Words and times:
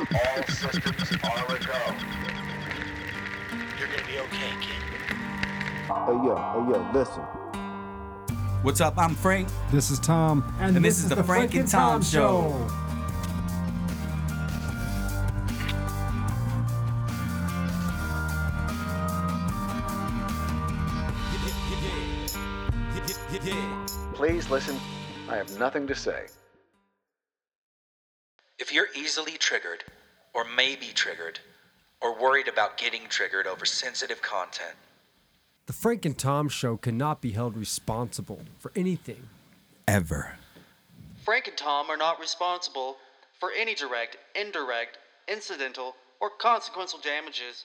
All 0.00 0.42
systems 0.44 1.12
are 1.22 1.44
a 1.44 1.58
go. 1.58 1.94
You're 3.78 3.88
gonna 3.88 4.06
be 4.06 4.18
okay, 4.18 4.52
kid. 4.58 4.82
Hey 5.88 6.16
yo, 6.24 6.36
hey 6.54 6.72
yo, 6.72 6.90
listen. 6.94 7.22
What's 8.62 8.80
up? 8.80 8.96
I'm 8.96 9.14
Frank. 9.14 9.48
This 9.70 9.90
is 9.90 9.98
Tom. 9.98 10.54
And 10.58 10.82
this 10.82 11.04
is 11.04 11.10
the 11.10 11.22
Frank 11.22 11.54
and 11.54 11.68
Tom 11.68 12.02
Show. 12.02 12.66
Please 24.14 24.48
listen. 24.48 24.76
I 25.28 25.36
have 25.36 25.58
nothing 25.58 25.86
to 25.86 25.94
say. 25.94 26.26
If 28.60 28.74
you're 28.74 28.88
easily 28.94 29.38
triggered, 29.38 29.84
or 30.34 30.44
may 30.44 30.76
be 30.76 30.88
triggered, 30.88 31.40
or 32.02 32.20
worried 32.20 32.46
about 32.46 32.76
getting 32.76 33.06
triggered 33.08 33.46
over 33.46 33.64
sensitive 33.64 34.20
content, 34.20 34.74
The 35.64 35.72
Frank 35.72 36.04
and 36.04 36.18
Tom 36.18 36.50
Show 36.50 36.76
cannot 36.76 37.22
be 37.22 37.30
held 37.30 37.56
responsible 37.56 38.40
for 38.58 38.70
anything. 38.76 39.30
Ever. 39.88 40.36
Frank 41.24 41.48
and 41.48 41.56
Tom 41.56 41.88
are 41.88 41.96
not 41.96 42.20
responsible 42.20 42.98
for 43.38 43.50
any 43.50 43.74
direct, 43.74 44.18
indirect, 44.34 44.98
incidental, 45.26 45.96
or 46.20 46.28
consequential 46.28 46.98
damages 46.98 47.64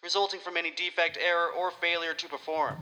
resulting 0.00 0.38
from 0.38 0.56
any 0.56 0.70
defect, 0.70 1.18
error, 1.20 1.48
or 1.48 1.72
failure 1.72 2.14
to 2.14 2.28
perform. 2.28 2.76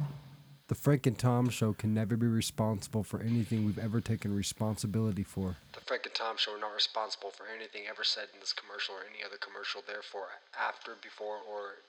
The 0.67 0.75
Frank 0.75 1.07
and 1.07 1.19
Tom 1.19 1.49
Show 1.49 1.73
can 1.73 1.95
never 1.95 2.15
be 2.15 2.27
responsible 2.27 3.03
for 3.03 3.21
anything 3.21 3.65
we've 3.65 3.79
ever 3.79 4.03
taken 4.03 4.37
responsibility 4.37 5.23
for. 5.23 5.57
The 5.89 5.97
Frank 5.97 6.05
and 6.05 6.15
Tom 6.15 6.37
Show 6.37 6.53
are 6.53 6.61
not 6.61 6.75
responsible 6.75 7.31
for 7.31 7.47
anything 7.49 7.89
ever 7.89 8.05
said 8.05 8.29
in 8.35 8.41
this 8.41 8.53
commercial 8.53 8.95
or 8.95 9.09
any 9.09 9.25
other 9.25 9.39
commercial, 9.41 9.81
therefore, 9.89 10.29
after, 10.53 10.97
before, 11.01 11.41
or 11.49 11.81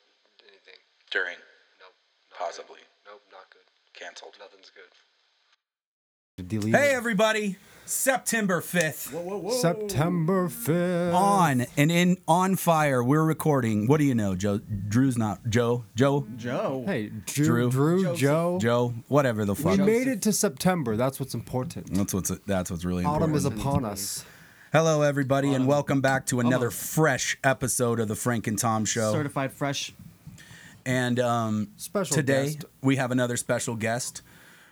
anything. 0.47 0.79
during, 1.11 1.35
Nope. 1.83 1.91
not 2.31 2.39
Possibly. 2.39 2.79
Good. 3.03 3.11
Nope, 3.11 3.21
not 3.29 3.49
good. 3.51 3.67
canceled. 3.93 4.37
Nothing's 4.39 4.71
good. 4.71 6.47
Delete 6.47 6.73
Hey, 6.73 6.95
everybody. 6.95 7.57
September 7.89 8.61
5th. 8.61 9.51
September 9.59 10.47
5th. 10.47 11.11
On 11.11 11.65
and 11.75 11.91
in 11.91 12.17
on 12.27 12.55
fire. 12.55 13.03
We're 13.03 13.23
recording. 13.23 13.87
What 13.87 13.97
do 13.97 14.03
you 14.03 14.13
know, 14.13 14.35
Joe? 14.35 14.59
Drew's 14.59 15.17
not 15.17 15.49
Joe. 15.49 15.85
Joe. 15.95 16.27
Joe. 16.37 16.83
Hey, 16.85 17.07
Drew, 17.25 17.71
Drew. 17.71 18.01
Drew, 18.03 18.15
Joe. 18.15 18.59
Joe. 18.61 18.93
Whatever 19.07 19.43
the 19.43 19.55
fuck. 19.55 19.79
We 19.79 19.83
made 19.85 20.07
it 20.07 20.21
to 20.21 20.31
September. 20.31 20.97
That's 20.97 21.19
what's 21.19 21.33
important. 21.33 21.91
That's 21.91 22.13
what's 22.13 22.29
that's 22.45 22.69
what's 22.69 22.85
really 22.85 23.05
Autumn 23.05 23.33
important. 23.33 23.45
Autumn 23.47 23.57
is 23.57 23.65
upon 23.65 23.85
us. 23.85 24.25
Hello, 24.71 25.01
everybody, 25.01 25.55
and 25.55 25.65
welcome 25.65 25.99
back 25.99 26.27
to 26.27 26.39
another 26.41 26.69
fresh 26.69 27.39
episode 27.43 27.99
of 27.99 28.07
the 28.07 28.15
Frank 28.15 28.45
and 28.45 28.59
Tom 28.59 28.85
Show. 28.85 29.11
Certified 29.13 29.51
fresh. 29.51 29.93
And 30.85 31.19
um, 31.19 31.69
Special 31.77 32.15
today 32.15 32.53
guest. 32.53 32.65
we 32.83 32.97
have 32.97 33.09
another 33.09 33.35
special 33.35 33.75
guest, 33.75 34.21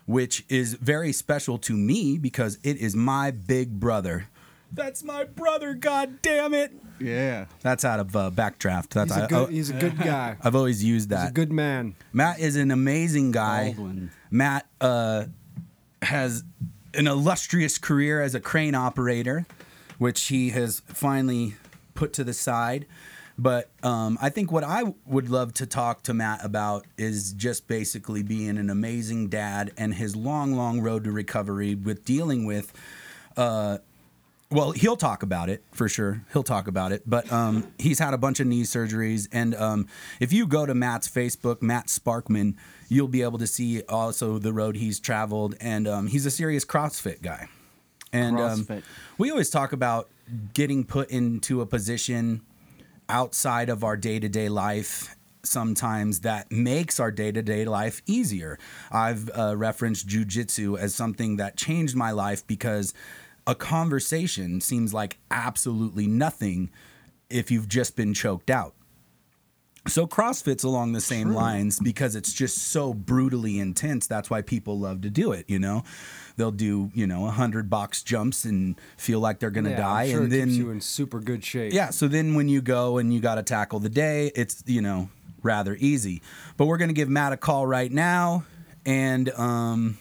which 0.08 0.44
is 0.50 0.74
very 0.74 1.12
special 1.12 1.60
to 1.60 1.74
me 1.74 2.18
because 2.18 2.58
it 2.64 2.78
is 2.78 2.96
my 2.96 3.30
big 3.30 3.80
brother. 3.80 4.30
That's 4.72 5.04
my 5.04 5.24
brother. 5.24 5.74
God 5.76 6.22
damn 6.22 6.54
it! 6.54 6.74
Yeah. 7.00 7.46
That's 7.62 7.86
out 7.86 8.00
of 8.00 8.16
uh, 8.16 8.32
Backdraft. 8.34 8.90
That's 8.90 9.14
He's 9.14 9.24
a 9.24 9.28
good, 9.28 9.50
I, 9.50 9.52
he's 9.52 9.70
a 9.70 9.74
good 9.74 9.98
guy. 10.04 10.38
I've 10.42 10.56
always 10.56 10.84
used 10.84 11.10
that. 11.10 11.22
He's 11.22 11.30
a 11.30 11.34
good 11.34 11.52
man. 11.52 11.96
Matt 12.12 12.40
is 12.40 12.56
an 12.56 12.72
amazing 12.72 13.32
guy. 13.32 13.74
Baldwin. 13.74 14.12
Matt 14.32 14.66
uh, 14.82 15.26
has 16.02 16.44
an 16.94 17.08
illustrious 17.08 17.78
career 17.78 18.22
as 18.22 18.36
a 18.36 18.40
crane 18.40 18.76
operator, 18.76 19.46
which 19.98 20.24
he 20.28 20.50
has 20.50 20.82
finally 20.88 21.56
put 21.94 22.14
to 22.14 22.24
the 22.24 22.34
side. 22.34 22.86
But 23.38 23.70
um, 23.84 24.18
I 24.22 24.30
think 24.30 24.52
what 24.52 24.64
I 24.64 24.84
would 25.06 25.30
love 25.30 25.54
to 25.56 25.68
talk 25.68 26.04
to 26.04 26.14
Matt 26.14 26.44
about 26.44 26.86
is 26.98 27.34
just 27.34 27.68
basically 27.68 28.24
being 28.24 28.58
an 28.58 28.70
amazing 28.70 29.30
dad 29.30 29.72
and 29.78 29.94
his 29.94 30.16
long, 30.16 30.54
long 30.54 30.82
road 30.82 31.04
to 31.04 31.12
recovery 31.12 31.76
with 31.76 32.04
dealing 32.04 32.46
with 32.46 32.74
well, 34.50 34.72
he'll 34.72 34.98
talk 34.98 35.24
about 35.24 35.50
it 35.50 35.64
for 35.74 35.90
sure. 35.90 36.24
He'll 36.32 36.44
talk 36.44 36.68
about 36.68 36.92
it, 36.92 37.04
but 37.06 37.32
um, 37.32 37.68
he's 37.78 38.00
had 38.00 38.14
a 38.14 38.18
bunch 38.18 38.40
of 38.40 38.48
knee 38.48 38.64
surgeries, 38.64 39.28
and 39.32 39.54
um, 39.56 39.88
if 40.22 40.32
you 40.32 40.48
go 40.48 40.66
to 40.66 40.74
Matt's 40.74 41.08
Facebook, 41.10 41.62
Matt 41.62 41.88
Sparkman, 41.88 42.56
you'll 42.88 43.10
be 43.10 43.24
able 43.24 43.40
to 43.40 43.48
see 43.48 43.82
also 43.84 44.40
the 44.40 44.54
road 44.54 44.78
he's 44.78 45.00
traveled, 45.00 45.56
and 45.60 45.88
um, 45.88 46.08
he's 46.08 46.26
a 46.26 46.32
serious 46.32 46.64
CrossFit 46.64 47.22
guy. 47.22 47.50
And 48.14 48.40
um, 48.40 48.66
CrossFit. 48.66 48.84
we 49.18 49.32
always 49.32 49.50
talk 49.50 49.74
about 49.74 50.10
getting 50.54 50.86
put 50.86 51.10
into 51.10 51.60
a 51.60 51.66
position 51.66 52.42
outside 53.10 53.70
of 53.70 53.84
our 53.84 53.98
day 53.98 54.20
to 54.20 54.30
day 54.30 54.50
life. 54.50 55.16
Sometimes 55.44 56.22
that 56.22 56.52
makes 56.52 57.00
our 57.00 57.12
day 57.12 57.32
to 57.32 57.42
day 57.42 57.64
life 57.66 58.02
easier. 58.06 58.60
I've 58.92 59.30
uh, 59.38 59.56
referenced 59.56 60.08
jujitsu 60.08 60.78
as 60.78 60.94
something 60.94 61.38
that 61.38 61.56
changed 61.56 61.96
my 61.96 62.12
life 62.12 62.46
because 62.48 62.94
a 63.46 63.56
conversation 63.56 64.60
seems 64.60 64.94
like 64.94 65.20
absolutely 65.32 66.06
nothing 66.06 66.70
if 67.30 67.50
you've 67.50 67.70
just 67.70 67.96
been 67.96 68.14
choked 68.14 68.50
out. 68.50 68.74
So 69.88 70.06
CrossFit's 70.06 70.64
along 70.64 70.94
the 70.94 71.02
same 71.02 71.34
lines 71.34 71.80
because 71.80 72.16
it's 72.16 72.34
just 72.34 72.58
so 72.58 72.94
brutally 72.94 73.58
intense. 73.60 74.06
That's 74.08 74.30
why 74.30 74.42
people 74.42 74.78
love 74.80 75.02
to 75.02 75.10
do 75.10 75.32
it. 75.32 75.46
You 75.50 75.60
know, 75.60 75.84
they'll 76.36 76.52
do 76.52 76.92
you 76.94 77.08
know 77.08 77.26
a 77.28 77.32
hundred 77.32 77.70
box 77.70 78.04
jumps 78.04 78.46
and 78.46 78.80
feel 78.98 79.20
like 79.20 79.40
they're 79.40 79.50
gonna 79.50 79.72
Yeah, 79.72 79.78
die, 79.78 80.10
sure 80.12 80.24
and 80.24 80.34
it 80.34 80.38
then 80.38 80.50
you 80.52 80.70
in 80.72 80.82
super 80.82 81.20
good 81.20 81.44
shape. 81.44 81.74
yeah, 81.74 81.90
so 81.90 82.08
then 82.08 82.36
when 82.36 82.48
you 82.50 82.62
go 82.62 82.98
and 82.98 83.14
you 83.14 83.20
got 83.20 83.36
to 83.36 83.44
tackle 83.44 83.80
the 83.80 83.90
day, 83.90 84.32
it's, 84.36 84.64
you 84.68 84.82
know, 84.82 85.10
rather 85.42 85.76
easy. 85.80 86.22
But 86.58 86.66
we're 86.66 86.78
going 86.78 86.90
to 86.90 86.94
give 86.96 87.10
Matt 87.10 87.32
a 87.34 87.38
call 87.38 87.66
right 87.66 87.92
now. 87.92 88.44
And 88.86 89.30
um, 89.32 89.98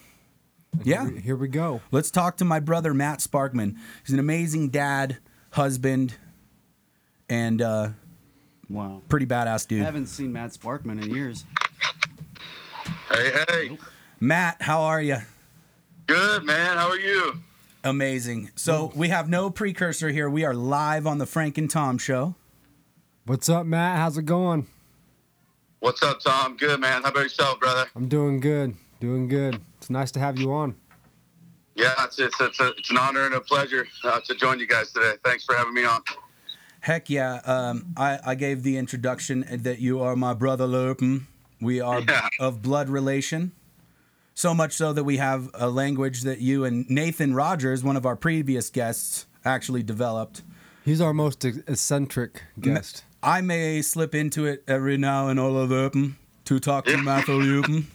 yeah, 0.84 1.08
Here 1.10 1.36
we 1.36 1.48
go. 1.48 1.80
let's 1.90 2.10
talk 2.10 2.36
to 2.38 2.44
my 2.44 2.60
brother, 2.60 2.92
Matt 2.94 3.20
Sparkman. 3.20 3.76
He's 4.04 4.12
an 4.12 4.18
amazing 4.18 4.70
dad, 4.70 5.18
husband, 5.50 6.14
and 7.28 7.60
uh, 7.62 7.88
Wow. 8.68 9.02
pretty 9.08 9.26
badass 9.26 9.66
dude. 9.66 9.82
I 9.82 9.84
haven't 9.84 10.06
seen 10.06 10.32
Matt 10.32 10.50
Sparkman 10.50 11.02
in 11.02 11.14
years. 11.14 11.44
Hey, 13.10 13.32
hey. 13.48 13.78
Matt, 14.20 14.60
how 14.62 14.82
are 14.82 15.00
you? 15.00 15.18
Good, 16.06 16.44
man. 16.44 16.76
How 16.76 16.88
are 16.88 16.98
you? 16.98 17.40
Amazing. 17.84 18.50
So 18.56 18.92
we 18.96 19.08
have 19.08 19.28
no 19.28 19.50
precursor 19.50 20.08
here. 20.08 20.28
We 20.28 20.44
are 20.44 20.54
live 20.54 21.06
on 21.06 21.18
the 21.18 21.26
Frank 21.26 21.58
and 21.58 21.70
Tom 21.70 21.98
show. 21.98 22.34
What's 23.26 23.48
up, 23.48 23.66
Matt? 23.66 23.98
How's 23.98 24.18
it 24.18 24.24
going? 24.24 24.66
What's 25.80 26.02
up, 26.02 26.20
Tom? 26.20 26.56
Good, 26.56 26.80
man. 26.80 27.02
How 27.02 27.10
about 27.10 27.22
yourself, 27.22 27.60
brother? 27.60 27.86
I'm 27.94 28.08
doing 28.08 28.40
good. 28.40 28.74
Doing 28.98 29.28
good. 29.28 29.60
It's 29.78 29.90
nice 29.90 30.10
to 30.12 30.20
have 30.20 30.38
you 30.38 30.52
on. 30.52 30.74
Yeah, 31.74 31.92
it's 32.00 32.18
it's 32.18 32.40
it's, 32.40 32.58
a, 32.58 32.68
it's 32.70 32.90
an 32.90 32.96
honor 32.98 33.26
and 33.26 33.34
a 33.34 33.40
pleasure 33.40 33.86
uh, 34.02 34.20
to 34.20 34.34
join 34.34 34.58
you 34.58 34.66
guys 34.66 34.92
today. 34.92 35.12
Thanks 35.24 35.44
for 35.44 35.54
having 35.54 35.74
me 35.74 35.84
on. 35.84 36.00
Heck 36.86 37.10
yeah. 37.10 37.40
Um, 37.44 37.86
I, 37.96 38.20
I 38.24 38.34
gave 38.36 38.62
the 38.62 38.76
introduction 38.76 39.44
that 39.50 39.80
you 39.80 40.00
are 40.02 40.14
my 40.14 40.34
brother 40.34 40.68
Lurpen. 40.68 41.26
Hmm? 41.58 41.64
We 41.64 41.80
are 41.80 42.00
Yeah. 42.00 42.28
of 42.38 42.62
blood 42.62 42.88
relation. 42.88 43.50
So 44.34 44.54
much 44.54 44.72
so 44.74 44.92
that 44.92 45.02
we 45.02 45.16
have 45.16 45.50
a 45.54 45.68
language 45.68 46.22
that 46.22 46.40
you 46.40 46.64
and 46.64 46.88
Nathan 46.88 47.34
Rogers, 47.34 47.82
one 47.82 47.96
of 47.96 48.06
our 48.06 48.14
previous 48.14 48.70
guests, 48.70 49.26
actually 49.44 49.82
developed. 49.82 50.42
He's 50.84 51.00
our 51.00 51.12
most 51.12 51.44
eccentric 51.44 52.44
guest. 52.60 53.02
I 53.20 53.40
may 53.40 53.82
slip 53.82 54.14
into 54.14 54.46
it 54.46 54.62
every 54.68 54.96
now 54.96 55.26
and 55.26 55.40
all 55.40 55.58
of 55.58 55.70
Lurpen 55.70 55.92
hmm, 55.92 56.10
to 56.44 56.60
talk 56.60 56.84
to 56.84 56.98
Matthew 56.98 57.34
Lurpen. 57.34 57.86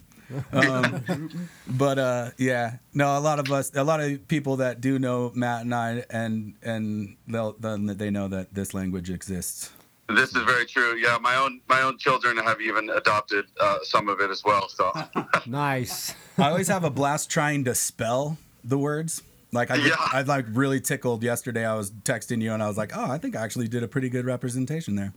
Um, 0.51 1.49
but 1.67 1.99
uh, 1.99 2.29
yeah, 2.37 2.77
no, 2.93 3.17
a 3.17 3.19
lot 3.19 3.39
of 3.39 3.51
us, 3.51 3.71
a 3.75 3.83
lot 3.83 4.01
of 4.01 4.27
people 4.27 4.57
that 4.57 4.81
do 4.81 4.99
know 4.99 5.31
Matt 5.35 5.61
and 5.61 5.73
I, 5.75 6.03
and 6.09 6.55
and 6.61 7.17
they'll 7.27 7.53
then 7.53 7.85
they 7.97 8.09
know 8.09 8.27
that 8.27 8.53
this 8.53 8.73
language 8.73 9.09
exists. 9.09 9.71
This 10.09 10.35
is 10.35 10.43
very 10.43 10.65
true. 10.65 10.95
Yeah, 10.97 11.17
my 11.21 11.35
own 11.35 11.61
my 11.69 11.81
own 11.81 11.97
children 11.97 12.37
have 12.37 12.59
even 12.61 12.89
adopted 12.89 13.45
uh, 13.59 13.79
some 13.83 14.09
of 14.09 14.19
it 14.19 14.29
as 14.29 14.43
well. 14.43 14.67
So 14.67 14.91
Nice. 15.45 16.13
I 16.37 16.49
always 16.49 16.67
have 16.67 16.83
a 16.83 16.89
blast 16.89 17.29
trying 17.29 17.63
to 17.65 17.75
spell 17.75 18.37
the 18.63 18.77
words. 18.77 19.23
Like 19.53 19.69
I, 19.71 19.77
get, 19.77 19.87
Yeah. 19.87 19.95
I 19.99 20.21
like 20.21 20.45
really 20.49 20.79
tickled 20.81 21.23
yesterday. 21.23 21.65
I 21.65 21.75
was 21.75 21.91
texting 21.91 22.41
you 22.41 22.53
and 22.53 22.63
I 22.63 22.67
was 22.67 22.77
like, 22.77 22.91
"Oh, 22.95 23.09
I 23.09 23.17
think 23.17 23.35
I 23.35 23.43
actually 23.43 23.67
did 23.67 23.83
a 23.83 23.87
pretty 23.87 24.09
good 24.09 24.25
representation 24.25 24.95
there." 24.95 25.13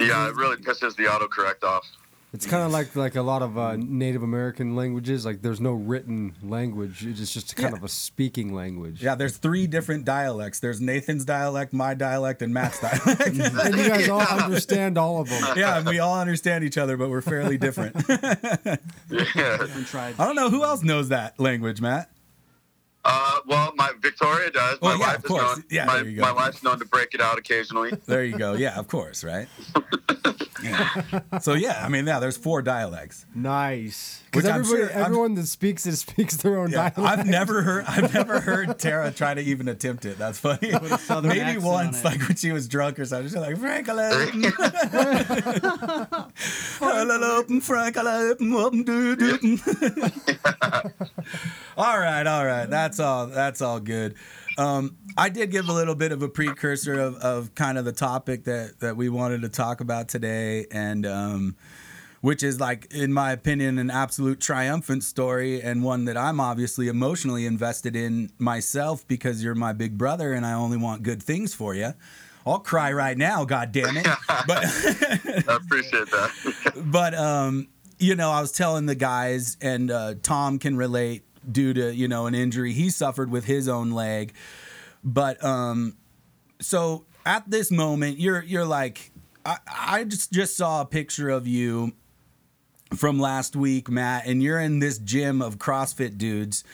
yeah, 0.00 0.28
it 0.28 0.34
really 0.34 0.56
pisses 0.56 0.96
the 0.96 1.04
autocorrect 1.04 1.62
off. 1.62 1.86
It's 2.32 2.46
kind 2.46 2.62
of 2.62 2.70
like 2.70 2.94
like 2.94 3.16
a 3.16 3.22
lot 3.22 3.42
of 3.42 3.58
uh, 3.58 3.74
Native 3.76 4.22
American 4.22 4.76
languages. 4.76 5.26
Like 5.26 5.42
there's 5.42 5.60
no 5.60 5.72
written 5.72 6.36
language. 6.44 7.04
It's 7.04 7.32
just 7.34 7.56
kind 7.56 7.72
Yeah. 7.72 7.78
of 7.78 7.82
a 7.82 7.88
speaking 7.88 8.54
language. 8.54 9.02
Yeah, 9.02 9.16
there's 9.16 9.36
three 9.36 9.66
different 9.66 10.04
dialects. 10.04 10.60
There's 10.60 10.80
Nathan's 10.80 11.24
dialect, 11.24 11.72
my 11.72 11.94
dialect, 11.94 12.40
and 12.40 12.54
Matt's 12.54 12.80
dialect. 12.80 13.20
And 13.26 13.76
you 13.76 13.88
guys 13.88 14.08
all 14.08 14.20
understand 14.44 14.96
all 14.96 15.20
of 15.20 15.28
them. 15.28 15.42
yeah, 15.56 15.78
and 15.78 15.88
we 15.88 15.98
all 15.98 16.20
understand 16.20 16.62
each 16.62 16.78
other, 16.78 16.96
but 16.96 17.10
we're 17.10 17.20
fairly 17.20 17.58
different. 17.58 17.96
Yeah. 18.08 18.76
Different 19.08 19.86
tribes. 19.88 20.16
I 20.20 20.24
don't 20.26 20.36
know 20.36 20.50
who 20.50 20.62
else 20.62 20.84
knows 20.84 21.08
that 21.08 21.38
language, 21.40 21.80
Matt. 21.80 22.10
Uh, 23.04 23.40
well, 23.46 23.72
my 23.76 23.90
Victoria 24.00 24.50
does. 24.52 24.78
Well, 24.80 24.96
my 24.96 25.00
yeah, 25.04 25.06
wife 25.08 25.18
of 25.18 25.24
is 25.24 25.28
course. 25.28 25.56
known. 25.56 25.64
Yeah, 25.70 25.84
my, 25.86 25.94
there 25.96 26.08
you 26.08 26.16
go. 26.16 26.22
my 26.22 26.32
wife's 26.32 26.62
known 26.62 26.78
to 26.78 26.84
break 26.84 27.12
it 27.14 27.20
out 27.20 27.38
occasionally. 27.38 27.90
There 28.06 28.22
you 28.24 28.38
go. 28.38 28.52
Yeah, 28.52 28.78
of 28.78 28.86
course, 28.88 29.24
right? 29.24 29.48
Yeah. 30.62 31.38
So 31.40 31.54
yeah, 31.54 31.82
I 31.84 31.88
mean, 31.88 32.06
yeah, 32.06 32.18
there's 32.20 32.36
four 32.36 32.62
dialects. 32.62 33.24
Nice. 33.34 34.22
Because 34.30 34.44
everybody, 34.46 34.82
sure- 34.82 34.92
I'm- 34.96 35.04
everyone 35.06 35.34
that 35.34 35.46
speaks 35.46 35.86
it 35.86 35.96
speaks 35.96 36.36
their 36.36 36.58
own 36.58 36.70
Yeah, 36.70 36.90
dialect. 36.90 37.18
I've 37.20 37.26
never 37.26 37.62
heard 37.62 37.84
I've 37.88 38.12
never 38.14 38.40
heard 38.40 38.78
Tara 38.78 39.10
try 39.10 39.34
to 39.34 39.40
even 39.40 39.68
attempt 39.68 40.04
it. 40.04 40.18
That's 40.18 40.38
funny. 40.38 40.72
Maybe 41.22 41.58
once, 41.58 41.98
on 41.98 42.04
like 42.04 42.20
when 42.28 42.36
she 42.36 42.52
was 42.52 42.68
drunk 42.68 42.98
or 42.98 43.04
something. 43.04 43.28
She's 43.28 43.36
like 43.36 43.58
Franklin. 43.58 44.52
all 51.76 51.98
right, 51.98 52.26
all 52.26 52.44
right. 52.46 52.68
That's 52.68 53.00
all. 53.00 53.26
That's 53.26 53.60
all 53.62 53.80
good. 53.80 54.14
Um, 54.58 54.96
I 55.16 55.28
did 55.28 55.50
give 55.50 55.68
a 55.68 55.72
little 55.72 55.94
bit 55.94 56.12
of 56.12 56.22
a 56.22 56.28
precursor 56.28 57.00
of, 57.00 57.16
of 57.16 57.54
kind 57.54 57.78
of 57.78 57.84
the 57.84 57.92
topic 57.92 58.44
that 58.44 58.80
that 58.80 58.96
we 58.96 59.08
wanted 59.08 59.42
to 59.42 59.48
talk 59.48 59.80
about 59.80 60.08
today, 60.08 60.66
and 60.70 61.06
um, 61.06 61.56
which 62.20 62.42
is 62.42 62.60
like, 62.60 62.92
in 62.92 63.12
my 63.12 63.32
opinion, 63.32 63.78
an 63.78 63.90
absolute 63.90 64.40
triumphant 64.40 65.02
story 65.04 65.62
and 65.62 65.82
one 65.82 66.04
that 66.04 66.16
I'm 66.16 66.40
obviously 66.40 66.88
emotionally 66.88 67.46
invested 67.46 67.96
in 67.96 68.30
myself 68.38 69.06
because 69.08 69.42
you're 69.42 69.54
my 69.54 69.72
big 69.72 69.96
brother 69.96 70.32
and 70.32 70.44
I 70.44 70.52
only 70.52 70.76
want 70.76 71.02
good 71.02 71.22
things 71.22 71.54
for 71.54 71.74
you. 71.74 71.94
I'll 72.46 72.58
cry 72.58 72.92
right 72.92 73.16
now, 73.16 73.44
god 73.44 73.72
damn 73.72 73.96
it. 73.96 74.06
But 74.46 74.64
I 74.64 75.56
appreciate 75.56 76.10
that. 76.10 76.72
but 76.86 77.14
um, 77.14 77.68
you 77.98 78.16
know, 78.16 78.30
I 78.30 78.40
was 78.40 78.52
telling 78.52 78.86
the 78.86 78.94
guys, 78.94 79.58
and 79.60 79.90
uh, 79.90 80.14
Tom 80.22 80.58
can 80.58 80.76
relate 80.76 81.24
due 81.50 81.72
to 81.74 81.94
you 81.94 82.08
know 82.08 82.26
an 82.26 82.34
injury 82.34 82.72
he 82.72 82.90
suffered 82.90 83.30
with 83.30 83.44
his 83.44 83.68
own 83.68 83.90
leg. 83.90 84.32
But 85.02 85.42
um, 85.44 85.96
so 86.60 87.06
at 87.24 87.50
this 87.50 87.70
moment, 87.70 88.18
you're 88.18 88.42
you're 88.42 88.64
like, 88.64 89.12
I, 89.44 89.58
I 89.66 90.04
just 90.04 90.32
just 90.32 90.56
saw 90.56 90.80
a 90.80 90.86
picture 90.86 91.28
of 91.28 91.46
you 91.46 91.92
from 92.94 93.18
last 93.18 93.56
week, 93.56 93.88
Matt, 93.88 94.26
and 94.26 94.42
you're 94.42 94.60
in 94.60 94.80
this 94.80 94.98
gym 94.98 95.40
of 95.42 95.58
CrossFit 95.58 96.18
dudes. 96.18 96.64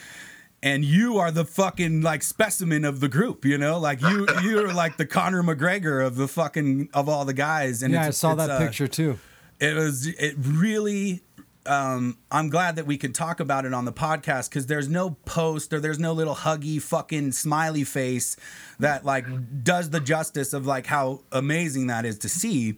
And 0.62 0.84
you 0.84 1.18
are 1.18 1.30
the 1.30 1.44
fucking 1.44 2.00
like 2.00 2.22
specimen 2.22 2.84
of 2.84 3.00
the 3.00 3.08
group, 3.08 3.44
you 3.44 3.56
know, 3.58 3.78
like 3.78 4.00
you 4.00 4.26
you're 4.42 4.72
like 4.72 4.96
the 4.96 5.06
Conor 5.06 5.42
McGregor 5.42 6.04
of 6.04 6.16
the 6.16 6.26
fucking 6.26 6.88
of 6.92 7.08
all 7.08 7.24
the 7.24 7.34
guys. 7.34 7.82
And 7.82 7.94
yeah, 7.94 8.06
I 8.06 8.10
saw 8.10 8.32
it's, 8.32 8.38
that 8.38 8.50
uh, 8.50 8.58
picture 8.58 8.88
too. 8.88 9.18
it 9.60 9.74
was 9.74 10.06
it 10.06 10.34
really 10.38 11.22
um, 11.66 12.18
I'm 12.30 12.48
glad 12.48 12.76
that 12.76 12.86
we 12.86 12.96
can 12.96 13.12
talk 13.12 13.40
about 13.40 13.64
it 13.64 13.74
on 13.74 13.84
the 13.84 13.92
podcast 13.92 14.48
because 14.48 14.66
there's 14.66 14.88
no 14.88 15.10
post 15.24 15.72
or 15.72 15.80
there's 15.80 15.98
no 15.98 16.12
little 16.12 16.34
huggy 16.34 16.80
fucking 16.80 17.32
smiley 17.32 17.84
face 17.84 18.36
that 18.78 19.04
like 19.04 19.26
does 19.64 19.90
the 19.90 20.00
justice 20.00 20.52
of 20.52 20.66
like 20.66 20.86
how 20.86 21.20
amazing 21.32 21.86
that 21.88 22.04
is 22.04 22.18
to 22.20 22.28
see. 22.28 22.76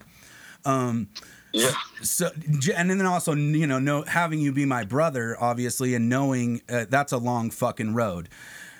Um, 0.64 1.08
Yeah. 1.52 1.70
so 2.02 2.30
and 2.76 2.90
then 2.90 3.06
also 3.06 3.34
you 3.34 3.66
know 3.66 3.78
know 3.78 4.02
having 4.02 4.38
you 4.38 4.52
be 4.52 4.66
my 4.66 4.84
brother 4.84 5.34
obviously 5.40 5.94
and 5.94 6.08
knowing 6.08 6.60
uh, 6.68 6.84
that's 6.90 7.12
a 7.12 7.18
long 7.18 7.50
fucking 7.50 7.94
road. 7.94 8.28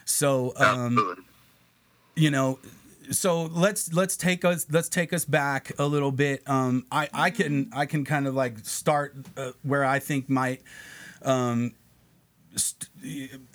So 0.04 0.52
um, 0.56 1.24
you 2.14 2.30
know 2.30 2.58
so 3.10 3.44
let's 3.44 3.92
let's 3.92 4.16
take 4.16 4.44
us 4.44 4.66
let's 4.70 4.88
take 4.88 5.12
us 5.12 5.24
back 5.24 5.72
a 5.78 5.86
little 5.86 6.12
bit. 6.12 6.42
Um 6.48 6.86
i 6.92 7.08
i 7.12 7.30
can 7.30 7.70
i 7.72 7.86
can 7.86 8.04
kind 8.04 8.26
of 8.26 8.34
like 8.34 8.58
start 8.64 9.16
uh, 9.36 9.52
where 9.62 9.84
i 9.84 9.98
think 9.98 10.28
might 10.28 10.62
um 11.22 11.72
st- 12.56 12.90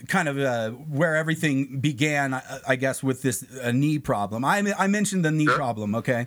kind 0.07 0.27
of 0.27 0.37
uh, 0.39 0.69
where 0.71 1.15
everything 1.15 1.79
began 1.79 2.33
I, 2.33 2.41
I 2.69 2.75
guess 2.75 3.01
with 3.03 3.21
this 3.21 3.43
uh, 3.61 3.71
knee 3.71 3.99
problem. 3.99 4.43
I 4.45 4.73
i 4.77 4.87
mentioned 4.87 5.23
the 5.25 5.31
knee 5.31 5.47
problem 5.47 5.95
okay? 5.95 6.25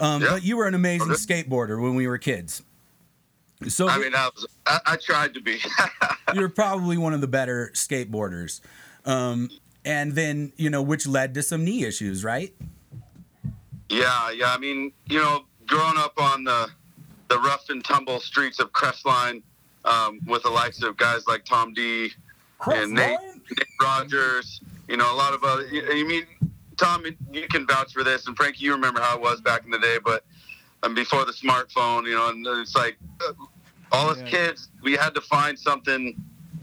Um 0.00 0.22
Yeah. 0.22 0.28
but 0.32 0.42
you 0.44 0.56
were 0.56 0.66
an 0.66 0.74
amazing 0.74 1.10
Okay. 1.12 1.20
skateboarder 1.44 1.80
when 1.80 1.94
we 1.94 2.06
were 2.06 2.18
kids. 2.18 2.62
So 3.68 3.86
I 3.88 3.98
mean, 3.98 4.12
I, 4.14 4.28
was, 4.34 4.46
I, 4.66 4.80
I 4.86 4.96
tried 4.96 5.34
to 5.34 5.40
be. 5.40 5.60
you're 6.34 6.48
probably 6.48 6.96
one 6.98 7.14
of 7.14 7.20
the 7.20 7.28
better 7.28 7.70
skateboarders. 7.74 8.60
Um 9.04 9.50
and 9.84 10.12
then 10.12 10.52
you 10.56 10.70
know 10.70 10.82
which 10.82 11.06
led 11.06 11.34
to 11.34 11.42
some 11.42 11.64
knee 11.64 11.84
issues 11.84 12.24
right 12.24 12.54
Yeah, 13.88 14.30
yeah. 14.30 14.52
I 14.54 14.58
mean, 14.58 14.92
you 15.06 15.18
know, 15.18 15.44
growing 15.66 15.98
up 15.98 16.14
on 16.20 16.44
the 16.44 16.68
the 17.28 17.38
rough 17.38 17.68
and 17.70 17.84
tumble 17.84 18.20
streets 18.20 18.58
of 18.60 18.72
Crestline, 18.72 19.42
um, 19.84 20.20
with 20.26 20.42
the 20.42 20.50
likes 20.50 20.82
of 20.82 20.96
guys 20.96 21.26
like 21.26 21.44
Tom 21.44 21.72
D 21.74 22.10
and 22.66 22.92
Nate, 22.92 23.18
Nate 23.20 23.66
Rogers, 23.82 24.60
you 24.88 24.96
know, 24.96 25.12
a 25.12 25.16
lot 25.16 25.34
of 25.34 25.42
other. 25.44 25.66
You, 25.66 25.82
you 25.92 26.06
mean, 26.06 26.24
Tom, 26.76 27.04
you 27.32 27.48
can 27.48 27.66
vouch 27.66 27.92
for 27.92 28.04
this, 28.04 28.26
and 28.26 28.36
Frankie, 28.36 28.64
you 28.64 28.72
remember 28.72 29.00
how 29.00 29.16
it 29.16 29.20
was 29.22 29.40
back 29.40 29.64
in 29.64 29.70
the 29.70 29.78
day, 29.78 29.98
but 30.04 30.24
um, 30.82 30.94
before 30.94 31.24
the 31.24 31.32
smartphone, 31.32 32.04
you 32.06 32.14
know, 32.14 32.28
and 32.30 32.46
it's 32.60 32.74
like 32.74 32.96
uh, 33.26 33.32
all 33.92 34.08
us 34.10 34.18
Yeah. 34.18 34.24
kids, 34.30 34.68
we 34.82 34.92
had 34.92 35.14
to 35.14 35.20
find 35.20 35.58
something, 35.58 36.16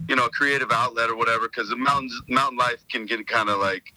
you 0.09 0.15
know, 0.15 0.25
a 0.25 0.29
creative 0.29 0.71
outlet 0.71 1.09
or 1.09 1.15
whatever, 1.15 1.47
because 1.47 1.69
the 1.69 1.77
mountains, 1.77 2.19
mountain 2.27 2.57
life 2.57 2.83
can 2.91 3.05
get 3.05 3.25
kind 3.27 3.49
of 3.49 3.59
like 3.59 3.93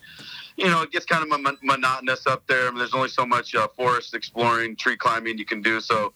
you 0.55 0.65
know, 0.65 0.83
it 0.83 0.91
gets 0.91 1.05
kind 1.05 1.23
of 1.23 1.29
mon- 1.29 1.57
monotonous 1.63 2.27
up 2.27 2.45
there. 2.47 2.67
I 2.67 2.69
mean, 2.69 2.79
there's 2.79 2.93
only 2.93 3.09
so 3.09 3.25
much 3.25 3.55
uh, 3.55 3.67
forest 3.75 4.13
exploring, 4.13 4.75
tree 4.75 4.95
climbing 4.95 5.37
you 5.37 5.45
can 5.45 5.61
do. 5.61 5.81
So 5.81 6.13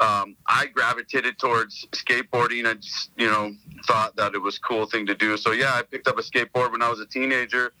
um, 0.00 0.36
I 0.46 0.66
gravitated 0.66 1.38
towards 1.38 1.86
skateboarding. 1.92 2.66
I 2.66 2.74
just, 2.74 3.10
you 3.16 3.26
know, 3.26 3.52
thought 3.86 4.16
that 4.16 4.34
it 4.34 4.38
was 4.38 4.56
a 4.56 4.60
cool 4.60 4.86
thing 4.86 5.06
to 5.06 5.14
do. 5.14 5.36
So 5.36 5.52
yeah, 5.52 5.72
I 5.74 5.82
picked 5.82 6.08
up 6.08 6.18
a 6.18 6.22
skateboard 6.22 6.72
when 6.72 6.82
I 6.82 6.88
was 6.88 7.00
a 7.00 7.06
teenager 7.06 7.72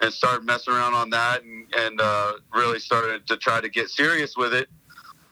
and 0.00 0.12
started 0.12 0.44
messing 0.44 0.74
around 0.74 0.94
on 0.94 1.10
that 1.10 1.42
and, 1.42 1.66
and 1.76 2.00
uh, 2.00 2.34
really 2.54 2.78
started 2.78 3.26
to 3.26 3.36
try 3.36 3.60
to 3.60 3.68
get 3.68 3.88
serious 3.88 4.36
with 4.36 4.54
it. 4.54 4.68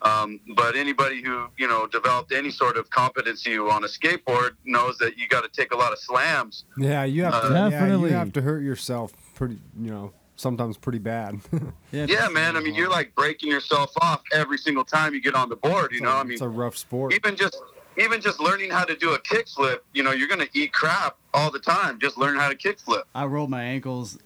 Um, 0.01 0.39
but 0.55 0.75
anybody 0.75 1.23
who, 1.23 1.47
you 1.57 1.67
know, 1.67 1.87
developed 1.87 2.31
any 2.31 2.51
sort 2.51 2.77
of 2.77 2.89
competency 2.89 3.57
on 3.57 3.83
a 3.83 3.87
skateboard 3.87 4.51
knows 4.63 4.97
that 4.99 5.17
you 5.17 5.27
got 5.27 5.41
to 5.41 5.49
take 5.49 5.73
a 5.73 5.77
lot 5.77 5.91
of 5.91 5.99
slams 5.99 6.65
Yeah, 6.77 7.03
you 7.03 7.23
have 7.23 7.41
to. 7.41 7.47
Uh, 7.47 7.51
yeah, 7.51 7.69
Definitely. 7.69 8.11
you 8.11 8.15
have 8.15 8.33
to 8.33 8.41
hurt 8.41 8.61
yourself 8.61 9.13
pretty. 9.33 9.59
You 9.79 9.91
know, 9.91 10.13
sometimes 10.35 10.77
pretty 10.77 10.99
bad. 10.99 11.39
Yeah, 11.93 12.05
yeah 12.09 12.27
man. 12.27 12.57
I 12.57 12.59
mean, 12.59 12.75
you're 12.75 12.89
like 12.89 13.15
breaking 13.15 13.49
yourself 13.49 13.93
off 14.01 14.21
every 14.33 14.57
single 14.57 14.83
time 14.83 15.13
you 15.13 15.21
get 15.21 15.35
on 15.35 15.47
the 15.47 15.55
board. 15.55 15.93
You 15.93 16.01
know, 16.01 16.11
I 16.11 16.23
mean, 16.23 16.33
it's 16.33 16.41
a 16.41 16.49
rough 16.49 16.75
sport. 16.75 17.13
even 17.13 17.37
just 17.37 17.57
even 17.97 18.19
just 18.19 18.41
learning 18.41 18.71
how 18.71 18.83
to 18.83 18.93
do 18.93 19.13
a 19.13 19.19
kickflip. 19.19 19.79
You 19.93 20.03
know, 20.03 20.11
you're 20.11 20.27
gonna 20.27 20.49
eat 20.53 20.73
crap 20.73 21.15
all 21.33 21.49
the 21.49 21.59
time. 21.59 21.97
Just 21.97 22.17
learn 22.17 22.35
how 22.35 22.49
to 22.49 22.55
kickflip. 22.55 23.03
I 23.15 23.25
rolled 23.25 23.49
my 23.49 23.63
ankles 23.63 24.17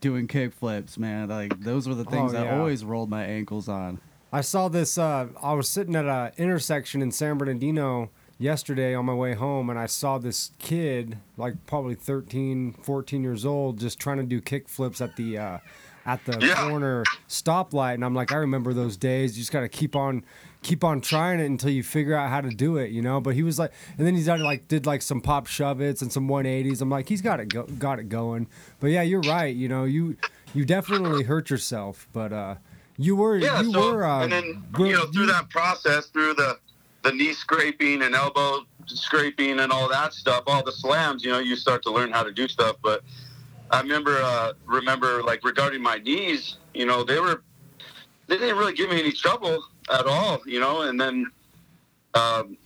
doing 0.00 0.28
kickflips, 0.28 0.98
man. 0.98 1.28
Like 1.30 1.58
those 1.60 1.88
were 1.88 1.94
the 1.94 2.04
things 2.04 2.34
Oh, 2.34 2.38
I 2.38 2.58
always 2.58 2.84
rolled 2.84 3.08
my 3.08 3.24
ankles 3.24 3.66
on. 3.68 3.98
I 4.32 4.40
saw 4.40 4.68
this. 4.68 4.98
Uh, 4.98 5.28
I 5.42 5.52
was 5.54 5.68
sitting 5.68 5.94
at 5.96 6.04
a 6.06 6.32
intersection 6.36 7.00
in 7.02 7.12
San 7.12 7.38
Bernardino 7.38 8.10
yesterday 8.38 8.94
on 8.94 9.04
my 9.06 9.14
way 9.14 9.34
home, 9.34 9.70
and 9.70 9.78
I 9.78 9.86
saw 9.86 10.18
this 10.18 10.50
kid, 10.58 11.18
like 11.36 11.54
probably 11.66 11.94
13, 11.94 12.74
14 12.82 13.22
years 13.22 13.46
old, 13.46 13.78
just 13.78 13.98
trying 13.98 14.18
to 14.18 14.24
do 14.24 14.40
kick 14.40 14.68
flips 14.68 15.00
at 15.00 15.16
the 15.16 15.38
uh, 15.38 15.58
at 16.04 16.24
the 16.24 16.38
Yeah. 16.44 16.68
corner 16.68 17.04
stoplight. 17.28 17.94
And 17.94 18.04
I'm 18.04 18.14
like, 18.14 18.30
I 18.32 18.36
remember 18.36 18.72
those 18.74 18.96
days. 18.96 19.36
You 19.36 19.42
just 19.42 19.52
got 19.52 19.60
to 19.60 19.68
keep 19.68 19.96
on 19.96 20.22
keep 20.62 20.82
on 20.82 21.00
trying 21.00 21.38
it 21.38 21.46
until 21.46 21.70
you 21.70 21.82
figure 21.84 22.14
out 22.16 22.28
how 22.28 22.40
to 22.40 22.50
do 22.50 22.76
it, 22.76 22.90
you 22.90 23.00
know. 23.00 23.20
But 23.20 23.34
he 23.36 23.42
was 23.44 23.58
like, 23.58 23.72
and 23.96 24.06
then 24.06 24.16
he's 24.16 24.26
done 24.26 24.40
like 24.42 24.66
did 24.68 24.84
like 24.86 25.00
some 25.02 25.20
pop 25.20 25.46
shove 25.46 25.80
its 25.80 26.02
and 26.02 26.12
some 26.12 26.28
180s. 26.28 26.82
I'm 26.82 26.90
like, 26.90 27.08
he's 27.08 27.22
got 27.22 27.38
it 27.40 27.48
go, 27.48 27.62
got 27.62 28.00
it 28.00 28.08
going. 28.08 28.48
But 28.80 28.88
yeah, 28.88 29.02
you're 29.02 29.22
right. 29.22 29.54
You 29.54 29.68
know, 29.68 29.84
you 29.84 30.16
you 30.52 30.64
definitely 30.64 31.22
hurt 31.22 31.48
yourself, 31.48 32.08
but. 32.12 32.32
uh 32.32 32.54
you 32.98 33.16
were 33.16 33.36
Yeah. 33.36 33.60
you 33.60 33.72
so 33.72 33.92
were 33.94 34.04
uh, 34.04 34.22
and 34.22 34.32
then 34.32 34.62
were- 34.78 34.86
you 34.86 34.92
know 34.94 35.06
through 35.06 35.26
that 35.26 35.48
process, 35.50 36.06
through 36.06 36.34
the 36.34 36.58
the 37.02 37.12
knee 37.12 37.32
scraping 37.32 38.02
and 38.02 38.14
elbow 38.14 38.66
scraping 38.86 39.60
and 39.60 39.70
all 39.70 39.88
that 39.88 40.12
stuff, 40.12 40.42
all 40.46 40.62
the 40.64 40.72
slams, 40.72 41.24
you 41.24 41.30
know, 41.30 41.38
you 41.38 41.54
start 41.56 41.82
to 41.82 41.90
learn 41.90 42.10
how 42.10 42.22
to 42.22 42.32
do 42.32 42.48
stuff. 42.48 42.76
But 42.82 43.02
I 43.70 43.80
remember 43.80 44.20
uh, 44.22 44.52
remember 44.64 45.22
like 45.22 45.44
regarding 45.44 45.82
my 45.82 45.98
knees, 45.98 46.56
you 46.74 46.86
know, 46.86 47.04
they 47.04 47.20
were 47.20 47.42
they 48.26 48.38
didn't 48.38 48.56
really 48.58 48.72
give 48.74 48.90
me 48.90 48.98
any 48.98 49.12
trouble 49.12 49.64
at 49.92 50.06
all, 50.06 50.40
you 50.46 50.60
know, 50.60 50.82
and 50.82 51.00
then. 51.00 51.26
Um, 52.14 52.56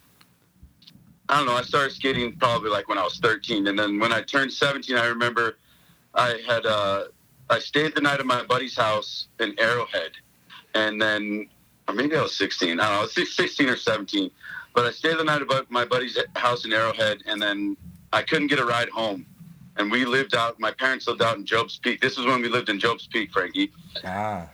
I 1.28 1.36
don't 1.36 1.46
know. 1.46 1.54
I 1.54 1.62
started 1.62 1.92
skating 1.92 2.34
probably 2.36 2.70
like 2.70 2.88
when 2.88 2.98
I 2.98 3.04
was 3.04 3.18
13, 3.18 3.68
and 3.68 3.78
then 3.78 4.00
when 4.00 4.12
I 4.12 4.20
turned 4.20 4.52
17, 4.52 4.96
I 4.96 5.06
remember 5.06 5.58
I 6.12 6.40
had 6.46 6.66
uh, 6.66 7.04
I 7.50 7.58
stayed 7.58 7.94
the 7.94 8.00
night 8.00 8.20
at 8.20 8.26
my 8.26 8.44
buddy's 8.44 8.76
house 8.76 9.26
in 9.40 9.58
Arrowhead, 9.58 10.12
and 10.74 11.02
then 11.02 11.48
or 11.88 11.94
maybe 11.94 12.16
I 12.16 12.22
was 12.22 12.36
16. 12.36 12.78
I 12.78 12.84
don't 12.84 12.92
know, 12.92 12.98
I 12.98 13.02
was 13.02 13.34
16 13.36 13.68
or 13.68 13.76
17, 13.76 14.30
but 14.74 14.86
I 14.86 14.92
stayed 14.92 15.18
the 15.18 15.24
night 15.24 15.42
at 15.42 15.70
my 15.70 15.84
buddy's 15.84 16.16
house 16.36 16.64
in 16.64 16.72
Arrowhead, 16.72 17.18
and 17.26 17.42
then 17.42 17.76
I 18.12 18.22
couldn't 18.22 18.46
get 18.46 18.60
a 18.60 18.64
ride 18.64 18.88
home, 18.88 19.26
and 19.76 19.90
we 19.90 20.04
lived 20.04 20.34
out. 20.34 20.60
My 20.60 20.70
parents 20.70 21.08
lived 21.08 21.22
out 21.22 21.36
in 21.36 21.44
Job's 21.44 21.78
Peak. 21.78 22.00
This 22.00 22.16
was 22.16 22.26
when 22.26 22.40
we 22.40 22.48
lived 22.48 22.68
in 22.68 22.78
Job's 22.78 23.08
Peak, 23.08 23.32
Frankie. 23.32 23.72
ah 24.04 24.48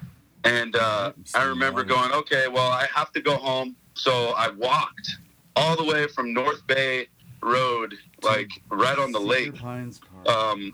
And 0.45 0.75
uh, 0.77 1.13
I 1.35 1.43
remember 1.45 1.85
going, 1.85 2.13
okay, 2.13 2.49
well, 2.49 2.71
I 2.71 2.87
have 2.95 3.13
to 3.13 3.21
go 3.21 3.37
home. 3.37 3.77
So 3.95 4.13
I 4.37 4.49
walked 4.51 5.19
all 5.57 5.77
the 5.77 5.85
way 5.85 6.07
from 6.07 6.33
North 6.33 6.67
Bay 6.67 7.09
Road, 7.43 7.95
like 8.23 8.51
right 8.71 8.99
on 8.99 9.13
the 9.13 9.19
Cedar 9.19 9.31
lake, 9.31 9.55
Pines 9.57 10.01
Park. 10.25 10.29
um, 10.29 10.73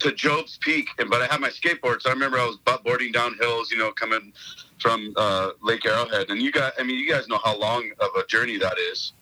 to 0.00 0.12
Job's 0.12 0.58
Peak, 0.60 0.88
and 0.98 1.08
but 1.08 1.22
I 1.22 1.26
had 1.26 1.40
my 1.40 1.48
skateboard, 1.48 2.02
so 2.02 2.10
I 2.10 2.12
remember 2.12 2.38
I 2.38 2.46
was 2.46 2.56
butt 2.56 2.84
boarding 2.84 3.12
down 3.12 3.34
hills, 3.38 3.70
you 3.70 3.78
know, 3.78 3.92
coming 3.92 4.32
from 4.78 5.12
uh, 5.16 5.50
Lake 5.62 5.86
Arrowhead, 5.86 6.28
and 6.30 6.40
you 6.40 6.52
guys, 6.52 6.72
I 6.78 6.82
mean, 6.82 6.98
you 6.98 7.10
guys 7.10 7.28
know 7.28 7.40
how 7.42 7.58
long 7.58 7.90
of 8.00 8.08
a 8.16 8.26
journey 8.26 8.58
that 8.58 8.76
is. 8.78 9.12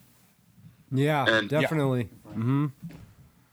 Yeah, 0.90 1.26
And- 1.28 1.50
Yeah. 1.50 1.60
definitely. 1.60 2.04
hmm 2.32 2.66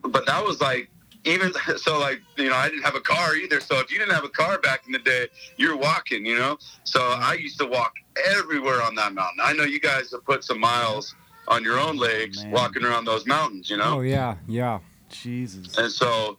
But 0.03 0.25
that 0.25 0.43
was 0.43 0.59
like 0.61 0.89
even 1.23 1.53
so, 1.77 1.99
like 1.99 2.21
you 2.37 2.49
know, 2.49 2.55
I 2.55 2.69
didn't 2.69 2.83
have 2.83 2.95
a 2.95 3.01
car 3.01 3.35
either. 3.35 3.59
So 3.59 3.79
if 3.79 3.91
you 3.91 3.99
didn't 3.99 4.13
have 4.13 4.23
a 4.23 4.29
car 4.29 4.57
back 4.59 4.83
in 4.87 4.91
the 4.91 4.99
day, 4.99 5.27
you're 5.57 5.77
walking, 5.77 6.25
you 6.25 6.37
know. 6.37 6.57
So 6.83 7.01
I 7.01 7.33
used 7.33 7.59
to 7.59 7.67
walk 7.67 7.93
everywhere 8.35 8.81
on 8.81 8.95
that 8.95 9.13
mountain. 9.13 9.39
I 9.43 9.53
know 9.53 9.63
you 9.63 9.79
guys 9.79 10.11
have 10.11 10.25
put 10.25 10.43
some 10.43 10.59
miles 10.59 11.13
on 11.47 11.63
your 11.63 11.79
own 11.79 11.97
legs 11.97 12.43
walking 12.51 12.83
around 12.83 13.05
those 13.05 13.25
mountains, 13.27 13.69
you 13.69 13.77
know. 13.77 13.97
Oh 13.97 14.01
yeah, 14.01 14.35
yeah. 14.47 14.79
Jesus. 15.09 15.77
And 15.77 15.91
so 15.91 16.37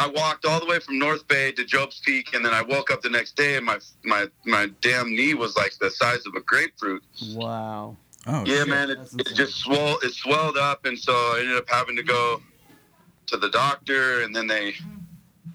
I 0.00 0.06
walked 0.06 0.46
all 0.46 0.58
the 0.58 0.64
way 0.64 0.78
from 0.78 0.98
North 0.98 1.28
Bay 1.28 1.52
to 1.52 1.62
Job's 1.62 2.00
Peak, 2.00 2.32
and 2.32 2.42
then 2.42 2.54
I 2.54 2.62
woke 2.62 2.90
up 2.90 3.02
the 3.02 3.10
next 3.10 3.36
day, 3.36 3.56
and 3.56 3.66
my 3.66 3.78
my 4.02 4.28
my 4.46 4.70
damn 4.80 5.14
knee 5.14 5.34
was 5.34 5.56
like 5.58 5.74
the 5.78 5.90
size 5.90 6.24
of 6.24 6.34
a 6.34 6.40
grapefruit. 6.40 7.02
Wow. 7.34 7.98
Oh, 8.26 8.44
yeah, 8.46 8.60
shit. 8.60 8.68
man, 8.68 8.90
it, 8.90 8.98
it 9.18 9.34
just 9.34 9.56
swelled. 9.56 10.02
It 10.02 10.14
swelled 10.14 10.56
up, 10.56 10.86
and 10.86 10.98
so 10.98 11.12
I 11.12 11.40
ended 11.40 11.56
up 11.58 11.68
having 11.68 11.96
to 11.96 12.02
go 12.02 12.40
to 13.26 13.36
the 13.36 13.50
doctor, 13.50 14.22
and 14.22 14.34
then 14.34 14.46
they 14.46 14.72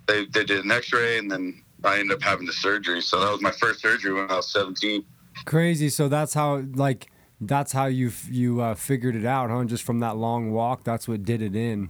they 0.05 0.25
they 0.25 0.43
did 0.43 0.63
an 0.63 0.69
X-ray, 0.69 1.17
and 1.17 1.31
then 1.31 1.63
I 1.83 1.97
ended 1.97 2.15
up 2.15 2.21
having 2.21 2.45
the 2.45 2.53
surgery. 2.53 3.01
So 3.01 3.19
that 3.19 3.31
was 3.31 3.41
my 3.41 3.51
first 3.51 3.81
surgery 3.81 4.13
when 4.13 4.29
I 4.29 4.35
was 4.35 4.51
17. 4.51 5.03
Crazy. 5.45 5.89
So 5.89 6.07
that's 6.07 6.35
how 6.35 6.61
like 6.75 7.09
that's 7.41 7.71
how 7.71 7.85
you 7.85 8.11
you 8.29 8.61
uh, 8.61 8.75
figured 8.75 9.15
it 9.15 9.25
out, 9.25 9.49
huh? 9.49 9.63
Just 9.63 9.81
from 9.81 10.01
that 10.01 10.17
long 10.17 10.51
walk, 10.51 10.83
that's 10.83 11.07
what 11.07 11.23
did 11.23 11.41
it 11.41 11.55
in. 11.55 11.89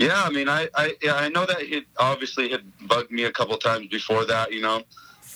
Yeah, 0.00 0.22
I 0.22 0.30
mean, 0.30 0.48
I 0.48 0.68
I, 0.74 0.94
yeah, 1.02 1.14
I 1.14 1.28
know 1.28 1.44
that 1.46 1.60
it 1.60 1.84
obviously 1.98 2.48
had 2.48 2.62
bugged 2.88 3.10
me 3.10 3.24
a 3.24 3.32
couple 3.32 3.56
times 3.58 3.88
before 3.88 4.24
that, 4.26 4.52
you 4.52 4.62
know. 4.62 4.82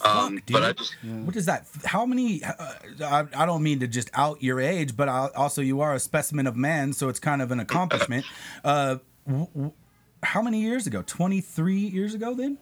Um, 0.05 0.37
dude. 0.37 0.53
but 0.55 0.63
I 0.65 0.73
just 0.73 0.95
What 1.05 1.37
is 1.37 1.47
that? 1.47 1.67
How 1.85 2.05
many? 2.07 2.43
Uh, 2.43 2.73
I, 3.05 3.27
I 3.37 3.47
don't 3.47 3.63
mean 3.63 3.81
to 3.81 3.87
just 3.87 4.11
out 4.15 4.43
your 4.43 4.61
age, 4.61 4.97
but 4.97 5.09
I, 5.09 5.29
also 5.37 5.61
you 5.63 5.81
are 5.83 5.95
a 5.95 6.01
specimen 6.01 6.47
of 6.47 6.57
man, 6.57 6.93
so 6.93 7.09
it's 7.09 7.21
kind 7.21 7.41
of 7.43 7.51
an 7.53 7.61
accomplishment. 7.61 8.25
Uh, 8.65 8.97
w- 9.27 9.47
w- 9.55 9.73
how 10.23 10.41
many 10.43 10.61
years 10.63 10.87
ago? 10.87 11.03
Twenty 11.07 11.41
three 11.43 11.79
years 11.97 12.15
ago, 12.15 12.35
then? 12.35 12.57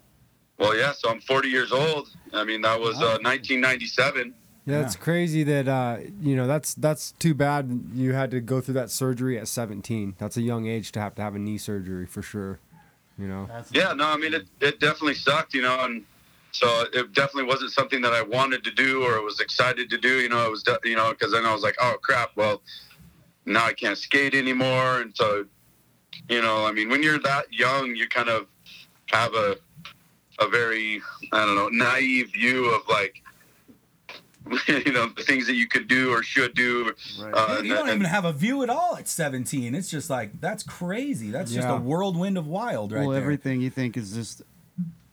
well, 0.59 0.77
yeah. 0.77 0.93
So 0.93 1.09
I'm 1.09 1.21
40 1.21 1.49
years 1.49 1.73
old. 1.73 2.09
I 2.33 2.45
mean, 2.45 2.63
that 2.63 2.79
was 2.79 2.97
uh, 2.97 3.19
1997. 3.23 4.35
Yeah, 4.65 4.83
it's 4.83 4.95
crazy 4.95 5.43
that 5.43 5.67
uh, 5.67 5.99
you 6.21 6.37
know 6.37 6.47
that's 6.47 6.75
that's 6.75 7.13
too 7.13 7.35
bad 7.35 7.91
you 7.95 8.13
had 8.13 8.31
to 8.31 8.41
go 8.41 8.61
through 8.61 8.75
that 8.75 8.91
surgery 8.91 9.37
at 9.37 9.49
17. 9.49 10.15
That's 10.19 10.37
a 10.37 10.43
young 10.43 10.67
age 10.67 10.93
to 10.93 11.01
have 11.01 11.17
to 11.17 11.23
have 11.23 11.35
a 11.35 11.39
knee 11.39 11.59
surgery 11.59 12.07
for 12.07 12.23
sure. 12.23 12.61
You 13.19 13.27
know. 13.27 13.49
Yeah, 13.73 13.93
no, 13.93 14.07
I 14.07 14.17
mean 14.17 14.35
it, 14.35 14.47
it 14.61 14.79
definitely 14.79 15.15
sucked, 15.15 15.53
you 15.55 15.63
know, 15.63 15.85
and 15.85 16.05
so 16.53 16.85
it 16.93 17.13
definitely 17.13 17.45
wasn't 17.45 17.73
something 17.73 18.01
that 18.03 18.13
I 18.13 18.23
wanted 18.23 18.63
to 18.65 18.71
do 18.71 19.03
or 19.05 19.21
was 19.23 19.41
excited 19.41 19.91
to 19.91 19.99
do, 19.99 20.21
you 20.21 20.29
know. 20.29 20.47
It 20.47 20.51
was, 20.51 20.63
de- 20.63 20.79
you 20.85 20.97
know, 20.97 21.11
because 21.11 21.33
then 21.33 21.45
I 21.45 21.53
was 21.53 21.63
like, 21.63 21.77
oh 21.81 21.97
crap, 22.01 22.31
well, 22.37 22.63
now 23.47 23.65
I 23.65 23.73
can't 23.73 23.99
skate 23.99 24.35
anymore, 24.35 25.01
and 25.01 25.15
so, 25.17 25.45
you 26.29 26.41
know, 26.41 26.65
I 26.65 26.73
mean, 26.73 26.89
when 26.89 27.03
you're 27.03 27.19
that 27.21 27.53
young, 27.53 27.97
you 27.97 28.07
kind 28.09 28.29
of 28.29 28.47
have 29.07 29.35
a 29.35 29.57
a 30.39 30.49
very 30.49 31.03
I 31.33 31.45
don't 31.45 31.57
know 31.57 31.69
naive 31.69 32.33
view 32.33 32.73
of 32.73 32.87
like. 32.89 33.23
You 34.69 34.93
know 34.93 35.09
the 35.09 35.23
things 35.23 35.47
that 35.47 35.55
you 35.55 35.67
could 35.69 35.89
do 35.89 36.11
or 36.11 36.23
should 36.23 36.55
do. 36.55 36.93
Uh, 37.21 37.61
you 37.63 37.75
don't 37.75 37.89
and- 37.89 37.97
even 38.01 38.05
have 38.07 38.25
a 38.25 38.33
view 38.33 38.63
at 38.63 38.71
all 38.71 38.97
at 38.97 39.09
17. 39.09 39.75
It's 39.75 39.91
just 39.91 40.11
like 40.11 40.41
that's 40.41 40.63
crazy. 40.63 41.31
That's 41.31 41.53
just 41.53 41.69
a 41.69 41.77
whirlwind 41.77 42.37
of 42.39 42.47
wild, 42.47 42.93
right 42.93 43.01
well, 43.01 43.11
there. 43.11 43.21
everything 43.23 43.61
you 43.61 43.71
think 43.71 43.97
is 43.97 44.13
just 44.13 44.43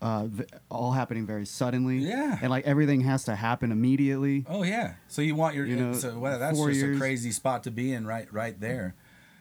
uh, 0.01 0.25
v- 0.27 0.45
all 0.71 0.91
happening 0.93 1.25
very 1.25 1.45
suddenly. 1.45 1.98
Yeah. 2.00 2.38
And 2.41 2.50
like 2.50 2.65
everything 2.65 3.01
has 3.01 3.24
to 3.25 3.36
happen 3.36 3.71
immediately. 3.71 4.45
Oh 4.48 4.63
yeah. 4.63 4.93
So 5.07 5.21
you 5.21 5.36
want 5.36 5.55
your 5.55 5.65
You 5.65 5.75
know, 5.75 5.93
so 5.93 6.17
well, 6.17 6.39
that's 6.39 6.57
just 6.57 6.71
years. 6.79 6.95
a 6.95 7.00
crazy 7.00 7.31
spot 7.31 7.63
to 7.63 7.71
be 7.71 7.91
in 7.93 8.07
right 8.07 8.31
right 8.33 8.59
there. 8.59 8.95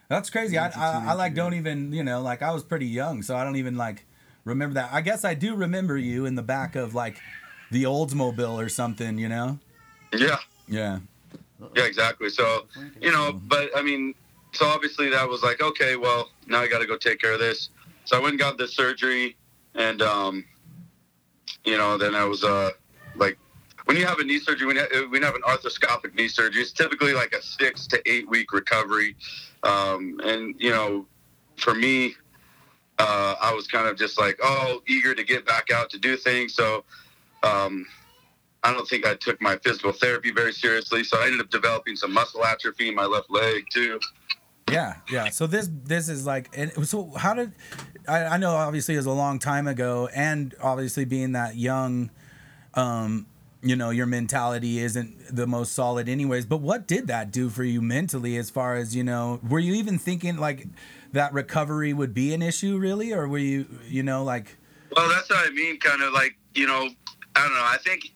That's 0.09 0.30
crazy. 0.30 0.57
I, 0.59 0.68
I 0.68 1.11
I 1.11 1.12
like 1.14 1.35
don't 1.35 1.54
even 1.54 1.92
you 1.92 2.02
know 2.02 2.23
like 2.23 2.42
I 2.42 2.50
was 2.52 2.62
pretty 2.62 2.87
young, 2.87 3.23
so 3.23 3.37
I 3.37 3.45
don't 3.45 3.57
even 3.57 3.76
like 3.76 4.07
remember 4.45 4.75
that. 4.75 4.90
I 4.92 5.00
guess 5.00 5.25
I 5.25 5.35
do 5.35 5.54
remember 5.54 5.97
you 5.97 6.25
in 6.26 6.35
the 6.35 6.42
back 6.42 6.76
of 6.76 6.95
like 6.95 7.18
the 7.71 7.85
Oldsmobile 7.85 8.54
or 8.54 8.68
something. 8.68 9.18
You 9.18 9.28
know. 9.28 9.59
Yeah. 10.12 10.37
Yeah. 10.67 10.99
Yeah, 11.75 11.85
exactly. 11.85 12.31
So, 12.31 12.67
you 13.00 13.11
know, 13.11 13.33
but 13.33 13.71
I 13.77 13.83
mean, 13.83 14.15
so 14.53 14.67
obviously 14.67 15.09
that 15.11 15.29
was 15.29 15.43
like, 15.43 15.61
okay, 15.61 15.97
well, 15.97 16.31
now 16.47 16.61
I 16.61 16.69
got 16.69 16.79
to 16.79 16.87
go 16.87 16.97
take 16.97 17.21
care 17.21 17.33
of 17.33 17.41
this. 17.41 17.71
So 18.05 18.17
I 18.17 18.21
went 18.21 18.33
and 18.33 18.38
got 18.38 18.59
the 18.59 18.67
surgery, 18.67 19.37
and 19.75 20.00
um, 20.00 20.45
you 21.65 21.77
know, 21.77 21.99
then 21.99 22.15
I 22.15 22.25
was 22.25 22.45
uh, 22.45 22.71
like, 23.17 23.38
when 23.85 23.97
you 23.97 24.07
have 24.07 24.19
a 24.19 24.25
knee 24.25 24.38
surgery, 24.38 24.67
when 24.67 24.77
you 24.77 24.83
have, 24.83 25.11
when 25.11 25.21
you 25.21 25.27
have 25.27 25.35
an 25.35 25.43
arthroscopic 25.43 26.15
knee 26.15 26.29
surgery, 26.29 26.62
it's 26.62 26.73
typically 26.73 27.12
like 27.12 27.35
a 27.35 27.43
six 27.43 27.87
to 27.88 28.11
eight 28.11 28.29
week 28.29 28.53
recovery. 28.53 29.17
Um, 29.62 30.21
and 30.25 30.55
you 30.59 30.71
know, 30.71 31.07
for 31.57 31.75
me, 31.75 32.15
uh, 32.99 33.35
I 33.41 33.53
was 33.53 33.67
kind 33.67 33.88
of 33.88 33.97
just 33.97 34.19
like, 34.19 34.38
oh, 34.43 34.81
eager 34.87 35.15
to 35.15 35.25
get 35.25 35.47
back 35.47 35.71
out 35.71 35.91
to 35.91 35.99
do 35.99 36.17
things. 36.17 36.55
So, 36.55 36.85
um, 37.43 37.87
I 38.62 38.73
don't 38.73 38.88
think 38.88 39.07
I 39.07 39.15
took 39.15 39.41
my 39.41 39.57
physical 39.59 39.93
therapy 39.93 40.33
very 40.33 40.53
seriously, 40.53 41.05
so 41.05 41.19
I 41.19 41.27
ended 41.27 41.41
up 41.41 41.50
developing 41.50 41.97
some 41.97 42.12
muscle 42.12 42.45
atrophy 42.45 42.88
in 42.88 42.95
my 42.95 43.05
left 43.05 43.31
leg 43.31 43.65
too. 43.71 44.00
Yeah, 44.71 44.97
yeah. 45.11 45.31
So 45.31 45.47
this 45.47 45.71
this 45.85 46.09
is 46.09 46.27
like, 46.27 46.50
and 46.57 46.87
so 46.87 47.12
how 47.17 47.35
did 47.35 47.53
I, 48.07 48.25
I 48.25 48.37
know 48.37 48.50
obviously 48.50 48.95
it 48.95 48.99
was 48.99 49.07
a 49.07 49.12
long 49.12 49.38
time 49.38 49.67
ago, 49.67 50.09
and 50.15 50.55
obviously 50.61 51.05
being 51.05 51.33
that 51.33 51.57
young, 51.57 52.11
um, 52.75 53.27
you 53.62 53.77
know, 53.77 53.91
your 53.91 54.07
mentality 54.07 54.79
isn't 54.79 55.35
the 55.35 55.47
most 55.47 55.73
solid, 55.73 56.09
anyways. 56.09 56.47
But 56.47 56.61
what 56.61 56.87
did 56.87 57.07
that 57.07 57.31
do 57.31 57.49
for 57.49 57.65
you 57.65 57.81
mentally, 57.81 58.37
as 58.37 58.50
far 58.50 58.77
as 58.77 58.95
you 58.95 59.05
know? 59.05 59.41
Were 59.49 59.59
you 59.59 59.75
even 59.75 59.99
thinking 59.99 60.37
like 60.37 60.67
that 61.12 61.33
recovery 61.33 61.93
would 61.93 62.12
be 62.12 62.35
an 62.35 62.43
issue, 62.43 62.77
really, 62.77 63.12
or 63.12 63.27
were 63.29 63.38
you, 63.38 63.67
you 63.87 64.03
know, 64.03 64.23
like? 64.23 64.57
Well, 64.95 65.09
that's 65.09 65.31
what 65.31 65.47
I 65.47 65.50
mean. 65.50 65.79
Kind 65.79 66.03
of 66.03 66.12
like 66.12 66.37
you 66.55 66.67
know, 66.67 66.88
I 67.37 67.43
don't 67.43 67.55
know. 67.55 67.65
I 67.65 67.79
think 67.83 68.12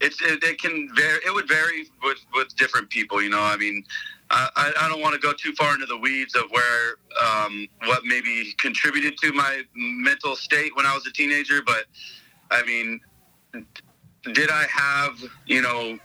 it's 0.00 0.20
it, 0.22 0.42
it 0.42 0.60
can 0.60 0.88
vary. 0.94 1.18
It 1.26 1.34
would 1.34 1.48
vary 1.48 1.88
with 2.02 2.18
with 2.34 2.54
different 2.56 2.90
people. 2.90 3.22
You 3.22 3.30
know, 3.30 3.42
I 3.42 3.56
mean, 3.56 3.84
I 4.30 4.72
I 4.80 4.88
don't 4.88 5.00
want 5.00 5.14
to 5.14 5.20
go 5.20 5.32
too 5.32 5.52
far 5.54 5.74
into 5.74 5.86
the 5.86 5.98
weeds 5.98 6.34
of 6.34 6.44
where 6.50 6.96
um, 7.22 7.68
what 7.84 8.04
maybe 8.04 8.54
contributed 8.58 9.16
to 9.18 9.32
my 9.32 9.62
mental 9.74 10.36
state 10.36 10.74
when 10.76 10.86
I 10.86 10.94
was 10.94 11.06
a 11.06 11.12
teenager, 11.12 11.62
but 11.64 11.84
I 12.50 12.64
mean, 12.64 13.00
did 14.34 14.50
I 14.50 14.66
have 14.70 15.18
you 15.46 15.62
know 15.62 15.98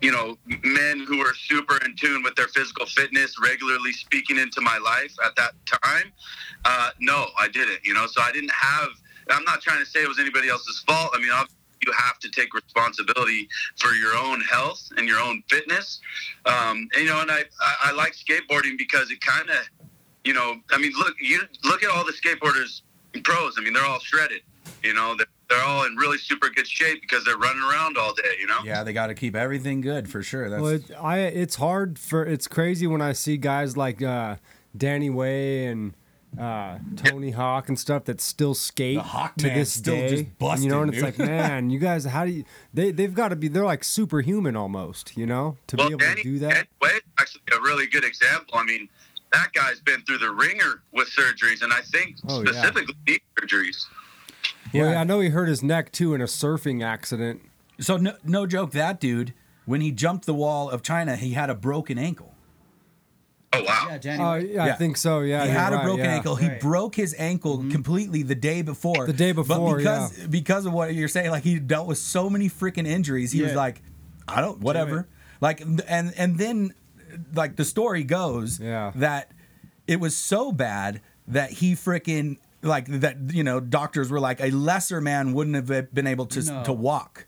you 0.00 0.12
know, 0.12 0.36
men 0.62 1.04
who 1.06 1.18
were 1.18 1.32
super 1.34 1.78
in 1.84 1.96
tune 1.96 2.22
with 2.22 2.34
their 2.34 2.48
physical 2.48 2.86
fitness 2.86 3.36
regularly 3.42 3.92
speaking 3.92 4.38
into 4.38 4.60
my 4.60 4.78
life 4.78 5.14
at 5.24 5.34
that 5.36 5.52
time. 5.66 6.12
Uh, 6.64 6.90
no, 7.00 7.26
I 7.38 7.48
didn't, 7.48 7.80
you 7.84 7.94
know, 7.94 8.06
so 8.06 8.20
I 8.20 8.32
didn't 8.32 8.52
have, 8.52 8.88
I'm 9.30 9.44
not 9.44 9.62
trying 9.62 9.80
to 9.80 9.86
say 9.86 10.02
it 10.02 10.08
was 10.08 10.18
anybody 10.18 10.48
else's 10.48 10.82
fault. 10.86 11.10
I 11.14 11.18
mean, 11.18 11.30
obviously 11.32 11.56
you 11.86 11.92
have 11.92 12.18
to 12.18 12.30
take 12.30 12.52
responsibility 12.52 13.48
for 13.76 13.92
your 13.92 14.14
own 14.16 14.40
health 14.42 14.90
and 14.96 15.08
your 15.08 15.20
own 15.20 15.42
fitness. 15.48 16.00
Um, 16.44 16.88
and, 16.94 17.04
you 17.04 17.06
know, 17.06 17.20
and 17.20 17.30
I, 17.30 17.44
I, 17.60 17.76
I 17.84 17.92
like 17.92 18.14
skateboarding 18.14 18.76
because 18.76 19.10
it 19.10 19.20
kind 19.20 19.48
of, 19.48 19.56
you 20.24 20.34
know, 20.34 20.56
I 20.70 20.78
mean, 20.78 20.92
look, 20.98 21.14
you 21.20 21.40
look 21.64 21.82
at 21.82 21.90
all 21.90 22.04
the 22.04 22.12
skateboarders, 22.12 22.82
pros. 23.22 23.54
I 23.56 23.62
mean, 23.62 23.72
they're 23.72 23.86
all 23.86 24.00
shredded, 24.00 24.42
you 24.82 24.92
know, 24.92 25.14
they're, 25.16 25.26
they're 25.48 25.62
all 25.62 25.86
in 25.86 25.94
really 25.94 26.18
super 26.18 26.48
good 26.48 26.66
shape 26.66 27.00
because 27.00 27.24
they're 27.24 27.38
running 27.38 27.62
around 27.62 27.96
all 27.96 28.12
day, 28.12 28.34
you 28.40 28.46
know? 28.46 28.58
Yeah, 28.64 28.82
they 28.82 28.92
got 28.92 29.06
to 29.06 29.14
keep 29.14 29.36
everything 29.36 29.80
good 29.80 30.08
for 30.08 30.22
sure. 30.22 30.50
That's 30.50 30.60
Well, 30.60 30.72
it, 30.72 30.90
I 31.00 31.18
it's 31.20 31.54
hard 31.54 31.98
for 31.98 32.24
it's 32.24 32.48
crazy 32.48 32.86
when 32.86 33.00
I 33.00 33.12
see 33.12 33.36
guys 33.36 33.76
like 33.76 34.02
uh, 34.02 34.36
Danny 34.76 35.08
Way 35.08 35.66
and 35.66 35.94
uh, 36.38 36.78
Tony 36.96 37.30
Hawk 37.30 37.68
and 37.68 37.78
stuff 37.78 38.04
that 38.04 38.20
still 38.20 38.54
skate 38.54 38.98
Hawk 38.98 39.36
to 39.36 39.48
this 39.48 39.72
still 39.72 39.94
day. 39.94 40.08
just 40.08 40.22
And, 40.24 40.38
busting, 40.38 40.64
you 40.64 40.70
know, 40.70 40.82
and 40.82 40.92
it's 40.94 41.02
dude. 41.02 41.18
like, 41.18 41.18
man, 41.30 41.70
you 41.70 41.78
guys, 41.78 42.04
how 42.04 42.24
do 42.24 42.30
you? 42.32 42.44
They 42.74 42.90
they've 42.90 43.14
got 43.14 43.28
to 43.28 43.36
be. 43.36 43.48
They're 43.48 43.64
like 43.64 43.84
superhuman 43.84 44.56
almost. 44.56 45.16
You 45.16 45.26
know, 45.26 45.56
to 45.68 45.76
well, 45.76 45.88
be 45.88 45.92
able 45.94 45.98
Danny, 46.00 46.22
to 46.22 46.32
do 46.32 46.38
that. 46.40 46.50
Danny 46.54 46.68
Way 46.82 46.98
actually 47.18 47.42
a 47.52 47.60
really 47.60 47.86
good 47.86 48.04
example. 48.04 48.54
I 48.58 48.64
mean, 48.64 48.88
that 49.32 49.52
guy's 49.54 49.80
been 49.80 50.02
through 50.02 50.18
the 50.18 50.30
ringer 50.30 50.82
with 50.92 51.08
surgeries, 51.08 51.62
and 51.62 51.72
I 51.72 51.80
think 51.80 52.16
Oh, 52.28 52.42
yeah. 52.42 52.50
specifically 52.52 52.94
knee 53.06 53.18
surgeries. 53.40 53.86
Well, 54.74 54.90
yeah, 54.92 55.00
I 55.00 55.04
know 55.04 55.20
he 55.20 55.30
hurt 55.30 55.48
his 55.48 55.62
neck 55.62 55.92
too 55.92 56.14
in 56.14 56.20
a 56.20 56.24
surfing 56.26 56.84
accident. 56.84 57.40
So 57.80 57.96
no, 57.96 58.14
no 58.24 58.46
joke, 58.46 58.72
that 58.72 59.00
dude 59.00 59.32
when 59.64 59.80
he 59.80 59.90
jumped 59.90 60.26
the 60.26 60.34
wall 60.34 60.70
of 60.70 60.80
China, 60.82 61.16
he 61.16 61.32
had 61.32 61.50
a 61.50 61.54
broken 61.54 61.98
ankle. 61.98 62.34
Oh 63.58 63.64
wow! 63.64 63.86
Yeah, 63.88 63.94
Oh, 63.94 63.98
January. 63.98 64.54
yeah, 64.54 64.64
I 64.64 64.72
think 64.72 64.96
so. 64.96 65.20
Yeah, 65.20 65.42
he 65.44 65.50
you're 65.50 65.58
had 65.58 65.72
a 65.72 65.76
right, 65.76 65.84
broken 65.84 66.04
yeah. 66.04 66.14
ankle. 66.16 66.36
He 66.36 66.48
broke 66.60 66.94
his 66.94 67.14
ankle 67.18 67.58
completely 67.70 68.22
the 68.22 68.34
day 68.34 68.62
before. 68.62 69.06
The 69.06 69.12
day 69.12 69.32
before, 69.32 69.70
but 69.72 69.76
because 69.78 70.18
because 70.28 70.66
of 70.66 70.72
what 70.72 70.94
you're 70.94 71.08
saying, 71.08 71.30
like 71.30 71.42
he 71.44 71.58
dealt 71.58 71.86
with 71.86 71.98
so 71.98 72.28
many 72.30 72.48
freaking 72.48 72.86
injuries, 72.86 73.32
he 73.32 73.42
was 73.42 73.54
like, 73.54 73.82
I 74.28 74.40
don't, 74.40 74.60
whatever. 74.60 75.08
Like, 75.40 75.60
and 75.60 75.82
and 76.16 76.38
then, 76.38 76.74
like 77.34 77.56
the 77.56 77.64
story 77.64 78.04
goes, 78.04 78.58
Yeah. 78.60 78.92
that 78.96 79.32
it 79.86 80.00
was 80.00 80.16
so 80.16 80.50
bad 80.52 81.00
that 81.28 81.50
he 81.50 81.74
freaking 81.74 82.38
like 82.62 82.86
that. 82.86 83.16
You 83.32 83.44
know, 83.44 83.60
doctors 83.60 84.10
were 84.10 84.18
like 84.20 84.40
a 84.40 84.50
lesser 84.50 85.00
man 85.00 85.32
wouldn't 85.34 85.56
have 85.56 85.92
been 85.94 86.06
able 86.06 86.26
to 86.26 86.42
No. 86.42 86.64
to 86.64 86.72
walk, 86.72 87.26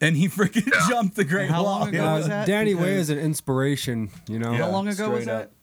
and 0.00 0.16
he 0.16 0.28
freaking 0.28 0.70
jumped 0.88 1.16
the 1.16 1.24
Great 1.24 1.50
How 1.50 1.64
Wall. 1.64 1.80
long 1.80 1.88
ago 1.88 2.06
Uh, 2.06 2.16
was 2.18 2.28
that? 2.28 2.46
Danny 2.54 2.74
Way 2.74 2.94
is 2.94 3.10
an 3.10 3.18
inspiration, 3.18 4.10
you 4.28 4.38
know. 4.38 4.52
How 4.52 4.70
long 4.70 4.86
ago 4.88 5.10
was 5.10 5.22
straight 5.24 5.34
up. 5.34 5.42
that? 5.42 5.50
Because 5.50 5.59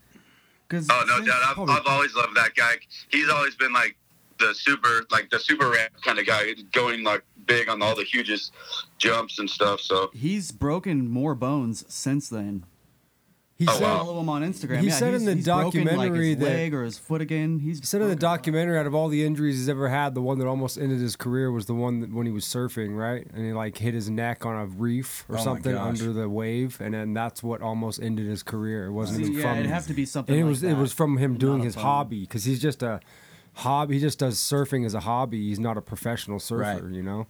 Oh 0.90 1.06
no, 1.08 1.26
Dad, 1.26 1.40
I've, 1.46 1.60
I've 1.70 1.88
always 1.88 2.14
loved 2.16 2.36
that 2.36 2.56
guy. 2.56 2.76
He's 3.10 3.30
always 3.30 3.56
been 3.56 3.74
like 3.74 3.96
the 4.40 4.54
super, 4.54 5.06
like 5.12 5.30
the 5.30 5.40
super 5.40 5.70
ramp 5.70 5.94
kind 6.04 6.20
of 6.20 6.26
guy, 6.26 6.54
going 6.72 7.04
like 7.04 7.24
big 7.46 7.70
on 7.70 7.82
all 7.82 7.96
the 7.96 8.04
hugest 8.04 8.54
jumps 8.98 9.40
and 9.40 9.50
stuff. 9.50 9.80
So 9.80 10.10
he's 10.14 10.52
broken 10.52 11.10
more 11.10 11.36
bones 11.36 11.86
since 11.88 12.30
then. 12.30 12.66
He 13.60 13.66
Oh, 13.68 13.72
said, 13.74 13.82
wow. 13.82 13.98
Follow 14.06 14.20
him 14.22 14.30
on 14.30 14.44
Instagram. 14.44 14.82
He 14.82 14.88
yeah, 14.88 14.94
said 14.94 15.14
in 15.16 15.22
he's, 15.22 15.26
the 15.26 15.36
he's 15.36 15.46
broken, 15.46 15.64
like, 15.86 15.96
documentary 15.96 16.28
his 16.30 16.38
that- 16.38 16.46
leg 16.46 16.74
or 16.76 16.84
his 16.84 16.98
foot 17.00 17.22
again. 17.22 17.58
He's 17.58 17.80
he 17.80 17.86
said 17.88 18.02
in 18.02 18.10
the 18.10 18.16
broken 18.16 18.24
a 18.26 18.30
lot. 18.30 18.38
documentary, 18.38 18.78
out 18.78 18.86
of 18.86 18.94
all 18.94 19.08
the 19.10 19.26
injuries 19.26 19.56
he's 19.58 19.68
ever 19.68 19.90
had, 19.90 20.14
the 20.14 20.22
one 20.22 20.38
that 20.38 20.46
almost 20.48 20.78
ended 20.78 21.00
his 21.00 21.16
career 21.16 21.52
was 21.52 21.66
the 21.66 21.74
one 21.74 22.02
that 22.02 22.14
when 22.14 22.28
he 22.28 22.32
was 22.32 22.46
surfing, 22.46 22.96
right? 22.96 23.26
And 23.34 23.46
he 23.48 23.54
like 23.54 23.76
hit 23.80 23.96
his 23.96 24.12
neck 24.12 24.46
on 24.46 24.56
a 24.56 24.68
reef 24.68 25.26
or 25.28 25.38
Oh 25.40 25.44
something 25.44 25.76
under 25.76 26.14
the 26.14 26.30
wave, 26.30 26.80
and 26.80 26.94
then 26.94 27.16
that's 27.16 27.42
what 27.42 27.64
almost 27.64 28.00
ended 28.00 28.28
his 28.28 28.44
career. 28.44 28.86
It 28.86 28.92
wasn't 28.92 29.18
See, 29.18 29.24
even 29.32 29.36
yeah, 29.38 29.42
from. 29.50 29.58
it'd 29.58 29.72
have 29.72 29.88
to 29.88 29.94
be 29.96 30.06
something 30.06 30.34
And 30.36 30.42
it 30.42 30.46
like 30.46 30.50
was 30.52 30.64
it 30.64 30.76
was 30.78 30.94
from 30.94 31.18
him 31.18 31.36
doing 31.38 31.64
his 31.64 31.74
bone. 31.76 31.84
hobby 31.84 32.22
because 32.22 32.44
he's 32.44 32.62
just 32.62 32.84
a 32.84 33.00
hobby. 33.54 33.96
He 33.96 34.00
just 34.00 34.20
does 34.20 34.38
surfing 34.38 34.86
as 34.86 34.94
a 34.94 35.00
hobby. 35.00 35.48
He's 35.48 35.60
not 35.60 35.78
a 35.78 35.82
professional 35.82 36.40
surfer, 36.40 36.62
Right. 36.62 36.94
you 36.94 37.02
know. 37.02 37.26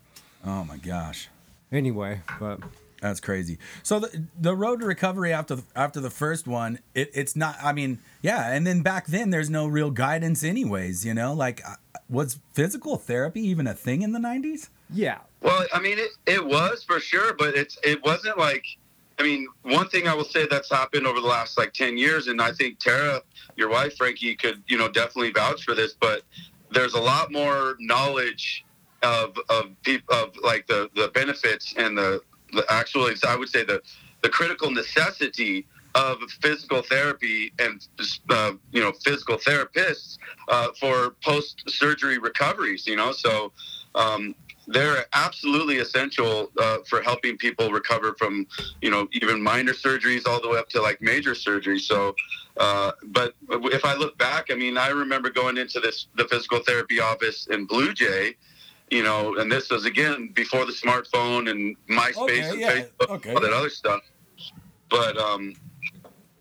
Oh 0.45 0.65
my 0.65 0.75
gosh. 0.75 1.29
Anyway, 1.71 2.19
but 2.37 2.59
That's 3.01 3.19
crazy. 3.19 3.59
So 3.83 3.99
the 3.99 4.25
the 4.39 4.55
road 4.55 4.79
to 4.79 4.85
recovery 4.85 5.31
after 5.31 5.55
the, 5.55 5.63
after 5.75 5.99
the 5.99 6.09
first 6.09 6.47
one, 6.47 6.79
it, 6.95 7.11
it's 7.13 7.35
not. 7.35 7.55
I 7.61 7.73
mean, 7.73 7.99
yeah, 8.21 8.51
and 8.51 8.65
then 8.65 8.81
back 8.81 9.07
then 9.07 9.29
there's 9.29 9.49
no 9.49 9.67
real 9.67 9.91
guidance, 9.91 10.43
anyways. 10.43 11.05
You 11.05 11.13
know, 11.13 11.33
like 11.33 11.61
uh, 11.65 11.75
was 12.09 12.39
physical 12.53 12.97
therapy 12.97 13.41
even 13.41 13.67
a 13.67 13.73
thing 13.73 14.01
in 14.01 14.13
the 14.13 14.19
'90s? 14.19 14.69
yeah, 14.89 15.19
Well, 15.41 15.65
I 15.73 15.79
mean, 15.79 15.99
it, 15.99 16.11
it 16.25 16.45
was 16.45 16.83
for 16.83 16.99
sure, 16.99 17.33
but 17.33 17.55
it's 17.55 17.77
it 17.83 18.03
wasn't 18.03 18.37
like. 18.37 18.63
I 19.19 19.23
mean, 19.23 19.47
one 19.63 19.89
thing 19.89 20.07
I 20.07 20.13
will 20.13 20.25
say 20.25 20.45
that's 20.45 20.69
happened 20.69 21.07
over 21.07 21.19
the 21.19 21.27
last 21.27 21.57
like 21.57 21.73
ten 21.73 21.97
years, 21.97 22.27
and 22.27 22.41
I 22.41 22.51
think 22.51 22.79
Tara, 22.79 23.21
your 23.55 23.69
wife 23.69 23.97
Frankie, 23.97 24.35
could 24.35 24.63
you 24.67 24.77
know 24.77 24.89
definitely 24.89 25.31
vouch 25.31 25.63
for 25.63 25.75
this. 25.75 25.93
But 25.99 26.21
there's 26.71 26.93
a 26.93 27.01
lot 27.01 27.31
more 27.31 27.75
knowledge 27.79 28.63
of 29.03 29.37
of 29.49 29.69
people 29.83 30.13
of 30.15 30.35
like 30.43 30.67
the 30.67 30.89
the 30.95 31.09
benefits 31.09 31.73
and 31.77 31.97
the, 31.97 32.21
the 32.26 32.26
actually 32.69 33.15
I 33.27 33.35
would 33.35 33.49
say 33.49 33.63
the 33.63 33.81
the 34.21 34.29
critical 34.29 34.71
necessity 34.71 35.65
of 35.95 36.17
physical 36.41 36.81
therapy 36.81 37.51
and 37.59 37.87
uh, 38.29 38.53
you 38.71 38.81
know 38.81 38.91
physical 39.03 39.37
therapists 39.37 40.17
uh, 40.49 40.67
for 40.79 41.15
post 41.23 41.63
surgery 41.67 42.17
recoveries. 42.17 42.85
You 42.85 42.95
know, 42.95 43.11
so 43.11 43.51
um, 43.95 44.35
they're 44.67 45.05
absolutely 45.13 45.77
essential 45.77 46.51
uh, 46.59 46.77
for 46.87 47.01
helping 47.01 47.37
people 47.37 47.71
recover 47.71 48.13
from 48.17 48.45
you 48.81 48.91
know 48.91 49.07
even 49.11 49.41
minor 49.41 49.73
surgeries 49.73 50.27
all 50.27 50.41
the 50.41 50.49
way 50.49 50.59
up 50.59 50.69
to 50.69 50.81
like 50.81 51.01
major 51.01 51.35
surgery. 51.35 51.79
So. 51.79 52.15
Uh, 52.59 52.91
but 53.09 53.35
if 53.49 53.85
I 53.85 53.93
look 53.93 54.17
back, 54.17 54.47
I 54.49 54.55
mean, 54.55 54.79
I 54.79 54.87
remember 54.87 55.29
going 55.29 55.57
into 55.57 55.79
this 55.79 56.07
the 56.15 56.25
physical 56.25 56.57
therapy 56.57 56.99
office 56.99 57.45
in 57.51 57.65
Blue 57.65 57.93
Jay, 57.93 58.35
you 58.89 59.03
know, 59.03 59.35
and 59.37 59.51
this 59.51 59.69
was 59.69 59.85
again 59.85 60.29
before 60.33 60.65
the 60.65 60.71
smartphone 60.71 61.49
and 61.49 61.75
MySpace 61.89 62.17
Okay, 62.17 62.39
and 62.49 62.59
yeah, 62.59 62.71
Facebook, 62.83 63.09
okay. 63.09 63.33
all 63.33 63.41
that 63.41 63.53
other 63.53 63.69
stuff. 63.69 64.01
But 64.89 65.17
um, 65.17 65.53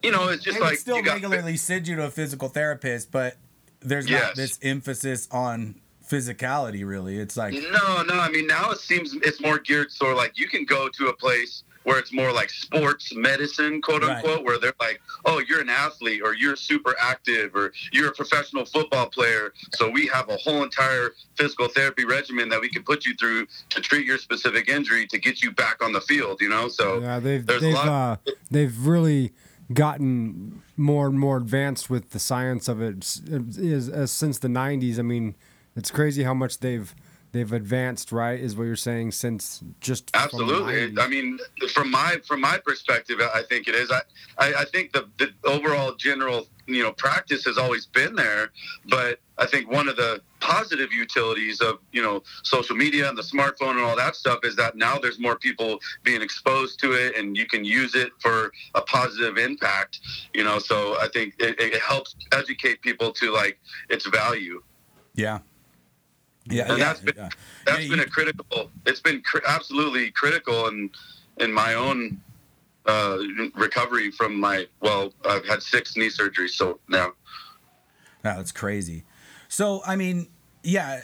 you 0.02 0.12
know, 0.12 0.28
it's 0.28 0.44
just 0.44 0.58
They 0.58 0.64
like 0.64 0.78
still 0.78 0.96
you 0.98 1.02
got- 1.02 1.14
regularly 1.14 1.56
send 1.56 1.88
you 1.88 1.96
to 1.96 2.04
a 2.04 2.10
physical 2.10 2.48
therapist, 2.48 3.10
but 3.10 3.36
there's 3.80 4.08
Yes. 4.08 4.22
not 4.22 4.36
this 4.36 4.58
emphasis 4.62 5.26
on 5.30 5.80
physicality. 6.08 6.86
Really, 6.86 7.18
it's 7.18 7.36
like 7.36 7.52
No, 7.54 8.02
no. 8.02 8.14
I 8.14 8.28
mean, 8.30 8.46
now 8.46 8.70
it 8.70 8.78
seems 8.78 9.14
it's 9.14 9.40
more 9.40 9.58
geared 9.58 9.90
sort 9.90 10.12
of 10.12 10.16
like 10.18 10.38
you 10.38 10.48
can 10.48 10.64
go 10.64 10.88
to 10.88 11.08
a 11.08 11.16
place 11.16 11.64
where 11.86 11.98
it's 12.00 12.12
more 12.12 12.32
like 12.32 12.50
sports 12.50 13.14
medicine, 13.14 13.80
quote 13.80 14.02
Right. 14.02 14.16
unquote, 14.16 14.44
where 14.44 14.58
they're 14.58 14.74
like, 14.80 15.00
oh, 15.24 15.40
you're 15.48 15.60
an 15.60 15.68
athlete 15.68 16.20
or 16.22 16.34
you're 16.34 16.56
super 16.56 16.96
active 17.00 17.54
or 17.54 17.72
you're 17.92 18.08
a 18.08 18.12
professional 18.12 18.64
football 18.64 19.06
player. 19.06 19.52
So 19.74 19.88
we 19.88 20.08
have 20.08 20.28
a 20.28 20.36
whole 20.36 20.64
entire 20.64 21.12
physical 21.36 21.68
therapy 21.68 22.04
regimen 22.04 22.48
that 22.48 22.60
we 22.60 22.68
can 22.68 22.82
put 22.82 23.06
you 23.06 23.14
through 23.14 23.46
to 23.70 23.80
treat 23.80 24.04
your 24.04 24.18
specific 24.18 24.68
injury 24.68 25.06
to 25.06 25.18
get 25.18 25.44
you 25.44 25.52
back 25.52 25.80
on 25.82 25.92
the 25.92 26.00
field, 26.00 26.40
you 26.40 26.48
know? 26.48 26.66
So 26.68 27.00
yeah, 27.00 27.20
they've 27.20 27.46
there's 27.46 27.62
a 27.62 27.66
they've 27.66 27.74
lot. 27.74 27.88
uh, 27.88 28.16
they've 28.50 28.86
really 28.86 29.32
gotten 29.72 30.62
more 30.76 31.06
and 31.06 31.18
more 31.20 31.36
advanced 31.36 31.88
with 31.88 32.10
the 32.10 32.18
science 32.18 32.66
of 32.66 32.82
it 32.82 32.96
is, 33.56 34.10
since 34.10 34.38
the 34.40 34.48
90s. 34.48 34.98
I 34.98 35.02
mean, 35.02 35.36
it's 35.76 35.92
crazy 35.92 36.24
how 36.24 36.34
much 36.34 36.58
they've 36.58 36.92
they've 37.36 37.52
advanced, 37.52 38.12
right? 38.12 38.38
Is 38.38 38.56
what 38.56 38.64
you're 38.64 38.76
saying 38.76 39.12
since 39.12 39.62
just 39.80 40.10
from 40.10 40.20
the 40.20 40.24
Absolutely. 40.24 41.02
I 41.02 41.08
mean, 41.08 41.38
from 41.72 41.90
my 41.90 42.16
from 42.26 42.40
my 42.40 42.58
perspective, 42.58 43.20
I 43.20 43.42
think 43.42 43.68
it 43.68 43.74
is. 43.74 43.90
I, 43.90 44.00
I, 44.38 44.54
I 44.60 44.64
think 44.64 44.92
the, 44.92 45.08
the 45.18 45.32
overall 45.44 45.94
general 45.94 46.48
you 46.66 46.82
know 46.82 46.92
practice 46.92 47.44
has 47.44 47.58
always 47.58 47.86
been 47.86 48.14
there, 48.14 48.50
but 48.88 49.20
I 49.38 49.46
think 49.46 49.70
one 49.70 49.88
of 49.88 49.96
the 49.96 50.20
positive 50.40 50.92
utilities 50.92 51.60
of 51.60 51.78
you 51.92 52.02
know 52.02 52.22
social 52.42 52.76
media 52.76 53.08
and 53.08 53.16
the 53.16 53.22
smartphone 53.22 53.72
and 53.72 53.80
all 53.80 53.96
that 53.96 54.16
stuff 54.16 54.40
is 54.42 54.56
that 54.56 54.76
now 54.76 54.98
there's 54.98 55.18
more 55.18 55.36
people 55.36 55.78
being 56.02 56.22
exposed 56.22 56.80
to 56.80 56.92
it, 56.92 57.16
and 57.16 57.36
you 57.36 57.46
can 57.46 57.64
use 57.64 57.94
it 57.94 58.12
for 58.18 58.52
a 58.74 58.80
positive 58.80 59.38
impact. 59.38 60.00
You 60.34 60.44
know, 60.44 60.58
so 60.58 60.96
I 61.00 61.08
think 61.12 61.34
it, 61.38 61.60
it 61.60 61.80
helps 61.82 62.16
educate 62.32 62.82
people 62.82 63.12
to 63.12 63.32
like 63.32 63.58
its 63.88 64.06
value. 64.06 64.62
yeah, 65.14 65.40
yeah, 66.48 66.68
And 66.68 66.78
yeah, 66.78 66.84
that's 66.84 67.00
been- 67.00 67.14
yeah. 67.16 67.28
That's 67.64 67.82
Yeah, 67.82 67.88
been 67.90 67.98
you- 67.98 68.04
a 68.04 68.08
critical. 68.08 68.70
It's 68.86 69.00
been 69.00 69.22
cr- 69.22 69.38
absolutely 69.46 70.10
critical 70.10 70.68
in 70.68 70.90
in 71.38 71.52
my 71.52 71.74
own 71.74 72.20
uh, 72.86 73.18
recovery 73.54 74.10
from 74.12 74.38
my. 74.38 74.66
Well, 74.80 75.12
I've 75.28 75.44
had 75.46 75.62
six 75.62 75.96
knee 75.96 76.08
surgeries, 76.08 76.50
so 76.50 76.78
now. 76.88 77.12
No, 78.24 78.36
that's 78.36 78.52
crazy. 78.52 79.04
So, 79.48 79.82
I 79.86 79.96
mean, 79.96 80.28
yeah, 80.62 81.02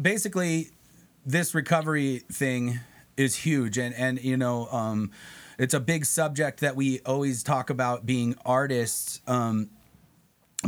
basically, 0.00 0.70
this 1.24 1.54
recovery 1.54 2.22
thing 2.30 2.80
is 3.16 3.36
huge, 3.36 3.78
and 3.78 3.94
and 3.94 4.22
you 4.22 4.36
know, 4.36 4.66
um, 4.70 5.10
it's 5.58 5.74
a 5.74 5.80
big 5.80 6.04
subject 6.04 6.60
that 6.60 6.74
we 6.76 7.00
always 7.00 7.42
talk 7.42 7.70
about 7.70 8.04
being 8.04 8.34
artists. 8.44 9.20
Um, 9.26 9.70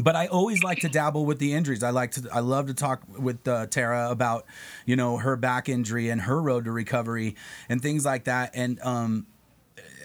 but 0.00 0.16
I 0.16 0.26
always 0.26 0.62
like 0.62 0.80
to 0.80 0.88
dabble 0.88 1.24
with 1.24 1.38
the 1.38 1.52
injuries. 1.52 1.82
I 1.82 1.90
like 1.90 2.12
to, 2.12 2.28
I 2.32 2.40
love 2.40 2.66
to 2.66 2.74
talk 2.74 3.02
with 3.18 3.46
uh, 3.48 3.66
Tara 3.66 4.10
about, 4.10 4.46
you 4.84 4.96
know, 4.96 5.16
her 5.16 5.36
back 5.36 5.68
injury 5.68 6.10
and 6.10 6.20
her 6.22 6.40
road 6.40 6.64
to 6.66 6.72
recovery 6.72 7.36
and 7.68 7.80
things 7.80 8.04
like 8.04 8.24
that. 8.24 8.50
And 8.54 8.80
um, 8.82 9.26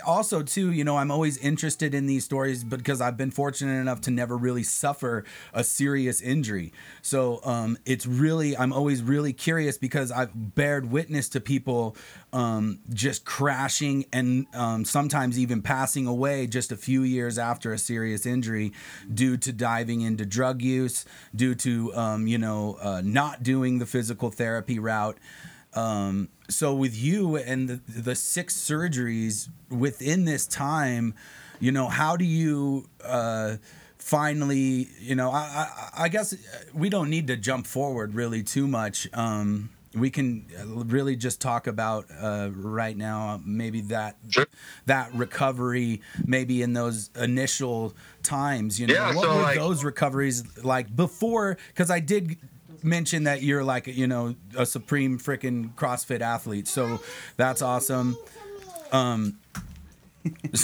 also 0.06 0.42
too 0.44 0.72
you 0.72 0.84
know 0.84 0.98
i'm 0.98 1.12
always 1.12 1.38
interested 1.38 1.94
in 1.94 2.06
these 2.06 2.24
stories 2.24 2.64
because 2.64 3.02
i've 3.02 3.18
been 3.18 3.32
fortunate 3.32 3.80
enough 3.80 4.02
to 4.02 4.12
never 4.12 4.38
really 4.38 4.64
suffer 4.64 5.24
a 5.54 5.64
serious 5.64 6.22
injury. 6.22 6.74
So 7.02 7.40
um, 7.44 7.78
it's 7.86 8.06
really 8.06 8.56
i'm 8.58 8.74
always 8.74 9.02
really 9.02 9.34
curious 9.34 9.78
because 9.78 10.12
i've 10.12 10.56
bared 10.56 10.92
witness 10.92 11.30
to 11.30 11.40
people 11.40 11.96
um, 12.34 12.80
just 12.94 13.26
crashing 13.26 14.06
and 14.14 14.48
um, 14.54 14.86
sometimes 14.86 15.38
even 15.38 15.62
passing 15.62 16.08
away 16.08 16.48
just 16.48 16.72
a 16.72 16.78
few 16.78 17.04
years 17.04 17.38
after 17.38 17.74
a 17.74 17.78
serious 17.78 18.26
injury 18.26 18.72
due 19.14 19.38
to 19.38 19.52
diving 19.52 20.02
into 20.02 20.26
drug 20.26 20.62
use 20.62 21.06
due 21.36 21.56
to 21.56 21.94
um, 21.96 22.28
you 22.28 22.38
know 22.38 22.78
uh, 22.82 23.02
not 23.04 23.44
doing 23.44 23.80
the 23.80 23.86
physical 23.86 24.30
therapy 24.32 24.80
route. 24.80 25.18
Um, 25.74 26.28
so 26.54 26.74
with 26.74 26.96
you 26.96 27.36
and 27.38 27.68
the, 27.70 27.80
the 27.88 28.16
six 28.16 28.56
surgeries 28.56 29.50
within 29.70 30.26
this 30.26 30.46
time, 30.48 31.14
you 31.60 31.72
know, 31.72 31.88
how 31.88 32.18
do 32.18 32.26
you 32.26 32.88
uh, 33.04 33.58
finally, 33.98 34.90
you 35.00 35.16
know, 35.16 35.32
I, 35.32 35.40
I, 35.98 36.04
I 36.04 36.10
guess 36.10 36.36
we 36.74 36.90
don't 36.90 37.10
need 37.10 37.28
to 37.28 37.38
jump 37.38 37.68
forward 37.68 38.14
really 38.14 38.44
too 38.44 38.68
much. 38.68 39.08
Um, 39.14 39.70
we 39.94 40.10
can 40.10 40.46
really 40.88 41.18
just 41.18 41.42
talk 41.42 41.68
about 41.68 42.06
uh, 42.18 42.50
right 42.54 42.96
now 42.96 43.42
maybe 43.46 43.82
that 43.82 44.16
Sure. 44.30 44.46
that 44.86 45.14
recovery 45.14 46.02
maybe 46.26 46.62
in 46.62 46.72
those 46.72 47.10
initial 47.20 47.94
times 48.24 48.80
you 48.80 48.88
know 48.88 48.94
Yeah, 48.94 49.14
what 49.14 49.24
so, 49.26 49.36
were 49.36 49.42
like- 49.42 49.58
those 49.60 49.84
recoveries 49.84 50.64
like 50.64 50.96
before 50.96 51.58
because 51.74 51.92
i 51.92 52.00
did 52.00 52.38
mention 52.84 53.24
that 53.26 53.41
you're 53.41 53.63
like 53.63 53.88
you 53.88 54.08
know 54.08 54.36
a 54.58 54.65
supreme 54.65 55.20
freaking 55.20 55.74
CrossFit 55.76 56.22
athlete, 56.22 56.67
so 56.67 57.00
that's 57.38 57.62
awesome. 57.62 58.17
Um, 58.91 59.39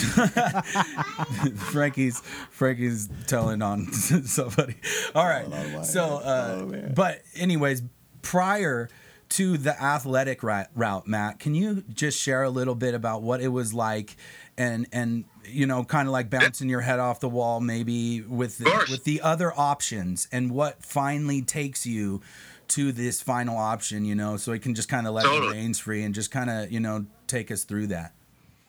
Frankie's 1.55 2.19
Frankie's 2.51 3.09
telling 3.27 3.61
on 3.61 3.91
somebody. 3.93 4.75
All 5.15 5.25
right, 5.25 5.83
so 5.85 6.17
uh, 6.17 6.91
but 6.93 7.21
anyways, 7.35 7.81
prior 8.21 8.89
to 9.29 9.57
the 9.57 9.81
athletic 9.81 10.43
route, 10.43 11.07
Matt, 11.07 11.39
can 11.39 11.55
you 11.55 11.83
just 11.93 12.19
share 12.19 12.43
a 12.43 12.49
little 12.49 12.75
bit 12.75 12.93
about 12.93 13.23
what 13.23 13.41
it 13.41 13.49
was 13.49 13.73
like, 13.73 14.15
and 14.57 14.87
and 14.91 15.25
you 15.47 15.65
know, 15.65 15.83
kind 15.83 16.07
of 16.07 16.11
like 16.11 16.29
bouncing 16.29 16.69
your 16.69 16.81
head 16.81 16.99
off 16.99 17.19
the 17.19 17.29
wall, 17.29 17.59
maybe 17.59 18.21
with 18.21 18.57
the, 18.57 18.85
with 18.89 19.03
the 19.03 19.21
other 19.21 19.53
options, 19.55 20.27
and 20.31 20.51
what 20.51 20.83
finally 20.83 21.41
takes 21.41 21.85
you 21.85 22.21
to 22.69 22.91
this 22.91 23.21
final 23.21 23.57
option, 23.57 24.05
you 24.05 24.15
know, 24.15 24.37
so 24.37 24.51
it 24.51 24.61
can 24.61 24.75
just 24.75 24.89
kind 24.89 25.07
of 25.07 25.13
let 25.13 25.23
the 25.23 25.49
reins 25.51 25.79
free 25.79 26.03
and 26.03 26.13
just 26.13 26.31
kind 26.31 26.49
of 26.49 26.71
you 26.71 26.79
know 26.79 27.05
take 27.27 27.51
us 27.51 27.63
through 27.63 27.87
that. 27.87 28.13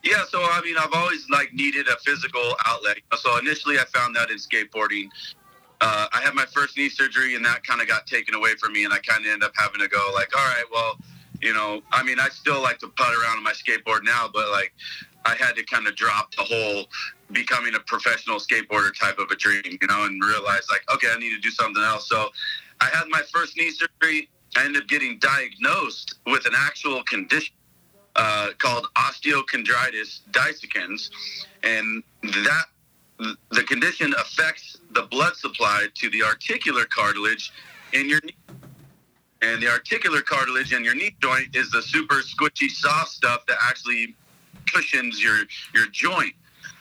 Yeah, 0.05 0.25
so 0.29 0.41
I 0.41 0.61
mean, 0.63 0.77
I've 0.79 0.93
always 0.95 1.29
like 1.31 1.53
needed 1.53 1.89
a 1.89 1.97
physical 2.05 2.55
outlet. 2.67 2.99
So 3.17 3.37
initially, 3.39 3.79
I 3.79 3.85
found 3.93 4.15
that 4.17 4.31
in 4.31 4.37
skateboarding. 4.37 5.09
Uh, 5.81 6.07
I 6.13 6.21
had 6.21 6.35
my 6.35 6.45
first 6.47 6.77
knee 6.77 6.89
surgery, 6.89 7.35
and 7.35 7.45
that 7.45 7.65
kind 7.65 7.81
of 7.81 7.89
got 7.89 8.07
taken 8.07 8.35
away 8.35 8.55
from 8.61 8.73
me, 8.73 8.85
and 8.85 8.93
I 8.93 8.99
kind 8.99 9.25
of 9.25 9.31
ended 9.31 9.45
up 9.45 9.53
having 9.57 9.81
to 9.81 9.89
go 9.89 10.11
like, 10.15 10.37
all 10.37 10.45
right, 10.45 10.65
well, 10.73 10.99
you 11.41 11.55
know, 11.55 11.83
I 11.93 12.03
mean, 12.03 12.19
I 12.19 12.29
still 12.31 12.61
like 12.61 12.79
to 12.81 12.89
putt 12.89 13.15
around 13.15 13.39
on 13.39 13.43
my 13.45 13.53
skateboard 13.53 14.03
now, 14.03 14.29
but 14.33 14.51
like, 14.51 14.73
I 15.29 15.35
had 15.35 15.57
to 15.57 15.65
kind 15.65 15.87
of 15.87 15.95
drop 15.95 16.35
the 16.35 16.43
whole 16.43 16.87
becoming 17.33 17.75
a 17.75 17.81
professional 17.81 18.39
skateboarder 18.39 18.99
type 18.99 19.19
of 19.19 19.31
a 19.31 19.37
dream, 19.37 19.63
you 19.67 19.87
know, 19.87 20.05
and 20.05 20.23
realize 20.25 20.63
like, 20.71 20.83
okay, 20.95 21.09
I 21.15 21.19
need 21.19 21.35
to 21.35 21.41
do 21.41 21.51
something 21.51 21.83
else. 21.83 22.09
So 22.09 22.31
I 22.81 22.87
had 22.87 23.09
my 23.09 23.21
first 23.31 23.55
knee 23.59 23.71
surgery. 23.71 24.31
I 24.57 24.65
ended 24.65 24.83
up 24.83 24.89
getting 24.89 25.19
diagnosed 25.19 26.15
with 26.27 26.47
an 26.47 26.55
actual 26.57 27.03
condition 27.03 27.55
uh, 28.17 28.49
called 28.59 28.87
osteochondritis 28.97 30.21
dissecans, 30.31 31.11
and 31.63 32.03
that 32.23 32.65
the 33.51 33.63
condition 33.65 34.15
affects 34.19 34.79
the 34.93 35.03
blood 35.03 35.37
supply 35.37 35.89
to 35.95 36.09
the 36.09 36.23
articular 36.23 36.85
cartilage 36.87 37.53
in 37.93 38.09
your 38.09 38.21
knee. 38.25 38.37
And 39.43 39.63
the 39.63 39.69
articular 39.71 40.23
cartilage 40.23 40.73
in 40.73 40.85
your 40.85 40.95
knee 40.95 41.15
joint 41.21 41.55
is 41.55 41.71
the 41.71 41.83
super 41.83 42.23
squishy 42.23 42.71
soft 42.71 43.11
stuff 43.11 43.45
that 43.47 43.59
actually 43.63 44.17
cushions 44.73 45.23
your 45.23 45.39
your 45.75 45.87
joint. 45.93 46.35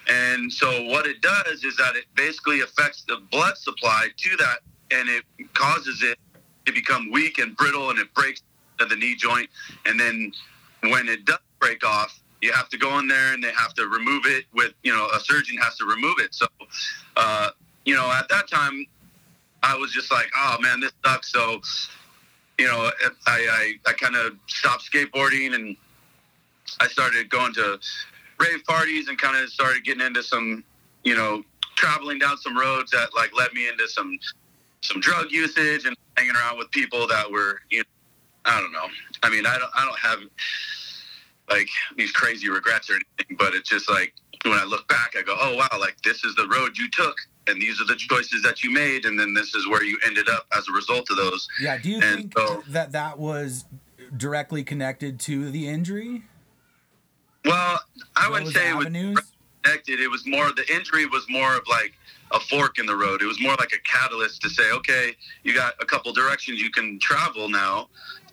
And 0.09 0.51
so 0.51 0.83
what 0.85 1.05
it 1.05 1.21
does 1.21 1.63
is 1.63 1.75
that 1.77 1.95
it 1.95 2.05
basically 2.15 2.61
affects 2.61 3.03
the 3.07 3.17
blood 3.29 3.57
supply 3.57 4.07
to 4.15 4.37
that 4.37 4.59
and 4.91 5.09
it 5.09 5.23
causes 5.53 6.01
it 6.01 6.17
to 6.65 6.71
become 6.71 7.11
weak 7.11 7.39
and 7.39 7.55
brittle 7.57 7.89
and 7.89 7.99
it 7.99 8.13
breaks 8.13 8.41
the 8.79 8.95
knee 8.95 9.15
joint 9.15 9.49
and 9.85 9.99
then 9.99 10.31
when 10.83 11.07
it 11.07 11.25
does 11.25 11.39
break 11.59 11.85
off, 11.85 12.19
you 12.41 12.51
have 12.53 12.69
to 12.69 12.77
go 12.77 12.99
in 12.99 13.07
there 13.07 13.33
and 13.33 13.43
they 13.43 13.51
have 13.51 13.73
to 13.75 13.87
remove 13.87 14.25
it 14.25 14.45
with, 14.53 14.73
you 14.83 14.93
know, 14.93 15.07
a 15.13 15.19
surgeon 15.19 15.57
has 15.57 15.75
to 15.77 15.85
remove 15.85 16.15
it. 16.19 16.33
So, 16.33 16.45
uh, 17.15 17.49
you 17.85 17.95
know, 17.95 18.11
at 18.11 18.29
that 18.29 18.47
time, 18.47 18.85
I 19.63 19.75
was 19.75 19.91
just 19.91 20.11
like, 20.11 20.27
oh 20.35 20.57
man, 20.61 20.79
this 20.79 20.91
sucks. 21.03 21.31
So, 21.31 21.59
you 22.59 22.67
know, 22.67 22.91
I, 23.03 23.09
I, 23.27 23.73
I 23.87 23.93
kind 23.93 24.15
of 24.15 24.37
stopped 24.47 24.89
skateboarding 24.91 25.55
and 25.55 25.75
I 26.79 26.87
started 26.87 27.29
going 27.29 27.53
to 27.55 27.79
rave 28.39 28.63
parties 28.65 29.07
and 29.07 29.17
kind 29.17 29.35
of 29.41 29.49
started 29.49 29.83
getting 29.83 30.05
into 30.05 30.21
some, 30.23 30.63
you 31.03 31.15
know, 31.15 31.43
traveling 31.75 32.19
down 32.19 32.37
some 32.37 32.57
roads 32.57 32.91
that 32.91 33.09
like 33.15 33.35
led 33.35 33.53
me 33.53 33.67
into 33.67 33.87
some, 33.87 34.17
some 34.81 34.99
drug 35.01 35.31
usage 35.31 35.85
and 35.85 35.95
hanging 36.17 36.35
around 36.35 36.57
with 36.57 36.69
people 36.71 37.07
that 37.07 37.29
were, 37.31 37.61
you 37.69 37.79
know, 37.79 37.83
I 38.45 38.61
don't 38.61 38.71
know. 38.71 38.87
I 39.23 39.29
mean, 39.29 39.45
I 39.45 39.57
don't, 39.57 39.71
I 39.75 39.85
don't 39.85 39.99
have 39.99 40.19
like 41.49 41.67
these 41.97 42.11
crazy 42.11 42.49
regrets 42.49 42.89
or 42.89 42.93
anything, 42.93 43.37
but 43.37 43.53
it's 43.53 43.69
just 43.69 43.89
like 43.89 44.13
when 44.43 44.53
I 44.57 44.63
look 44.63 44.87
back, 44.87 45.13
I 45.17 45.21
go, 45.23 45.35
oh 45.39 45.55
wow, 45.55 45.79
like 45.79 45.99
this 46.03 46.23
is 46.23 46.35
the 46.35 46.47
road 46.47 46.77
you 46.77 46.89
took, 46.89 47.15
and 47.47 47.61
these 47.61 47.81
are 47.81 47.85
the 47.85 47.95
choices 47.95 48.41
that 48.43 48.63
you 48.63 48.71
made, 48.71 49.05
and 49.05 49.19
then 49.19 49.33
this 49.33 49.55
is 49.55 49.67
where 49.67 49.83
you 49.83 49.97
ended 50.05 50.29
up 50.29 50.45
as 50.55 50.67
a 50.69 50.71
result 50.73 51.09
of 51.09 51.17
those. 51.17 51.47
Yeah. 51.61 51.77
Do 51.77 51.89
you 51.89 51.99
And 52.01 52.33
think 52.33 52.33
so- 52.37 52.63
that 52.69 52.91
that 52.91 53.17
was 53.17 53.65
directly 54.15 54.63
connected 54.63 55.19
to 55.21 55.49
the 55.51 55.67
injury? 55.67 56.23
Well, 57.47 57.79
I 58.15 58.29
wouldn't 58.29 58.51
say 58.53 58.69
it 58.69 58.75
was 58.75 58.85
connected. 58.85 59.99
It 59.99 60.09
was 60.09 60.25
more 60.25 60.51
the 60.51 60.65
injury 60.73 61.05
was 61.05 61.25
more 61.29 61.55
of 61.55 61.63
like 61.69 61.93
a 62.31 62.39
fork 62.39 62.77
in 62.79 62.85
the 62.85 62.95
road. 62.95 63.21
It 63.21 63.25
was 63.25 63.39
more 63.41 63.55
like 63.57 63.71
a 63.73 63.79
catalyst 63.89 64.41
to 64.41 64.49
say, 64.49 64.71
okay, 64.73 65.11
you 65.43 65.53
got 65.53 65.73
a 65.81 65.85
couple 65.85 66.11
directions 66.13 66.61
you 66.61 66.69
can 66.69 66.99
travel 66.99 67.49
now 67.49 67.87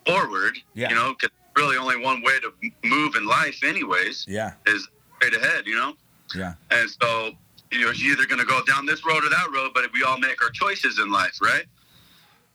forward. 0.07 0.59
Yeah. 0.75 0.91
You 0.91 0.95
know, 0.97 1.15
cause 1.15 1.31
really 1.57 1.77
only 1.77 1.97
one 1.97 2.23
way 2.23 2.39
to 2.41 2.53
move 2.85 3.15
in 3.15 3.27
life, 3.27 3.63
anyways, 3.63 4.25
Yeah. 4.29 4.55
is 4.67 4.89
straight 5.17 5.35
ahead. 5.35 5.67
You 5.67 5.77
know. 5.77 5.95
Yeah. 6.35 6.55
And 6.71 6.91
so, 6.91 7.31
you 7.71 7.81
know, 7.85 7.93
you're 7.93 8.13
either 8.13 8.27
going 8.27 8.41
to 8.41 8.47
go 8.47 8.61
down 8.65 8.87
this 8.87 9.05
road 9.07 9.25
or 9.25 9.29
that 9.29 9.49
road, 9.55 9.71
but 9.75 9.85
we 9.93 10.03
all 10.03 10.19
make 10.19 10.43
our 10.43 10.51
choices 10.51 10.99
in 10.99 11.13
life, 11.13 11.39
right? 11.41 11.65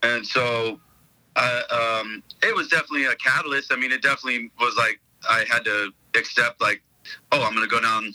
And 0.04 0.26
so, 0.26 0.80
uh, 1.36 1.62
um, 2.02 2.24
it 2.44 2.54
was 2.56 2.68
definitely 2.68 3.06
a 3.06 3.16
catalyst. 3.16 3.72
I 3.72 3.78
mean, 3.78 3.92
it 3.92 4.02
definitely 4.02 4.52
was 4.60 4.76
like 4.76 5.00
I 5.30 5.46
had 5.50 5.64
to 5.66 5.94
accept, 6.16 6.62
like, 6.62 6.82
oh, 7.32 7.44
I'm 7.44 7.54
going 7.56 7.68
to 7.68 7.74
go 7.74 7.82
down. 7.82 8.14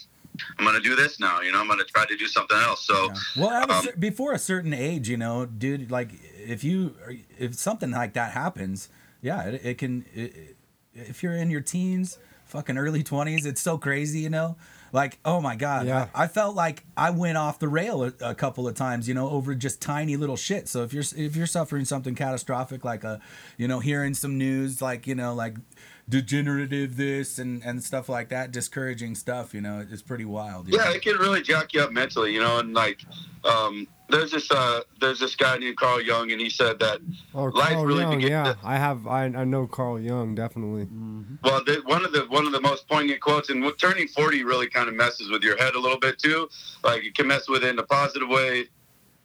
I'm 0.58 0.64
going 0.64 0.76
to 0.76 0.82
do 0.82 0.96
this 0.96 1.20
now. 1.20 1.40
You 1.42 1.52
know, 1.52 1.60
I'm 1.60 1.66
going 1.68 1.78
to 1.78 1.84
try 1.84 2.04
to 2.06 2.16
do 2.16 2.26
something 2.26 2.56
else. 2.58 2.84
So, 2.86 3.12
Well, 3.36 3.50
at 3.50 3.70
a 3.70 3.74
um, 3.74 3.86
before 3.98 4.32
a 4.32 4.38
certain 4.38 4.72
age, 4.74 5.08
you 5.08 5.16
know, 5.16 5.46
dude, 5.46 5.90
like 5.90 6.10
if 6.44 6.64
you 6.64 6.96
if 7.38 7.54
something 7.54 7.92
like 7.92 8.14
that 8.14 8.32
happens, 8.32 8.88
yeah, 9.22 9.42
it, 9.44 9.64
it 9.64 9.78
can. 9.78 10.04
It, 10.14 10.20
it- 10.36 10.56
if 10.96 11.24
you're 11.24 11.34
in 11.34 11.50
your 11.50 11.60
teens, 11.60 12.18
fucking 12.44 12.78
early 12.78 13.02
twenties, 13.02 13.44
it's 13.46 13.60
so 13.60 13.76
crazy, 13.78 14.20
you 14.20 14.30
know. 14.30 14.56
Like, 14.92 15.18
oh 15.24 15.40
my 15.40 15.56
god, 15.56 15.88
Yeah. 15.88 16.06
I, 16.14 16.22
I 16.22 16.26
felt 16.28 16.54
like 16.54 16.84
I 16.96 17.10
went 17.10 17.36
off 17.36 17.58
the 17.58 17.66
rail 17.66 18.04
a, 18.04 18.12
a 18.20 18.32
couple 18.36 18.68
of 18.68 18.76
times, 18.76 19.08
you 19.08 19.14
know, 19.14 19.28
over 19.28 19.56
just 19.56 19.82
tiny 19.82 20.16
little 20.16 20.36
shit. 20.36 20.68
So 20.68 20.84
if 20.84 20.92
you're 20.92 21.02
if 21.16 21.34
you're 21.34 21.48
suffering 21.48 21.84
something 21.84 22.14
catastrophic, 22.14 22.84
like 22.84 23.02
a, 23.02 23.20
you 23.58 23.66
know, 23.66 23.80
hearing 23.80 24.14
some 24.14 24.38
news, 24.38 24.80
like 24.80 25.08
you 25.08 25.16
know, 25.16 25.34
like 25.34 25.56
degenerative 26.08 26.96
this 26.96 27.38
and 27.38 27.62
and 27.64 27.82
stuff 27.82 28.08
like 28.08 28.28
that, 28.28 28.50
discouraging 28.50 29.14
stuff, 29.14 29.54
you 29.54 29.60
know, 29.60 29.84
it's 29.90 30.02
pretty 30.02 30.24
wild. 30.24 30.68
yeah, 30.68 30.84
know? 30.84 30.90
it 30.90 31.02
can 31.02 31.16
really 31.16 31.42
jack 31.42 31.72
you 31.72 31.80
up 31.80 31.92
mentally, 31.92 32.32
you 32.34 32.40
know, 32.40 32.58
and 32.58 32.74
like, 32.74 33.00
um, 33.44 33.86
there's 34.10 34.32
this, 34.32 34.50
uh, 34.50 34.80
there's 35.00 35.18
this 35.18 35.34
guy 35.34 35.56
named 35.56 35.78
Carl 35.78 36.02
Jung 36.02 36.30
and 36.30 36.40
he 36.40 36.50
said 36.50 36.78
that 36.80 37.00
Or 37.32 37.50
life 37.52 37.72
Carl 37.72 37.86
really 37.86 38.02
Jung, 38.02 38.16
begins 38.16 38.30
yeah. 38.30 38.52
to- 38.52 38.58
I 38.62 38.76
have 38.76 39.06
I, 39.06 39.24
I 39.24 39.44
know 39.44 39.66
Carl 39.66 39.98
Jung 39.98 40.34
definitely. 40.34 40.86
Well, 41.42 41.64
the, 41.64 41.82
one 41.86 42.04
of 42.04 42.12
the 42.12 42.26
one 42.28 42.46
of 42.46 42.52
the 42.52 42.60
most 42.60 42.86
poignant 42.86 43.20
quotes, 43.20 43.48
and 43.48 43.64
turning 43.78 44.08
forty 44.08 44.44
really 44.44 44.68
kind 44.68 44.88
of 44.88 44.94
messes 44.94 45.30
with 45.30 45.42
your 45.42 45.56
head 45.56 45.74
a 45.74 45.80
little 45.80 45.98
bit 45.98 46.18
too. 46.18 46.48
Like 46.82 47.02
it 47.04 47.14
can 47.14 47.26
mess 47.26 47.48
with 47.48 47.64
it 47.64 47.70
in 47.70 47.78
a 47.78 47.82
positive 47.82 48.28
way, 48.28 48.66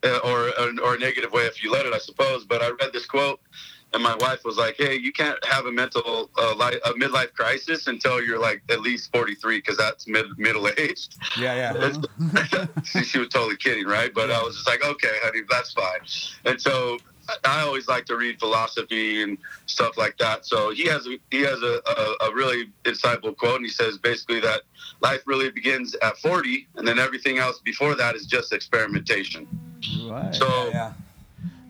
uh, 0.04 0.20
or 0.24 0.50
or 0.82 0.96
a 0.96 1.00
negative 1.00 1.34
way 1.34 1.44
if 1.44 1.62
you 1.62 1.72
let 1.72 1.86
it, 1.86 1.94
I 1.94 1.98
suppose. 2.00 2.46
But 2.46 2.62
I 2.62 2.70
read 2.70 2.94
this 2.94 3.06
quote, 3.06 3.42
and 3.94 4.04
my 4.04 4.16
wife 4.20 4.44
was 4.46 4.58
like, 4.58 4.76
"Hey, 4.78 4.96
you 4.96 5.12
can't 5.12 5.44
have 5.46 5.66
a 5.66 5.72
mental 5.72 6.30
uh, 6.38 6.54
li- 6.56 6.80
a 6.86 6.94
midlife 6.94 7.34
crisis 7.34 7.88
until 7.88 8.24
you're 8.24 8.40
like 8.40 8.62
at 8.70 8.82
least 8.82 9.12
forty 9.12 9.36
three, 9.36 9.58
because 9.58 9.78
that's 9.78 10.08
mid 10.08 10.26
middle 10.38 10.68
aged." 10.78 11.16
yeah, 11.38 11.74
yeah. 11.74 12.66
she, 12.84 13.04
she 13.04 13.20
was 13.20 13.30
totally 13.30 13.58
kidding, 13.58 13.86
right? 13.86 14.14
But 14.14 14.32
I 14.32 14.42
was 14.42 14.56
just 14.56 14.68
like, 14.68 14.84
okay, 14.84 15.16
honey, 15.24 15.42
that's 15.50 15.74
fine. 15.74 16.00
And 16.46 16.62
so 16.62 16.98
I- 17.46 17.62
always 17.62 17.88
like 17.88 18.06
to 18.06 18.16
read 18.16 18.40
philosophy 18.40 19.22
and 19.22 19.38
stuff 19.66 19.98
like 19.98 20.18
that. 20.18 20.46
So 20.46 20.72
he 20.72 20.86
has 20.86 21.06
a, 21.06 21.20
he 21.30 21.42
has 21.42 21.62
a, 21.62 21.82
a, 21.86 22.30
a 22.30 22.34
really 22.34 22.70
insightful 22.86 23.36
quote, 23.38 23.58
and 23.58 23.66
he 23.66 23.72
says 23.72 23.98
basically 23.98 24.40
that 24.42 24.62
life 25.02 25.22
really 25.26 25.52
begins 25.52 25.96
at 26.02 26.18
40, 26.18 26.68
and 26.76 26.88
then 26.88 26.98
everything 27.00 27.38
else 27.38 27.60
before 27.60 27.96
that 27.96 28.16
is 28.16 28.26
just 28.26 28.54
experimentation. 28.54 29.48
Right. 30.08 30.34
So 30.34 30.70
yeah. 30.70 30.94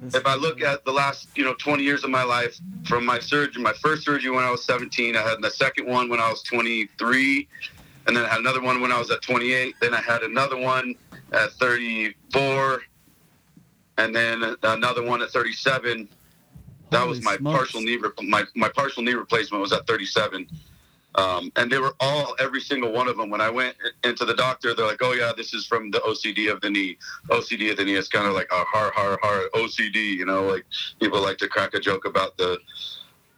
If 0.02 0.26
I 0.26 0.36
look 0.36 0.62
at 0.62 0.86
the 0.86 0.92
last, 0.92 1.28
you 1.36 1.44
know, 1.44 1.54
20 1.56 1.84
years 1.84 2.04
of 2.04 2.10
my 2.10 2.24
life, 2.24 2.58
from 2.86 3.06
my 3.06 3.20
surgery, 3.20 3.62
my 3.62 3.74
first 3.74 4.04
surgery 4.04 4.32
when 4.32 4.44
I 4.44 4.52
was 4.52 4.64
17, 4.64 5.16
I 5.16 5.22
had 5.22 5.42
the 5.42 5.52
second 5.52 5.88
one 5.88 6.10
when 6.10 6.20
I 6.20 6.30
was 6.30 6.42
23, 6.44 7.48
and 8.08 8.16
then 8.16 8.26
I 8.26 8.28
had 8.30 8.40
another 8.40 8.62
one 8.62 8.82
when 8.82 8.92
I 8.92 9.00
was 9.00 9.12
at 9.12 9.22
28. 9.22 9.76
Then 9.82 9.94
I 9.94 10.02
had 10.02 10.24
another 10.24 10.58
one 10.58 10.96
at 11.34 11.52
34, 11.54 12.82
and 13.98 14.16
then 14.16 14.56
another 14.64 15.04
one 15.04 15.22
at 15.22 15.30
37. 15.32 16.08
That 16.92 17.00
Holy 17.00 17.10
was 17.10 17.24
my 17.24 17.38
smokes. 17.38 17.58
partial 17.58 17.82
knee. 17.82 17.98
Re- 17.98 18.10
my 18.24 18.44
my 18.56 18.70
partial 18.70 19.04
knee 19.04 19.14
replacement 19.14 19.62
was 19.62 19.72
at 19.72 19.86
37. 19.86 20.48
Um, 21.16 21.52
and 21.56 21.72
they 21.72 21.80
were 21.80 21.96
all, 22.00 22.36
every 22.40 22.62
single 22.62 22.92
one 22.92 23.08
of 23.08 23.18
them. 23.18 23.30
When 23.32 23.42
I 23.42 23.50
went 23.50 23.76
into 24.04 24.26
the 24.26 24.36
doctor, 24.36 24.76
they're 24.76 24.86
like, 24.86 25.02
"Oh 25.02 25.14
yeah, 25.14 25.32
this 25.36 25.54
is 25.54 25.66
from 25.66 25.90
the 25.90 26.00
OCD 26.02 26.52
of 26.52 26.62
the 26.62 26.70
knee. 26.70 26.98
OCD 27.30 27.72
of 27.72 27.78
the 27.78 27.84
knee 27.86 27.96
is 27.96 28.08
kind 28.08 28.28
of 28.28 28.34
like 28.34 28.48
a 28.52 28.64
har 28.64 28.92
har 28.96 29.18
har 29.22 29.50
OCD." 29.56 29.96
You 30.16 30.26
know, 30.26 30.44
like 30.46 30.66
people 31.02 31.20
like 31.22 31.38
to 31.40 31.48
crack 31.48 31.74
a 31.74 31.80
joke 31.80 32.06
about 32.06 32.38
the 32.38 32.60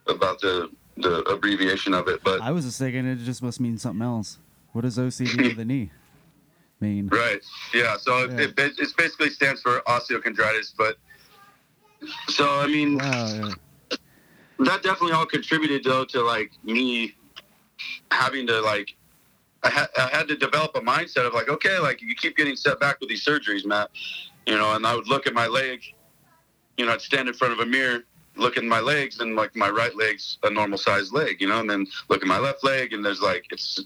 about 0.08 0.42
the 0.42 0.70
the 0.98 1.20
abbreviation 1.30 1.94
of 1.94 2.08
it. 2.10 2.22
But 2.24 2.42
I 2.42 2.52
was 2.52 2.66
just 2.66 2.78
thinking 2.78 3.06
it 3.06 3.16
just 3.20 3.42
must 3.42 3.60
mean 3.62 3.78
something 3.78 4.06
else. 4.06 4.38
What 4.74 4.82
does 4.82 4.98
OCD 4.98 5.52
of 5.52 5.58
the 5.58 5.66
knee 5.66 5.92
mean? 6.82 7.08
right, 7.12 7.42
yeah. 7.74 7.96
So 7.98 8.26
Yeah. 8.26 8.38
It, 8.42 8.60
it, 8.60 8.80
it 8.80 8.90
basically 8.98 9.30
stands 9.30 9.62
for 9.62 9.80
osteochondritis. 9.88 10.74
But 10.78 10.98
so 12.28 12.48
I 12.60 12.68
mean, 12.68 12.98
Wow. 12.98 13.28
yeah. 13.34 13.96
that 14.60 14.84
definitely 14.84 15.14
all 15.14 15.26
contributed 15.26 15.84
though 15.86 16.04
to 16.06 16.22
like 16.22 16.52
me 16.64 17.16
having 18.12 18.48
to 18.48 18.62
like 18.62 18.96
I, 19.64 19.70
ha- 19.70 19.88
I 19.98 20.08
had 20.16 20.28
to 20.30 20.36
develop 20.36 20.76
a 20.76 20.82
mindset 20.82 21.26
of 21.28 21.34
like 21.34 21.50
okay 21.50 21.78
like 21.80 22.02
you 22.02 22.16
keep 22.16 22.36
getting 22.38 22.56
set 22.56 22.80
back 22.80 23.00
with 23.00 23.10
these 23.10 23.24
surgeries 23.26 23.66
matt 23.66 23.90
you 24.48 24.58
know 24.58 24.74
and 24.74 24.86
i 24.88 24.96
would 24.96 25.08
look 25.08 25.28
at 25.28 25.34
my 25.34 25.48
leg 25.48 25.82
you 26.78 26.86
know 26.86 26.94
i'd 26.94 27.02
stand 27.02 27.28
in 27.28 27.34
front 27.36 27.54
of 27.54 27.60
a 27.60 27.66
mirror 27.66 28.00
look 28.38 28.58
at 28.58 28.64
my 28.64 28.80
legs 28.80 29.20
and 29.20 29.36
like 29.36 29.56
my 29.56 29.70
right 29.70 29.96
leg's 29.98 30.38
a 30.44 30.50
normal 30.50 30.78
sized 30.78 31.12
leg, 31.14 31.42
you 31.42 31.50
know, 31.50 31.60
and 31.60 31.70
then 31.70 31.86
look 32.10 32.22
at 32.22 32.28
my 32.30 32.40
left 32.40 32.64
leg 32.64 32.94
and 32.94 33.04
there's 33.04 33.20
like 33.22 33.46
it's 33.52 33.82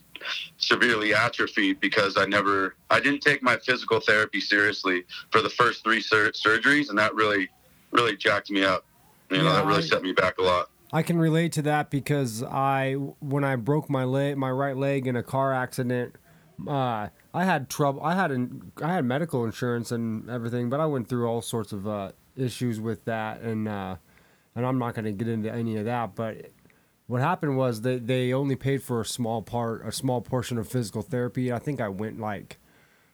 severely 0.58 1.15
atrophied 1.15 1.79
because 1.79 2.15
I 2.15 2.25
never 2.25 2.75
I 2.91 2.99
didn't 2.99 3.21
take 3.21 3.41
my 3.41 3.58
physical 3.58 3.99
therapy 3.99 4.39
seriously 4.39 5.03
for 5.31 5.41
the 5.41 5.49
first 5.49 5.84
three 5.84 5.99
sur- 5.99 6.29
surgeries 6.31 6.89
and 6.89 6.97
that 6.99 7.15
really 7.15 7.49
really 7.91 8.15
jacked 8.15 8.51
me 8.51 8.63
up. 8.63 8.86
You 9.31 9.38
know, 9.39 9.45
Yeah, 9.45 9.53
that 9.53 9.65
really 9.65 9.79
I- 9.84 9.88
set 9.88 10.03
me 10.03 10.12
back 10.13 10.38
a 10.38 10.43
lot. 10.43 10.69
I 10.95 11.03
can 11.03 11.17
relate 11.17 11.51
to 11.51 11.62
that 11.63 11.89
because 11.89 12.41
I, 12.41 12.93
when 12.93 13.43
I 13.43 13.58
broke 13.58 13.89
my 13.89 14.05
leg, 14.05 14.38
my 14.38 14.49
right 14.49 14.77
leg 14.77 15.08
in 15.08 15.17
a 15.17 15.23
car 15.23 15.53
accident, 15.53 16.15
uh, 16.65 17.10
I 17.34 17.43
had 17.43 17.69
trouble. 17.69 18.01
I 18.01 18.15
had 18.15 18.31
an, 18.31 18.71
I 18.81 18.93
had 18.93 19.03
medical 19.03 19.43
insurance 19.43 19.91
and 19.91 20.29
everything, 20.29 20.69
but 20.69 20.79
I 20.79 20.86
went 20.86 21.10
through 21.10 21.27
all 21.27 21.41
sorts 21.41 21.73
of 21.73 21.86
uh, 21.86 22.13
issues 22.38 22.79
with 22.79 23.03
that, 23.03 23.41
and 23.41 23.67
uh, 23.67 23.97
and 24.55 24.65
I'm 24.65 24.79
not 24.79 24.95
going 24.95 25.03
to 25.03 25.12
get 25.12 25.27
into 25.27 25.51
any 25.51 25.75
of 25.75 25.84
that. 25.84 26.15
But 26.15 26.51
what 27.08 27.19
happened 27.19 27.58
was 27.58 27.81
they 27.81 27.97
they 27.97 28.31
only 28.31 28.55
paid 28.55 28.81
for 28.81 29.01
a 29.01 29.05
small 29.05 29.41
part, 29.41 29.86
a 29.86 29.91
small 29.91 30.21
portion 30.21 30.58
of 30.58 30.65
physical 30.65 31.01
therapy. 31.01 31.51
I 31.51 31.60
think 31.60 31.81
I 31.81 31.89
went 31.89 32.21
like 32.21 32.58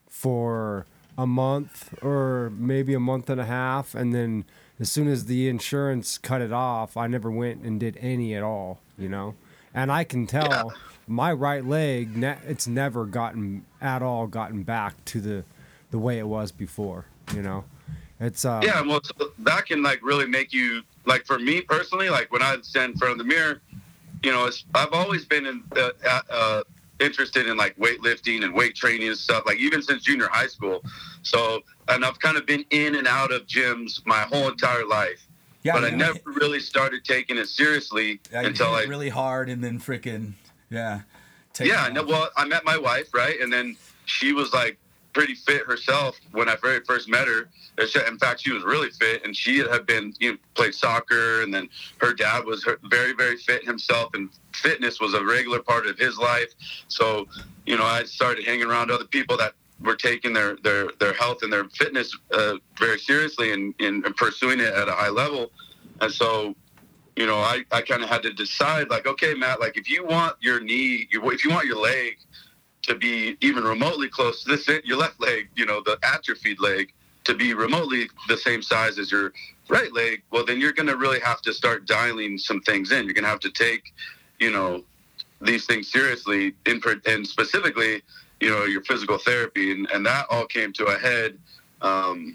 for 0.08 0.86
a 1.17 1.26
month 1.26 1.96
or 2.04 2.52
maybe 2.56 2.94
a 2.94 3.00
month 3.00 3.28
and 3.28 3.41
a 3.41 3.46
half 3.46 3.96
and 3.96 4.13
then 4.13 4.46
as 4.82 4.91
soon 4.91 5.08
as 5.08 5.26
the 5.26 5.48
insurance 5.48 6.17
cut 6.17 6.41
it 6.41 6.52
off 6.52 6.98
i 6.98 7.08
never 7.08 7.32
went 7.32 7.62
and 7.63 7.80
did 7.80 7.98
any 8.02 8.36
at 8.36 8.44
all 8.44 8.80
you 8.98 9.08
know? 9.08 9.36
And 9.74 9.89
i 9.91 10.04
can 10.04 10.28
tell 10.28 10.74
my 11.08 11.32
right 11.32 11.65
leg 11.65 12.17
ne- 12.17 12.39
it's 12.46 12.67
never 12.67 13.06
gotten 13.06 13.65
at 13.80 14.02
all 14.02 14.28
gotten 14.28 14.63
back 14.63 15.04
to 15.06 15.22
the 15.22 15.44
the 15.91 16.00
way 16.00 16.20
it 16.20 16.28
was 16.28 16.52
before 16.52 17.06
you 17.34 17.41
know? 17.41 17.63
It's 18.20 18.46
uh 18.46 18.62
yeah, 18.63 18.82
well, 18.82 19.02
so 19.04 19.32
that 19.39 19.65
can 19.65 19.82
like 19.82 20.00
really 20.04 20.28
make 20.28 20.54
you 20.54 20.84
like 21.06 21.26
for 21.26 21.39
me 21.39 21.62
personally, 21.62 22.10
like 22.10 22.32
when 22.32 22.44
I 22.44 22.58
stand 22.62 22.94
in 22.94 22.98
front 22.98 23.13
of 23.13 23.17
the 23.17 23.24
mirror, 23.24 23.62
you 24.24 24.32
know, 24.32 24.46
it's, 24.46 24.63
I've 24.76 24.94
always 24.94 25.26
been 25.26 25.48
in, 25.48 25.63
uh, 25.76 25.89
uh, 26.30 26.62
interested 27.02 27.48
in 27.48 27.58
like 27.58 27.76
weightlifting 27.78 28.44
and 28.44 28.54
weight 28.54 28.76
training 28.76 29.10
and 29.10 29.18
stuff, 29.18 29.44
like 29.46 29.58
even 29.58 29.82
since 29.82 30.04
junior 30.04 30.30
high 30.32 30.48
school. 30.48 30.84
So, 31.24 31.62
and 31.90 32.06
I've 32.06 32.20
kind 32.20 32.38
of 32.38 32.46
been 32.46 32.64
in 32.70 32.96
and 32.96 33.08
out 33.08 33.34
of 33.34 33.46
gyms 33.48 34.06
my 34.06 34.22
whole 34.22 34.48
entire 34.48 34.86
life. 34.86 35.28
Yeah, 35.64 35.74
but 35.74 35.84
I 35.84 35.90
you- 35.90 35.98
never 35.98 36.20
really 36.26 36.60
started 36.60 37.04
taking 37.04 37.38
it 37.38 37.48
seriously 37.48 38.20
you 38.32 38.40
until 38.40 38.68
I 38.68 38.84
really 38.84 39.10
hard 39.10 39.50
and 39.50 39.64
then 39.64 39.80
freaking 39.80 40.34
yeah. 40.70 41.02
yeah, 41.60 41.90
no, 41.92 42.04
well, 42.04 42.30
I 42.38 42.46
met 42.46 42.64
my 42.64 42.78
wife, 42.78 43.14
right? 43.14 43.40
And 43.42 43.52
then 43.52 43.76
she 44.06 44.32
was 44.34 44.54
like 44.54 44.78
pretty 45.14 45.36
fit 45.36 45.66
herself 45.66 46.20
when 46.32 46.48
I 46.48 46.56
very 46.56 46.80
first 46.86 47.10
met 47.10 47.28
her. 47.28 47.50
In 48.08 48.18
fact, 48.18 48.42
she 48.42 48.52
was 48.52 48.64
really 48.64 48.90
fit, 48.90 49.26
and 49.26 49.36
she 49.36 49.60
had 49.60 49.86
been, 49.86 50.14
you 50.20 50.34
know, 50.34 50.38
played 50.54 50.74
soccer, 50.74 51.42
and 51.42 51.54
then 51.54 51.68
her 51.98 52.14
dad 52.14 52.46
was 52.46 52.66
very, 52.84 53.14
very 53.14 53.38
fit 53.38 53.66
himself, 53.66 54.14
and 54.14 54.30
fitness 54.56 55.00
was 55.00 55.14
a 55.14 55.24
regular 55.24 55.62
part 55.62 55.86
of 55.88 55.98
his 55.98 56.18
life. 56.18 56.50
So, 56.88 57.28
you 57.66 57.78
know, 57.78 57.86
I 57.86 58.04
started 58.04 58.46
hanging 58.46 58.68
around 58.68 58.92
other 58.92 59.06
people 59.06 59.38
that 59.38 59.54
were 59.82 59.96
taking 59.96 60.34
their 60.34 60.58
their 60.58 60.90
their 61.00 61.14
health 61.14 61.44
and 61.44 61.52
their 61.52 61.66
fitness 61.70 62.16
uh, 62.34 62.56
very 62.78 63.00
seriously 63.00 63.52
and, 63.54 63.74
and 63.80 64.04
pursuing 64.16 64.60
it 64.60 64.74
at 64.74 64.88
a 64.88 64.92
high 64.92 65.10
level. 65.10 65.52
And 66.02 66.12
so, 66.12 66.56
you 67.16 67.26
know, 67.26 67.38
I, 67.38 67.64
I 67.72 67.82
kind 67.82 68.04
of 68.04 68.10
had 68.10 68.24
to 68.24 68.34
decide, 68.34 68.90
like, 68.90 69.06
okay, 69.06 69.34
Matt, 69.34 69.60
like 69.60 69.78
if 69.78 69.90
you 69.90 70.06
want 70.06 70.36
your 70.40 70.60
knee, 70.60 71.08
if 71.12 71.44
you 71.44 71.50
want 71.50 71.66
your 71.66 71.82
leg 71.82 72.18
to 72.84 72.96
be 72.96 73.38
even 73.42 73.64
remotely 73.64 74.10
close 74.10 74.44
to 74.44 74.50
this, 74.50 74.68
your 74.84 74.98
left 74.98 75.20
leg, 75.22 75.50
you 75.56 75.66
know, 75.66 75.82
the 75.84 76.00
atrophied 76.04 76.60
leg, 76.60 76.94
to 77.24 77.36
be 77.36 77.54
remotely 77.54 78.10
the 78.28 78.38
same 78.38 78.62
size 78.62 78.98
as 78.98 79.12
your 79.12 79.32
right 79.70 79.94
leg, 79.94 80.24
well, 80.32 80.44
then 80.44 80.60
you're 80.60 80.72
going 80.72 80.88
to 80.88 80.98
really 80.98 81.20
have 81.20 81.42
to 81.42 81.54
start 81.54 81.86
dialing 81.86 82.38
some 82.38 82.60
things 82.62 82.92
in. 82.92 83.06
You're 83.06 83.14
going 83.14 83.24
to 83.24 83.30
have 83.30 83.40
to 83.42 83.52
take, 83.52 83.94
you 84.41 84.51
know, 84.51 84.84
these 85.39 85.65
things 85.65 85.91
seriously, 85.91 86.54
in 86.65 86.82
and 87.06 87.25
specifically, 87.25 88.01
you 88.39 88.49
know, 88.49 88.63
your 88.65 88.82
physical 88.84 89.19
therapy, 89.19 89.71
and, 89.71 89.89
and 89.91 90.06
that 90.06 90.25
all 90.30 90.45
came 90.45 90.73
to 90.73 90.86
a 90.86 90.97
head 90.97 91.38
um, 91.82 92.34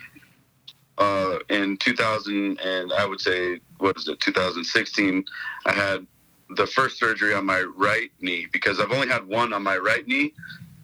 uh, 0.98 1.38
in 1.50 1.76
2000, 1.78 2.60
and 2.60 2.92
I 2.92 3.04
would 3.04 3.20
say, 3.20 3.60
what 3.78 3.96
is 3.96 4.06
it, 4.06 4.20
2016? 4.20 5.24
I 5.66 5.72
had 5.72 6.06
the 6.50 6.66
first 6.66 6.98
surgery 6.98 7.34
on 7.34 7.44
my 7.44 7.60
right 7.76 8.10
knee 8.20 8.46
because 8.52 8.78
I've 8.78 8.92
only 8.92 9.08
had 9.08 9.26
one 9.26 9.52
on 9.52 9.64
my 9.64 9.76
right 9.76 10.06
knee. 10.06 10.32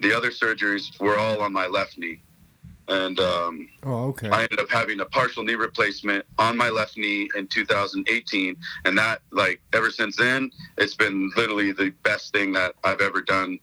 The 0.01 0.13
other 0.13 0.31
surgeries 0.31 1.01
were 1.01 1.17
all 1.17 1.41
on 1.41 1.53
my 1.53 1.69
left 1.69 1.99
knee, 1.99 2.21
and 2.93 3.19
um, 3.21 3.69
oh 3.85 4.09
okay 4.09 4.29
I 4.29 4.43
ended 4.43 4.61
up 4.61 4.71
having 4.71 5.01
a 5.01 5.05
partial 5.07 5.43
knee 5.43 5.55
replacement 5.55 6.25
on 6.39 6.57
my 6.57 6.69
left 6.69 6.97
knee 6.97 7.29
in 7.37 7.47
2018, 7.47 8.57
and 8.85 8.99
that 8.99 9.23
like 9.31 9.61
ever 9.73 9.91
since 9.91 10.17
then, 10.17 10.51
it's 10.77 10.95
been 10.95 11.31
literally 11.37 11.73
the 11.73 11.91
best 12.03 12.33
thing 12.33 12.53
that 12.53 12.75
I've 12.85 13.01
ever 13.01 13.23
done. 13.23 13.59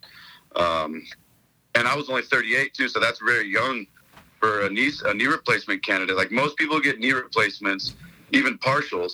Um, 0.56 1.06
and 1.76 1.88
I 1.88 1.96
was 1.96 2.10
only 2.10 2.24
38 2.24 2.74
too, 2.74 2.90
so 2.90 3.00
that's 3.00 3.20
very 3.20 3.48
young 3.48 3.86
for 4.40 4.62
a 4.62 4.70
knee 4.70 4.92
a 5.06 5.14
knee 5.14 5.28
replacement 5.28 5.86
candidate. 5.86 6.18
Like 6.18 6.32
most 6.32 6.58
people 6.58 6.80
get 6.80 7.00
knee 7.00 7.14
replacements, 7.14 7.94
even 8.32 8.58
partials. 8.58 9.14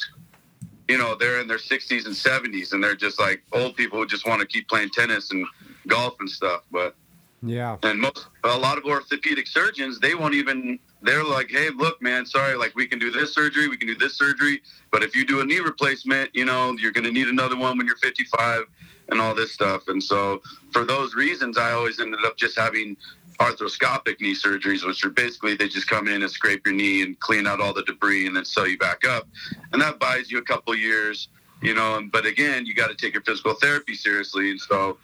You 0.87 0.99
know, 0.99 1.15
they're 1.15 1.41
in 1.41 1.47
their 1.47 1.57
60s 1.57 2.05
and 2.05 2.13
70s, 2.13 2.73
and 2.73 2.83
they're 2.83 2.95
just 2.95 3.19
like 3.19 3.41
old 3.51 3.75
people 3.75 3.97
who 3.97 4.05
just 4.05 4.27
want 4.27 4.39
to 4.41 4.47
keep 4.47 4.69
playing 4.69 4.91
tennis 4.91 5.31
and 5.31 5.45
golf 5.87 6.13
and 6.19 6.29
stuff. 6.29 6.61
But 6.71 6.95
yeah. 7.43 7.77
And 7.83 7.99
most 7.99 8.27
a 8.43 8.57
lot 8.57 8.77
of 8.77 8.85
orthopedic 8.85 9.47
surgeons 9.47 9.99
they 9.99 10.15
won't 10.15 10.33
even 10.33 10.79
they're 11.01 11.23
like 11.23 11.49
hey 11.49 11.69
look 11.69 12.01
man 12.01 12.25
sorry 12.25 12.55
like 12.55 12.75
we 12.75 12.87
can 12.87 12.99
do 12.99 13.11
this 13.11 13.33
surgery 13.33 13.67
we 13.67 13.77
can 13.77 13.87
do 13.87 13.95
this 13.95 14.17
surgery 14.17 14.61
but 14.91 15.03
if 15.03 15.15
you 15.15 15.25
do 15.25 15.41
a 15.41 15.45
knee 15.45 15.59
replacement 15.59 16.29
you 16.33 16.45
know 16.45 16.75
you're 16.79 16.91
going 16.91 17.03
to 17.03 17.11
need 17.11 17.27
another 17.27 17.57
one 17.57 17.77
when 17.77 17.85
you're 17.85 17.97
55 17.97 18.65
and 19.09 19.21
all 19.21 19.35
this 19.35 19.51
stuff. 19.51 19.87
And 19.87 20.03
so 20.03 20.41
for 20.71 20.85
those 20.85 21.15
reasons 21.15 21.57
i 21.57 21.71
always 21.71 21.99
ended 21.99 22.21
up 22.25 22.37
just 22.37 22.57
having 22.57 22.97
arthroscopic 23.39 24.21
knee 24.21 24.33
surgeries 24.33 24.85
which 24.85 25.03
are 25.03 25.09
basically 25.09 25.55
they 25.55 25.67
just 25.67 25.89
come 25.89 26.07
in 26.07 26.21
and 26.21 26.31
scrape 26.31 26.65
your 26.65 26.73
knee 26.73 27.01
and 27.01 27.19
clean 27.19 27.45
out 27.45 27.59
all 27.59 27.73
the 27.73 27.83
debris 27.83 28.27
and 28.27 28.35
then 28.35 28.45
sew 28.45 28.63
you 28.63 28.77
back 28.77 29.05
up. 29.07 29.27
And 29.73 29.81
that 29.81 29.99
buys 29.99 30.31
you 30.31 30.37
a 30.37 30.43
couple 30.43 30.73
years 30.75 31.27
you 31.61 31.73
know 31.73 32.01
but 32.11 32.25
again 32.25 32.65
you 32.65 32.73
got 32.73 32.87
to 32.87 32.95
take 32.95 33.13
your 33.13 33.23
physical 33.23 33.53
therapy 33.55 33.93
seriously. 33.93 34.51
And 34.51 34.59
so 34.59 34.97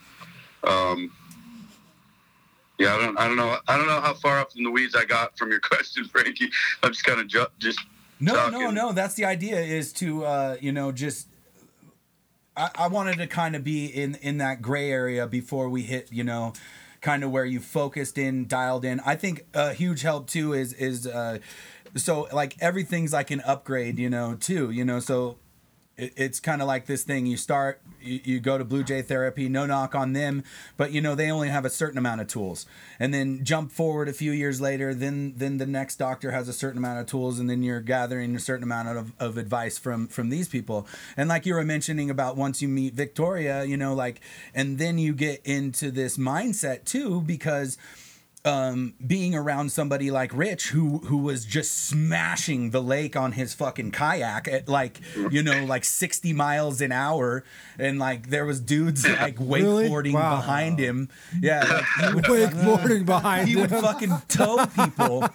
um, 0.64 1.12
yeah, 2.82 2.96
I 2.96 2.98
don't, 3.00 3.20
I 3.20 3.28
don't 3.28 3.38
know, 3.38 3.58
I 3.68 3.78
don't 3.78 3.88
know 3.88 4.02
how 4.02 4.14
far 4.14 4.40
up 4.40 4.50
in 4.56 4.64
the 4.64 4.72
weeds 4.72 4.96
I 4.96 5.06
got 5.06 5.38
from 5.38 5.50
your 5.52 5.60
question, 5.72 6.06
Frankie. 6.06 6.50
I'm 6.84 6.92
just 6.92 7.06
kind 7.06 7.20
of 7.20 7.28
ju- 7.28 7.46
just 7.60 7.80
No, 8.20 8.36
talking. 8.36 8.60
no, 8.60 8.72
no. 8.72 8.92
That's 8.92 9.16
the 9.16 9.26
idea 9.26 9.60
is 9.60 9.94
to 9.94 10.26
uh, 10.26 10.58
you 10.60 10.72
know 10.72 10.92
just. 10.92 11.28
I, 12.58 12.70
I 12.76 12.88
wanted 12.88 13.18
to 13.20 13.28
kind 13.28 13.56
of 13.56 13.64
be 13.64 13.86
in 13.86 14.16
in 14.16 14.38
that 14.40 14.62
gray 14.62 14.92
area 14.92 15.26
before 15.28 15.70
we 15.70 15.84
hit 15.84 16.10
you 16.12 16.24
know, 16.24 16.54
kind 17.00 17.24
of 17.24 17.32
where 17.32 17.46
you 17.46 17.60
focused 17.62 18.18
in, 18.18 18.46
dialed 18.48 18.84
in. 18.84 19.00
I 19.06 19.16
think 19.16 19.46
a 19.54 19.74
huge 19.74 20.02
help 20.02 20.28
too 20.28 20.54
is 20.54 20.74
is 20.74 21.08
uh, 21.08 21.40
so 21.96 22.28
like 22.34 22.56
everything's 22.62 23.14
like 23.14 23.32
an 23.32 23.42
upgrade, 23.42 23.98
you 24.00 24.10
know, 24.10 24.36
too. 24.36 24.70
You 24.72 24.84
know, 24.84 25.00
so 25.00 25.38
it, 26.02 26.14
it's 26.18 26.40
kind 26.40 26.62
of 26.62 26.68
like 26.68 26.88
this 26.88 27.04
thing 27.04 27.26
you 27.26 27.38
start 27.38 27.80
you, 28.02 28.20
you 28.24 28.40
go 28.40 28.58
to 28.58 28.66
blue 28.66 28.84
jay 28.84 29.02
therapy 29.02 29.48
no 29.48 29.66
knock 29.66 29.94
on 29.94 30.14
them 30.14 30.44
but 30.76 30.92
you 30.92 31.00
know 31.00 31.14
they 31.14 31.30
only 31.30 31.50
have 31.50 31.64
a 31.64 31.70
certain 31.70 31.98
amount 31.98 32.20
of 32.20 32.28
tools. 32.28 32.66
And 33.00 33.14
then 33.14 33.44
jump 33.44 33.72
forward 33.72 34.10
a 34.10 34.14
few 34.14 34.32
years 34.32 34.60
later 34.60 34.94
then 34.94 35.34
then 35.38 35.58
the 35.58 35.66
next 35.66 35.98
doctor 35.98 36.32
has 36.32 36.48
a 36.48 36.54
certain 36.54 36.80
amount 36.80 37.00
of 37.00 37.06
tools 37.06 37.40
and 37.40 37.50
then 37.50 37.62
you're 37.62 37.82
gathering 37.82 38.36
a 38.36 38.40
certain 38.40 38.64
amount 38.64 38.98
of, 38.98 39.14
of 39.20 39.38
advice 39.38 39.78
from 39.78 40.08
from 40.08 40.30
these 40.30 40.50
people. 40.50 40.88
And 41.16 41.30
like 41.30 41.46
you 41.46 41.54
were 41.54 41.64
mentioning 41.64 42.10
about 42.10 42.36
once 42.36 42.62
you 42.62 42.68
meet 42.68 42.94
victoria 42.94 43.64
you 43.64 43.78
know 43.78 43.94
like 43.94 44.22
and 44.56 44.80
then 44.80 44.98
you 44.98 45.14
get 45.14 45.46
into 45.46 45.92
this 45.92 46.18
mindset 46.18 46.84
too 46.86 47.22
because 47.22 47.78
um, 48.44 48.94
being 49.06 49.36
around 49.36 49.72
somebody 49.72 50.10
like 50.10 50.34
Rich, 50.34 50.70
who 50.70 50.98
who 51.00 51.18
was 51.18 51.46
just 51.46 51.86
smashing 51.88 52.72
the 52.72 52.82
lake 52.82 53.16
on 53.16 53.34
his 53.34 53.54
fucking 53.54 53.92
kayak 53.92 54.48
at 54.48 54.68
like 54.68 55.00
you 55.30 55.44
know 55.44 55.64
like 55.66 55.86
sixty 55.86 56.34
miles 56.34 56.82
an 56.82 56.92
hour, 56.92 57.44
and 57.78 58.00
like 58.00 58.30
there 58.30 58.46
was 58.46 58.60
dudes 58.60 59.08
like 59.22 59.38
Really? 59.40 59.90
wakeboarding 59.90 60.14
Wow. 60.14 60.38
behind 60.38 60.80
him. 60.80 61.10
Yeah, 61.40 61.64
like, 61.64 61.86
he 62.10 62.14
would 62.16 62.24
wakeboarding 62.26 63.06
behind 63.06 63.42
him. 63.42 63.48
he 63.48 63.54
him. 63.54 63.62
would 63.62 63.82
fucking 63.82 64.14
tow 64.28 64.66
people. 64.66 65.28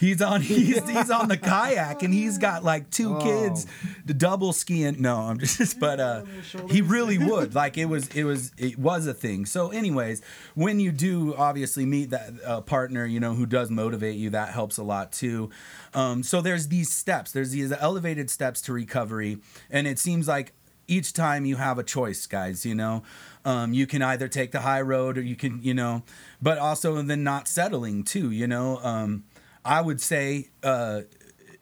He's 0.00 0.20
on 0.22 0.40
he's 0.42 0.88
he's 0.88 1.10
on 1.10 1.28
the 1.28 1.36
kayak 1.36 2.02
and 2.02 2.12
he's 2.12 2.38
got 2.38 2.64
like 2.64 2.90
two 2.90 3.16
Oh. 3.16 3.20
kids, 3.22 3.66
the 4.04 4.14
double 4.14 4.52
skiing. 4.52 5.00
No, 5.00 5.16
I'm 5.16 5.38
just 5.38 5.78
but 5.80 6.00
uh, 6.00 6.22
he 6.70 6.82
really 6.82 7.18
would 7.18 7.54
like 7.54 7.78
it 7.78 7.86
was 7.86 8.08
it 8.08 8.24
was 8.24 8.52
it 8.58 8.78
was 8.78 9.06
a 9.06 9.14
thing. 9.14 9.46
So, 9.46 9.68
anyways, 9.70 10.22
when 10.54 10.80
you 10.80 10.92
do 10.92 11.34
obviously 11.36 11.86
meet 11.86 12.10
that 12.10 12.30
uh, 12.48 12.60
partner, 12.62 13.04
you 13.04 13.20
know 13.20 13.34
who 13.34 13.46
does 13.46 13.70
motivate 13.70 14.16
you, 14.16 14.30
that 14.30 14.48
helps 14.50 14.78
a 14.78 14.82
lot 14.82 15.12
too. 15.12 15.50
Um, 15.94 16.22
so 16.22 16.40
there's 16.40 16.68
these 16.68 16.92
steps. 16.92 17.30
There's 17.32 17.50
these 17.50 17.72
elevated 17.72 18.30
steps 18.30 18.60
to 18.62 18.72
recovery, 18.72 19.38
and 19.70 19.86
it 19.86 19.98
seems 19.98 20.26
like 20.26 20.54
each 20.88 21.12
time 21.12 21.44
you 21.44 21.56
have 21.56 21.78
a 21.78 21.82
choice, 21.84 22.26
guys. 22.26 22.64
You 22.64 22.74
know, 22.74 23.02
um, 23.44 23.74
you 23.74 23.86
can 23.86 24.02
either 24.02 24.26
take 24.26 24.52
the 24.52 24.60
high 24.60 24.80
road 24.80 25.18
or 25.18 25.20
you 25.20 25.36
can, 25.36 25.62
you 25.62 25.74
know, 25.74 26.02
but 26.40 26.58
also 26.58 27.00
then 27.02 27.22
not 27.22 27.46
settling 27.46 28.02
too. 28.02 28.30
You 28.30 28.46
know, 28.46 28.78
um, 28.82 29.24
I 29.64 29.82
would 29.82 30.00
say, 30.00 30.48
uh, 30.62 31.02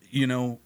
you 0.08 0.26
know, 0.26 0.60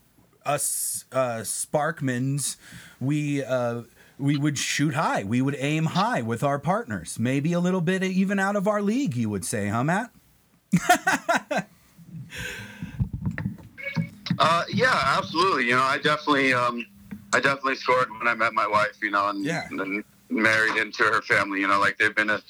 us 0.44 1.06
uh, 1.12 1.40
Sparkmans, 1.42 2.56
we 3.00 3.42
uh, 3.42 3.82
we 4.20 4.36
would 4.36 4.58
shoot 4.58 4.94
high. 4.94 5.24
We 5.24 5.40
would 5.42 5.56
aim 5.58 5.86
high 5.86 6.22
with 6.22 6.42
our 6.42 6.58
partners. 6.58 7.18
Maybe 7.18 7.52
a 7.52 7.60
little 7.60 7.80
bit 7.80 8.02
even 8.02 8.38
out 8.38 8.56
of 8.56 8.68
our 8.68 8.82
league, 8.82 9.16
you 9.16 9.28
would 9.30 9.44
say, 9.44 9.68
huh, 9.68 9.84
Matt? 9.84 10.10
Uh, 14.38 14.64
yeah, 14.72 15.16
absolutely. 15.18 15.66
You 15.66 15.76
know, 15.76 15.82
I 15.82 15.98
definitely, 15.98 16.54
um, 16.54 16.86
I 17.34 17.40
definitely 17.40 17.76
scored 17.76 18.08
when 18.18 18.26
I 18.26 18.34
met 18.34 18.54
my 18.54 18.66
wife. 18.66 18.96
You 19.02 19.10
know, 19.10 19.28
and, 19.28 19.44
Yeah. 19.44 19.66
and 19.70 20.02
married 20.30 20.76
into 20.76 21.02
her 21.04 21.20
family. 21.22 21.60
You 21.60 21.68
know, 21.68 21.78
like 21.78 21.98
they've 21.98 22.14
been 22.14 22.30
a 22.30 22.40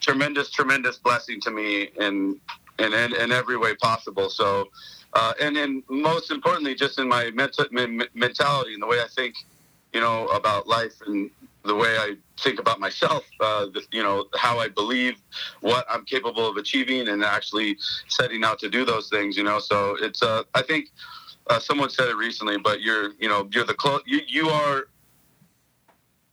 tremendous, 0.00 0.50
tremendous 0.50 0.98
blessing 0.98 1.40
to 1.40 1.50
me 1.50 1.88
in 1.98 2.38
in 2.78 2.92
in, 2.94 3.14
in 3.16 3.32
every 3.32 3.56
way 3.56 3.74
possible. 3.76 4.30
So, 4.30 4.68
uh, 5.14 5.32
and 5.40 5.56
and 5.56 5.82
most 5.88 6.30
importantly, 6.30 6.74
just 6.76 6.98
in 7.00 7.08
my 7.08 7.30
mental 7.32 7.66
mentality 8.14 8.74
and 8.74 8.82
the 8.82 8.86
way 8.86 9.00
I 9.00 9.08
think, 9.08 9.34
you 9.92 10.00
know, 10.00 10.26
about 10.28 10.66
life 10.66 10.94
and 11.06 11.30
the 11.64 11.74
way 11.74 11.96
I 11.98 12.14
think 12.38 12.58
about 12.58 12.80
myself, 12.80 13.24
uh, 13.40 13.66
the, 13.66 13.82
you 13.92 14.02
know, 14.02 14.26
how 14.34 14.58
I 14.58 14.68
believe 14.68 15.16
what 15.60 15.84
I'm 15.90 16.04
capable 16.04 16.48
of 16.48 16.56
achieving 16.56 17.08
and 17.08 17.22
actually 17.22 17.76
setting 18.08 18.44
out 18.44 18.58
to 18.60 18.70
do 18.70 18.84
those 18.84 19.08
things, 19.08 19.36
you 19.36 19.44
know. 19.44 19.58
So 19.58 19.96
it's, 20.00 20.22
uh, 20.22 20.44
I 20.54 20.62
think 20.62 20.88
uh, 21.48 21.58
someone 21.58 21.90
said 21.90 22.08
it 22.08 22.16
recently, 22.16 22.56
but 22.56 22.80
you're, 22.80 23.12
you 23.18 23.28
know, 23.28 23.48
you're 23.52 23.64
the 23.64 23.74
close, 23.74 24.00
you, 24.06 24.20
you 24.26 24.48
are 24.48 24.88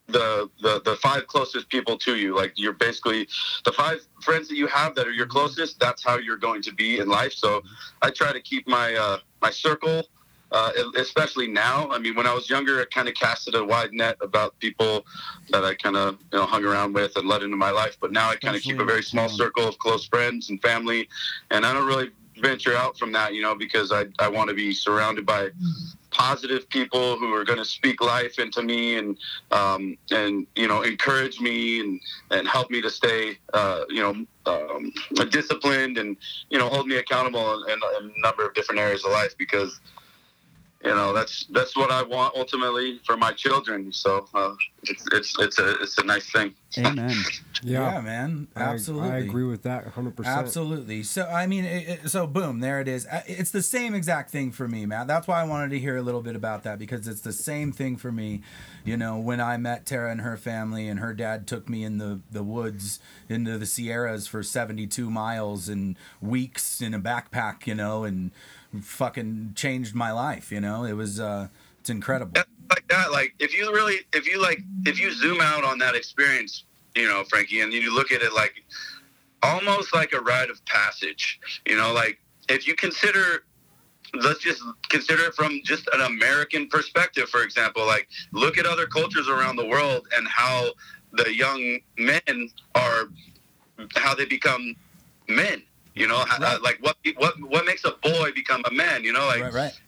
the, 0.07 0.49
the, 0.61 0.81
the 0.85 0.95
five 0.97 1.27
closest 1.27 1.67
people 1.67 1.97
to 1.97 2.15
you. 2.15 2.33
Like 2.33 2.53
you're 2.55 2.71
basically 2.71 3.27
the 3.65 3.73
five 3.73 3.99
friends 4.21 4.47
that 4.47 4.55
you 4.55 4.67
have 4.67 4.95
that 4.95 5.07
are 5.07 5.11
your 5.11 5.27
closest. 5.27 5.77
That's 5.79 6.03
how 6.03 6.17
you're 6.17 6.37
going 6.37 6.61
to 6.61 6.73
be 6.73 6.99
in 6.99 7.09
life. 7.09 7.33
So 7.33 7.61
I 8.01 8.11
try 8.11 8.31
to 8.31 8.39
keep 8.39 8.65
my, 8.67 8.95
uh, 8.95 9.17
my 9.41 9.51
circle, 9.51 10.03
uh, 10.51 10.71
especially 10.95 11.47
now. 11.47 11.89
I 11.91 11.99
mean, 11.99 12.15
when 12.15 12.25
I 12.25 12.33
was 12.33 12.49
younger, 12.49 12.79
I 12.81 12.86
kind 12.86 13.07
of 13.07 13.15
casted 13.15 13.55
a 13.55 13.63
wide 13.63 13.93
net 13.93 14.17
about 14.21 14.57
people 14.60 15.05
that 15.49 15.63
I 15.63 15.75
kind 15.75 15.95
of 15.95 16.17
you 16.31 16.39
know 16.39 16.45
hung 16.45 16.63
around 16.63 16.93
with 16.93 17.15
and 17.17 17.27
let 17.27 17.43
into 17.43 17.57
my 17.57 17.71
life. 17.71 17.97
But 17.99 18.12
now 18.12 18.29
I 18.29 18.36
kind 18.36 18.55
of 18.55 18.62
keep 18.62 18.79
a 18.79 18.86
very 18.86 19.03
small 19.03 19.29
circle 19.29 19.67
of 19.67 19.77
close 19.77 20.07
friends 20.07 20.49
and 20.49 20.62
family, 20.62 21.07
and 21.51 21.65
I 21.65 21.73
don't 21.73 21.88
really 21.88 22.12
venture 22.39 22.75
out 22.75 22.97
from 22.97 23.12
that, 23.13 23.33
you 23.33 23.41
know, 23.41 23.55
because 23.55 23.91
I 23.91 24.05
I 24.19 24.29
want 24.29 24.49
to 24.49 24.55
be 24.55 24.73
surrounded 24.73 25.25
by 25.25 25.49
positive 26.12 26.67
people 26.69 27.17
who 27.17 27.33
are 27.33 27.43
going 27.43 27.60
to 27.60 27.65
speak 27.65 28.01
life 28.01 28.39
into 28.39 28.62
me 28.62 28.97
and 28.97 29.17
um, 29.51 29.97
and 30.12 30.47
you 30.55 30.67
know 30.67 30.81
encourage 30.81 31.39
me 31.39 31.79
and 31.79 31.99
and 32.31 32.47
help 32.47 32.71
me 32.71 32.81
to 32.81 32.89
stay 32.89 33.38
uh, 33.53 33.81
you 33.89 34.01
know 34.01 34.25
um, 34.45 34.91
disciplined 35.29 35.97
and 35.97 36.17
you 36.49 36.57
know 36.57 36.69
hold 36.69 36.88
me 36.88 36.97
accountable 36.97 37.63
in, 37.65 37.71
in 37.71 38.12
a 38.12 38.21
number 38.21 38.45
of 38.45 38.53
different 38.53 38.79
areas 38.79 39.03
of 39.05 39.12
life 39.12 39.36
because 39.38 39.79
you 40.88 40.95
know 40.95 41.13
that's 41.13 41.45
that's 41.52 41.76
what 41.76 41.91
I 41.91 42.04
want 42.04 42.36
ultimately 42.36 43.00
for 43.06 43.17
my 43.17 43.32
children. 43.32 43.91
So 43.91 44.28
uh, 44.34 44.54
it's 44.89 45.06
it's 45.12 45.39
it's 45.39 45.60
a 45.60 45.71
it's 45.82 45.97
a 45.97 46.04
nice 46.04 46.30
thing. 46.32 46.54
Amen. 46.78 47.15
Yeah, 47.63 47.93
Yeah, 47.93 48.02
man. 48.02 48.47
Absolutely. 48.56 49.10
I, 49.10 49.17
agree 49.17 49.45
with 49.45 49.63
that 49.63 49.93
100%. 49.93 50.26
Absolutely. 50.26 51.04
So 51.04 51.26
I 51.26 51.47
mean, 51.47 51.65
it, 51.65 51.89
it- 52.04 52.10
so 52.10 52.28
boom, 52.28 52.60
there 52.60 52.80
it 52.82 52.88
is. 52.88 53.08
It's 53.26 53.52
the 53.52 53.62
same 53.62 53.93
exact 53.95 54.30
thing 54.30 54.52
for 54.52 54.67
me, 54.67 54.86
Matt. 54.86 55.08
That's 55.08 55.28
why 55.28 55.41
I 55.41 55.43
wanted 55.45 55.71
to 55.71 55.80
hear 55.80 55.97
a 55.97 56.02
little 56.02 56.21
bit 56.21 56.36
about 56.36 56.63
that 56.63 56.78
because 56.80 57.08
it's 57.08 57.21
the 57.21 57.34
same 57.34 57.71
thing 57.71 57.97
for 57.97 58.12
me. 58.12 58.41
You 58.86 58.95
know, 58.97 59.17
when 59.17 59.41
I 59.41 59.58
met 59.58 59.86
Tara 59.86 60.12
and 60.12 60.21
her 60.21 60.38
family, 60.38 60.88
and 60.88 61.00
her 61.00 61.13
dad 61.13 61.47
took 61.47 61.67
me 61.67 61.84
in 61.84 61.97
the 61.97 62.19
the 62.32 62.43
woods 62.43 63.00
into 63.28 63.58
the 63.58 63.65
Sierras 63.65 64.28
for 64.28 64.43
seventy 64.43 64.88
two 64.88 65.10
miles 65.10 65.67
and 65.67 65.97
weeks 66.21 66.82
in 66.82 66.93
a 66.93 67.00
backpack, 67.00 67.65
you 67.67 67.76
know, 67.76 68.04
and 68.04 68.32
fucking 68.82 69.54
changed 69.56 69.95
my 69.95 70.12
life. 70.12 70.52
You 70.52 70.62
know, 70.62 70.84
it 70.84 70.93
was 70.93 71.19
uh, 71.19 71.47
it's 71.80 71.89
incredible. 71.89 72.41
Like 73.12 73.33
if 73.39 73.53
you 73.55 73.71
really 73.73 73.97
if 74.13 74.27
you 74.27 74.41
like 74.41 74.60
if 74.86 74.99
you 74.99 75.12
zoom 75.12 75.39
out 75.41 75.63
on 75.63 75.77
that 75.77 75.95
experience 75.95 76.63
you 76.95 77.07
know 77.07 77.23
frankie 77.25 77.62
and 77.62 77.71
you 77.73 77.93
look 77.93 78.12
at 78.12 78.21
it 78.21 78.33
like 78.33 78.53
almost 79.43 79.93
like 79.93 80.13
a 80.13 80.19
rite 80.19 80.49
of 80.49 80.63
passage 80.65 81.39
you 81.65 81.75
know 81.77 81.93
like 81.93 82.19
if 82.49 82.67
you 82.67 82.75
consider 82.75 83.43
let's 84.13 84.39
just 84.39 84.63
consider 84.89 85.23
it 85.23 85.33
from 85.36 85.60
just 85.63 85.88
an 85.93 86.01
american 86.01 86.67
perspective 86.67 87.27
for 87.29 87.43
example 87.43 87.86
like 87.86 88.07
look 88.31 88.57
at 88.57 88.65
other 88.65 88.88
cultures 88.88 89.27
around 89.29 89.55
the 89.55 89.65
world 89.65 90.07
and 90.15 90.27
how 90.27 90.69
the 91.13 91.33
young 91.36 91.77
men 91.97 92.49
are 92.75 93.10
how 93.95 94.13
they 94.15 94.25
become 94.25 94.75
men 95.27 95.62
you 95.93 96.07
know 96.07 96.17
how- 96.27 96.39
like 96.63 96.77
what 96.81 96.95
what 97.17 97.33
what 97.41 97.65
makes 97.65 97.83
a 97.86 97.91
boy 98.01 98.31
become 98.33 98.62
a 98.65 98.71
man 98.71 99.03
you 99.03 99.13
know 99.13 99.25
like 99.27 99.41
right, 99.43 99.53
right. 99.53 99.79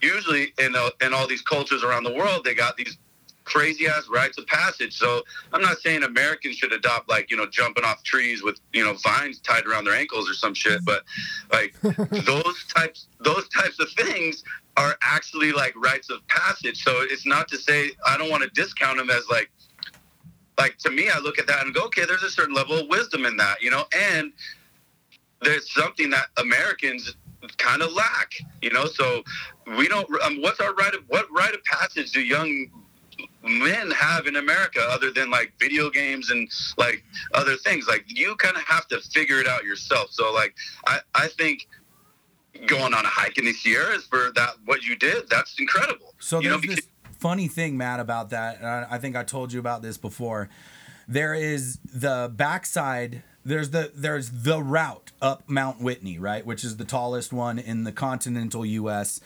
Usually 0.00 0.52
in 0.58 0.74
uh, 0.76 0.90
in 1.00 1.12
all 1.12 1.26
these 1.26 1.42
cultures 1.42 1.82
around 1.82 2.04
the 2.04 2.12
world, 2.12 2.44
they 2.44 2.54
got 2.54 2.76
these 2.76 2.98
crazy 3.48 3.86
ass 3.86 4.08
rites 4.08 4.36
of 4.36 4.46
passage. 4.46 4.96
So 4.96 5.22
I'm 5.52 5.62
not 5.62 5.78
saying 5.78 6.02
Americans 6.02 6.56
should 6.56 6.72
adopt 6.72 7.08
like 7.08 7.30
you 7.30 7.36
know 7.36 7.46
jumping 7.46 7.84
off 7.84 8.02
trees 8.02 8.42
with 8.42 8.60
you 8.72 8.84
know 8.84 8.94
vines 8.94 9.40
tied 9.40 9.66
around 9.66 9.84
their 9.84 9.94
ankles 9.94 10.28
or 10.28 10.34
some 10.34 10.54
shit, 10.54 10.84
but 10.84 11.02
like 11.50 11.74
those 11.82 12.64
types 12.74 13.08
those 13.20 13.48
types 13.48 13.80
of 13.80 13.90
things 13.92 14.44
are 14.76 14.96
actually 15.02 15.50
like 15.50 15.74
rites 15.76 16.10
of 16.10 16.26
passage. 16.28 16.84
So 16.84 16.92
it's 17.00 17.26
not 17.26 17.48
to 17.48 17.56
say 17.56 17.90
I 18.06 18.16
don't 18.16 18.30
want 18.30 18.42
to 18.42 18.50
discount 18.50 18.98
them 18.98 19.10
as 19.10 19.24
like 19.30 19.50
like 20.58 20.76
to 20.78 20.90
me 20.90 21.08
I 21.08 21.18
look 21.18 21.38
at 21.38 21.46
that 21.46 21.64
and 21.64 21.74
go 21.74 21.84
okay, 21.86 22.04
there's 22.04 22.22
a 22.22 22.30
certain 22.30 22.54
level 22.54 22.78
of 22.78 22.88
wisdom 22.88 23.24
in 23.24 23.36
that, 23.38 23.62
you 23.62 23.70
know, 23.70 23.84
and 23.96 24.32
there's 25.40 25.72
something 25.72 26.10
that 26.10 26.26
Americans 26.36 27.14
kind 27.58 27.82
of 27.82 27.92
lack, 27.92 28.32
you 28.62 28.70
know. 28.70 28.86
So 28.86 29.22
we 29.76 29.88
don't. 29.88 30.08
Um, 30.22 30.40
what's 30.40 30.60
our 30.60 30.74
right 30.74 30.94
of 30.94 31.04
what 31.08 31.26
rite 31.30 31.54
of 31.54 31.62
passage 31.64 32.12
do 32.12 32.20
young 32.20 32.70
men 33.42 33.90
have 33.90 34.26
in 34.26 34.36
America 34.36 34.80
other 34.88 35.10
than 35.10 35.30
like 35.30 35.52
video 35.58 35.90
games 35.90 36.30
and 36.30 36.48
like 36.76 37.04
other 37.34 37.56
things? 37.56 37.86
Like 37.88 38.04
you 38.08 38.36
kind 38.36 38.56
of 38.56 38.62
have 38.62 38.86
to 38.88 39.00
figure 39.00 39.40
it 39.40 39.46
out 39.46 39.64
yourself. 39.64 40.10
So 40.10 40.32
like 40.32 40.54
I 40.86 41.00
I 41.14 41.28
think 41.28 41.66
going 42.66 42.94
on 42.94 43.04
a 43.04 43.08
hike 43.08 43.38
in 43.38 43.44
the 43.44 43.52
Sierras 43.52 44.04
for 44.04 44.32
that 44.34 44.54
what 44.64 44.82
you 44.82 44.96
did 44.96 45.28
that's 45.28 45.58
incredible. 45.58 46.14
So 46.18 46.40
you 46.40 46.48
know, 46.48 46.58
there's 46.58 46.76
this 46.76 46.88
funny 47.18 47.48
thing, 47.48 47.76
Matt, 47.76 48.00
about 48.00 48.30
that. 48.30 48.58
And 48.58 48.66
I, 48.66 48.86
I 48.92 48.98
think 48.98 49.16
I 49.16 49.24
told 49.24 49.52
you 49.52 49.60
about 49.60 49.82
this 49.82 49.96
before. 49.96 50.48
There 51.06 51.34
is 51.34 51.78
the 51.84 52.30
backside. 52.34 53.22
There's 53.44 53.70
the 53.70 53.90
there's 53.94 54.30
the 54.30 54.62
route 54.62 55.12
up 55.22 55.44
Mount 55.48 55.80
Whitney, 55.80 56.18
right, 56.18 56.44
which 56.44 56.64
is 56.64 56.76
the 56.76 56.84
tallest 56.84 57.32
one 57.32 57.58
in 57.58 57.84
the 57.84 57.92
continental 57.92 58.64
U.S. 58.66 59.20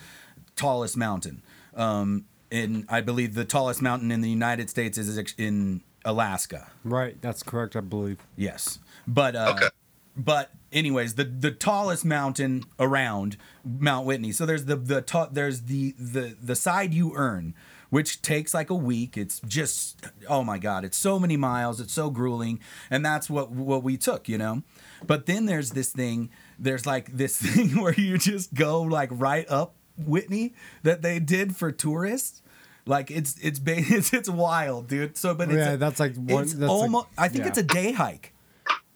tallest 0.56 0.96
mountain. 0.96 1.42
Um, 1.74 2.26
and 2.50 2.84
I 2.88 3.00
believe 3.00 3.34
the 3.34 3.44
tallest 3.46 3.80
mountain 3.82 4.12
in 4.12 4.20
the 4.20 4.28
United 4.30 4.68
States 4.70 4.98
is 4.98 5.16
in 5.38 5.80
Alaska. 6.04 6.70
Right, 6.84 7.20
that's 7.20 7.42
correct, 7.42 7.74
I 7.76 7.80
believe. 7.80 8.18
Yes, 8.36 8.78
but 9.06 9.34
uh, 9.34 9.54
Okay. 9.56 9.68
but 10.16 10.50
anyways, 10.70 11.14
the 11.14 11.24
the 11.24 11.50
tallest 11.50 12.04
mountain 12.04 12.64
around 12.78 13.38
Mount 13.64 14.06
Whitney. 14.06 14.32
So 14.32 14.44
there's 14.46 14.66
the 14.66 14.76
the 14.76 15.00
ta- 15.00 15.30
there's 15.32 15.62
the 15.62 15.94
the 15.98 16.36
the 16.40 16.54
side 16.54 16.92
you 16.92 17.12
earn, 17.16 17.54
which 17.92 18.22
takes 18.22 18.54
like 18.54 18.70
a 18.70 18.74
week. 18.74 19.18
It's 19.18 19.38
just 19.46 20.06
oh 20.26 20.42
my 20.42 20.56
god, 20.56 20.82
it's 20.82 20.96
so 20.96 21.18
many 21.18 21.36
miles. 21.36 21.78
It's 21.78 21.92
so 21.92 22.08
grueling, 22.08 22.58
and 22.90 23.04
that's 23.04 23.28
what 23.28 23.50
what 23.50 23.82
we 23.82 23.98
took, 23.98 24.30
you 24.30 24.38
know. 24.38 24.62
But 25.06 25.26
then 25.26 25.44
there's 25.44 25.72
this 25.72 25.92
thing. 25.92 26.30
There's 26.58 26.86
like 26.86 27.14
this 27.14 27.36
thing 27.42 27.78
where 27.82 27.92
you 27.92 28.16
just 28.16 28.54
go 28.54 28.80
like 28.80 29.10
right 29.12 29.44
up 29.50 29.74
Whitney 29.98 30.54
that 30.84 31.02
they 31.02 31.18
did 31.18 31.54
for 31.54 31.70
tourists. 31.70 32.40
Like 32.86 33.10
it's 33.10 33.38
it's 33.42 33.60
it's 33.66 34.14
it's 34.14 34.30
wild, 34.30 34.88
dude. 34.88 35.18
So, 35.18 35.34
but 35.34 35.50
it's 35.50 35.58
Yeah, 35.58 35.76
that's 35.76 36.00
like 36.00 36.14
one- 36.16 36.44
that's 36.46 36.54
like- 36.54 36.70
almost. 36.70 37.08
I 37.18 37.28
think 37.28 37.44
yeah. 37.44 37.48
it's 37.48 37.58
a 37.58 37.62
day 37.62 37.92
hike. 37.92 38.32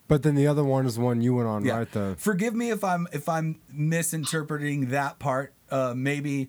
But 0.09 0.23
then 0.23 0.37
the 0.37 0.47
other 0.47 0.65
one 0.65 0.87
is 0.87 0.95
the 0.95 1.03
one 1.03 1.21
you 1.21 1.35
went 1.35 1.49
on, 1.49 1.65
right? 1.65 1.93
The 1.93 2.15
Forgive 2.17 2.55
me 2.55 2.71
if 2.71 2.83
I'm 2.83 3.09
if 3.13 3.29
I'm 3.29 3.61
misinterpreting 3.71 4.87
that 4.89 5.19
part. 5.19 5.53
Uh, 5.69 5.93
maybe 5.95 6.49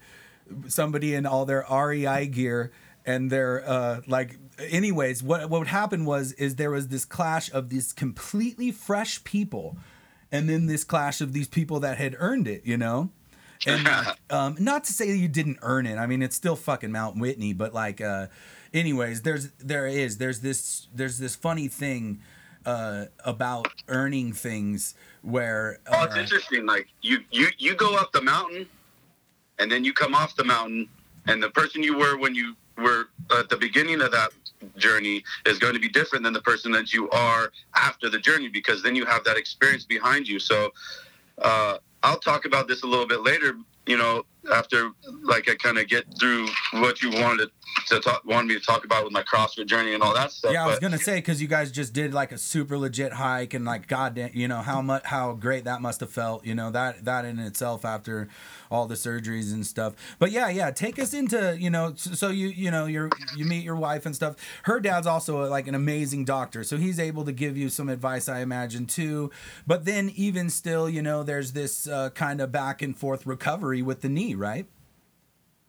somebody 0.67 1.13
in 1.13 1.25
all 1.25 1.45
their 1.45 1.65
REI 1.69 2.27
gear 2.27 2.71
and 3.05 3.29
their 3.29 3.67
uh, 3.67 4.01
like. 4.07 4.37
Anyways, 4.59 5.21
what 5.23 5.49
what 5.49 5.59
would 5.59 5.67
happen 5.67 6.05
was 6.05 6.31
is 6.33 6.55
there 6.55 6.71
was 6.71 6.87
this 6.87 7.05
clash 7.05 7.51
of 7.51 7.69
these 7.69 7.93
completely 7.93 8.71
fresh 8.71 9.23
people, 9.23 9.77
and 10.31 10.49
then 10.49 10.67
this 10.67 10.83
clash 10.83 11.21
of 11.21 11.33
these 11.33 11.47
people 11.47 11.79
that 11.81 11.97
had 11.97 12.15
earned 12.19 12.47
it. 12.47 12.65
You 12.65 12.77
know. 12.77 13.09
And 13.65 13.89
um, 14.29 14.55
not 14.59 14.83
to 14.85 14.93
say 14.93 15.13
you 15.15 15.27
didn't 15.27 15.59
earn 15.61 15.87
it. 15.87 15.97
I 15.97 16.05
mean, 16.05 16.21
it's 16.21 16.35
still 16.35 16.55
fucking 16.55 16.91
Mount 16.91 17.17
Whitney, 17.17 17.53
but 17.53 17.73
like, 17.73 18.01
uh, 18.01 18.27
anyways, 18.73 19.21
there's 19.23 19.49
there 19.53 19.87
is 19.87 20.17
there's 20.17 20.41
this 20.41 20.87
there's 20.93 21.17
this 21.17 21.35
funny 21.35 21.67
thing 21.67 22.19
uh, 22.67 23.05
about 23.23 23.69
earning 23.87 24.33
things 24.33 24.93
where 25.21 25.79
Oh, 25.87 26.03
it's 26.03 26.15
uh, 26.15 26.19
interesting. 26.19 26.65
Like 26.65 26.87
you, 27.01 27.19
you, 27.31 27.47
you 27.57 27.75
go 27.75 27.95
up 27.95 28.11
the 28.11 28.21
mountain, 28.21 28.67
and 29.59 29.71
then 29.71 29.83
you 29.83 29.93
come 29.93 30.15
off 30.15 30.35
the 30.35 30.43
mountain, 30.43 30.87
and 31.27 31.41
the 31.41 31.49
person 31.49 31.83
you 31.83 31.97
were 31.97 32.17
when 32.17 32.35
you 32.35 32.55
were 32.77 33.09
at 33.37 33.49
the 33.49 33.57
beginning 33.57 34.01
of 34.01 34.11
that 34.11 34.29
journey 34.77 35.23
is 35.45 35.59
going 35.59 35.73
to 35.73 35.79
be 35.79 35.89
different 35.89 36.23
than 36.23 36.33
the 36.33 36.41
person 36.41 36.71
that 36.71 36.93
you 36.93 37.09
are 37.09 37.51
after 37.75 38.09
the 38.09 38.19
journey 38.19 38.47
because 38.47 38.81
then 38.83 38.95
you 38.95 39.05
have 39.05 39.23
that 39.23 39.37
experience 39.37 39.83
behind 39.83 40.27
you. 40.27 40.39
So, 40.39 40.71
uh, 41.39 41.77
I'll 42.03 42.19
talk 42.19 42.45
about 42.45 42.67
this 42.67 42.83
a 42.83 42.87
little 42.87 43.07
bit 43.07 43.21
later. 43.21 43.57
You 43.85 43.97
know, 43.97 44.25
after 44.53 44.91
like 45.23 45.49
I 45.49 45.55
kind 45.55 45.77
of 45.77 45.87
get 45.87 46.05
through 46.19 46.47
what 46.71 47.01
you 47.01 47.11
wanted 47.11 47.49
to 47.87 47.99
talk, 47.99 48.23
wanted 48.25 48.47
me 48.47 48.53
to 48.55 48.59
talk 48.59 48.85
about 48.85 49.03
with 49.03 49.13
my 49.13 49.23
CrossFit 49.23 49.67
journey 49.67 49.93
and 49.93 50.01
all 50.01 50.13
that 50.13 50.31
stuff. 50.31 50.53
Yeah, 50.53 50.63
I 50.63 50.67
was 50.67 50.75
but- 50.77 50.81
gonna 50.81 50.97
say 50.97 51.15
because 51.15 51.41
you 51.41 51.47
guys 51.47 51.71
just 51.71 51.93
did 51.93 52.13
like 52.13 52.31
a 52.31 52.37
super 52.37 52.77
legit 52.77 53.13
hike 53.13 53.53
and 53.53 53.65
like 53.65 53.87
goddamn, 53.87 54.31
you 54.33 54.47
know 54.47 54.59
how 54.61 54.81
much 54.81 55.03
how 55.05 55.33
great 55.33 55.65
that 55.65 55.81
must 55.81 55.99
have 55.99 56.11
felt. 56.11 56.45
You 56.45 56.55
know 56.55 56.71
that 56.71 57.05
that 57.05 57.25
in 57.25 57.39
itself 57.39 57.85
after 57.85 58.27
all 58.69 58.87
the 58.87 58.95
surgeries 58.95 59.53
and 59.53 59.65
stuff. 59.65 59.93
But 60.19 60.31
yeah, 60.31 60.49
yeah, 60.49 60.71
take 60.71 60.99
us 60.99 61.13
into 61.13 61.57
you 61.59 61.69
know 61.69 61.93
so, 61.95 62.29
you 62.29 62.47
you 62.47 62.71
know 62.71 62.85
you 62.85 63.09
you 63.35 63.45
meet 63.45 63.63
your 63.63 63.75
wife 63.75 64.05
and 64.05 64.15
stuff. 64.15 64.35
Her 64.63 64.79
dad's 64.79 65.07
also 65.07 65.45
like 65.49 65.67
an 65.67 65.75
amazing 65.75 66.25
doctor, 66.25 66.63
so 66.63 66.77
he's 66.77 66.99
able 66.99 67.23
to 67.25 67.31
give 67.31 67.57
you 67.57 67.69
some 67.69 67.89
advice, 67.89 68.27
I 68.27 68.39
imagine 68.41 68.85
too. 68.85 69.31
But 69.65 69.85
then 69.85 70.11
even 70.15 70.49
still, 70.49 70.89
you 70.89 71.01
know, 71.01 71.23
there's 71.23 71.53
this 71.53 71.87
uh, 71.87 72.09
kind 72.11 72.41
of 72.41 72.51
back 72.51 72.81
and 72.81 72.97
forth 72.97 73.25
recovery 73.25 73.81
with 73.81 74.01
the 74.01 74.09
knee, 74.09 74.35
right? 74.37 74.65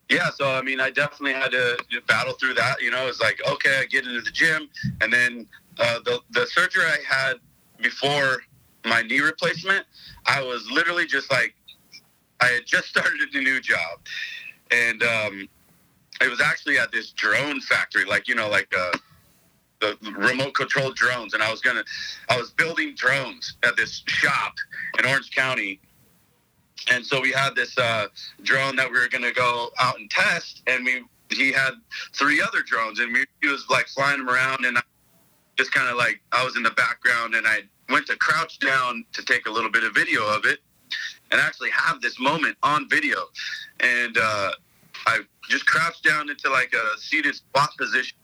yeah 0.09 0.31
so 0.31 0.51
i 0.51 0.63
mean 0.63 0.81
i 0.81 0.91
definitely 0.91 1.33
had 1.33 1.51
to 1.51 1.77
battle 2.07 2.33
through 2.35 2.55
that 2.55 2.81
you 2.81 2.91
know 2.91 3.07
it's 3.07 3.21
like 3.21 3.41
okay 3.49 3.79
i 3.81 3.85
get 3.85 4.07
into 4.07 4.21
the 4.21 4.31
gym 4.31 4.69
and 5.01 5.13
then 5.13 5.47
uh, 5.79 5.99
the, 6.05 6.21
the 6.31 6.47
surgery 6.47 6.85
i 6.85 6.99
had 7.07 7.35
before 7.81 8.39
my 8.85 9.03
knee 9.03 9.21
replacement 9.21 9.85
i 10.27 10.43
was 10.43 10.69
literally 10.71 11.07
just 11.07 11.31
like 11.31 11.55
i 12.41 12.47
had 12.47 12.67
just 12.67 12.89
started 12.89 13.35
a 13.35 13.41
new 13.41 13.61
job 13.61 13.99
and 14.71 15.03
um, 15.03 15.49
it 16.21 16.29
was 16.29 16.43
actually 16.43 16.79
at 16.79 16.93
this 16.93 17.13
drone 17.13 17.61
factory 17.61 18.05
like 18.05 18.29
you 18.29 18.35
know 18.35 18.49
like 18.49 18.73
uh, 18.77 18.93
the 19.81 19.97
remote 20.17 20.55
control 20.55 20.91
drones 20.93 21.35
and 21.35 21.43
i 21.43 21.51
was 21.51 21.61
gonna 21.61 21.85
i 22.31 22.37
was 22.37 22.51
building 22.53 22.95
drones 22.97 23.57
at 23.63 23.77
this 23.77 24.03
shop 24.07 24.55
in 24.99 25.07
orange 25.07 25.31
county 25.31 25.81
and 26.91 27.05
so 27.05 27.21
we 27.21 27.33
had 27.33 27.55
this 27.55 27.77
uh, 27.79 28.07
drone 28.43 28.77
that 28.77 28.91
we 28.91 28.99
were 28.99 29.09
going 29.09 29.25
to 29.25 29.33
go 29.33 29.71
out 29.79 29.99
and 29.99 30.11
test 30.11 30.63
and 30.67 30.85
we 30.85 31.03
he 31.31 31.53
had 31.53 31.73
three 32.15 32.41
other 32.41 32.63
drones 32.63 33.01
and 33.01 33.13
we, 33.13 33.25
he 33.43 33.49
was 33.49 33.67
like 33.69 33.87
flying 33.89 34.19
them 34.19 34.31
around 34.31 34.65
and 34.65 34.79
I 34.79 34.81
just 35.59 35.73
kind 35.73 35.89
of 35.91 35.97
like 35.97 36.21
i 36.33 36.45
was 36.45 36.57
in 36.57 36.63
the 36.63 36.71
background 36.71 37.35
and 37.35 37.45
i 37.47 37.59
went 37.91 38.07
to 38.07 38.17
crouch 38.17 38.61
down 38.61 39.05
to 39.13 39.25
take 39.25 39.47
a 39.47 39.51
little 39.51 39.71
bit 39.71 39.83
of 39.83 39.93
video 39.93 40.25
of 40.25 40.45
it 40.45 40.61
and 41.31 41.41
actually 41.41 41.71
have 41.71 42.01
this 42.01 42.19
moment 42.19 42.57
on 42.63 42.89
video. 42.89 43.19
And 43.81 44.17
uh, 44.17 44.53
i 45.07 45.21
just 45.49 45.67
crouched 45.67 46.05
down 46.05 46.29
into 46.29 46.51
like 46.51 46.73
a 46.75 46.99
seated 46.99 47.35
squat 47.35 47.71
position 47.79 48.17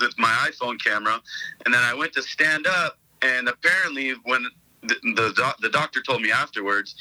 with 0.00 0.16
my 0.18 0.48
iphone 0.50 0.80
camera 0.82 1.20
and 1.64 1.72
then 1.74 1.82
i 1.82 1.94
went 1.94 2.12
to 2.12 2.22
stand 2.22 2.66
up 2.66 2.98
and 3.22 3.48
apparently 3.48 4.12
when 4.24 4.46
the, 4.82 4.94
the, 5.16 5.54
the 5.60 5.70
doctor 5.70 6.02
told 6.02 6.20
me 6.20 6.30
afterwards 6.30 6.94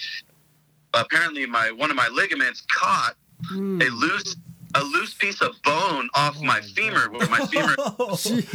apparently 0.93 1.45
my 1.45 1.71
one 1.71 1.89
of 1.89 1.95
my 1.95 2.07
ligaments 2.09 2.61
caught 2.71 3.15
a 3.51 3.55
loose 3.89 4.35
a 4.75 4.83
loose 4.83 5.13
piece 5.13 5.41
of 5.41 5.55
bone 5.63 6.09
off 6.13 6.39
my 6.41 6.59
femur 6.59 7.09
where 7.09 7.27
my 7.29 7.39
femur 7.47 7.73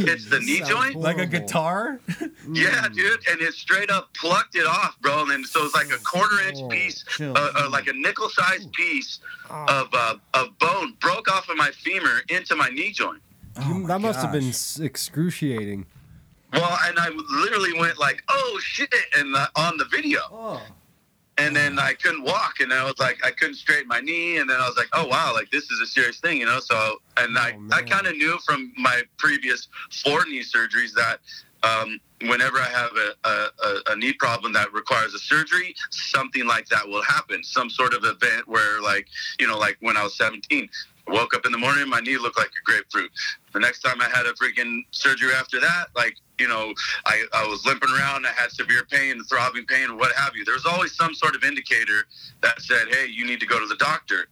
hits 0.06 0.28
the 0.28 0.40
knee 0.40 0.60
joint. 0.68 0.94
Like 0.94 1.18
a 1.18 1.26
guitar. 1.26 2.00
yeah 2.52 2.86
dude 2.92 3.20
and 3.30 3.40
it 3.40 3.54
straight 3.54 3.90
up 3.90 4.12
plucked 4.14 4.54
it 4.54 4.66
off 4.66 4.96
bro 5.00 5.24
and 5.30 5.44
so 5.46 5.64
it's 5.64 5.74
like 5.74 5.90
a 5.90 6.02
quarter 6.04 6.40
inch 6.48 6.68
piece 6.70 7.04
uh, 7.20 7.32
uh, 7.32 7.68
like 7.70 7.86
a 7.88 7.92
nickel 7.94 8.28
sized 8.28 8.70
piece 8.72 9.20
of 9.48 9.88
uh, 9.92 10.14
of 10.34 10.58
bone 10.58 10.94
broke 11.00 11.30
off 11.32 11.48
of 11.48 11.56
my 11.56 11.70
femur 11.70 12.20
into 12.28 12.54
my 12.56 12.68
knee 12.68 12.92
joint. 12.92 13.22
You- 13.66 13.86
that 13.86 14.00
must 14.00 14.20
have 14.20 14.32
been 14.32 14.52
excruciating. 14.84 15.86
well 16.52 16.78
and 16.84 16.98
i 16.98 17.08
literally 17.40 17.72
went 17.78 17.98
like 17.98 18.22
oh 18.28 18.60
shit 18.62 18.92
and 19.16 19.34
uh, 19.34 19.46
on 19.56 19.76
the 19.78 19.84
video 19.86 20.20
and 21.42 21.56
then 21.56 21.78
I 21.78 21.94
couldn't 21.94 22.22
walk, 22.22 22.60
and 22.60 22.72
I 22.72 22.84
was 22.84 22.98
like, 22.98 23.18
I 23.24 23.30
couldn't 23.32 23.56
straighten 23.56 23.88
my 23.88 24.00
knee, 24.00 24.38
and 24.38 24.48
then 24.48 24.60
I 24.60 24.66
was 24.66 24.76
like, 24.76 24.88
oh 24.92 25.06
wow, 25.06 25.32
like 25.34 25.50
this 25.50 25.70
is 25.70 25.80
a 25.80 25.86
serious 25.86 26.20
thing, 26.20 26.38
you 26.38 26.46
know. 26.46 26.60
So, 26.60 26.98
and 27.16 27.36
I, 27.36 27.58
I 27.72 27.82
kind 27.82 28.06
of 28.06 28.16
knew 28.16 28.38
from 28.46 28.72
my 28.78 29.02
previous 29.18 29.68
four 30.04 30.24
knee 30.24 30.42
surgeries 30.42 30.92
that 30.94 31.18
um, 31.64 31.98
whenever 32.22 32.58
I 32.58 32.68
have 32.68 32.90
a, 32.96 33.28
a, 33.28 33.92
a, 33.92 33.96
knee 33.96 34.12
problem 34.12 34.52
that 34.54 34.72
requires 34.72 35.14
a 35.14 35.18
surgery, 35.18 35.74
something 35.90 36.46
like 36.46 36.68
that 36.68 36.86
will 36.86 37.02
happen. 37.02 37.42
Some 37.44 37.70
sort 37.70 37.94
of 37.94 38.04
event 38.04 38.48
where, 38.48 38.80
like, 38.82 39.06
you 39.38 39.46
know, 39.46 39.58
like 39.58 39.76
when 39.80 39.96
I 39.96 40.02
was 40.02 40.16
17, 40.16 40.64
I 40.64 40.68
woke 41.08 41.34
up 41.34 41.44
in 41.44 41.52
the 41.52 41.58
morning, 41.58 41.88
my 41.88 42.00
knee 42.00 42.16
looked 42.16 42.38
like 42.38 42.48
a 42.48 42.64
grapefruit. 42.64 43.10
The 43.52 43.60
next 43.60 43.80
time 43.80 44.00
I 44.00 44.08
had 44.08 44.26
a 44.26 44.32
freaking 44.34 44.84
surgery 44.90 45.32
after 45.34 45.60
that, 45.60 45.86
like, 45.94 46.16
you 46.38 46.48
know, 46.48 46.72
I, 47.06 47.24
I 47.32 47.46
was 47.46 47.64
limping 47.66 47.90
around, 47.90 48.26
I 48.26 48.30
had 48.30 48.50
severe 48.50 48.84
pain, 48.90 49.22
throbbing 49.24 49.66
pain, 49.66 49.96
what 49.98 50.12
have 50.16 50.36
you. 50.36 50.44
There 50.44 50.54
was 50.54 50.66
always 50.66 50.94
some 50.94 51.14
sort 51.14 51.34
of 51.34 51.44
indicator 51.44 52.06
that 52.42 52.60
said, 52.60 52.88
hey, 52.90 53.06
you 53.06 53.26
need 53.26 53.40
to 53.40 53.46
go 53.46 53.60
to 53.60 53.66
the 53.66 53.76
doctor. 53.76 54.28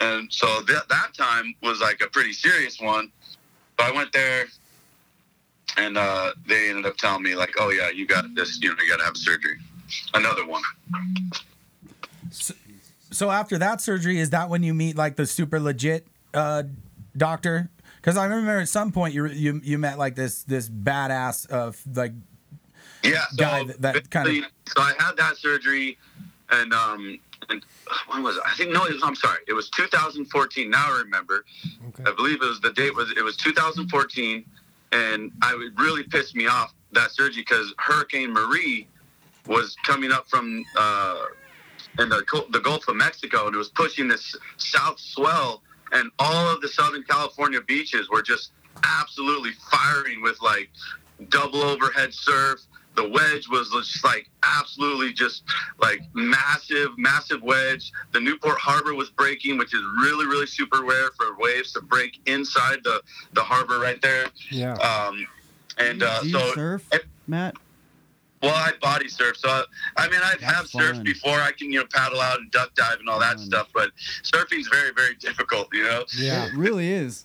And 0.00 0.32
so 0.32 0.62
that 0.62 0.88
that 0.88 1.14
time 1.16 1.54
was 1.62 1.80
like 1.80 2.00
a 2.00 2.08
pretty 2.08 2.32
serious 2.32 2.80
one. 2.80 3.10
But 3.76 3.86
I 3.86 3.92
went 3.92 4.12
there, 4.12 4.46
and 5.76 5.96
uh, 5.96 6.32
they 6.46 6.68
ended 6.68 6.86
up 6.86 6.96
telling 6.96 7.22
me, 7.22 7.34
like, 7.34 7.54
oh, 7.58 7.70
yeah, 7.70 7.88
you 7.90 8.06
got 8.06 8.34
this, 8.34 8.60
you 8.60 8.68
know, 8.68 8.82
you 8.82 8.90
got 8.90 8.98
to 8.98 9.04
have 9.04 9.16
surgery. 9.16 9.58
Another 10.14 10.46
one. 10.46 10.62
So 12.30 12.54
after 13.30 13.58
that 13.58 13.80
surgery, 13.80 14.18
is 14.18 14.30
that 14.30 14.48
when 14.48 14.62
you 14.62 14.74
meet 14.74 14.96
like 14.96 15.16
the 15.16 15.26
super 15.26 15.60
legit 15.60 16.06
uh, 16.34 16.64
doctor? 17.16 17.70
Because 17.96 18.16
I 18.16 18.24
remember 18.24 18.58
at 18.58 18.68
some 18.68 18.90
point 18.90 19.14
you 19.14 19.28
you 19.28 19.60
you 19.62 19.78
met 19.78 19.98
like 19.98 20.16
this 20.16 20.42
this 20.42 20.68
badass 20.68 21.48
of 21.50 21.80
like 21.94 22.12
Yeah, 23.04 23.24
so 23.30 23.36
guy 23.36 23.64
that, 23.64 23.82
that 23.82 24.10
kind 24.10 24.28
of 24.28 24.34
so 24.66 24.82
I 24.82 24.94
had 24.98 25.16
that 25.18 25.36
surgery, 25.36 25.98
and 26.50 26.72
um, 26.72 27.18
and 27.48 27.62
when 28.08 28.22
was 28.22 28.36
it? 28.36 28.42
I 28.46 28.54
think 28.56 28.72
no, 28.72 28.84
it 28.84 28.94
was, 28.94 29.02
I'm 29.04 29.14
sorry, 29.14 29.40
it 29.46 29.52
was 29.52 29.70
2014. 29.70 30.70
Now 30.70 30.86
I 30.88 30.98
remember. 30.98 31.44
Okay. 31.88 32.10
I 32.10 32.14
believe 32.14 32.42
it 32.42 32.48
was 32.48 32.60
the 32.60 32.72
date 32.72 32.94
was 32.94 33.12
it 33.16 33.22
was 33.22 33.36
2014, 33.36 34.44
and 34.92 35.32
I 35.42 35.52
it 35.54 35.80
really 35.80 36.02
pissed 36.04 36.34
me 36.34 36.46
off 36.46 36.74
that 36.92 37.10
surgery 37.10 37.42
because 37.42 37.72
Hurricane 37.78 38.32
Marie 38.32 38.88
was 39.46 39.76
coming 39.84 40.12
up 40.12 40.28
from 40.28 40.64
uh, 40.78 41.24
in 41.98 42.08
the 42.08 42.24
the 42.50 42.60
Gulf 42.60 42.88
of 42.88 42.96
Mexico, 42.96 43.46
and 43.46 43.54
it 43.54 43.58
was 43.58 43.68
pushing 43.68 44.08
this 44.08 44.36
south 44.56 44.98
swell, 44.98 45.62
and 45.92 46.10
all 46.18 46.48
of 46.48 46.60
the 46.60 46.68
Southern 46.68 47.02
California 47.04 47.60
beaches 47.60 48.08
were 48.10 48.22
just 48.22 48.52
absolutely 48.84 49.52
firing 49.70 50.22
with 50.22 50.40
like 50.40 50.70
double 51.28 51.62
overhead 51.62 52.12
surf. 52.12 52.60
The 52.94 53.08
wedge 53.08 53.48
was 53.48 53.70
just 53.70 54.04
like 54.04 54.28
absolutely 54.42 55.14
just 55.14 55.44
like 55.80 56.02
massive, 56.12 56.90
massive 56.98 57.42
wedge. 57.42 57.90
The 58.12 58.20
Newport 58.20 58.58
Harbor 58.58 58.94
was 58.94 59.08
breaking, 59.08 59.56
which 59.56 59.74
is 59.74 59.80
really, 60.02 60.26
really 60.26 60.46
super 60.46 60.82
rare 60.82 61.10
for 61.16 61.34
waves 61.38 61.72
to 61.72 61.80
break 61.80 62.18
inside 62.26 62.84
the, 62.84 63.00
the 63.32 63.42
harbor 63.42 63.78
right 63.78 64.00
there. 64.02 64.26
Yeah. 64.50 64.74
Um, 64.74 65.26
and 65.78 66.02
uh, 66.02 66.20
Do 66.20 66.28
you 66.28 66.32
so, 66.38 66.52
surf, 66.52 66.90
Matt? 67.26 67.56
Well, 68.42 68.54
I 68.54 68.72
body 68.80 69.08
surf. 69.08 69.36
So, 69.36 69.64
I 69.96 70.08
mean, 70.08 70.20
I 70.22 70.34
have 70.44 70.66
surfed 70.66 70.96
fun. 70.96 71.04
before. 71.04 71.38
I 71.40 71.52
can, 71.52 71.72
you 71.72 71.78
know, 71.78 71.86
paddle 71.92 72.20
out 72.20 72.40
and 72.40 72.50
duck 72.50 72.74
dive 72.74 72.98
and 72.98 73.08
all 73.08 73.20
that 73.20 73.38
stuff, 73.38 73.68
but 73.72 73.90
surfing's 74.22 74.68
very, 74.68 74.92
very 74.92 75.14
difficult, 75.20 75.68
you 75.72 75.84
know? 75.84 76.04
Yeah. 76.16 76.46
It 76.46 76.54
really 76.54 76.90
is. 76.90 77.24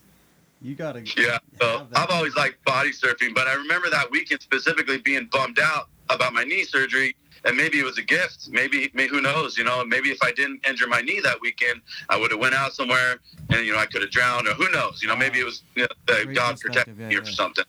You 0.62 0.76
gotta. 0.76 1.02
Yeah, 1.16 1.38
so 1.62 1.88
that. 1.92 2.00
I've 2.00 2.10
always 2.10 2.36
liked 2.36 2.64
body 2.66 2.90
surfing, 2.90 3.36
but 3.36 3.48
I 3.48 3.54
remember 3.54 3.90
that 3.92 4.10
weekend 4.10 4.42
specifically 4.42 4.98
being 4.98 5.28
bummed 5.32 5.60
out 5.60 5.90
about 6.10 6.34
my 6.34 6.44
knee 6.44 6.64
surgery, 6.64 7.16
and 7.46 7.56
maybe 7.56 7.80
it 7.80 7.86
was 7.86 8.00
a 8.00 8.02
gift. 8.02 8.50
Maybe, 8.50 8.90
may 8.96 9.08
who 9.08 9.22
knows? 9.22 9.56
You 9.56 9.66
know, 9.66 9.86
maybe 9.86 10.10
if 10.10 10.18
I 10.24 10.32
didn't 10.32 10.66
injure 10.68 10.88
my 10.88 11.02
knee 11.02 11.20
that 11.24 11.40
weekend, 11.42 11.82
I 12.10 12.18
would 12.18 12.32
have 12.32 12.40
went 12.40 12.56
out 12.56 12.74
somewhere, 12.74 13.18
and 13.52 13.68
you 13.68 13.74
know, 13.74 13.78
I 13.78 13.86
could 13.86 14.02
have 14.02 14.10
drowned, 14.10 14.48
or 14.48 14.56
who 14.56 14.68
knows? 14.72 15.04
You 15.04 15.10
know, 15.10 15.16
maybe 15.16 15.40
it 15.40 15.46
was 15.46 15.62
you 15.76 15.84
know, 15.84 15.88
God 16.08 16.26
perspective, 16.26 16.60
protecting 16.60 17.00
yeah, 17.00 17.10
me 17.10 17.18
or 17.18 17.26
something. 17.26 17.66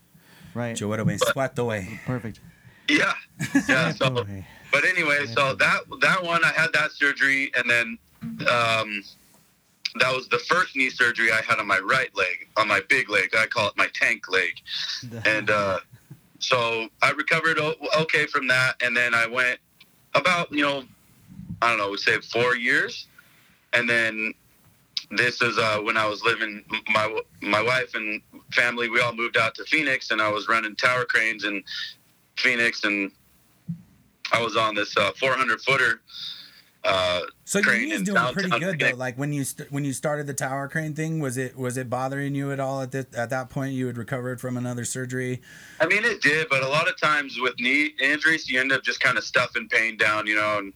Right. 0.55 0.81
you 0.81 0.89
would 0.89 0.99
have 0.99 1.07
been 1.07 1.19
swept 1.19 1.59
away. 1.59 2.01
Perfect. 2.07 2.41
Yeah, 2.89 3.13
yeah. 3.69 3.93
So, 3.93 4.27
but 4.73 4.85
anyway, 4.85 5.27
so 5.27 5.55
that 5.55 5.81
that 6.01 6.23
one, 6.23 6.45
I 6.45 6.53
had 6.53 6.73
that 6.73 6.93
surgery, 6.93 7.53
and 7.57 7.69
then 7.69 7.99
um, 8.23 9.03
that 10.01 10.15
was 10.15 10.29
the 10.29 10.39
first 10.39 10.77
knee 10.77 10.91
surgery 10.91 11.31
I 11.33 11.43
had 11.43 11.59
on 11.59 11.67
my 11.67 11.79
right 11.79 12.15
leg, 12.17 12.49
on 12.57 12.69
my 12.69 12.81
big 12.89 13.11
leg. 13.11 13.35
I 13.37 13.47
call 13.47 13.69
it 13.69 13.77
my 13.77 13.89
tank 13.95 14.29
leg. 14.31 14.61
and 15.27 15.51
uh, 15.51 15.81
so 16.39 16.89
I 17.03 17.11
recovered 17.11 17.59
okay 18.01 18.27
from 18.27 18.47
that, 18.49 18.75
and 18.83 18.97
then 18.97 19.15
I 19.15 19.27
went 19.27 19.59
about 20.15 20.53
you 20.53 20.63
know 20.63 20.85
I 21.61 21.71
don't 21.71 21.79
know, 21.79 21.91
would 21.91 22.01
say 22.01 22.21
four 22.21 22.57
years, 22.57 23.07
and 23.73 23.89
then 23.89 24.33
this 25.11 25.41
is 25.41 25.59
uh, 25.59 25.79
when 25.79 25.97
I 25.97 26.07
was 26.07 26.23
living 26.23 26.65
my 26.91 27.21
my 27.41 27.63
wife 27.63 27.95
and 27.95 28.21
family. 28.53 28.89
We 28.89 29.01
all 29.01 29.15
moved 29.15 29.37
out 29.37 29.55
to 29.57 29.65
Phoenix, 29.65 30.11
and 30.11 30.21
I 30.21 30.31
was 30.31 30.49
running 30.49 30.77
tower 30.77 31.05
cranes 31.05 31.45
in 31.45 31.63
Phoenix, 32.39 32.85
and 32.85 33.11
I 34.33 34.41
was 34.43 34.57
on 34.57 34.75
this 34.75 34.97
uh, 34.97 35.13
400 35.19 35.61
footer. 35.61 36.01
Uh, 36.85 37.23
So 37.45 37.59
your 37.59 37.67
crane 37.67 37.89
knee's 37.89 37.99
in 37.99 38.05
doing 38.05 38.33
pretty 38.33 38.49
downtown 38.51 38.77
good 38.77 38.81
though. 38.93 38.97
Like 38.97 39.19
when 39.19 39.33
you 39.33 39.43
st- 39.45 39.71
when 39.73 39.85
you 39.85 39.93
started 39.93 40.27
the 40.29 40.35
tower 40.35 40.69
crane 40.69 40.95
thing, 40.95 41.19
was 41.19 41.37
it 41.37 41.57
was 41.57 41.77
it 41.77 41.91
bothering 41.91 42.35
you 42.37 42.53
at 42.53 42.61
all 42.61 42.81
at 42.83 42.93
this, 42.93 43.07
at 43.17 43.31
that 43.31 43.51
point? 43.51 43.73
You 43.73 43.89
had 43.89 43.97
recovered 43.99 44.41
from 44.41 44.57
another 44.57 44.85
surgery. 44.85 45.43
I 45.81 45.87
mean, 45.87 46.05
it 46.05 46.21
did, 46.23 46.49
but 46.49 46.63
a 46.63 46.69
lot 46.69 46.89
of 46.89 46.99
times 47.01 47.37
with 47.41 47.59
knee 47.59 47.95
injuries, 48.01 48.49
you 48.49 48.61
end 48.61 48.71
up 48.73 48.85
just 48.85 49.01
kind 49.01 49.19
of 49.19 49.25
stuffing 49.25 49.69
pain 49.69 49.97
down, 49.97 50.27
you 50.27 50.37
know. 50.37 50.59
And 50.59 50.73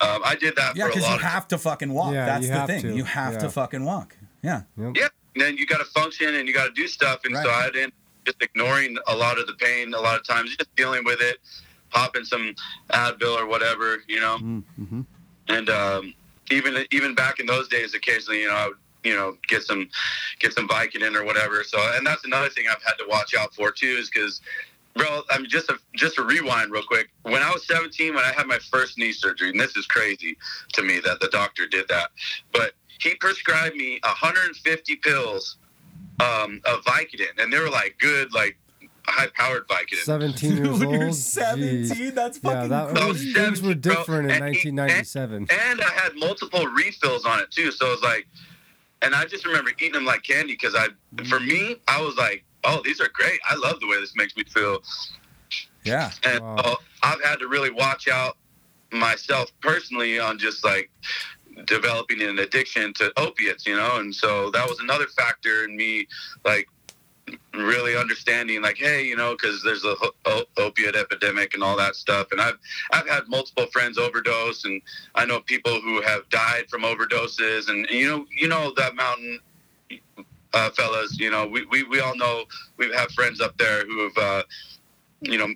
Um, 0.00 0.22
I 0.24 0.34
did 0.36 0.54
that 0.56 0.76
Yeah, 0.76 0.86
because 0.86 1.06
you 1.08 1.14
of 1.14 1.20
have 1.22 1.48
to 1.48 1.58
fucking 1.58 1.92
walk. 1.92 2.12
Yeah, 2.14 2.26
That's 2.26 2.48
the 2.48 2.66
thing. 2.66 2.82
to. 2.82 2.96
You 2.96 3.04
have 3.04 3.38
to 3.38 3.48
fucking 3.50 3.84
walk. 3.84 4.16
Yeah. 4.42 4.62
Yeah, 4.78 5.08
and 5.34 5.42
then 5.42 5.56
you 5.56 5.66
got 5.66 5.78
to 5.78 5.84
function 5.86 6.34
and 6.34 6.46
you 6.46 6.54
got 6.54 6.66
to 6.66 6.72
do 6.72 6.86
stuff, 6.86 7.20
and 7.24 7.34
so 7.34 7.50
I 7.50 7.70
didn't 7.70 7.94
just 8.24 8.42
ignoring 8.42 8.96
a 9.06 9.14
lot 9.14 9.38
of 9.38 9.46
the 9.46 9.54
pain. 9.54 9.94
A 9.94 10.00
lot 10.00 10.18
of 10.18 10.26
times, 10.26 10.54
just 10.56 10.74
dealing 10.76 11.04
with 11.04 11.20
it, 11.20 11.38
popping 11.90 12.24
some 12.24 12.54
Advil 12.92 13.38
or 13.38 13.46
whatever, 13.46 14.02
you 14.08 14.20
know. 14.20 14.38
Mm-hmm. 14.38 15.00
And 15.48 15.70
um, 15.70 16.14
even 16.50 16.84
even 16.90 17.14
back 17.14 17.40
in 17.40 17.46
those 17.46 17.68
days, 17.68 17.94
occasionally, 17.94 18.42
you 18.42 18.48
know, 18.48 18.54
I 18.54 18.66
would 18.68 18.76
you 19.02 19.14
know 19.14 19.36
get 19.48 19.62
some 19.62 19.88
get 20.40 20.52
some 20.52 20.68
Vicodin 20.68 21.14
or 21.14 21.24
whatever. 21.24 21.62
So, 21.64 21.78
and 21.94 22.06
that's 22.06 22.24
another 22.24 22.48
thing 22.48 22.66
I've 22.70 22.82
had 22.82 22.94
to 22.98 23.06
watch 23.08 23.34
out 23.34 23.54
for 23.54 23.70
too, 23.70 23.96
is 23.98 24.10
because. 24.10 24.40
Bro, 24.96 25.22
I 25.28 25.38
mean, 25.38 25.50
just 25.50 25.68
a 25.70 25.78
just 25.96 26.18
a 26.18 26.22
rewind 26.22 26.70
real 26.70 26.84
quick. 26.84 27.08
When 27.22 27.42
I 27.42 27.50
was 27.50 27.66
17, 27.66 28.14
when 28.14 28.22
I 28.22 28.32
had 28.32 28.46
my 28.46 28.60
first 28.70 28.96
knee 28.96 29.10
surgery, 29.10 29.50
and 29.50 29.58
this 29.58 29.76
is 29.76 29.86
crazy 29.86 30.36
to 30.74 30.84
me 30.84 31.00
that 31.04 31.18
the 31.18 31.26
doctor 31.32 31.66
did 31.66 31.88
that, 31.88 32.10
but 32.52 32.74
he 33.00 33.16
prescribed 33.16 33.74
me 33.74 33.98
150 34.04 34.96
pills 34.96 35.56
um, 36.20 36.60
of 36.64 36.84
Vicodin, 36.84 37.38
and 37.38 37.52
they 37.52 37.58
were 37.58 37.70
like 37.70 37.96
good, 37.98 38.32
like 38.34 38.56
high 39.06 39.26
powered 39.34 39.66
Vicodin. 39.68 40.04
17 40.04 40.56
years 40.56 40.78
When 40.80 40.88
old. 40.88 40.92
you're 41.00 41.08
Jeez. 41.10 41.86
17, 41.88 42.14
that's 42.14 42.40
Yeah, 42.42 42.54
fucking 42.54 42.68
that 42.70 42.88
I 43.02 43.06
was, 43.06 43.24
was 43.24 43.32
things 43.34 43.62
were 43.62 43.68
17, 43.74 43.80
bro, 43.80 43.94
different 43.96 44.24
in 44.26 44.30
and 44.32 44.40
1997. 44.40 45.46
and 45.50 45.80
I 45.80 45.90
had 45.90 46.12
multiple 46.16 46.66
refills 46.66 47.24
on 47.26 47.40
it 47.40 47.50
too. 47.50 47.70
So 47.72 47.86
it 47.86 47.90
was 47.90 48.02
like, 48.02 48.26
and 49.02 49.14
I 49.14 49.24
just 49.26 49.44
remember 49.44 49.70
eating 49.78 49.92
them 49.92 50.04
like 50.06 50.22
candy 50.22 50.54
because 50.54 50.74
I, 50.74 50.88
for 51.24 51.38
me, 51.40 51.76
I 51.88 52.00
was 52.00 52.16
like, 52.16 52.44
oh, 52.64 52.80
these 52.84 53.00
are 53.00 53.08
great. 53.12 53.38
I 53.48 53.56
love 53.56 53.78
the 53.80 53.86
way 53.86 54.00
this 54.00 54.14
makes 54.16 54.34
me 54.36 54.44
feel. 54.44 54.78
Yeah. 55.84 56.10
And 56.22 56.40
Wow. 56.40 56.56
uh, 56.56 56.74
I've 57.02 57.22
had 57.22 57.38
to 57.40 57.48
really 57.48 57.70
watch 57.70 58.08
out 58.08 58.38
myself 58.90 59.52
personally 59.60 60.18
on 60.18 60.38
just 60.38 60.64
like 60.64 60.90
developing 61.64 62.22
an 62.22 62.38
addiction 62.38 62.92
to 62.94 63.12
opiates, 63.18 63.66
you 63.66 63.76
know. 63.76 63.96
And 63.98 64.14
so 64.14 64.50
that 64.50 64.68
was 64.68 64.80
another 64.80 65.06
factor 65.06 65.64
in 65.64 65.76
me, 65.76 66.06
like 66.44 66.68
really 67.54 67.96
understanding 67.96 68.60
like 68.60 68.76
hey 68.76 69.02
you 69.02 69.16
know 69.16 69.32
because 69.32 69.62
there's 69.62 69.84
a 69.84 69.94
ho- 69.94 70.44
opiate 70.58 70.96
epidemic 70.96 71.54
and 71.54 71.62
all 71.62 71.76
that 71.76 71.94
stuff 71.94 72.26
and 72.32 72.40
i've 72.40 72.58
i've 72.92 73.08
had 73.08 73.22
multiple 73.28 73.66
friends 73.72 73.96
overdose 73.96 74.64
and 74.64 74.82
i 75.14 75.24
know 75.24 75.40
people 75.40 75.80
who 75.80 76.02
have 76.02 76.28
died 76.28 76.64
from 76.68 76.82
overdoses 76.82 77.70
and, 77.70 77.86
you 77.88 78.08
know 78.08 78.26
you 78.36 78.48
know 78.48 78.72
that 78.76 78.94
mountain 78.94 79.38
uh, 80.52 80.70
fellas 80.70 81.18
you 81.18 81.30
know 81.30 81.46
we, 81.46 81.64
we 81.66 81.82
we 81.84 82.00
all 82.00 82.16
know 82.16 82.44
we 82.76 82.92
have 82.92 83.10
friends 83.12 83.40
up 83.40 83.56
there 83.56 83.86
who 83.86 84.04
have 84.04 84.18
uh 84.18 84.42
you 85.20 85.38
know 85.38 85.48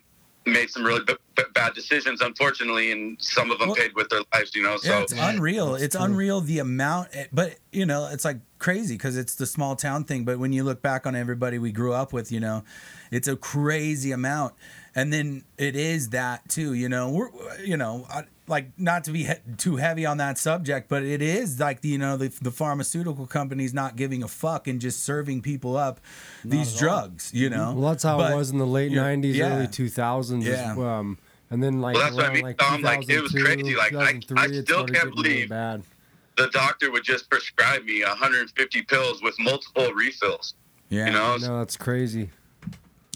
made 0.47 0.71
some 0.71 0.85
really 0.85 1.05
b- 1.05 1.17
bad 1.55 1.75
decisions 1.75 2.21
unfortunately 2.21 2.93
and 2.93 3.21
some 3.21 3.51
of 3.51 3.59
them 3.59 3.69
Well- 3.69 3.77
paid 3.77 3.95
with 3.95 4.09
their 4.09 4.23
lives 4.35 4.55
you 4.55 4.63
know 4.63 4.77
so 4.77 4.91
yeah, 4.91 5.03
it's 5.03 5.13
unreal. 5.17 5.75
It's 5.75 5.95
unreal 5.95 6.41
the 6.41 6.59
amount, 6.61 7.09
eh, 7.13 7.27
but 7.33 7.57
you 7.73 7.85
know, 7.87 8.09
it's 8.11 8.25
like 8.25 8.39
crazy 8.59 8.95
because 8.97 9.17
it's 9.17 9.35
the 9.35 9.47
small 9.47 9.77
town 9.77 10.05
thing. 10.05 10.25
But 10.25 10.39
when 10.39 10.53
you 10.53 10.65
look 10.65 10.83
back 10.83 11.07
on 11.07 11.15
everybody 11.15 11.59
we 11.59 11.73
grew 11.73 11.93
up 11.93 12.13
with, 12.13 12.33
you 12.33 12.41
know, 12.41 12.65
it's 13.11 13.29
a 13.29 13.37
crazy 13.37 14.13
amount. 14.13 14.55
And 14.95 15.13
then 15.13 15.45
it 15.59 15.77
is 15.77 16.11
that 16.11 16.49
too, 16.49 16.75
you 16.75 16.89
know. 16.89 17.11
We're, 17.11 17.29
you 17.65 17.77
know, 17.77 18.07
I, 18.11 18.25
like 18.49 18.71
not 18.79 19.05
to 19.05 19.13
be 19.13 19.25
he- 19.25 19.35
too 19.57 19.77
heavy 19.77 20.07
on 20.07 20.17
that 20.17 20.39
subject, 20.39 20.89
but 20.89 21.03
it 21.03 21.23
is 21.23 21.61
like 21.61 21.83
the, 21.83 21.89
you 21.91 21.99
know 21.99 22.17
the, 22.17 22.29
the 22.41 22.51
pharmaceutical 22.51 23.27
companies 23.27 23.75
not 23.75 23.97
giving 23.97 24.23
a 24.23 24.29
fuck 24.29 24.67
and 24.67 24.81
just 24.81 25.05
serving 25.05 25.43
people 25.43 25.77
up 25.77 26.01
these 26.45 26.77
drugs, 26.77 27.31
you 27.35 27.51
know. 27.51 27.75
Well, 27.77 27.91
that's 27.91 28.03
how 28.03 28.17
But 28.17 28.33
it 28.33 28.37
was 28.37 28.51
in 28.51 28.59
the 28.59 28.67
late 28.67 28.91
90s, 28.93 29.35
yeah. 29.35 29.57
early 29.57 29.67
2000s. 29.67 30.45
Yeah. 30.45 30.75
Um, 30.99 31.19
and 31.51 31.63
then 31.63 31.81
like 31.81 31.95
Well, 31.95 32.05
that's 32.05 32.15
what 32.17 32.25
I 32.25 32.29
around 32.29 32.35
mean, 32.35 32.45
like 32.45 32.59
Tom, 32.59 32.83
like, 32.83 33.09
it 33.09 33.21
was 33.23 33.33
crazy, 33.33 33.75
like, 33.77 33.95
I- 33.95 34.21
I 34.37 34.47
still 34.51 34.85
can't 34.85 34.93
getting 34.93 35.11
really 35.11 35.15
believe- 35.15 35.49
bad. 35.49 35.83
the 36.37 36.47
doctor 36.49 36.91
would 36.93 37.03
just 37.05 37.29
prescribe 37.31 37.85
me 37.85 38.03
150 38.05 38.83
pills 38.83 39.21
with 39.23 39.35
multiple 39.41 39.93
refills 39.93 40.55
Yeah. 40.89 41.07
you 41.07 41.13
know 41.13 41.37
No, 41.37 41.59
that's 41.59 41.77
crazy. 41.77 42.31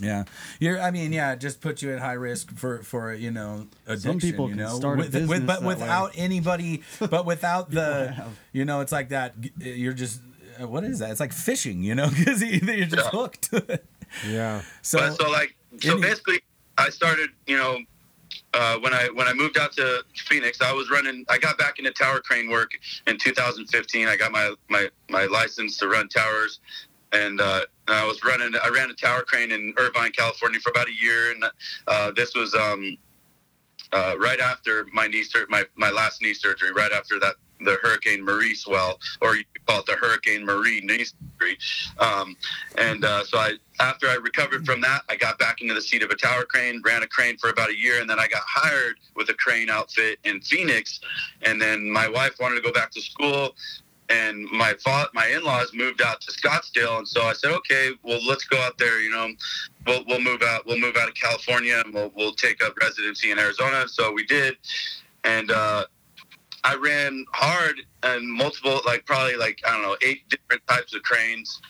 Yeah, 0.01 0.25
you're. 0.59 0.81
I 0.81 0.91
mean, 0.91 1.13
yeah, 1.13 1.33
it 1.35 1.39
just 1.39 1.61
puts 1.61 1.81
you 1.81 1.93
at 1.93 2.01
high 2.01 2.15
risk 2.15 2.57
for 2.57 2.83
for 2.83 3.15
you 3.15 3.31
know 3.31 3.69
addiction. 3.87 4.19
people 4.19 4.49
you 4.49 4.57
can 4.57 4.69
start 4.75 4.99
a 4.99 5.03
with, 5.03 5.13
business 5.13 5.29
with, 5.31 5.47
but 5.47 5.61
that 5.61 5.67
way. 5.69 5.75
without 5.77 6.11
anybody, 6.17 6.83
but 6.99 7.25
without 7.25 7.71
the, 7.79 8.11
have. 8.11 8.37
you 8.53 8.65
know, 8.65 8.81
it's 8.81 8.91
like 8.91 9.11
that. 9.11 9.35
You're 9.61 9.93
just 9.93 10.21
uh, 10.61 10.67
what 10.67 10.83
is 10.83 10.99
that? 10.99 11.11
It's 11.13 11.21
like 11.21 11.33
fishing, 11.33 11.85
you 11.85 11.95
know, 11.95 12.09
because 12.17 12.43
you're 12.43 12.59
just 12.87 12.97
Yeah. 12.97 13.11
hooked. 13.11 13.51
Yeah. 14.29 14.63
so, 14.83 14.99
but 14.99 15.13
so 15.15 15.31
like 15.31 15.55
so 15.81 15.93
any- 15.93 16.03
basically 16.03 16.41
i 16.79 16.91
started 16.91 17.31
you 17.47 17.57
know 17.57 17.79
uh, 18.55 18.79
when 18.81 18.93
I 18.93 19.09
when 19.15 19.27
I 19.27 19.33
moved 19.33 19.59
out 19.59 19.73
to 19.73 20.05
Phoenix, 20.29 20.61
I 20.61 20.73
was 20.73 20.91
running. 20.91 21.25
I 21.29 21.39
got 21.39 21.59
back 21.59 21.79
into 21.79 21.91
tower 21.91 22.21
crane 22.21 22.51
work 22.51 22.73
in 23.07 23.19
2015. 23.19 24.09
I 24.09 24.17
got 24.17 24.33
my 24.33 24.55
my 24.69 24.89
my 25.09 25.25
license 25.27 25.79
to 25.79 25.89
run 25.89 26.09
towers, 26.09 26.61
and 27.13 27.41
uh, 27.41 27.63
I 27.89 28.05
was 28.07 28.23
running. 28.25 28.53
I 28.63 28.69
ran 28.69 28.91
a 28.91 28.95
tower 28.95 29.23
crane 29.23 29.53
in 29.53 29.73
Irvine, 29.79 30.13
California, 30.13 30.61
for 30.61 30.71
about 30.71 30.89
a 30.89 30.95
year, 30.95 31.33
and 31.33 31.45
uh, 31.87 32.13
this 32.15 32.35
was 32.35 32.55
um, 32.55 32.97
uh, 33.93 34.15
right 34.19 34.41
after 34.41 34.87
my 34.93 35.07
knee 35.07 35.23
sur- 35.23 35.47
my 35.49 35.65
my 35.77 35.91
last 35.91 36.23
knee 36.23 36.35
surgery. 36.35 36.73
Right 36.73 36.93
after 36.93 37.19
that, 37.21 37.35
the 37.65 37.79
Hurricane 37.83 38.25
Marie 38.25 38.55
swell, 38.55 38.99
or 39.21 39.37
you 39.37 39.45
call 39.67 39.81
it 39.81 39.87
the 39.87 39.95
Hurricane 39.95 40.45
Marie 40.45 40.81
knee 40.81 41.05
surgery. 41.05 41.59
Um, 41.99 42.37
and 42.79 43.05
uh, 43.05 43.25
so 43.25 43.39
I, 43.39 43.55
after 43.81 44.09
I 44.09 44.15
recovered 44.15 44.67
from 44.67 44.81
that, 44.83 45.03
I 45.09 45.17
got 45.17 45.39
back 45.39 45.61
into 45.61 45.75
the 45.75 45.81
seat 45.81 46.03
of 46.03 46.11
a 46.11 46.17
tower 46.17 46.45
crane, 46.45 46.83
ran 46.85 47.03
a 47.03 47.07
crane 47.07 47.37
for 47.37 47.51
about 47.51 47.71
a 47.71 47.77
year, 47.77 48.01
and 48.01 48.09
then 48.09 48.19
I 48.19 48.29
got 48.29 48.43
hired 48.47 48.97
with 49.17 49.29
a 49.31 49.35
crane 49.35 49.71
outfit 49.71 50.19
in 50.25 50.41
Phoenix. 50.41 51.01
And 51.43 51.61
then 51.61 51.91
my 51.91 52.09
wife 52.09 52.37
wanted 52.41 52.57
to 52.57 52.63
go 52.63 52.73
back 52.73 52.91
to 52.93 53.01
school, 53.01 53.55
and 54.09 54.45
my 54.51 54.75
fa- 54.85 55.09
my 55.15 55.27
in-laws 55.29 55.73
moved 55.75 56.03
out 56.03 56.21
to 56.23 56.33
Scottsdale, 56.33 56.99
and 56.99 57.09
so 57.09 57.23
I 57.23 57.33
said, 57.33 57.53
okay, 57.53 57.91
well, 58.03 58.21
let's 58.27 58.45
go 58.45 58.59
out 58.59 58.77
there. 58.79 59.01
You 59.01 59.11
know, 59.11 59.29
we'll 59.87 60.05
we'll 60.07 60.21
move 60.21 60.43
out. 60.43 60.67
We'll 60.67 60.79
move 60.79 60.97
out 60.97 61.09
of 61.09 61.15
California, 61.15 61.81
and 61.85 61.95
we'll 61.95 62.13
we'll 62.15 62.35
take 62.35 62.63
up 62.65 62.75
residency 62.81 63.31
in 63.31 63.39
Arizona. 63.39 63.87
So 63.89 64.13
we 64.13 64.25
did, 64.25 64.57
and. 65.25 65.51
uh 65.51 65.85
I 66.65 66.77
ran 66.77 67.25
hard 67.33 67.81
and 68.05 68.33
multiple, 68.33 68.81
like 68.87 69.05
probably 69.05 69.35
like 69.35 69.61
I 69.67 69.73
don't 69.73 69.83
know, 69.83 69.97
eight 70.01 70.29
different 70.29 70.65
types 70.69 70.95
of 70.95 71.03
cranes. 71.03 71.61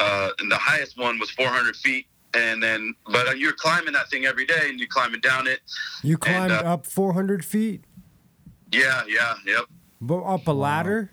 Uh, 0.00 0.30
and 0.40 0.50
the 0.50 0.56
highest 0.56 0.98
one 0.98 1.20
was 1.20 1.30
400 1.30 1.76
feet. 1.76 2.06
And 2.34 2.60
then, 2.62 2.94
but 3.06 3.28
uh, 3.28 3.32
you're 3.32 3.52
climbing 3.52 3.92
that 3.92 4.08
thing 4.10 4.24
every 4.24 4.46
day, 4.46 4.68
and 4.68 4.78
you're 4.80 4.88
climbing 4.88 5.20
down 5.20 5.46
it. 5.46 5.60
You 6.02 6.16
climbed 6.16 6.52
uh, 6.52 6.62
up 6.64 6.86
400 6.86 7.44
feet, 7.44 7.84
Yeah, 8.72 9.02
yeah, 9.08 9.34
yep, 9.46 9.66
but 10.00 10.22
up 10.22 10.48
a 10.48 10.52
ladder. 10.52 11.12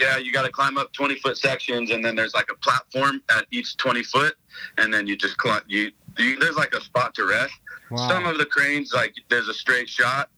Yeah. 0.00 0.18
You 0.18 0.32
got 0.32 0.44
to 0.44 0.50
climb 0.50 0.78
up 0.78 0.92
20 0.92 1.16
foot 1.16 1.36
sections, 1.36 1.90
and 1.90 2.04
then 2.04 2.16
there's 2.16 2.34
like 2.34 2.48
a 2.50 2.56
platform 2.56 3.22
at 3.30 3.46
each 3.50 3.76
20 3.76 4.02
foot, 4.04 4.34
and 4.78 4.92
then 4.92 5.06
you 5.06 5.16
just 5.16 5.36
climb. 5.38 5.62
You, 5.66 5.90
you 6.18 6.38
there's 6.38 6.56
like 6.56 6.74
a 6.74 6.80
spot 6.80 7.14
to 7.14 7.26
rest. 7.26 7.54
Wow. 7.90 8.08
Some 8.08 8.26
of 8.26 8.38
the 8.38 8.46
cranes, 8.46 8.92
like 8.92 9.14
there's 9.28 9.48
a 9.48 9.54
straight 9.54 9.88
shot, 9.88 10.30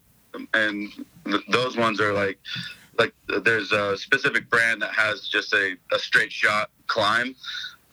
and 0.54 0.92
th- 1.24 1.44
those 1.48 1.76
ones 1.76 2.00
are 2.00 2.12
like, 2.12 2.38
like 2.98 3.14
there's 3.42 3.72
a 3.72 3.96
specific 3.96 4.50
brand 4.50 4.82
that 4.82 4.92
has 4.92 5.28
just 5.28 5.52
a, 5.52 5.76
a 5.92 5.98
straight 5.98 6.32
shot 6.32 6.70
climb. 6.86 7.34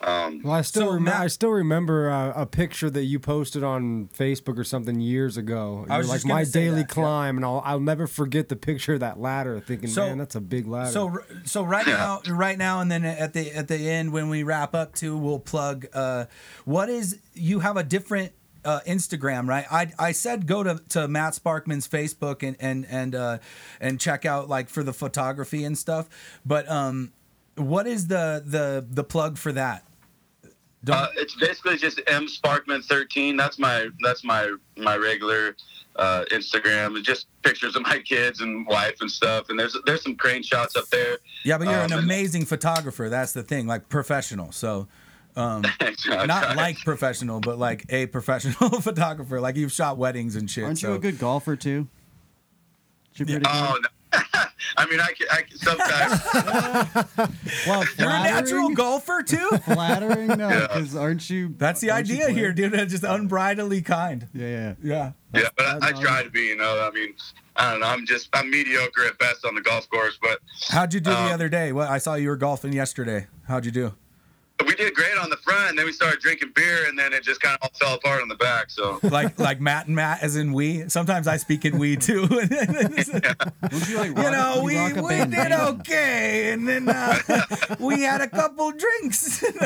Um, 0.02 0.42
Well, 0.44 0.54
I 0.54 0.62
still 0.62 0.82
So, 0.84 0.88
remember. 0.88 1.10
Matt- 1.12 1.22
I 1.22 1.28
still 1.28 1.50
remember 1.52 2.10
uh, 2.12 2.34
a 2.36 2.46
picture 2.46 2.90
that 2.90 3.06
you 3.06 3.18
posted 3.20 3.64
on 3.64 4.10
Facebook 4.18 4.58
or 4.60 4.64
something 4.64 5.00
years 5.00 5.38
ago. 5.38 5.86
I 5.90 5.94
You're 5.94 5.98
was 6.00 6.10
like 6.10 6.16
just 6.18 6.26
my 6.28 6.44
say 6.44 6.60
daily 6.66 6.82
that, 6.82 6.90
yeah. 6.90 6.94
climb, 6.94 7.38
and 7.38 7.46
I'll 7.46 7.62
I'll 7.66 7.80
never 7.80 8.06
forget 8.06 8.50
the 8.50 8.56
picture 8.58 8.96
of 8.96 9.00
that 9.00 9.20
ladder. 9.20 9.60
Thinking, 9.60 9.90
So- 9.90 10.08
man, 10.08 10.18
that's 10.18 10.36
a 10.36 10.42
big 10.42 10.68
ladder. 10.68 10.92
So 10.92 11.20
so 11.46 11.64
right 11.64 11.88
now 11.88 12.22
right 12.30 12.58
now 12.58 12.82
and 12.82 12.92
then 12.92 13.06
at 13.06 13.34
the 13.34 13.52
at 13.54 13.68
the 13.68 13.78
end 13.90 14.12
when 14.12 14.30
we 14.30 14.44
wrap 14.44 14.76
up 14.76 14.94
too 14.96 15.18
we'll 15.18 15.40
plug 15.40 15.86
uh 15.94 16.26
what 16.66 16.90
is 16.90 17.20
you 17.34 17.60
have 17.60 17.78
a 17.78 17.84
different 17.84 18.34
uh, 18.66 18.80
Instagram, 18.88 19.48
right? 19.48 19.66
I, 19.72 19.92
I 20.00 20.12
said 20.12 20.48
go 20.48 20.64
to, 20.64 20.82
to 20.90 21.08
Matt 21.08 21.34
Sparkman's 21.36 21.88
Facebook 21.88 22.42
and 22.42 22.58
and 22.60 22.86
and 22.90 23.14
uh, 23.16 23.38
and 23.80 24.00
check 24.00 24.26
out 24.26 24.50
like 24.50 24.70
for 24.70 24.82
the 24.84 24.92
photography 24.94 25.64
and 25.64 25.78
stuff. 25.78 26.10
But 26.44 26.68
um, 26.70 27.14
what 27.56 27.88
is 27.88 28.08
the 28.08 28.44
the 28.46 28.86
the 28.90 29.04
plug 29.04 29.38
for 29.38 29.52
that? 29.52 29.86
Uh, 30.88 31.08
it's 31.16 31.36
basically 31.36 31.78
just 31.78 32.00
M 32.08 32.28
Sparkman 32.28 32.84
thirteen. 32.84 33.38
That's 33.38 33.58
my 33.58 33.88
that's 34.04 34.24
my 34.24 34.54
my 34.78 34.96
regular 34.98 35.56
uh, 35.96 36.26
Instagram. 36.32 36.98
It's 36.98 37.08
just 37.08 37.28
pictures 37.42 37.76
of 37.76 37.82
my 37.84 38.00
kids 38.00 38.42
and 38.42 38.68
wife 38.68 38.98
and 39.02 39.10
stuff. 39.10 39.50
And 39.50 39.60
there's 39.60 39.76
there's 39.86 40.04
some 40.04 40.16
crane 40.16 40.44
shots 40.44 40.76
up 40.76 40.88
there. 40.90 41.18
yeah, 41.44 41.58
but 41.58 41.68
you're 41.68 41.80
an 41.80 41.94
um, 41.94 42.00
amazing 42.00 42.46
photographer. 42.46 43.10
That's 43.10 43.34
the 43.34 43.44
thing, 43.44 43.68
like 43.68 43.90
professional. 43.90 44.52
So. 44.52 44.88
Um, 45.38 45.64
not 46.08 46.56
like 46.56 46.78
professional, 46.78 47.42
but 47.42 47.60
like 47.60 47.86
a 47.90 48.06
professional 48.06 48.70
photographer. 48.82 49.42
Like 49.42 49.58
you've 49.58 49.74
shot 49.74 49.98
weddings 49.98 50.38
and 50.38 50.50
shit. 50.50 50.64
Aren't 50.64 50.80
so. 50.80 50.92
you 50.92 50.94
a 50.94 51.00
good 51.00 51.20
golfer 51.20 51.58
too? 51.58 51.90
Should 53.12 53.28
be 53.28 53.34
pretty 53.34 53.46
Oh 53.50 53.74
good. 53.74 53.88
I 54.78 54.86
mean, 54.90 55.00
I 55.00 55.12
can, 55.14 55.28
I 55.32 55.42
can 55.42 55.58
sometimes. 55.58 57.36
Well, 57.68 57.84
You're 57.98 58.10
a 58.10 58.24
natural 58.24 58.70
golfer 58.70 59.24
too. 59.24 59.50
flattering, 59.66 60.28
no, 60.28 60.50
Yeah. 60.50 60.60
because 60.68 60.96
aren't 60.96 61.30
you? 61.30 61.54
That's 61.58 61.82
the 61.82 61.92
idea 61.92 62.30
here, 62.30 62.54
playing? 62.54 62.72
dude. 62.72 62.90
Just 62.90 63.04
unbridledly 63.04 63.84
kind. 63.84 64.28
Yeah, 64.34 64.48
yeah. 64.48 64.74
Yeah. 64.84 65.12
yeah, 65.42 65.48
but 65.58 65.66
I, 65.84 65.90
I 65.90 65.92
try 65.94 66.24
to 66.24 66.30
be. 66.30 66.42
You 66.48 66.58
know, 66.58 66.80
I 66.80 66.92
mean, 66.94 67.14
I 67.56 67.72
don't 67.72 67.80
know. 67.82 67.88
I'm 67.88 68.06
just 68.06 68.30
I'm 68.34 68.50
mediocre 68.50 69.06
at 69.06 69.18
best 69.18 69.46
on 69.46 69.56
the 69.56 69.62
golf 69.62 69.90
course, 69.90 70.18
but 70.22 70.40
How'd 70.70 70.94
you 70.94 71.00
do 71.00 71.10
the 71.10 71.18
Um, 71.18 71.32
other 71.32 71.50
day? 71.50 71.72
Well, 71.72 71.90
I 71.90 71.98
saw 71.98 72.16
you 72.16 72.30
were 72.30 72.38
golfing 72.38 72.74
yesterday. 72.74 73.28
How'd 73.48 73.66
you 73.66 73.72
do? 73.72 73.94
We 74.66 74.74
did 74.76 74.94
great 74.94 75.18
on 75.18 75.30
the 75.30 75.38
front. 75.38 75.70
And 75.72 75.78
then 75.80 75.86
we 75.86 75.92
started 75.92 76.20
drinking 76.22 76.52
beer, 76.56 76.88
and 76.88 76.98
then 76.98 77.12
it 77.14 77.24
just 77.24 77.42
kind 77.42 77.58
of 77.62 77.70
all 77.70 77.78
fell 77.88 77.96
apart 77.96 78.22
on 78.22 78.28
the 78.30 78.36
back. 78.36 78.70
So 78.70 79.00
Like 79.04 79.38
like 79.40 79.60
Matt 79.60 79.88
and 79.88 79.96
Matt, 79.96 80.22
as 80.24 80.36
in 80.36 80.54
we. 80.54 80.88
Sometimes 80.90 81.28
I 81.28 81.38
speak 81.38 81.66
in 81.66 81.78
we 81.78 81.96
too. 81.98 82.28
Don't 82.28 82.42
you 82.50 83.98
like? 83.98 84.08
you 84.10 84.14
rock- 84.14 84.32
know, 84.32 84.56
you 84.58 84.64
we, 84.64 84.78
rock 84.78 84.96
we 84.96 85.02
did 85.02 85.32
bandana? 85.32 85.56
okay, 85.80 86.52
and 86.54 86.68
then 86.68 86.88
uh, 86.90 87.18
we 87.80 88.02
had 88.02 88.22
a 88.22 88.28
couple 88.30 88.72
drinks. 88.72 89.44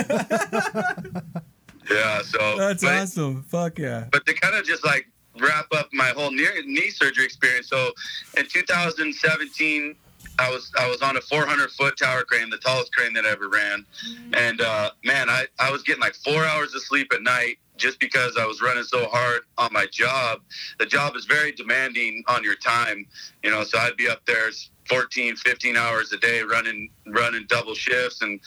yeah, 1.91 2.21
so 2.23 2.55
That's 2.57 2.83
but- 2.83 3.01
awesome. 3.01 3.43
Fuck 3.43 3.79
yeah. 3.79 4.05
but 4.11 4.25
to 4.25 4.33
kind 4.33 4.55
of 4.55 4.65
just 4.65 4.85
like 4.85 5.07
wrap 5.39 5.67
up 5.73 5.87
my 5.93 6.09
whole 6.09 6.31
knee, 6.31 6.47
knee 6.65 6.89
surgery 6.89 7.25
experience. 7.25 7.67
So 7.69 7.91
in 8.37 8.45
2017, 8.45 9.95
I 10.39 10.49
was 10.49 10.71
I 10.79 10.89
was 10.89 11.01
on 11.01 11.17
a 11.17 11.21
400 11.21 11.69
foot 11.71 11.97
tower 11.97 12.23
crane, 12.23 12.49
the 12.49 12.57
tallest 12.57 12.95
crane 12.95 13.13
that 13.13 13.25
I 13.25 13.31
ever 13.31 13.49
ran, 13.49 13.85
and 14.33 14.61
uh, 14.61 14.91
man, 15.03 15.29
I 15.29 15.45
I 15.59 15.69
was 15.69 15.83
getting 15.83 16.01
like 16.01 16.15
four 16.15 16.45
hours 16.45 16.73
of 16.73 16.81
sleep 16.81 17.11
at 17.13 17.21
night 17.21 17.57
just 17.77 17.99
because 17.99 18.37
I 18.37 18.45
was 18.45 18.61
running 18.61 18.83
so 18.83 19.07
hard 19.07 19.41
on 19.57 19.71
my 19.73 19.85
job. 19.91 20.41
The 20.79 20.85
job 20.85 21.15
is 21.15 21.25
very 21.25 21.51
demanding 21.51 22.23
on 22.27 22.43
your 22.43 22.55
time, 22.55 23.05
you 23.43 23.51
know. 23.51 23.63
So 23.63 23.77
I'd 23.77 23.97
be 23.97 24.07
up 24.07 24.25
there 24.25 24.49
14, 24.87 25.35
15 25.35 25.77
hours 25.77 26.13
a 26.13 26.17
day 26.17 26.41
running 26.41 26.89
running 27.07 27.45
double 27.47 27.75
shifts 27.75 28.21
and. 28.21 28.39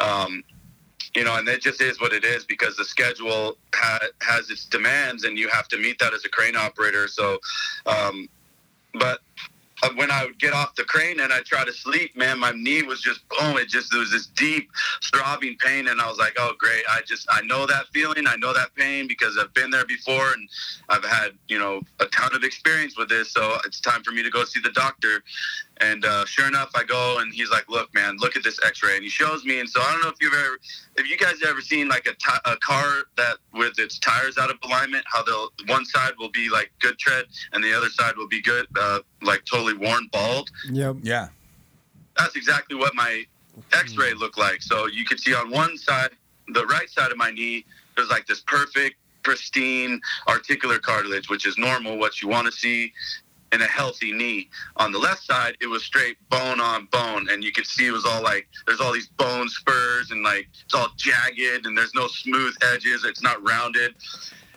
Um, 0.00 0.44
you 1.14 1.24
know, 1.24 1.36
and 1.36 1.48
it 1.48 1.62
just 1.62 1.80
is 1.80 2.00
what 2.00 2.12
it 2.12 2.22
is 2.22 2.44
because 2.44 2.76
the 2.76 2.84
schedule 2.84 3.56
ha- 3.74 4.06
has 4.20 4.50
its 4.50 4.66
demands, 4.66 5.24
and 5.24 5.36
you 5.38 5.48
have 5.48 5.66
to 5.68 5.78
meet 5.78 5.98
that 5.98 6.12
as 6.12 6.24
a 6.24 6.28
crane 6.28 6.54
operator. 6.54 7.08
So, 7.08 7.38
um, 7.86 8.28
but 8.94 9.20
Uh, 9.82 9.90
when 9.94 10.10
I 10.10 10.24
would 10.24 10.38
get 10.38 10.52
off 10.52 10.74
the 10.74 10.84
crane 10.84 11.20
and 11.20 11.32
I 11.32 11.40
try 11.40 11.64
to 11.64 11.72
sleep, 11.72 12.16
man, 12.16 12.38
my 12.38 12.52
knee 12.52 12.82
was 12.82 13.00
just 13.00 13.20
boom. 13.28 13.56
It 13.56 13.68
just 13.68 13.90
there 13.90 14.00
was 14.00 14.10
this 14.10 14.26
deep 14.26 14.70
throbbing 15.04 15.56
pain, 15.58 15.88
and 15.88 16.00
I 16.00 16.08
was 16.08 16.18
like, 16.18 16.34
oh 16.38 16.52
great, 16.58 16.82
I 16.88 17.00
just 17.06 17.26
I 17.30 17.42
know 17.42 17.66
that 17.66 17.86
feeling, 17.92 18.26
I 18.26 18.36
know 18.36 18.52
that 18.52 18.74
pain 18.74 19.06
because 19.06 19.38
I've 19.38 19.52
been 19.54 19.70
there 19.70 19.86
before, 19.86 20.32
and 20.32 20.48
I've 20.88 21.04
had 21.04 21.32
you 21.48 21.58
know 21.58 21.80
a 22.00 22.06
ton 22.06 22.34
of 22.34 22.44
experience 22.44 22.96
with 22.96 23.08
this. 23.08 23.32
So 23.32 23.58
it's 23.64 23.80
time 23.80 24.02
for 24.02 24.10
me 24.10 24.22
to 24.22 24.30
go 24.30 24.44
see 24.44 24.60
the 24.60 24.72
doctor. 24.72 25.22
And 25.80 26.04
uh, 26.04 26.24
sure 26.24 26.48
enough, 26.48 26.70
I 26.74 26.84
go 26.84 27.18
and 27.18 27.32
he's 27.32 27.50
like, 27.50 27.68
"Look, 27.68 27.92
man, 27.94 28.16
look 28.18 28.36
at 28.36 28.42
this 28.42 28.58
X-ray." 28.64 28.96
And 28.96 29.04
he 29.04 29.08
shows 29.08 29.44
me. 29.44 29.60
And 29.60 29.68
so 29.68 29.80
I 29.80 29.92
don't 29.92 30.02
know 30.02 30.08
if 30.08 30.16
you've 30.20 30.34
ever, 30.34 30.58
if 30.96 31.08
you 31.08 31.16
guys 31.16 31.34
ever 31.46 31.60
seen 31.60 31.88
like 31.88 32.06
a 32.06 32.50
a 32.50 32.56
car 32.56 33.04
that 33.16 33.36
with 33.52 33.78
its 33.78 33.98
tires 33.98 34.38
out 34.38 34.50
of 34.50 34.58
alignment, 34.64 35.04
how 35.06 35.22
the 35.22 35.48
one 35.66 35.84
side 35.84 36.12
will 36.18 36.30
be 36.30 36.48
like 36.48 36.72
good 36.80 36.98
tread 36.98 37.26
and 37.52 37.62
the 37.62 37.72
other 37.76 37.88
side 37.90 38.16
will 38.16 38.28
be 38.28 38.42
good, 38.42 38.66
uh, 38.78 39.00
like 39.22 39.44
totally 39.44 39.74
worn 39.74 40.08
bald. 40.12 40.50
Yep. 40.70 40.96
Yeah. 41.02 41.28
That's 42.16 42.34
exactly 42.34 42.76
what 42.76 42.94
my 42.94 43.24
X-ray 43.72 44.14
looked 44.14 44.38
like. 44.38 44.62
So 44.62 44.86
you 44.86 45.04
could 45.04 45.20
see 45.20 45.34
on 45.34 45.50
one 45.50 45.78
side, 45.78 46.10
the 46.48 46.66
right 46.66 46.88
side 46.90 47.12
of 47.12 47.16
my 47.16 47.30
knee, 47.30 47.64
there's 47.96 48.10
like 48.10 48.26
this 48.26 48.40
perfect, 48.40 48.96
pristine 49.22 50.00
articular 50.26 50.78
cartilage, 50.78 51.28
which 51.28 51.46
is 51.46 51.58
normal, 51.58 51.98
what 51.98 52.20
you 52.22 52.28
want 52.28 52.46
to 52.46 52.52
see 52.52 52.92
in 53.52 53.62
a 53.62 53.66
healthy 53.66 54.12
knee. 54.12 54.48
On 54.76 54.92
the 54.92 54.98
left 54.98 55.22
side, 55.22 55.56
it 55.60 55.66
was 55.66 55.84
straight 55.84 56.16
bone 56.28 56.60
on 56.60 56.86
bone, 56.86 57.28
and 57.30 57.42
you 57.42 57.52
could 57.52 57.66
see 57.66 57.86
it 57.86 57.92
was 57.92 58.04
all 58.04 58.22
like 58.22 58.48
there's 58.66 58.80
all 58.80 58.92
these 58.92 59.08
bone 59.08 59.48
spurs 59.48 60.10
and 60.10 60.22
like 60.22 60.48
it's 60.64 60.74
all 60.74 60.88
jagged 60.96 61.66
and 61.66 61.76
there's 61.76 61.94
no 61.94 62.06
smooth 62.08 62.54
edges. 62.72 63.04
It's 63.04 63.22
not 63.22 63.46
rounded. 63.46 63.94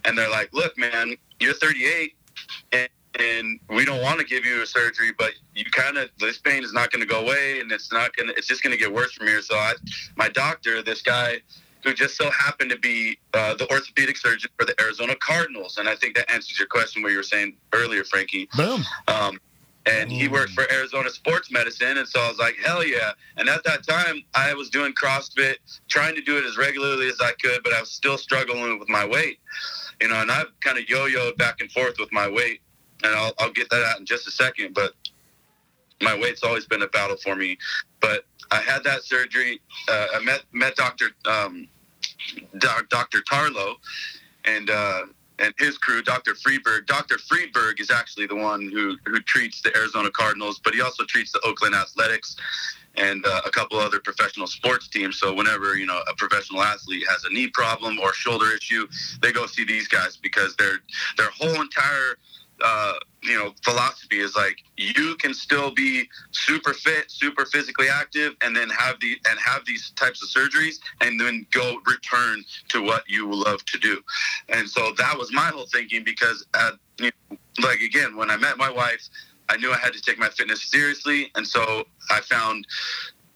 And 0.06 0.18
they're 0.18 0.30
like, 0.30 0.52
"Look, 0.54 0.78
man, 0.78 1.16
you're 1.40 1.54
38, 1.54 2.16
and, 2.72 2.90
and 3.20 3.60
we 3.70 3.86
don't 3.86 4.02
want 4.02 4.20
to 4.20 4.26
give 4.26 4.46
you 4.46 4.62
a 4.64 4.66
surgery, 4.66 5.12
but 5.18 5.34
you 5.54 5.64
kind 5.66 5.98
of 5.98 6.10
this 6.20 6.40
pain 6.40 6.64
is 6.64 6.74
not 6.74 6.92
going 6.92 7.02
to 7.02 7.08
go 7.08 7.22
away, 7.22 7.60
and 7.60 7.72
it's 7.72 7.92
not 7.92 8.16
going 8.16 8.30
to. 8.30 8.36
It's 8.36 8.48
just 8.48 8.64
going 8.64 8.76
to 8.76 8.80
get 8.80 8.92
worse 8.92 9.14
from 9.14 9.28
here." 9.28 9.42
So 9.42 9.56
I, 9.56 9.74
my 10.16 10.30
doctor, 10.30 10.82
this 10.82 11.02
guy 11.02 11.42
who 11.84 11.94
just 11.94 12.16
so 12.16 12.30
happened 12.32 12.70
to 12.72 12.78
be 12.78 13.18
uh, 13.34 13.56
the 13.56 13.70
orthopedic 13.72 14.18
surgeon 14.18 14.50
for 14.58 14.66
the 14.66 14.80
Arizona 14.80 15.16
Cardinals. 15.16 15.78
And 15.78 15.90
I 15.90 15.96
think 15.96 16.16
that 16.16 16.32
answers 16.32 16.58
your 16.60 16.68
question 16.68 17.02
where 17.02 17.12
you 17.12 17.18
were 17.18 17.24
saying 17.24 17.56
earlier, 17.74 18.04
Frankie. 18.04 18.50
Boom. 18.56 18.84
Um, 19.08 19.40
and 19.86 20.12
he 20.12 20.28
worked 20.28 20.52
for 20.52 20.72
Arizona 20.72 21.10
Sports 21.10 21.52
Medicine. 21.52 21.98
And 21.98 22.08
so 22.08 22.20
I 22.20 22.28
was 22.28 22.38
like, 22.38 22.56
hell 22.64 22.86
yeah. 22.86 23.14
And 23.38 23.50
at 23.50 23.64
that 23.64 23.86
time, 23.86 24.22
I 24.36 24.54
was 24.54 24.70
doing 24.70 24.94
CrossFit, 24.94 25.56
trying 25.88 26.16
to 26.16 26.22
do 26.22 26.38
it 26.38 26.46
as 26.46 26.58
regularly 26.58 27.08
as 27.08 27.20
I 27.20 27.32
could, 27.42 27.64
but 27.64 27.74
I 27.74 27.80
was 27.80 27.90
still 27.90 28.18
struggling 28.18 28.78
with 28.78 28.90
my 28.90 29.06
weight. 29.06 29.40
You 30.00 30.10
know, 30.10 30.22
and 30.22 30.32
I've 30.32 30.52
kind 30.60 30.78
of 30.78 30.88
yo 30.88 31.08
yoed 31.08 31.38
back 31.38 31.62
and 31.62 31.72
forth 31.72 31.96
with 32.00 32.12
my 32.12 32.30
weight. 32.30 32.62
And 33.04 33.16
I'll, 33.16 33.34
I'll 33.40 33.52
get 33.52 33.70
that 33.72 33.84
out 33.84 34.00
in 34.00 34.06
just 34.06 34.28
a 34.28 34.32
second. 34.32 34.76
But 34.76 34.94
my 36.02 36.16
weight's 36.16 36.44
always 36.44 36.68
been 36.68 36.84
a 36.84 36.88
battle 36.88 37.18
for 37.18 37.36
me. 37.36 37.58
But 38.02 38.26
I 38.52 38.58
had 38.58 38.84
that 38.84 39.04
surgery. 39.04 39.62
Uh, 39.90 40.08
I 40.16 40.20
met 40.20 40.42
met 40.52 40.76
Doctor 40.76 41.12
um, 41.26 41.68
Doc, 42.60 42.90
Doctor 42.90 43.20
Tarlow, 43.22 43.76
and 44.46 44.70
uh, 44.70 45.04
and 45.40 45.54
his 45.58 45.78
crew, 45.78 46.02
Doctor 46.02 46.34
Freeberg. 46.34 46.86
Doctor 46.86 47.18
Freeberg 47.18 47.80
is 47.80 47.90
actually 47.90 48.28
the 48.28 48.36
one 48.36 48.70
who 48.70 48.98
who 49.06 49.20
treats 49.22 49.62
the 49.62 49.76
Arizona 49.76 50.12
Cardinals, 50.12 50.60
but 50.64 50.74
he 50.74 50.82
also 50.82 51.04
treats 51.06 51.32
the 51.32 51.42
Oakland 51.46 51.76
Athletics 51.76 52.36
and 52.96 53.26
uh, 53.26 53.42
a 53.46 53.50
couple 53.50 53.80
other 53.80 54.02
professional 54.02 54.48
sports 54.48 54.90
teams. 54.90 55.18
So 55.18 55.34
whenever 55.34 55.78
you 55.78 55.86
know 55.86 56.02
a 56.10 56.16
professional 56.16 56.62
athlete 56.62 57.04
has 57.10 57.24
a 57.24 57.34
knee 57.34 57.48
problem 57.48 58.00
or 58.00 58.14
shoulder 58.14 58.54
issue, 58.54 58.88
they 59.22 59.32
go 59.32 59.46
see 59.46 59.64
these 59.64 59.88
guys 59.88 60.18
because 60.18 60.56
their 60.58 60.80
their 61.18 61.30
whole 61.30 61.62
entire 61.62 62.18
uh, 62.64 62.94
you 63.24 63.38
know 63.38 63.54
philosophy 63.64 64.20
is 64.20 64.36
like 64.36 64.58
you 64.78 65.16
can 65.16 65.34
still 65.34 65.72
be 65.72 66.08
super 66.32 66.74
fit, 66.74 67.10
super 67.10 67.46
physically 67.46 67.88
active, 67.90 68.34
and 68.42 68.56
then 68.56 68.70
have 68.70 69.00
the 69.00 69.18
and 69.30 69.40
have 69.40 69.66
these 69.66 69.92
types 69.92 70.22
of 70.24 70.30
surgeries, 70.30 70.80
and 71.02 71.20
then 71.20 71.46
go 71.52 71.78
return 71.86 72.44
to 72.70 72.84
what 72.84 73.04
you 73.08 73.32
love 73.32 73.64
to 73.66 73.78
do. 73.78 74.02
And 74.50 74.70
so 74.70 74.94
that 74.98 75.18
was 75.18 75.32
my 75.32 75.48
whole 75.48 75.68
thinking 75.72 76.04
because, 76.04 76.46
at, 76.56 76.74
you 77.00 77.12
know, 77.30 77.38
like 77.64 77.82
again, 77.82 78.16
when 78.16 78.30
I 78.30 78.38
met 78.38 78.58
my 78.58 78.72
wife, 78.72 79.02
I 79.50 79.58
knew 79.58 79.72
I 79.72 79.78
had 79.78 79.94
to 79.94 80.02
take 80.02 80.18
my 80.18 80.30
fitness 80.30 80.70
seriously, 80.70 81.32
and 81.36 81.48
so 81.48 81.84
I 82.10 82.22
found. 82.22 82.66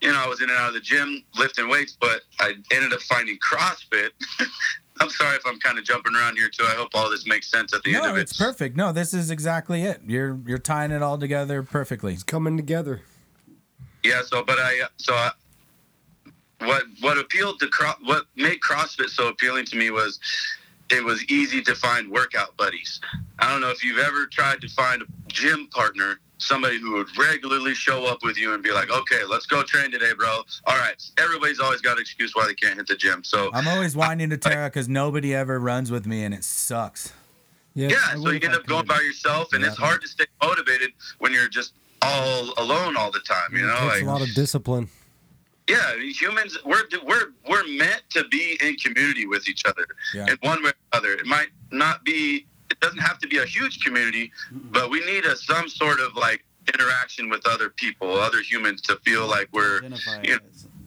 You 0.02 0.12
know, 0.12 0.22
I 0.22 0.28
was 0.28 0.42
in 0.42 0.50
and 0.50 0.58
out 0.58 0.68
of 0.68 0.74
the 0.74 0.80
gym 0.80 1.24
lifting 1.38 1.70
weights, 1.70 1.96
but 1.98 2.20
I 2.38 2.52
ended 2.70 2.92
up 2.92 3.00
finding 3.00 3.38
CrossFit. 3.38 4.10
I'm 5.00 5.10
sorry 5.10 5.36
if 5.36 5.42
I'm 5.46 5.58
kind 5.58 5.78
of 5.78 5.84
jumping 5.84 6.14
around 6.14 6.36
here 6.36 6.48
too. 6.48 6.64
I 6.64 6.74
hope 6.74 6.90
all 6.94 7.10
this 7.10 7.26
makes 7.26 7.50
sense 7.50 7.74
at 7.74 7.82
the 7.82 7.94
end 7.94 8.06
of 8.06 8.16
it. 8.16 8.20
it's 8.20 8.36
perfect. 8.36 8.76
No, 8.76 8.92
this 8.92 9.12
is 9.12 9.30
exactly 9.30 9.82
it. 9.82 10.00
You're 10.06 10.38
you're 10.46 10.58
tying 10.58 10.90
it 10.90 11.02
all 11.02 11.18
together 11.18 11.62
perfectly. 11.62 12.14
It's 12.14 12.22
coming 12.22 12.56
together. 12.56 13.02
Yeah. 14.02 14.22
So, 14.22 14.42
but 14.42 14.58
I 14.58 14.82
uh, 14.84 14.88
so 14.96 15.14
I, 15.14 15.30
what 16.60 16.84
what 17.00 17.18
appealed 17.18 17.60
to 17.60 17.68
Cro- 17.68 17.94
what 18.04 18.26
made 18.36 18.60
CrossFit 18.60 19.08
so 19.10 19.28
appealing 19.28 19.66
to 19.66 19.76
me 19.76 19.90
was 19.90 20.18
it 20.90 21.04
was 21.04 21.24
easy 21.24 21.62
to 21.62 21.74
find 21.74 22.10
workout 22.10 22.56
buddies. 22.56 23.00
I 23.38 23.50
don't 23.50 23.60
know 23.60 23.70
if 23.70 23.84
you've 23.84 23.98
ever 23.98 24.26
tried 24.26 24.60
to 24.62 24.68
find 24.68 25.02
a 25.02 25.06
gym 25.26 25.68
partner, 25.68 26.20
somebody 26.38 26.78
who 26.78 26.92
would 26.94 27.08
regularly 27.18 27.74
show 27.74 28.04
up 28.06 28.18
with 28.22 28.36
you 28.36 28.54
and 28.54 28.62
be 28.62 28.72
like, 28.72 28.90
"Okay, 28.90 29.24
let's 29.28 29.46
go 29.46 29.62
train 29.62 29.90
today, 29.90 30.12
bro." 30.12 30.42
All 30.64 30.76
right. 30.76 31.02
Everybody's 31.18 31.60
always 31.60 31.80
got 31.80 31.96
an 31.96 32.02
excuse 32.02 32.34
why 32.34 32.46
they 32.46 32.54
can't 32.54 32.76
hit 32.76 32.86
the 32.86 32.96
gym. 32.96 33.24
So 33.24 33.50
I'm 33.54 33.68
always 33.68 33.96
whining 33.96 34.30
to 34.30 34.36
Tara 34.36 34.68
because 34.68 34.88
nobody 34.88 35.34
ever 35.34 35.58
runs 35.58 35.90
with 35.90 36.06
me 36.06 36.24
and 36.24 36.34
it 36.34 36.44
sucks. 36.44 37.12
Yeah. 37.74 37.88
yeah, 37.88 38.14
so 38.14 38.30
you 38.30 38.40
end 38.42 38.54
up 38.54 38.64
going 38.64 38.86
by 38.86 38.98
yourself, 39.00 39.52
and 39.52 39.62
it's 39.62 39.76
hard 39.76 40.00
to 40.00 40.08
stay 40.08 40.24
motivated 40.42 40.92
when 41.18 41.34
you're 41.34 41.48
just 41.48 41.74
all 42.00 42.54
alone 42.56 42.96
all 42.96 43.10
the 43.10 43.20
time. 43.20 43.54
You 43.54 43.66
know, 43.66 43.74
takes 43.80 43.94
like 43.96 44.02
a 44.02 44.06
lot 44.06 44.22
of 44.22 44.32
discipline. 44.34 44.88
Yeah, 45.68 45.96
humans 45.98 46.56
we're 46.64 46.84
we're 47.04 47.32
we're 47.48 47.66
meant 47.76 48.02
to 48.10 48.24
be 48.28 48.58
in 48.62 48.76
community 48.76 49.26
with 49.26 49.46
each 49.48 49.64
other 49.66 49.84
Yeah. 50.14 50.26
in 50.30 50.38
one 50.40 50.62
way 50.62 50.70
or 50.70 50.74
another. 50.92 51.12
It 51.12 51.26
might 51.26 51.48
not 51.70 52.02
be 52.04 52.46
it 52.76 52.84
doesn't 52.84 53.00
have 53.00 53.18
to 53.18 53.28
be 53.28 53.38
a 53.38 53.46
huge 53.46 53.80
community, 53.84 54.32
but 54.52 54.90
we 54.90 55.04
need 55.04 55.24
a 55.24 55.36
some 55.36 55.68
sort 55.68 56.00
of 56.00 56.14
like 56.16 56.44
interaction 56.74 57.28
with 57.28 57.46
other 57.46 57.70
people, 57.70 58.12
other 58.12 58.42
humans 58.42 58.80
to 58.82 58.96
feel 58.96 59.26
like 59.26 59.48
we're 59.52 59.82
you 59.82 59.88
know, 59.88 60.38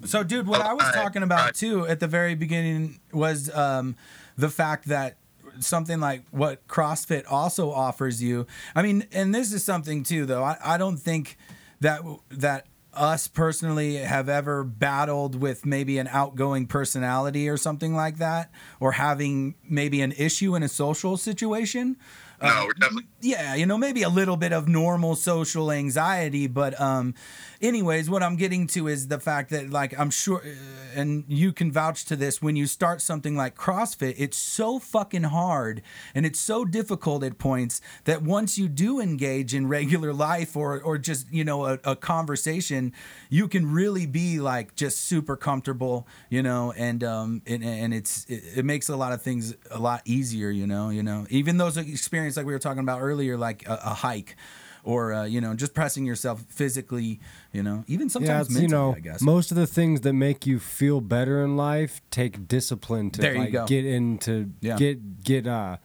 So, 0.06 0.24
dude, 0.24 0.48
what 0.48 0.62
I 0.62 0.74
was 0.74 0.92
talking 0.94 1.24
about 1.24 1.56
too 1.56 1.88
at 1.88 2.00
the 2.00 2.08
very 2.08 2.36
beginning 2.36 3.00
was 3.12 3.54
um, 3.56 3.96
the 4.38 4.50
fact 4.50 4.86
that 4.88 5.18
something 5.60 6.00
like 6.00 6.24
what 6.32 6.68
CrossFit 6.68 7.24
also 7.30 7.72
offers 7.72 8.22
you. 8.22 8.48
I 8.76 8.82
mean, 8.82 9.06
and 9.12 9.34
this 9.34 9.52
is 9.52 9.64
something 9.64 10.04
too, 10.04 10.26
though. 10.26 10.44
I, 10.44 10.58
I 10.64 10.78
don't 10.78 10.98
think 10.98 11.38
that 11.82 12.02
that 12.32 12.66
us 13.00 13.28
personally 13.28 13.96
have 13.96 14.28
ever 14.30 14.64
battled 14.64 15.36
with 15.36 15.66
maybe 15.66 15.98
an 15.98 16.08
outgoing 16.10 16.68
personality 16.68 17.48
or 17.48 17.58
something 17.58 17.96
like 17.96 18.18
that, 18.18 18.52
or 18.80 18.92
having 18.94 19.56
maybe 19.68 20.02
an 20.02 20.12
issue 20.12 20.56
in 20.56 20.64
a 20.64 20.68
social 20.70 21.16
situation. 21.18 21.96
no, 22.42 22.66
we're 22.66 22.74
definitely 22.74 23.10
yeah, 23.22 23.56
you 23.56 23.66
know, 23.66 23.78
maybe 23.78 24.04
a 24.04 24.10
little 24.10 24.38
bit 24.38 24.54
of 24.54 24.68
normal 24.68 25.16
social 25.16 25.72
anxiety, 25.72 26.48
but 26.48 26.80
um 26.80 27.14
anyways, 27.62 28.10
what 28.10 28.24
I'm 28.24 28.36
getting 28.36 28.68
to 28.68 28.88
is 28.88 29.08
the 29.08 29.20
fact 29.20 29.50
that 29.52 29.70
like 29.70 29.98
I'm 30.00 30.10
sure 30.10 30.42
uh, 30.46 30.50
and 30.96 31.26
you 31.28 31.52
can 31.52 31.72
vouch 31.72 32.06
to 32.06 32.16
this 32.16 32.42
when 32.42 32.56
you 32.56 32.66
start 32.66 33.02
something 33.02 33.36
like 33.36 33.56
CrossFit, 33.56 34.16
it's 34.18 34.38
so 34.38 34.80
fucking 34.80 35.24
hard 35.24 35.82
and 36.16 36.26
it's 36.26 36.40
so 36.40 36.66
difficult 36.66 37.24
at 37.24 37.38
points 37.38 37.82
that 38.06 38.22
once 38.22 38.58
you 38.58 38.68
do 38.68 39.00
engage 39.00 39.54
in 39.54 39.68
regular 39.68 40.14
life 40.14 40.56
or 40.56 40.82
or 40.82 40.98
just, 40.98 41.32
you 41.32 41.44
know, 41.44 41.66
a, 41.66 41.80
a 41.84 41.96
conversation, 41.96 42.94
you 43.30 43.48
can 43.48 43.72
really 43.72 44.06
be 44.06 44.40
like 44.40 44.76
just 44.76 45.02
super 45.02 45.36
comfortable, 45.36 46.08
you 46.30 46.42
know, 46.42 46.74
and 46.78 47.04
um 47.04 47.42
and, 47.46 47.64
and 47.64 47.94
it's 47.94 48.26
it, 48.26 48.60
it 48.60 48.66
makes 48.66 48.90
a 48.90 48.96
lot 48.96 49.12
of 49.12 49.22
things 49.22 49.56
a 49.72 49.80
lot 49.80 50.02
easier, 50.06 50.50
you 50.50 50.66
know, 50.66 50.90
you 50.90 51.04
know. 51.04 51.26
Even 51.30 51.58
those 51.58 51.78
experiences 51.78 52.38
like 52.38 52.46
we 52.46 52.54
were 52.54 52.60
talking 52.60 52.80
about 52.80 53.02
earlier 53.02 53.09
like 53.16 53.68
a, 53.68 53.80
a 53.84 53.94
hike 53.94 54.36
or 54.84 55.14
uh, 55.14 55.26
you 55.26 55.42
know 55.42 55.54
just 55.54 55.74
pressing 55.74 56.06
yourself 56.06 56.44
physically 56.50 57.20
you 57.52 57.62
know 57.64 57.84
even 57.88 58.10
sometimes 58.10 58.48
it's, 58.48 58.56
mentally, 58.56 58.62
you 58.62 58.68
know, 58.68 58.96
I 58.96 59.00
guess. 59.00 59.22
most 59.22 59.52
of 59.52 59.58
the 59.58 59.68
things 59.68 60.02
that 60.02 60.14
make 60.14 60.46
you 60.46 60.60
feel 60.60 61.02
better 61.02 61.44
in 61.44 61.58
life 61.58 62.02
take 62.12 62.48
discipline 62.48 63.10
to 63.12 63.22
There 63.22 63.34
you 63.34 63.40
like 63.42 63.52
go. 63.52 63.66
get 63.66 63.86
into 63.86 64.52
Yeah. 64.62 64.78
get 64.78 65.24
get 65.24 65.48
uh 65.48 65.78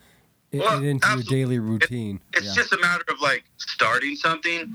Well, 0.53 0.83
it 0.83 0.87
into 0.87 1.09
your 1.09 1.23
daily 1.23 1.59
routine. 1.59 2.21
it's 2.35 2.55
just 2.55 2.73
a 2.73 2.79
matter 2.79 3.05
of 3.09 3.21
like 3.21 3.45
starting 3.59 4.17
something 4.17 4.73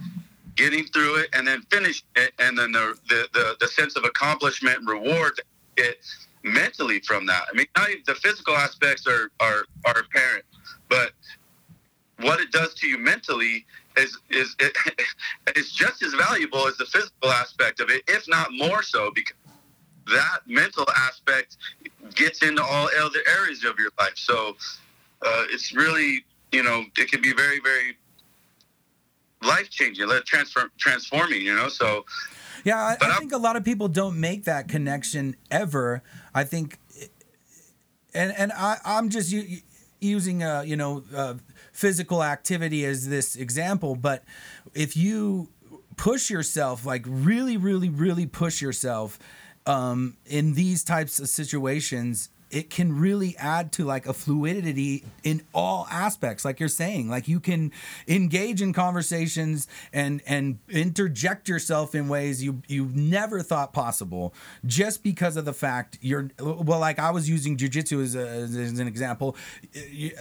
getting 0.55 0.83
through 0.85 1.15
it 1.19 1.29
and 1.33 1.47
then 1.47 1.61
finishing 1.71 2.07
it 2.15 2.33
and 2.39 2.57
then 2.57 2.71
the 2.71 2.95
the, 3.07 3.27
the, 3.33 3.55
the 3.61 3.67
sense 3.67 3.95
of 3.95 4.03
accomplishment 4.03 4.77
and 4.79 4.87
reward 4.89 5.33
that 5.37 5.45
you 5.77 5.83
get 5.85 5.97
mentally 6.43 6.99
from 7.01 7.25
that 7.25 7.43
i 7.51 7.55
mean 7.55 7.65
not 7.77 7.89
even, 7.89 8.01
the 8.07 8.15
physical 8.15 8.55
aspects 8.55 9.07
are 9.07 9.29
are 9.39 9.63
are 9.85 9.99
apparent 9.99 10.43
but 10.89 11.11
what 12.21 12.39
it 12.39 12.51
does 12.51 12.73
to 12.75 12.87
you 12.87 12.97
mentally 12.97 13.65
is 13.97 14.17
is 14.29 14.55
it, 14.59 14.75
it's 15.47 15.71
just 15.71 16.03
as 16.03 16.13
valuable 16.13 16.67
as 16.67 16.77
the 16.77 16.85
physical 16.85 17.31
aspect 17.31 17.79
of 17.79 17.89
it 17.89 18.01
if 18.07 18.27
not 18.27 18.49
more 18.53 18.81
so 18.83 19.11
because 19.13 19.35
that 20.07 20.39
mental 20.47 20.85
aspect 20.95 21.57
gets 22.15 22.41
into 22.43 22.63
all 22.63 22.89
other 23.01 23.19
areas 23.39 23.63
of 23.63 23.77
your 23.77 23.91
life 23.99 24.13
so 24.15 24.55
uh, 25.25 25.43
it's 25.49 25.73
really 25.73 26.23
you 26.51 26.63
know 26.63 26.83
it 26.97 27.11
can 27.11 27.21
be 27.21 27.33
very 27.33 27.59
very 27.59 27.95
life 29.41 29.69
changing 29.69 30.07
transform 30.25 30.69
transforming 30.77 31.41
you 31.41 31.55
know 31.55 31.69
so 31.69 32.05
Yeah, 32.65 32.77
I, 32.77 32.97
I 33.01 33.05
I'm- 33.09 33.19
think 33.19 33.31
a 33.31 33.37
lot 33.37 33.55
of 33.55 33.63
people 33.63 33.87
don't 33.87 34.19
make 34.19 34.43
that 34.43 34.67
connection 34.67 35.35
ever. 35.49 36.01
I 36.35 36.43
think, 36.43 36.77
and 38.13 38.33
and 38.37 38.51
I, 38.51 38.77
I'm 38.83 39.09
just 39.09 39.33
using 40.01 40.43
uh 40.43 40.61
you 40.65 40.75
know 40.75 41.03
uh, 41.15 41.35
physical 41.79 42.21
activity 42.21 42.85
as 42.85 43.07
this 43.07 43.37
example, 43.37 43.95
but 43.95 44.25
if 44.73 44.97
you 44.97 45.47
push 45.95 46.29
yourself, 46.29 46.85
like 46.85 47.05
really, 47.07 47.55
really, 47.55 47.87
really 47.87 48.25
push 48.25 48.61
yourself 48.61 49.17
um, 49.65 50.17
in 50.25 50.55
these 50.55 50.83
types 50.83 51.19
of 51.19 51.29
situations. 51.29 52.29
It 52.51 52.69
can 52.69 52.99
really 52.99 53.35
add 53.37 53.71
to 53.73 53.85
like 53.85 54.07
a 54.07 54.13
fluidity 54.13 55.03
in 55.23 55.43
all 55.53 55.87
aspects, 55.91 56.43
like 56.43 56.59
you're 56.59 56.69
saying. 56.69 57.09
Like 57.09 57.27
you 57.27 57.39
can 57.39 57.71
engage 58.07 58.61
in 58.61 58.73
conversations 58.73 59.67
and 59.93 60.21
and 60.25 60.59
interject 60.69 61.47
yourself 61.47 61.93
in 61.95 62.07
ways 62.09 62.43
you 62.43 62.61
you 62.67 62.89
never 62.93 63.41
thought 63.41 63.73
possible, 63.73 64.33
just 64.65 65.03
because 65.03 65.37
of 65.37 65.45
the 65.45 65.53
fact 65.53 65.97
you're 66.01 66.29
well. 66.39 66.79
Like 66.79 66.99
I 66.99 67.11
was 67.11 67.29
using 67.29 67.57
jujitsu 67.57 68.01
as, 68.03 68.15
a, 68.15 68.27
as 68.27 68.79
an 68.79 68.87
example. 68.87 69.35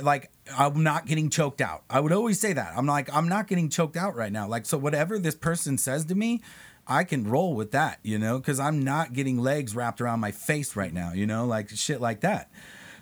Like 0.03 0.31
I'm 0.57 0.83
not 0.83 1.07
getting 1.07 1.31
choked 1.31 1.61
out. 1.61 1.85
I 1.91 2.01
would 2.01 2.13
always 2.13 2.41
say 2.41 2.53
that. 2.53 2.73
I'm 2.77 2.87
like 2.87 3.15
I'm 3.15 3.29
not 3.29 3.47
getting 3.49 3.69
choked 3.69 3.97
out 3.97 4.15
right 4.15 4.33
now. 4.33 4.47
Like 4.49 4.67
so, 4.67 4.79
whatever 4.79 5.19
this 5.19 5.35
person 5.35 5.79
says 5.79 6.05
to 6.07 6.15
me, 6.15 6.43
I 6.89 7.05
can 7.05 7.29
roll 7.29 7.55
with 7.55 7.73
that, 7.73 7.99
you 8.03 8.19
know, 8.19 8.39
because 8.39 8.59
I'm 8.59 8.83
not 8.83 9.13
getting 9.13 9.39
legs 9.39 9.75
wrapped 9.75 10.01
around 10.01 10.21
my 10.21 10.31
face 10.31 10.75
right 10.75 10.93
now, 10.93 11.13
you 11.13 11.27
know, 11.27 11.45
like 11.45 11.69
shit 11.71 12.01
like 12.01 12.21
that. 12.21 12.51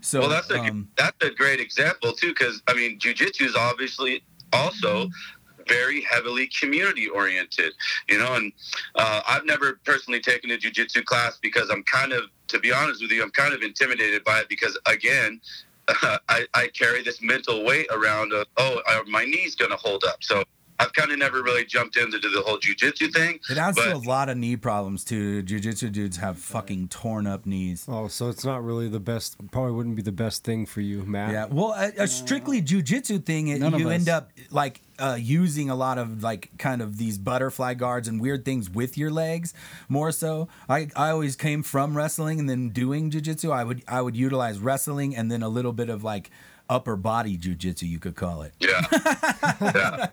So 0.01 0.21
well 0.21 0.29
that's 0.29 0.51
a 0.51 0.61
um, 0.61 0.89
that's 0.97 1.17
a 1.23 1.31
great 1.31 1.59
example 1.59 2.13
too 2.13 2.29
because 2.29 2.63
i 2.69 2.75
mean 2.75 2.99
jiu-jitsu 2.99 3.45
is 3.45 3.57
obviously 3.57 4.23
also 4.53 5.09
very 5.67 6.01
heavily 6.03 6.49
community 6.61 7.09
oriented 7.09 7.73
you 8.09 8.19
know 8.19 8.35
and 8.35 8.53
uh, 8.95 9.21
i've 9.29 9.45
never 9.45 9.81
personally 9.85 10.21
taken 10.21 10.51
a 10.53 10.57
jiu-jitsu 10.57 11.03
class 11.03 11.39
because 11.43 11.71
i'm 11.71 11.83
kind 11.83 12.13
of 12.13 12.25
to 12.47 12.61
be 12.61 12.73
honest 12.73 13.03
with 13.03 13.11
you 13.11 13.21
i'm 13.21 13.33
kind 13.33 13.53
of 13.53 13.63
intimidated 13.63 14.23
by 14.23 14.39
it 14.39 14.49
because 14.49 14.79
again 14.87 15.41
I, 16.29 16.45
I 16.53 16.69
carry 16.69 17.03
this 17.05 17.23
mental 17.23 17.65
weight 17.65 17.87
around 17.93 18.33
of, 18.33 18.47
oh 18.57 18.81
are 18.89 19.05
my 19.07 19.25
knees 19.25 19.55
gonna 19.57 19.77
hold 19.77 20.05
up 20.05 20.23
so 20.23 20.45
i've 20.79 20.93
kind 20.93 21.11
of 21.11 21.19
never 21.19 21.43
really 21.43 21.65
jumped 21.65 21.97
into 21.97 22.19
the 22.19 22.43
whole 22.47 22.59
jiu-jitsu 22.59 23.09
thing 23.09 23.39
it 23.51 23.59
adds 23.59 23.77
to 23.77 23.95
a 23.95 23.97
lot 23.97 24.29
of 24.29 24.37
knee 24.37 24.57
problems 24.57 25.05
too. 25.05 25.43
Jiu-jitsu 25.43 25.91
dudes 25.91 26.17
have 26.19 26.39
fucking 26.39 26.89
torn 26.89 27.27
up 27.27 27.47
knees. 27.47 27.87
Oh, 27.89 28.09
so 28.09 28.29
it's 28.29 28.45
not 28.45 28.65
really 28.65 28.89
the 28.89 29.01
best. 29.01 29.37
Probably 29.51 29.73
wouldn't 29.73 29.97
be 29.97 30.03
the 30.03 30.13
best 30.13 30.45
thing 30.45 30.67
for 30.67 30.81
you, 30.81 31.03
Matt. 31.05 31.33
Yeah, 31.33 31.47
well, 31.47 31.75
a, 31.77 32.03
a 32.03 32.07
strictly 32.09 32.63
jujitsu 32.63 33.25
thing, 33.25 33.49
it, 33.49 33.61
you 33.61 33.91
end 33.91 34.09
up 34.09 34.31
like 34.51 34.81
uh, 34.99 35.17
using 35.21 35.71
a 35.71 35.75
lot 35.75 35.99
of 35.99 36.23
like 36.23 36.51
kind 36.59 36.83
of 36.83 36.99
these 36.99 37.19
butterfly 37.19 37.75
guards 37.75 38.09
and 38.09 38.21
weird 38.21 38.45
things 38.45 38.71
with 38.71 38.97
your 38.97 39.11
legs 39.11 39.55
more 39.89 40.13
so. 40.13 40.49
I, 40.69 40.89
I 40.97 41.11
always 41.11 41.37
came 41.37 41.63
from 41.63 41.97
wrestling 41.97 42.41
and 42.41 42.49
then 42.49 42.71
doing 42.71 43.11
jujitsu. 43.11 43.53
I 43.53 43.65
would 43.65 43.83
I 43.87 44.01
would 44.01 44.17
utilize 44.17 44.59
wrestling 44.59 45.15
and 45.17 45.31
then 45.31 45.43
a 45.43 45.49
little 45.49 45.73
bit 45.73 45.89
of 45.89 46.03
like 46.03 46.31
upper 46.69 46.97
body 46.97 47.37
jujitsu, 47.39 47.83
you 47.89 47.99
could 47.99 48.17
call 48.17 48.43
it. 48.43 48.53
yeah 48.59 48.83
yeah 49.61 50.07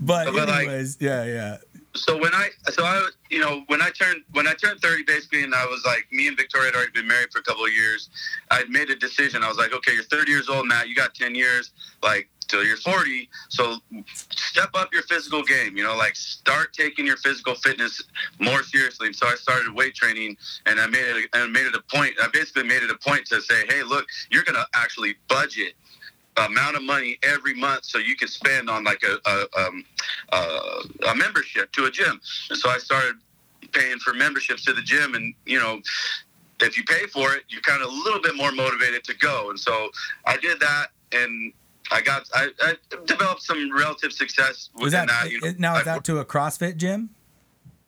But 0.00 0.32
But, 0.32 0.48
like- 0.48 0.68
yeah, 1.00 1.24
yeah. 1.24 1.56
so 1.94 2.16
when 2.18 2.34
I 2.34 2.48
so 2.70 2.84
I 2.84 3.06
you 3.30 3.38
know 3.40 3.62
when 3.66 3.80
I 3.82 3.90
turned 3.90 4.22
when 4.32 4.46
I 4.48 4.54
turned 4.54 4.80
thirty 4.80 5.02
basically 5.04 5.44
and 5.44 5.54
I 5.54 5.66
was 5.66 5.82
like 5.84 6.06
me 6.10 6.26
and 6.28 6.36
Victoria 6.36 6.66
had 6.68 6.74
already 6.76 6.92
been 6.92 7.06
married 7.06 7.30
for 7.32 7.38
a 7.38 7.42
couple 7.42 7.64
of 7.64 7.72
years. 7.72 8.08
I'd 8.50 8.68
made 8.70 8.90
a 8.90 8.96
decision. 8.96 9.42
I 9.44 9.48
was 9.48 9.58
like, 9.58 9.72
okay, 9.74 9.92
you're 9.94 10.04
thirty 10.04 10.30
years 10.32 10.48
old, 10.48 10.66
Matt. 10.66 10.88
You 10.88 10.94
got 10.94 11.14
ten 11.14 11.34
years, 11.34 11.70
like 12.02 12.28
till 12.52 12.64
you're 12.64 12.76
forty. 12.76 13.28
So 13.48 13.78
step 14.14 14.70
up 14.74 14.92
your 14.92 15.02
physical 15.04 15.42
game. 15.42 15.76
You 15.76 15.84
know, 15.84 15.96
like 15.96 16.14
start 16.14 16.72
taking 16.74 17.06
your 17.06 17.16
physical 17.16 17.54
fitness 17.54 18.02
more 18.38 18.62
seriously. 18.62 19.06
And 19.08 19.16
so 19.16 19.26
I 19.26 19.36
started 19.36 19.74
weight 19.74 19.94
training, 19.94 20.36
and 20.66 20.78
I 20.78 20.86
made 20.86 21.04
it 21.04 21.30
and 21.32 21.52
made 21.52 21.66
it 21.66 21.74
a 21.74 21.82
point. 21.96 22.12
I 22.22 22.28
basically 22.32 22.64
made 22.64 22.82
it 22.82 22.90
a 22.90 22.98
point 23.08 23.26
to 23.26 23.40
say, 23.40 23.64
hey, 23.68 23.82
look, 23.82 24.04
you're 24.30 24.44
gonna 24.44 24.66
actually 24.74 25.14
budget 25.28 25.72
amount 26.36 26.76
of 26.76 26.82
money 26.82 27.18
every 27.22 27.54
month 27.54 27.84
so 27.84 27.98
you 27.98 28.16
can 28.16 28.28
spend 28.28 28.70
on 28.70 28.84
like 28.84 29.02
a 29.02 29.14
a, 29.34 29.36
um, 29.60 29.84
uh, 30.30 30.82
a 31.12 31.14
membership 31.16 31.72
to 31.72 31.86
a 31.86 31.90
gym. 31.90 32.20
And 32.50 32.58
so 32.58 32.68
I 32.68 32.78
started 32.78 33.16
paying 33.72 33.98
for 33.98 34.12
memberships 34.12 34.64
to 34.66 34.72
the 34.72 34.82
gym, 34.82 35.14
and 35.14 35.34
you 35.46 35.58
know. 35.58 35.80
If 36.60 36.76
you 36.78 36.84
pay 36.84 37.06
for 37.08 37.34
it, 37.34 37.42
you're 37.48 37.66
kind 37.72 37.82
of 37.82 37.88
a 37.90 37.92
little 38.04 38.22
bit 38.22 38.36
more 38.36 38.52
motivated 38.52 39.02
to 39.10 39.14
go, 39.14 39.50
and 39.50 39.58
so 39.58 39.90
I 40.32 40.36
did 40.36 40.60
that, 40.60 40.86
and 41.10 41.52
I 41.92 42.00
got 42.00 42.28
I, 42.34 42.48
I 42.62 42.74
developed 43.06 43.42
some 43.42 43.70
relative 43.76 44.12
success 44.12 44.70
Was 44.74 44.92
that, 44.92 45.08
that. 45.08 45.30
you 45.30 45.40
know. 45.40 45.52
now 45.58 45.74
I- 45.74 45.78
is 45.80 45.84
that 45.84 46.04
to 46.04 46.18
a 46.18 46.24
CrossFit 46.24 46.76
gym? 46.76 47.10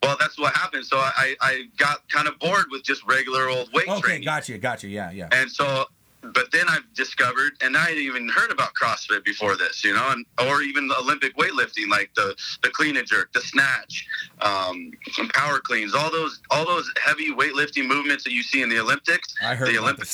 well, 0.02 0.16
that's 0.20 0.38
what 0.38 0.54
happened. 0.54 0.84
So 0.84 0.98
I, 0.98 1.34
I 1.40 1.62
got 1.78 2.06
kind 2.10 2.28
of 2.28 2.38
bored 2.38 2.66
with 2.70 2.82
just 2.82 3.02
regular 3.06 3.48
old 3.48 3.72
weight 3.72 3.84
training. 3.86 3.92
Okay, 3.98 4.00
training. 4.08 4.24
gotcha, 4.24 4.58
gotcha. 4.58 4.86
Yeah, 4.88 5.10
yeah. 5.10 5.28
And 5.32 5.50
so, 5.50 5.86
but 6.34 6.50
then 6.52 6.66
I've 6.68 6.84
discovered, 6.94 7.52
and 7.62 7.74
I 7.74 7.84
hadn't 7.88 8.02
even 8.02 8.28
heard 8.28 8.50
about 8.50 8.72
CrossFit 8.74 9.24
before 9.24 9.56
this, 9.56 9.82
you 9.82 9.94
know, 9.94 10.10
and 10.10 10.26
or 10.46 10.60
even 10.60 10.90
Olympic 11.00 11.34
weightlifting, 11.38 11.88
like 11.88 12.10
the 12.16 12.36
the 12.62 12.68
clean 12.68 12.98
and 12.98 13.06
jerk, 13.06 13.32
the 13.32 13.40
snatch, 13.40 14.06
um, 14.42 14.92
power 15.32 15.58
cleans, 15.60 15.94
all 15.94 16.10
those 16.10 16.40
all 16.50 16.66
those 16.66 16.90
heavy 17.02 17.30
weightlifting 17.32 17.86
movements 17.86 18.24
that 18.24 18.32
you 18.32 18.42
see 18.42 18.60
in 18.60 18.68
the 18.68 18.78
Olympics. 18.78 19.34
I 19.42 19.54
heard 19.54 19.68
the 19.68 19.76
about 19.76 19.98
the 19.98 20.04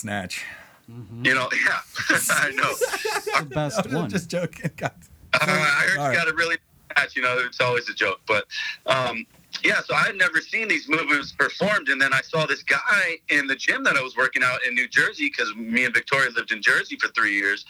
Olympics, 0.91 1.11
snatch. 1.11 1.27
you 1.27 1.35
know, 1.35 1.49
yeah, 1.67 2.19
I 2.31 2.51
know. 2.51 3.41
The 3.49 3.55
best 3.55 3.87
I'm 3.87 3.93
one. 3.95 4.11
just 4.11 4.29
joking. 4.31 4.71
God. 4.77 4.93
Uh, 5.35 5.39
I 5.41 5.47
heard 5.47 5.99
All 5.99 6.07
right. 6.09 6.13
you 6.13 6.19
got 6.19 6.29
a 6.29 6.35
really 6.35 6.57
match. 6.97 7.17
You 7.17 7.23
know, 7.23 7.39
it's 7.39 7.61
always 7.61 7.89
a 7.89 7.95
joke, 7.95 8.21
but 8.27 8.45
um, 8.87 9.25
yeah. 9.65 9.81
So 9.85 9.95
I 9.95 10.03
had 10.03 10.17
never 10.17 10.41
seen 10.41 10.69
these 10.69 10.89
movements 10.89 11.33
performed, 11.33 11.89
and 11.89 12.01
then 12.01 12.13
I 12.13 12.21
saw 12.23 12.47
this 12.47 12.63
guy 12.63 13.19
in 13.29 13.47
the 13.47 13.57
gym 13.57 13.85
that 13.85 13.97
I 13.97 14.03
was 14.03 14.17
working 14.17 14.43
out 14.45 14.59
in 14.67 14.75
New 14.75 14.89
Jersey 14.89 15.27
because 15.35 15.55
me 15.57 15.85
and 15.85 15.95
Victoria 15.95 16.31
lived 16.35 16.53
in 16.53 16.61
Jersey 16.63 16.97
for 17.01 17.09
three 17.09 17.35
years. 17.37 17.65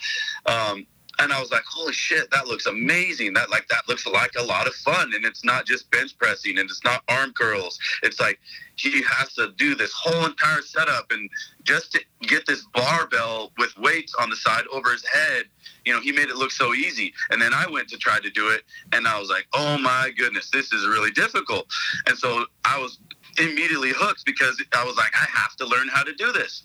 Um, 0.45 0.85
and 1.23 1.33
I 1.33 1.39
was 1.39 1.51
like, 1.51 1.63
"Holy 1.65 1.93
shit, 1.93 2.29
that 2.31 2.47
looks 2.47 2.65
amazing! 2.65 3.33
That 3.33 3.49
like 3.49 3.67
that 3.69 3.87
looks 3.87 4.05
like 4.05 4.31
a 4.37 4.43
lot 4.43 4.67
of 4.67 4.73
fun, 4.75 5.13
and 5.13 5.25
it's 5.25 5.43
not 5.43 5.65
just 5.65 5.89
bench 5.91 6.17
pressing, 6.17 6.57
and 6.59 6.69
it's 6.69 6.83
not 6.83 7.03
arm 7.07 7.33
curls. 7.33 7.79
It's 8.03 8.19
like 8.19 8.39
he 8.75 9.03
has 9.03 9.33
to 9.35 9.51
do 9.57 9.75
this 9.75 9.91
whole 9.93 10.25
entire 10.25 10.61
setup, 10.61 11.11
and 11.11 11.29
just 11.63 11.91
to 11.93 12.03
get 12.21 12.45
this 12.45 12.65
barbell 12.73 13.51
with 13.57 13.77
weights 13.77 14.15
on 14.15 14.29
the 14.29 14.35
side 14.35 14.63
over 14.71 14.91
his 14.91 15.05
head, 15.05 15.45
you 15.85 15.93
know, 15.93 15.99
he 15.99 16.11
made 16.11 16.29
it 16.29 16.35
look 16.35 16.51
so 16.51 16.73
easy. 16.73 17.13
And 17.29 17.41
then 17.41 17.53
I 17.53 17.67
went 17.69 17.87
to 17.89 17.97
try 17.97 18.19
to 18.19 18.29
do 18.29 18.49
it, 18.49 18.63
and 18.91 19.07
I 19.07 19.19
was 19.19 19.29
like, 19.29 19.47
oh 19.53 19.77
my 19.77 20.11
goodness, 20.17 20.49
this 20.49 20.73
is 20.73 20.87
really 20.87 21.11
difficult. 21.11 21.67
And 22.07 22.17
so 22.17 22.45
I 22.65 22.79
was 22.79 22.99
immediately 23.37 23.91
hooked 23.95 24.25
because 24.25 24.61
I 24.73 24.83
was 24.83 24.97
like, 24.97 25.11
I 25.13 25.25
have 25.33 25.55
to 25.57 25.65
learn 25.65 25.87
how 25.87 26.03
to 26.03 26.13
do 26.13 26.31
this. 26.31 26.63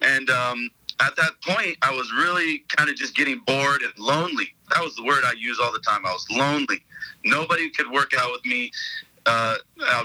And 0.00 0.30
um, 0.30 0.70
at 1.02 1.16
that 1.16 1.32
point, 1.42 1.76
I 1.82 1.90
was 1.90 2.12
really 2.12 2.64
kind 2.68 2.88
of 2.88 2.96
just 2.96 3.16
getting 3.16 3.40
bored 3.40 3.82
and 3.82 3.92
lonely. 3.98 4.54
That 4.70 4.82
was 4.82 4.94
the 4.94 5.02
word 5.02 5.24
I 5.24 5.32
use 5.32 5.58
all 5.60 5.72
the 5.72 5.80
time. 5.80 6.06
I 6.06 6.12
was 6.12 6.26
lonely. 6.30 6.84
Nobody 7.24 7.70
could 7.70 7.90
work 7.90 8.12
out 8.16 8.30
with 8.32 8.44
me 8.44 8.70
uh, 9.26 9.56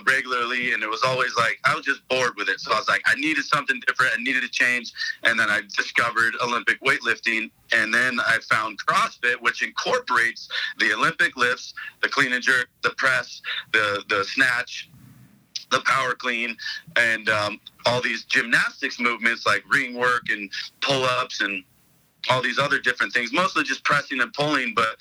regularly, 0.06 0.74
and 0.74 0.84
it 0.84 0.90
was 0.90 1.04
always 1.04 1.36
like 1.36 1.60
I 1.66 1.76
was 1.76 1.86
just 1.86 2.08
bored 2.08 2.34
with 2.36 2.50
it. 2.50 2.60
So 2.60 2.72
I 2.72 2.78
was 2.78 2.88
like, 2.88 3.02
I 3.06 3.16
needed 3.16 3.44
something 3.46 3.80
different. 3.86 4.14
I 4.18 4.22
needed 4.22 4.44
a 4.44 4.50
change, 4.50 4.92
and 5.24 5.40
then 5.40 5.50
I 5.50 5.62
discovered 5.76 6.34
Olympic 6.44 6.82
weightlifting, 6.82 7.50
and 7.74 7.94
then 7.94 8.20
I 8.20 8.40
found 8.50 8.80
CrossFit, 8.86 9.42
which 9.42 9.64
incorporates 9.64 10.50
the 10.80 10.94
Olympic 10.94 11.36
lifts, 11.38 11.74
the 12.02 12.10
clean 12.10 12.34
and 12.34 12.44
jerk, 12.44 12.70
the 12.84 12.92
press, 12.92 13.42
the 13.72 14.04
the 14.10 14.24
snatch, 14.24 14.90
the 15.72 15.82
power 15.82 16.14
clean, 16.14 16.56
and 16.96 17.30
um, 17.30 17.60
all 17.86 18.02
these 18.02 18.24
gymnastics 18.26 19.00
movements 19.00 19.46
like 19.46 19.64
ring 19.72 19.96
work 19.98 20.24
and 20.30 20.50
pull 20.82 21.04
ups 21.04 21.42
and 21.42 21.64
all 22.30 22.42
these 22.42 22.60
other 22.60 22.80
different 22.80 23.14
things. 23.14 23.32
Mostly 23.34 23.64
just 23.64 23.84
pressing 23.84 24.20
and 24.22 24.32
pulling, 24.34 24.74
but 24.76 24.98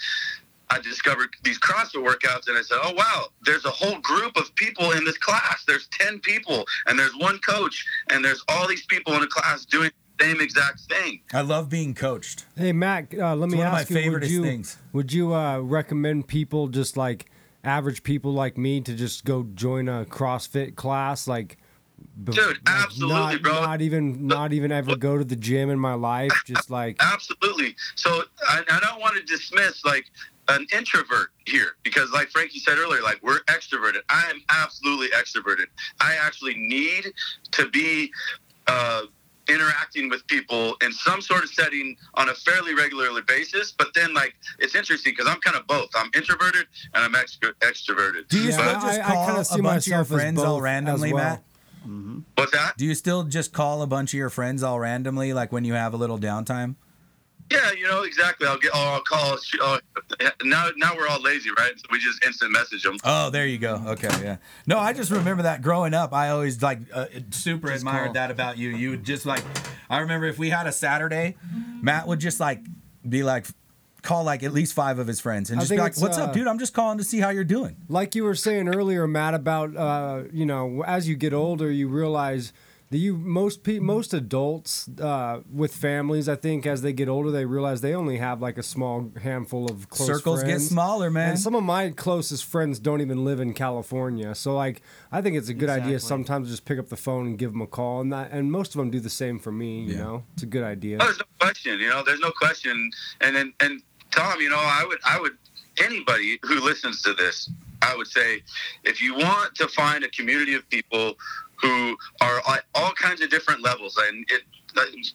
I 0.71 0.81
discovered 0.81 1.29
these 1.45 1.59
CrossFit 1.59 2.05
workouts 2.05 2.49
and 2.49 2.59
I 2.59 2.63
said, 2.63 2.79
oh, 2.83 2.93
wow, 2.97 3.27
there's 3.45 3.65
a 3.65 3.71
whole 3.71 3.99
group 4.01 4.37
of 4.37 4.53
people 4.57 4.93
in 4.93 5.05
this 5.05 5.17
class. 5.19 5.65
There's 5.67 5.87
10 5.93 6.19
people 6.21 6.65
and 6.87 6.99
there's 6.99 7.15
one 7.19 7.39
coach 7.39 7.85
and 8.11 8.25
there's 8.25 8.43
all 8.49 8.67
these 8.67 8.85
people 8.87 9.15
in 9.15 9.23
a 9.23 9.27
class 9.29 9.65
doing 9.65 9.91
the 10.19 10.25
same 10.25 10.41
exact 10.41 10.81
thing. 10.81 11.21
I 11.33 11.43
love 11.43 11.69
being 11.69 11.95
coached. 11.95 12.47
Hey 12.57 12.73
Matt, 12.73 13.15
uh, 13.17 13.37
let 13.37 13.47
It's 13.47 13.53
me 13.53 13.59
one 13.59 13.67
of 13.69 13.73
my 13.75 13.81
ask 13.83 13.91
you: 13.91 14.11
Would 14.13 14.25
you 14.29 14.43
things. 14.43 14.79
would 14.93 15.13
you 15.13 15.35
uh, 15.35 15.59
recommend 15.61 16.27
people 16.27 16.69
just 16.69 16.97
like 16.97 17.27
average 17.67 18.03
people 18.03 18.33
like 18.33 18.57
me 18.57 18.81
to 18.81 18.95
just 18.95 19.25
go 19.25 19.45
join 19.55 19.89
a 19.89 20.05
CrossFit 20.05 20.77
class? 20.77 21.27
Like, 21.27 21.59
Dude, 22.25 22.37
like, 22.37 22.57
absolutely, 22.67 23.15
not, 23.15 23.43
bro. 23.43 23.53
Not 23.53 23.83
even, 23.83 24.27
not 24.27 24.53
even 24.53 24.73
ever 24.73 24.97
go 24.97 25.19
to 25.19 25.25
the 25.25 25.37
gym 25.37 25.71
in 25.71 25.79
my 25.79 25.95
life. 25.95 26.33
Just 26.45 26.71
like, 26.71 26.97
Absolutely. 27.01 27.75
So 27.95 28.23
I, 28.49 28.63
I 28.71 28.81
don't 28.81 29.01
want 29.01 29.17
to 29.17 29.23
dismiss 29.23 29.85
like 29.85 30.07
an 30.49 30.67
introvert 30.73 31.29
here 31.47 31.77
because, 31.83 32.11
like 32.13 32.29
Frankie 32.29 32.59
said 32.59 32.79
earlier, 32.79 33.03
like 33.03 33.21
we're 33.23 33.41
extroverted. 33.45 34.01
I 34.09 34.25
am 34.31 34.43
absolutely 34.49 35.09
extroverted. 35.09 35.67
I 36.01 36.17
actually 36.21 36.55
need 36.55 37.13
to 37.53 37.69
be 37.71 38.13
uh, 38.67 39.03
interacting 39.49 40.09
with 40.09 40.27
people 40.27 40.77
in 40.83 40.93
some 40.93 41.21
sort 41.21 41.45
of 41.45 41.51
setting 41.51 41.97
on 42.15 42.29
a 42.29 42.35
fairly 42.35 42.75
regularly 42.75 43.23
basis. 43.27 43.73
But 43.73 43.89
then, 43.95 44.13
like, 44.15 44.35
it's 44.59 44.75
interesting 44.75 45.13
because 45.17 45.31
I'm 45.31 45.41
kind 45.41 45.57
of 45.57 45.67
both. 45.67 45.91
I'm 45.95 46.11
introverted 46.15 46.67
and 46.95 47.05
I'm 47.05 47.13
extro- 47.15 47.55
extroverted. 47.61 48.29
Do 48.29 48.39
you 48.39 48.51
Yeah, 48.51 48.53
still 48.53 48.69
I- 48.69 48.73
just 48.75 49.01
I 49.01 49.03
call 49.03 49.27
kinda 49.27 49.47
a 49.53 49.63
bunch 49.63 49.87
of 49.87 49.91
your 49.93 50.05
friends 50.05 50.41
all 50.41 50.61
randomly, 50.61 51.13
well. 51.13 51.25
Matt? 51.25 51.43
What's 52.35 52.53
that? 52.53 52.77
Do 52.77 52.85
you 52.85 52.95
still 52.97 53.23
just 53.25 53.53
call 53.53 53.81
a 53.83 53.87
bunch 53.87 54.13
of 54.13 54.19
your 54.19 54.31
friends 54.31 54.63
all 54.63 54.81
randomly, 54.81 55.33
like 55.33 55.53
when 55.53 55.65
you 55.65 55.75
have 55.75 55.95
a 55.95 55.97
little 55.97 56.19
downtime? 56.19 56.75
Yeah, 57.51 57.73
you 57.73 57.87
know 57.87 58.03
exactly. 58.03 58.47
I'll 58.47 58.59
get. 58.59 58.73
Oh, 58.75 58.95
I'll 58.95 59.03
call. 59.03 59.39
Oh, 59.61 59.79
now, 60.45 60.69
now 60.77 60.97
we're 60.97 61.07
all 61.07 61.23
lazy, 61.23 61.51
right? 61.57 61.73
So 61.77 61.87
we 61.91 61.99
just 61.99 62.25
instant 62.25 62.51
message 62.51 62.83
them. 62.83 62.97
Oh, 63.05 63.31
there 63.31 63.47
you 63.47 63.59
go. 63.59 63.83
Okay, 63.87 64.09
yeah. 64.23 64.37
No, 64.67 64.79
I 64.79 64.93
just 64.93 65.11
remember 65.11 65.45
that 65.45 65.63
growing 65.63 65.95
up. 65.95 66.13
I 66.13 66.31
always 66.31 66.61
like 66.61 66.81
uh, 66.93 67.07
super 67.31 67.71
admired 67.71 68.07
call. 68.07 68.15
that 68.15 68.31
about 68.31 68.59
you. 68.59 68.71
You 68.71 68.91
would 68.91 69.05
just 69.05 69.27
like, 69.27 69.45
I 69.89 70.01
remember 70.01 70.27
if 70.27 70.39
we 70.39 70.51
had 70.51 70.67
a 70.67 70.73
Saturday, 70.73 71.37
Matt 71.81 72.09
would 72.09 72.19
just 72.19 72.41
like 72.41 72.65
be 73.09 73.23
like, 73.23 73.47
call 74.03 74.25
like 74.25 74.43
at 74.43 74.53
least 74.53 74.73
five 74.73 74.99
of 74.99 75.07
his 75.07 75.21
friends 75.21 75.51
and 75.51 75.59
I 75.59 75.63
just 75.63 75.71
be 75.71 75.79
like, 75.79 75.97
"What's 75.99 76.19
uh, 76.19 76.25
up, 76.25 76.33
dude? 76.33 76.47
I'm 76.47 76.59
just 76.59 76.75
calling 76.75 76.99
to 76.99 77.05
see 77.05 77.21
how 77.21 77.31
you're 77.31 77.45
doing." 77.45 77.77
like 77.89 78.15
you 78.15 78.25
were 78.25 78.35
saying 78.35 78.69
earlier, 78.69 79.07
Matt, 79.07 79.35
about 79.35 79.77
uh, 79.77 80.23
you 80.33 80.47
know, 80.47 80.83
as 80.85 81.09
you 81.09 81.17
get 81.17 81.33
older, 81.33 81.71
you 81.71 81.89
realize 81.89 82.53
that 82.91 82.99
you 82.99 83.17
most 83.17 83.63
pe- 83.65 83.79
most 83.81 84.15
adults 84.15 84.89
uh, 85.01 85.41
with 85.53 85.75
families, 85.75 86.29
I 86.29 86.37
think, 86.37 86.67
as 86.67 86.83
they 86.83 86.93
get 86.93 87.09
older, 87.09 87.31
they 87.31 87.45
realize 87.45 87.81
they 87.81 87.95
only 87.95 88.19
have 88.19 88.41
like 88.41 88.59
a 88.59 88.63
small 88.63 89.11
handful 89.23 89.69
of 89.71 89.89
close 89.89 90.07
Circles 90.07 90.43
get 90.45 90.61
smaller, 90.61 91.11
man. 91.11 91.31
And 91.31 91.39
some 91.39 91.55
of 91.55 91.65
my 91.65 91.91
closest 91.91 92.45
friends 92.45 92.79
don't 92.79 93.01
even 93.01 93.25
live 93.25 93.41
in 93.41 93.55
California, 93.55 94.35
so 94.35 94.55
like 94.55 94.83
I 95.11 95.21
think 95.21 95.37
it's 95.37 95.49
a 95.49 95.55
good 95.55 95.69
idea 95.71 95.99
sometimes 96.01 96.47
to 96.47 96.53
just 96.53 96.65
pick 96.65 96.79
up 96.79 96.89
the 96.89 96.97
phone 96.97 97.27
and 97.27 97.39
give 97.39 97.53
them 97.53 97.63
a 97.63 97.67
call, 97.67 98.01
and 98.01 98.13
that, 98.13 98.31
and 98.31 98.53
most 98.53 98.75
of 98.75 98.79
them 98.79 98.91
do 98.91 99.01
the 99.01 99.11
same 99.11 99.39
for 99.39 99.51
me. 99.53 99.81
You 99.81 99.95
Yeah. 99.95 99.99
know, 100.03 100.25
it's 100.35 100.43
a 100.43 100.47
good 100.47 100.65
idea. 100.65 100.99
Oh, 101.01 101.05
there's 101.05 101.19
no 101.19 101.25
question. 101.41 101.81
You 101.81 101.89
know, 101.89 102.03
there's 102.05 102.21
no 102.21 102.31
question. 102.31 102.91
And 103.21 103.35
then, 103.35 103.53
and 103.61 103.83
Tom, 104.13 104.41
you 104.41 104.49
know, 104.49 104.57
I 104.59 104.85
would, 104.87 104.99
I 105.05 105.21
would, 105.21 105.33
anybody 105.83 106.39
who 106.45 106.61
listens 106.61 107.03
to 107.03 107.13
this, 107.15 107.51
I 107.83 107.97
would 107.97 108.07
say, 108.07 108.43
if 108.85 109.03
you 109.03 109.15
want 109.15 109.55
to 109.57 109.69
find 109.69 110.05
a 110.05 110.09
community 110.09 110.55
of 110.55 110.69
people 110.71 111.15
who 111.61 111.97
are 112.21 112.39
at 112.49 112.65
all 112.75 112.93
kinds 112.93 113.21
of 113.21 113.31
different 113.31 113.63
levels, 113.63 113.97
and 113.97 114.27
it, 114.31 114.43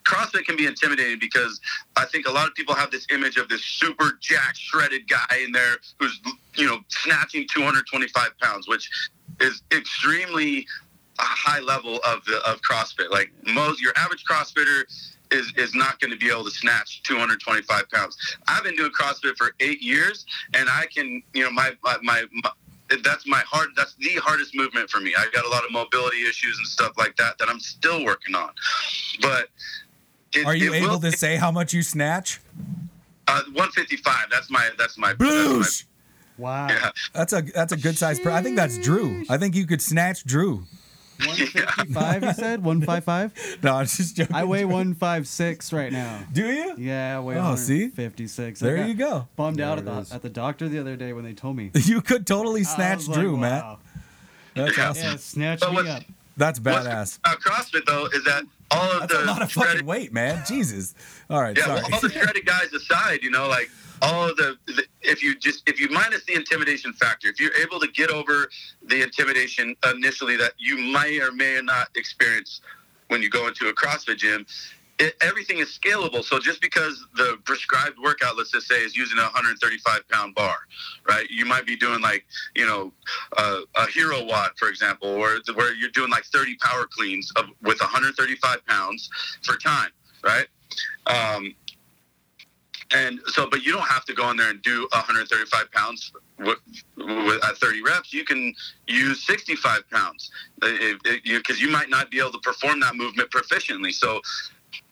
CrossFit 0.04 0.46
can 0.46 0.56
be 0.58 0.66
intimidating 0.66 1.20
because 1.20 1.62
I 1.96 2.06
think 2.06 2.28
a 2.28 2.32
lot 2.32 2.48
of 2.48 2.56
people 2.56 2.74
have 2.74 2.90
this 2.90 3.06
image 3.12 3.38
of 3.38 3.48
this 3.48 3.64
super 3.64 4.18
jack 4.20 4.56
shredded 4.56 5.08
guy 5.08 5.38
in 5.44 5.52
there 5.52 5.76
who's, 6.00 6.20
you 6.56 6.66
know, 6.66 6.80
snatching 6.88 7.48
225 7.48 8.40
pounds, 8.40 8.68
which 8.68 8.90
is 9.40 9.62
extremely 9.72 10.66
a 11.20 11.24
high 11.24 11.60
level 11.60 12.00
of 12.06 12.24
the 12.26 12.42
of 12.50 12.62
CrossFit. 12.62 13.12
Like 13.12 13.32
most, 13.46 13.82
your 13.82 13.94
average 13.98 14.24
CrossFitter 14.26 14.84
is 15.32 15.54
is 15.56 15.76
not 15.76 16.00
going 16.00 16.12
to 16.12 16.18
be 16.18 16.30
able 16.30 16.44
to 16.44 16.52
snatch 16.52 17.04
225 17.04 17.90
pounds. 17.90 18.18
I've 18.48 18.64
been 18.64 18.76
doing 18.76 18.92
CrossFit 18.92 19.36
for 19.38 19.52
eight 19.60 19.82
years, 19.82 20.26
and 20.54 20.70
I 20.70 20.88
can, 20.94 21.22
you 21.34 21.44
know, 21.44 21.52
my 21.52 21.72
my, 21.84 21.98
my, 22.02 22.24
my 22.44 22.52
that's 23.04 23.28
my 23.28 23.42
hard. 23.48 23.70
That's 23.76 23.94
the 23.96 24.16
hardest 24.16 24.56
movement 24.56 24.90
for 24.90 25.00
me. 25.00 25.14
I 25.18 25.28
got 25.34 25.46
a 25.46 25.50
lot 25.50 25.64
of 25.66 25.72
mobility 25.72 26.24
issues 26.24 26.58
and 26.58 26.68
stuff 26.68 26.94
like 26.98 27.16
that 27.18 27.38
that 27.38 27.50
I'm 27.50 27.60
still 27.60 28.04
working 28.06 28.36
on. 28.36 28.52
But 29.22 29.50
it, 30.34 30.46
Are 30.46 30.56
you 30.56 30.74
it 30.74 30.78
able 30.84 30.90
will- 30.92 31.00
to 31.00 31.12
say 31.12 31.36
how 31.38 31.52
much 31.52 31.74
you 31.74 31.82
snatch? 31.84 32.40
Uh, 33.28 33.42
155. 33.54 34.26
That's 34.32 34.50
my. 34.50 34.70
That's 34.78 34.98
my. 34.98 35.14
Blues. 35.14 35.86
Wow. 36.38 36.68
That's 36.68 36.82
my 36.82 36.88
yeah. 36.88 36.92
That's 37.14 37.34
a 37.34 37.42
that's 37.42 37.72
a 37.74 37.78
good 37.78 37.98
size. 37.98 38.20
Per- 38.20 38.32
I 38.32 38.42
think 38.42 38.56
that's 38.56 38.78
Drew. 38.78 39.24
I 39.30 39.38
think 39.38 39.56
you 39.56 39.66
could 39.68 39.82
snatch 39.82 40.24
Drew. 40.24 40.64
155, 41.28 42.24
you 42.24 42.34
said? 42.34 42.64
155? 42.64 43.60
No, 43.64 43.76
I'm 43.76 43.86
just 43.86 44.16
joking. 44.16 44.36
I 44.36 44.44
weigh 44.44 44.66
156 44.66 45.74
right 45.74 45.92
now. 45.92 46.24
Do 46.32 46.46
you? 46.52 46.76
Yeah, 46.78 47.18
I 47.18 47.20
weigh 47.20 47.38
Oh, 47.38 47.56
see? 47.56 47.84
156. 47.86 48.62
I 48.62 48.66
There 48.66 48.88
you 48.88 48.94
go. 48.94 49.28
Bummed 49.36 49.62
out 49.62 49.78
at 49.78 49.86
the, 49.86 50.08
at 50.14 50.22
the 50.22 50.30
doctor 50.30 50.68
the 50.70 50.80
other 50.80 50.96
day 50.96 51.14
when 51.14 51.24
they 51.24 51.34
told 51.34 51.56
me. 51.56 51.72
You 51.92 52.02
could 52.02 52.26
totally 52.28 52.64
snatch 52.64 53.00
was 53.00 53.10
like, 53.10 53.20
Drew, 53.20 53.38
Matt. 53.38 53.78
That's 54.56 54.78
Yeah. 54.78 54.90
awesome. 54.90 55.04
Yeah, 55.04 55.16
snatch 55.18 55.60
But 55.62 55.72
me 55.84 55.90
up. 55.90 56.04
That's 56.38 56.60
What's 56.60 56.88
badass. 56.88 57.20
about 57.20 57.40
CrossFit 57.42 57.86
though 57.86 58.06
is 58.08 58.24
that 58.24 58.44
all 58.72 58.90
of 58.92 59.00
That's 59.02 59.14
the 59.14 59.24
a 59.24 59.26
lot 59.26 59.42
of 59.42 59.52
shredded- 59.52 59.72
fucking 59.74 59.86
weight, 59.86 60.14
man. 60.14 60.44
Jesus. 60.48 60.96
All 61.30 61.42
right, 61.42 61.56
Yeah, 61.58 61.66
sorry. 61.66 61.82
well, 61.82 61.94
all 61.96 62.00
the 62.00 62.10
shredded 62.10 62.46
guys 62.46 62.72
aside, 62.74 63.20
you 63.22 63.30
know, 63.30 63.48
like 63.50 63.70
all 64.02 64.28
the, 64.28 64.58
the 64.68 64.84
if 65.02 65.22
you 65.22 65.38
just 65.38 65.64
if 65.68 65.80
you 65.80 65.90
minus 65.90 66.24
the 66.26 66.34
intimidation 66.34 66.94
factor, 66.94 67.28
if 67.28 67.40
you're 67.40 67.56
able 67.62 67.80
to 67.80 67.88
get 67.88 68.10
over 68.10 68.50
the 68.88 69.02
intimidation 69.02 69.76
initially 69.94 70.38
that 70.38 70.54
you 70.58 70.78
may 70.78 71.20
or 71.20 71.32
may 71.32 71.60
not 71.62 71.90
experience 71.96 72.62
when 73.08 73.22
you 73.22 73.30
go 73.30 73.48
into 73.48 73.68
a 73.68 73.74
CrossFit 73.74 74.18
gym, 74.18 74.46
it, 75.02 75.16
everything 75.22 75.58
is 75.58 75.78
scalable. 75.78 76.24
So 76.24 76.40
just 76.40 76.62
because 76.62 77.06
the 77.16 77.38
prescribed 77.44 77.98
workout, 78.02 78.38
let's 78.38 78.52
just 78.52 78.68
say, 78.68 78.84
is 78.84 78.96
using 78.96 79.18
a 79.18 79.24
135 79.24 80.08
pound 80.10 80.36
bar, 80.36 80.56
right? 81.08 81.30
You 81.30 81.46
might 81.46 81.66
be 81.66 81.76
doing 81.76 82.02
like 82.02 82.26
you 82.56 82.66
know 82.66 82.94
uh, 83.38 83.62
a 83.76 83.88
hero 83.88 84.24
WOD, 84.24 84.52
for 84.58 84.70
example, 84.70 85.10
or 85.10 85.40
where 85.56 85.74
you're 85.76 85.90
doing 85.90 86.10
like 86.10 86.24
30 86.26 86.56
power 86.58 86.88
cleans 86.90 87.32
of, 87.36 87.46
with 87.62 87.80
135 87.80 88.66
pounds 88.66 89.10
for 89.44 89.58
time, 89.58 89.90
right? 90.24 90.48
Um, 91.08 91.56
and 92.94 93.20
so, 93.28 93.48
but 93.50 93.64
you 93.64 93.72
don't 93.72 93.88
have 93.88 94.06
to 94.06 94.14
go 94.14 94.30
in 94.32 94.38
there 94.38 94.50
and 94.50 94.62
do 94.62 94.88
135 94.92 95.72
pounds 95.72 96.12
with, 96.40 96.58
with 96.98 97.44
at 97.46 97.58
30 97.58 97.82
reps. 97.84 98.14
You 98.14 98.26
can 98.26 98.54
use 98.88 99.26
65 99.26 99.90
pounds 99.90 100.32
because 100.60 101.60
you, 101.60 101.68
you 101.68 101.72
might 101.72 101.90
not 101.90 102.12
be 102.12 102.20
able 102.20 102.32
to 102.32 102.40
perform 102.40 102.80
that 102.82 102.96
movement 102.96 103.30
proficiently. 103.32 103.94
So, 103.94 104.22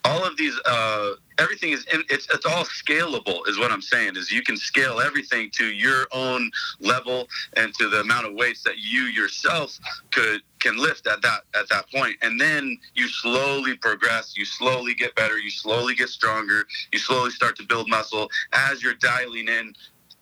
all 0.05 0.25
of 0.25 0.37
these, 0.37 0.57
uh, 0.65 1.11
everything 1.37 1.71
is 1.71 1.85
it's 1.91 2.27
it's 2.33 2.45
all 2.45 2.63
scalable, 2.65 3.47
is 3.47 3.59
what 3.59 3.71
I'm 3.71 3.81
saying. 3.81 4.15
Is 4.15 4.31
you 4.31 4.41
can 4.41 4.57
scale 4.57 4.99
everything 4.99 5.49
to 5.53 5.65
your 5.65 6.07
own 6.11 6.49
level 6.79 7.27
and 7.57 7.73
to 7.75 7.89
the 7.89 8.01
amount 8.01 8.27
of 8.27 8.33
weights 8.33 8.63
that 8.63 8.77
you 8.77 9.03
yourself 9.03 9.77
could 10.11 10.41
can 10.59 10.77
lift 10.77 11.07
at 11.07 11.21
that 11.21 11.41
at 11.57 11.69
that 11.69 11.89
point 11.91 12.15
and 12.21 12.39
then 12.39 12.77
you 12.93 13.07
slowly 13.07 13.77
progress 13.77 14.33
you 14.35 14.45
slowly 14.45 14.93
get 14.93 15.15
better 15.15 15.37
you 15.37 15.49
slowly 15.49 15.95
get 15.95 16.09
stronger 16.09 16.65
you 16.91 16.99
slowly 16.99 17.31
start 17.31 17.55
to 17.55 17.63
build 17.63 17.89
muscle 17.89 18.29
as 18.51 18.83
you're 18.83 18.95
dialing 18.95 19.47
in 19.47 19.73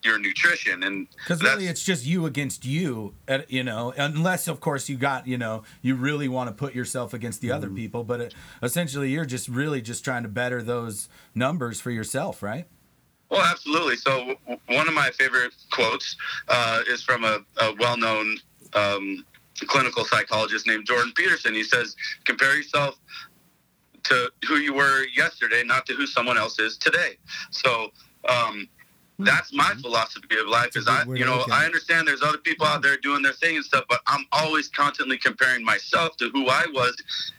your 0.08 0.18
nutrition 0.18 0.82
and 0.84 1.08
Because 1.18 1.43
really, 1.43 1.68
it's 1.68 1.84
just 1.84 2.05
you 2.05 2.26
against 2.26 2.66
you, 2.66 3.14
uh, 3.28 3.39
you 3.47 3.64
know. 3.64 3.93
Unless, 3.97 4.47
of 4.47 4.60
course, 4.60 4.89
you 4.89 4.95
got, 4.97 5.28
you 5.28 5.38
know, 5.38 5.64
you 5.82 5.95
really 5.95 6.28
want 6.28 6.47
to 6.49 6.53
put 6.55 6.74
yourself 6.74 7.14
against 7.14 7.41
the 7.41 7.49
Mm-hmm. 7.49 7.55
other 7.58 7.70
people. 7.70 8.03
But 8.03 8.22
it, 8.22 8.34
essentially, 8.64 9.10
you're 9.12 9.26
just 9.26 9.47
really 9.49 9.82
just 9.82 10.03
trying 10.03 10.24
to 10.24 10.30
better 10.30 10.64
those 10.64 11.10
numbers 11.36 11.80
for 11.82 11.91
yourself, 11.91 12.41
right? 12.41 12.66
Well, 13.30 13.41
absolutely. 13.41 13.97
So 13.97 14.12
w- 14.47 14.60
one 14.68 14.88
of 14.88 14.93
my 14.93 15.10
favorite 15.12 15.53
quotes 15.72 16.16
uh, 16.47 16.82
is 16.89 17.03
from 17.03 17.24
a, 17.26 17.39
a 17.62 17.76
well-known 17.80 18.38
um, 18.74 19.26
clinical 19.68 20.05
psychologist 20.05 20.66
named 20.66 20.86
Jordan 20.86 21.12
Peterson. 21.16 21.53
He 21.53 21.64
says, 21.64 21.95
"Compare 22.26 22.55
yourself 22.55 22.95
to 24.03 24.32
who 24.47 24.55
you 24.58 24.74
were 24.74 25.05
yesterday, 25.16 25.64
not 25.66 25.86
to 25.88 25.93
who 25.93 26.05
someone 26.08 26.38
else 26.38 26.60
is 26.60 26.78
today. 26.78 27.18
So 27.51 27.89
um, 28.30 28.68
that's 29.20 29.51
my 29.53 29.74
philosophy 29.82 30.38
of 30.39 30.47
life. 30.47 30.76
Is 30.76 30.88
I, 30.88 31.03
you 31.05 31.26
know, 31.26 31.43
I 31.51 31.65
understand 31.65 32.07
there's 32.07 32.22
other 32.22 32.38
people 32.38 32.65
out 32.68 32.84
there 32.84 32.97
doing 32.97 33.24
their 33.24 33.34
thing 33.34 33.55
and 33.55 33.65
stuff, 33.65 33.86
but 33.89 33.99
I'm 34.05 34.26
always 34.32 34.68
constantly 34.68 35.18
comparing 35.18 35.63
myself 35.65 36.18
to 36.18 36.30
who 36.30 36.47
I 36.47 36.65
was 36.72 36.95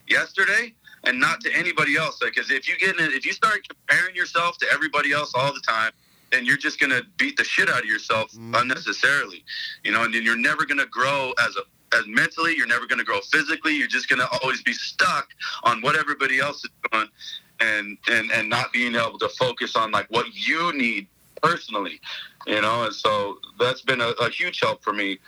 yesterday 0.08 0.74
and 1.04 1.20
not 1.20 1.40
to 1.42 1.54
anybody 1.54 1.96
else. 1.96 2.18
Because 2.20 2.50
if 2.50 2.68
you 2.68 2.76
get 2.78 2.98
in, 2.98 3.12
if 3.12 3.24
you 3.24 3.32
start 3.32 3.60
comparing 3.68 4.16
yourself 4.16 4.58
to 4.58 4.66
everybody 4.72 5.12
else 5.12 5.32
all 5.34 5.52
the 5.52 5.60
time, 5.60 5.92
then 6.32 6.44
you're 6.44 6.56
just 6.56 6.80
gonna 6.80 7.00
beat 7.16 7.36
the 7.36 7.44
shit 7.44 7.70
out 7.70 7.80
of 7.80 7.86
yourself 7.86 8.34
unnecessarily, 8.54 9.44
you 9.84 9.92
know, 9.92 10.02
and 10.02 10.12
then 10.12 10.22
you're 10.22 10.36
never 10.36 10.66
gonna 10.66 10.86
grow 10.86 11.32
as 11.46 11.56
a 11.56 11.62
as 11.96 12.06
mentally, 12.06 12.54
you're 12.54 12.66
never 12.66 12.86
gonna 12.86 13.04
grow 13.04 13.20
physically. 13.20 13.74
You're 13.74 13.88
just 13.88 14.10
gonna 14.10 14.28
always 14.42 14.62
be 14.62 14.74
stuck 14.74 15.28
on 15.62 15.80
what 15.80 15.96
everybody 15.96 16.38
else 16.38 16.62
is 16.64 16.70
doing, 16.90 17.08
and 17.60 17.96
and 18.10 18.30
and 18.30 18.50
not 18.50 18.72
being 18.72 18.94
able 18.94 19.18
to 19.20 19.28
focus 19.30 19.74
on 19.76 19.90
like 19.90 20.06
what 20.10 20.26
you 20.34 20.72
need 20.76 21.06
personally, 21.43 22.01
you 22.47 22.61
know. 22.61 22.84
And 22.84 22.95
so 22.95 23.39
that's 23.59 23.82
been 23.82 24.01
a, 24.01 24.09
a 24.20 24.30
huge 24.30 24.61
help 24.61 24.82
for 24.82 24.93
me. 24.93 25.18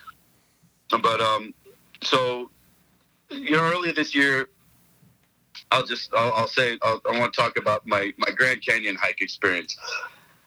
But 0.91 1.21
um, 1.21 1.55
so 2.03 2.51
you 3.31 3.53
know, 3.53 3.63
earlier 3.63 3.93
this 3.93 4.15
year, 4.15 4.49
I'll 5.71 5.85
just 5.87 6.13
I'll, 6.15 6.33
I'll 6.33 6.49
say 6.49 6.79
I'll, 6.83 7.01
I 7.11 7.19
want 7.19 7.33
to 7.33 7.41
talk 7.41 7.57
about 7.57 7.87
my 7.87 8.13
my 8.19 8.31
Grand 8.31 8.65
Canyon 8.65 8.97
hike 9.01 9.21
experience. 9.21 9.77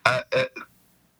Uh, 0.05 0.21
uh, 0.35 0.45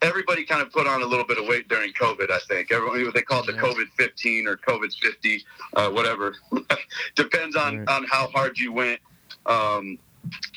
everybody 0.01 0.43
kind 0.43 0.61
of 0.61 0.71
put 0.71 0.87
on 0.87 1.01
a 1.01 1.05
little 1.05 1.25
bit 1.25 1.37
of 1.37 1.47
weight 1.47 1.69
during 1.69 1.93
COVID. 1.93 2.29
I 2.29 2.39
think 2.49 2.71
everyone 2.71 3.03
what 3.05 3.13
they 3.13 3.21
call 3.21 3.41
it 3.41 3.47
the 3.47 3.53
COVID 3.53 3.87
fifteen 3.97 4.47
or 4.47 4.57
COVID 4.57 4.93
fifty, 4.99 5.43
uh, 5.75 5.89
whatever. 5.89 6.35
Depends 7.15 7.55
on 7.55 7.87
on 7.87 8.05
how 8.05 8.27
hard 8.27 8.59
you 8.59 8.73
went 8.73 8.99
um, 9.45 9.97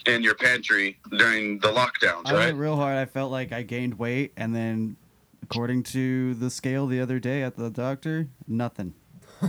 in 0.06 0.22
your 0.22 0.34
pantry 0.34 0.98
during 1.16 1.58
the 1.58 1.68
lockdowns, 1.68 2.22
I 2.26 2.32
right? 2.32 2.38
went 2.46 2.58
real 2.58 2.76
hard. 2.76 2.96
I 2.96 3.04
felt 3.06 3.30
like 3.32 3.52
I 3.52 3.62
gained 3.62 3.98
weight, 3.98 4.32
and 4.36 4.54
then, 4.54 4.96
according 5.42 5.82
to 5.84 6.34
the 6.34 6.50
scale 6.50 6.86
the 6.86 7.00
other 7.00 7.18
day 7.18 7.42
at 7.42 7.56
the 7.56 7.70
doctor, 7.70 8.28
nothing. 8.46 8.94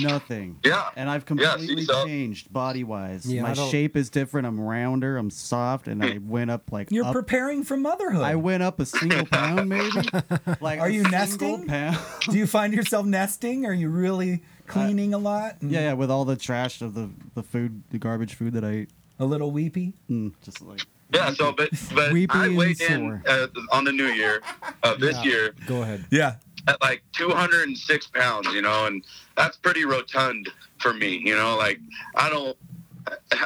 nothing. 0.00 0.58
Yeah. 0.64 0.88
And 0.96 1.08
I've 1.10 1.22
Yeah, 1.22 1.52
completely 1.56 1.84
so- 1.84 2.06
changed 2.06 2.52
body 2.52 2.84
wise. 2.84 3.26
Yeah, 3.26 3.42
My 3.42 3.54
shape 3.54 3.96
is 3.96 4.10
different. 4.10 4.46
I'm 4.46 4.60
rounder. 4.60 5.16
I'm 5.16 5.30
soft, 5.30 5.88
and 5.88 6.04
I 6.04 6.18
went 6.22 6.50
up 6.50 6.70
like 6.72 6.90
You're 6.90 7.04
up, 7.06 7.12
preparing 7.12 7.62
for 7.64 7.76
motherhood. 7.76 8.22
I 8.22 8.36
went 8.36 8.62
up 8.62 8.80
a 8.80 8.86
single 8.86 9.26
pound, 9.26 9.68
maybe. 9.68 9.90
Like 10.60 10.80
Are 10.80 10.86
a 10.86 10.90
you 10.92 11.02
single 11.02 11.18
nesting? 11.58 11.66
Pound. 11.66 11.98
Do 12.30 12.38
you 12.38 12.46
find 12.46 12.72
yourself 12.72 13.06
nesting? 13.06 13.66
Are 13.66 13.72
you 13.72 13.88
really 13.88 14.42
cleaning 14.66 15.12
a 15.14 15.18
lot? 15.18 15.56
And 15.60 15.70
yeah, 15.70 15.80
mm. 15.80 15.82
yeah, 15.84 15.92
with 15.94 16.10
all 16.10 16.24
the 16.24 16.36
trash 16.36 16.80
of 16.82 16.94
the 16.94 17.10
the 17.34 17.42
food, 17.42 17.82
the 17.90 17.98
garbage 17.98 18.34
food 18.34 18.52
that 18.54 18.64
I 18.64 18.70
ate, 18.70 18.90
A 19.22 19.24
little 19.24 19.52
weepy? 19.52 19.94
mm, 20.10 20.32
just 20.42 20.60
like 20.62 20.82
Yeah, 21.14 21.30
so 21.32 21.52
but 21.52 21.70
but 21.94 22.12
Weepy 22.12 22.36
I 22.36 22.46
and 22.46 22.56
weighed 22.56 22.80
in 22.80 23.22
uh, 23.28 23.46
on 23.70 23.84
the 23.84 23.92
new 23.92 24.08
year 24.08 24.42
of 24.82 24.98
this 24.98 25.16
Yeah. 25.18 25.30
year 25.30 25.54
Go 25.64 25.82
ahead. 25.82 26.04
Yeah. 26.10 26.34
at 26.66 26.80
like 26.82 27.04
206 27.12 28.06
pounds, 28.08 28.48
you 28.52 28.62
know, 28.62 28.86
and 28.86 29.04
that's 29.36 29.56
pretty 29.56 29.84
rotund 29.84 30.50
for 30.80 30.92
me, 30.92 31.22
you 31.24 31.36
know. 31.36 31.56
Like 31.56 31.78
I 32.16 32.28
don't, 32.30 32.56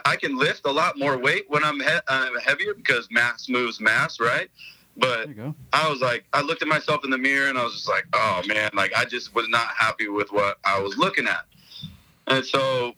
I 0.07 0.17
can 0.17 0.39
lift 0.39 0.63
a 0.67 0.73
lot 0.73 0.99
more 0.99 1.19
weight 1.19 1.45
when 1.49 1.63
I'm, 1.63 1.79
he- 1.79 2.05
I'm 2.09 2.35
heavier 2.39 2.73
because 2.73 3.07
mass 3.11 3.51
moves 3.51 3.79
mass, 3.79 4.19
right? 4.19 4.49
But 4.97 5.17
there 5.17 5.29
you 5.29 5.35
go. 5.35 5.55
I 5.75 5.91
was 5.91 6.01
like, 6.01 6.25
I 6.33 6.41
looked 6.41 6.63
at 6.63 6.69
myself 6.69 7.05
in 7.05 7.11
the 7.11 7.19
mirror 7.19 7.51
and 7.51 7.59
I 7.59 7.65
was 7.65 7.75
just 7.75 7.89
like, 7.89 8.07
oh 8.15 8.41
man, 8.47 8.71
like 8.73 8.95
I 8.97 9.05
just 9.05 9.35
was 9.35 9.47
not 9.51 9.67
happy 9.77 10.09
with 10.09 10.33
what 10.33 10.57
I 10.65 10.81
was 10.81 10.97
looking 10.97 11.27
at. 11.27 11.45
And 12.29 12.43
so, 12.47 12.95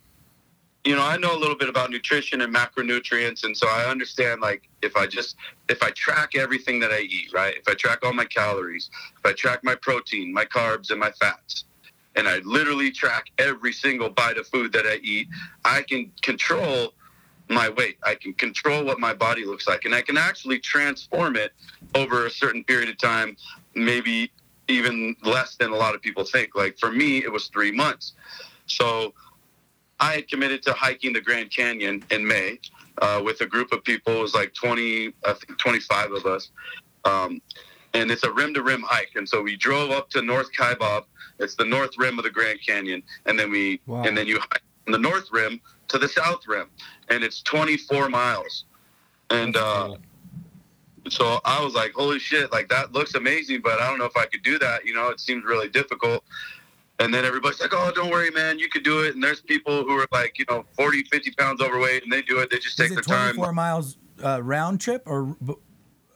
you 0.89 0.95
know, 0.95 1.03
I 1.03 1.17
know 1.17 1.35
a 1.35 1.37
little 1.37 1.55
bit 1.55 1.69
about 1.69 1.91
nutrition 1.91 2.41
and 2.41 2.51
macronutrients. 2.51 3.43
And 3.43 3.55
so 3.55 3.67
I 3.67 3.85
understand 3.85 4.41
like 4.41 4.67
if 4.81 4.97
I 4.97 5.05
just, 5.05 5.35
if 5.69 5.83
I 5.83 5.91
track 5.91 6.35
everything 6.35 6.79
that 6.79 6.89
I 6.91 7.01
eat, 7.01 7.31
right? 7.31 7.53
If 7.55 7.67
I 7.67 7.75
track 7.75 7.99
all 8.01 8.11
my 8.11 8.25
calories, 8.25 8.89
if 9.15 9.23
I 9.23 9.33
track 9.33 9.63
my 9.63 9.75
protein, 9.75 10.33
my 10.33 10.45
carbs, 10.45 10.89
and 10.89 10.99
my 10.99 11.11
fats, 11.11 11.65
and 12.15 12.27
I 12.27 12.39
literally 12.39 12.89
track 12.89 13.25
every 13.37 13.71
single 13.71 14.09
bite 14.09 14.39
of 14.39 14.47
food 14.47 14.73
that 14.73 14.87
I 14.87 14.95
eat, 15.03 15.27
I 15.63 15.83
can 15.83 16.11
control 16.23 16.95
my 17.49 17.69
weight. 17.69 17.99
I 18.01 18.15
can 18.15 18.33
control 18.33 18.83
what 18.83 18.99
my 18.99 19.13
body 19.13 19.45
looks 19.45 19.67
like, 19.67 19.85
and 19.85 19.93
I 19.93 20.01
can 20.01 20.17
actually 20.17 20.57
transform 20.57 21.35
it 21.35 21.51
over 21.93 22.25
a 22.25 22.31
certain 22.31 22.63
period 22.63 22.89
of 22.89 22.97
time, 22.97 23.37
maybe 23.75 24.31
even 24.67 25.15
less 25.21 25.55
than 25.55 25.69
a 25.69 25.75
lot 25.75 25.93
of 25.93 26.01
people 26.01 26.23
think. 26.23 26.55
Like 26.55 26.79
for 26.79 26.91
me, 26.91 27.19
it 27.19 27.31
was 27.31 27.45
three 27.49 27.71
months. 27.71 28.13
So 28.65 29.13
I 29.99 30.13
had 30.13 30.27
committed 30.27 30.61
to 30.63 30.73
hiking 30.73 31.13
the 31.13 31.21
Grand 31.21 31.51
Canyon 31.51 32.03
in 32.11 32.25
May 32.27 32.59
uh, 33.01 33.21
with 33.23 33.41
a 33.41 33.45
group 33.45 33.71
of 33.71 33.83
people. 33.83 34.17
It 34.17 34.21
was 34.21 34.33
like 34.33 34.53
20, 34.53 35.13
I 35.25 35.33
think 35.33 35.57
25 35.57 36.11
of 36.11 36.25
us. 36.25 36.49
Um, 37.05 37.41
and 37.93 38.11
it's 38.11 38.23
a 38.23 38.31
rim 38.31 38.53
to 38.53 38.61
rim 38.61 38.83
hike. 38.85 39.11
And 39.15 39.27
so 39.27 39.41
we 39.41 39.55
drove 39.57 39.91
up 39.91 40.09
to 40.11 40.21
North 40.21 40.49
Kaibab. 40.57 41.05
It's 41.39 41.55
the 41.55 41.65
north 41.65 41.91
rim 41.97 42.17
of 42.19 42.23
the 42.23 42.29
Grand 42.29 42.59
Canyon. 42.65 43.01
And 43.25 43.37
then 43.39 43.51
we, 43.51 43.81
Wow. 43.87 44.03
and 44.03 44.15
then 44.17 44.27
you 44.27 44.39
hike 44.39 44.61
from 44.83 44.93
the 44.93 44.99
north 44.99 45.27
rim 45.31 45.59
to 45.89 45.97
the 45.97 46.07
south 46.07 46.47
rim. 46.47 46.67
And 47.09 47.23
it's 47.23 47.41
24 47.41 48.09
miles. 48.09 48.65
And, 49.29 49.55
uh, 49.57 49.95
so 51.07 51.39
I 51.45 51.63
was 51.63 51.73
like, 51.73 51.93
holy 51.93 52.19
shit, 52.19 52.51
like 52.51 52.69
that 52.69 52.91
looks 52.91 53.15
amazing, 53.15 53.61
but 53.61 53.79
I 53.79 53.89
don't 53.89 53.97
know 53.97 54.05
if 54.05 54.17
I 54.17 54.25
could 54.25 54.43
do 54.43 54.59
that. 54.59 54.85
You 54.85 54.93
know, 54.93 55.09
it 55.09 55.19
seems 55.19 55.43
really 55.45 55.69
difficult. 55.69 56.23
And 56.99 57.13
then 57.13 57.23
everybody's 57.25 57.61
like, 57.61 57.73
oh, 57.73 57.91
don't 57.95 58.09
worry, 58.11 58.29
man, 58.31 58.59
you 58.59 58.67
could 58.69 58.83
do 58.83 58.99
it. 59.03 59.15
And 59.15 59.23
there's 59.23 59.39
people 59.41 59.83
who 59.83 59.97
are 59.99 60.05
like, 60.11 60.37
you 60.37 60.45
know, 60.49 60.65
40, 60.73 61.03
50 61.03 61.31
pounds 61.31 61.61
overweight 61.61 62.03
and 62.03 62.11
they 62.11 62.21
do 62.21 62.39
it. 62.39 62.49
They 62.51 62.57
just 62.59 62.77
take 62.77 62.85
Is 62.87 62.91
their 62.91 62.99
it 62.99 63.05
24 63.05 63.45
time. 63.45 63.55
miles 63.55 63.97
uh, 64.23 64.43
round 64.43 64.81
trip 64.81 65.03
or 65.05 65.35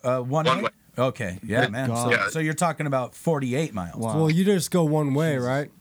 uh, 0.03 0.19
one, 0.19 0.45
One 0.45 0.57
way? 0.57 0.63
way. 0.63 0.69
Okay. 0.97 1.39
Yeah, 1.41 1.67
man. 1.69 1.87
So, 1.95 2.11
Yeah. 2.11 2.27
so 2.29 2.39
you're 2.39 2.53
talking 2.53 2.85
about 2.85 3.15
48 3.15 3.73
miles. 3.73 3.95
Wow. 3.95 4.17
Well, 4.17 4.29
you 4.29 4.43
just 4.43 4.71
go 4.71 4.83
one 4.83 5.13
way, 5.13 5.37
right? 5.37 5.71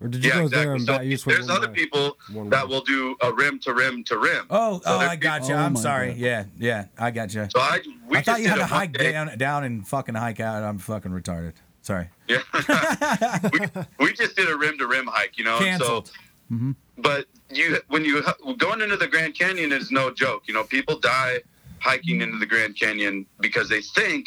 Or 0.00 0.08
did 0.08 0.22
you 0.24 0.30
Yeah, 0.30 0.40
go 0.42 0.48
there 0.48 0.72
and 0.74 0.82
So 0.82 0.92
back? 0.98 1.04
You 1.04 1.12
just 1.12 1.24
there's 1.26 1.48
other 1.48 1.68
way? 1.68 1.74
people 1.74 2.16
that 2.50 2.68
will 2.68 2.80
do 2.82 3.16
a 3.22 3.32
rim 3.32 3.58
to 3.60 3.72
rim 3.72 4.04
to 4.04 4.18
rim. 4.18 4.46
Oh, 4.50 4.78
So 4.80 4.82
oh, 4.86 4.98
I 4.98 5.16
got 5.16 5.48
you. 5.48 5.54
Oh 5.54 5.58
I'm 5.58 5.72
my 5.74 5.80
sorry. 5.80 6.08
God. 6.08 6.16
Yeah, 6.18 6.44
yeah, 6.58 6.84
I 6.98 7.10
got 7.10 7.32
you. 7.32 7.46
So 7.50 7.60
I, 7.60 7.80
we 8.08 8.16
I 8.18 8.20
just 8.20 8.26
thought 8.26 8.40
you 8.42 8.48
had 8.48 8.56
to 8.56 8.66
hike 8.66 8.90
one-day- 8.90 9.12
down, 9.12 9.38
down 9.38 9.64
and 9.64 9.86
fucking 9.88 10.14
hike 10.16 10.40
out. 10.40 10.62
I'm 10.62 10.78
fucking 10.78 11.12
retarded. 11.12 11.54
Sorry. 11.82 12.08
Yeah. 12.32 13.38
we, 13.98 14.06
we 14.06 14.12
just 14.12 14.36
did 14.36 14.48
a 14.48 14.56
rim 14.56 14.78
to 14.78 14.86
rim 14.86 15.06
hike, 15.06 15.38
you 15.38 15.44
know. 15.44 15.58
Canceled. 15.58 16.08
So, 16.08 16.74
but 16.98 17.26
you 17.50 17.78
when 17.88 18.04
you 18.04 18.22
going 18.58 18.80
into 18.80 18.96
the 18.96 19.08
Grand 19.08 19.34
Canyon 19.34 19.72
is 19.72 19.90
no 19.90 20.10
joke. 20.10 20.42
You 20.46 20.54
know, 20.54 20.64
people 20.64 20.98
die 20.98 21.40
hiking 21.80 22.20
into 22.20 22.38
the 22.38 22.46
Grand 22.46 22.78
Canyon 22.78 23.26
because 23.40 23.68
they 23.68 23.80
think, 23.80 24.26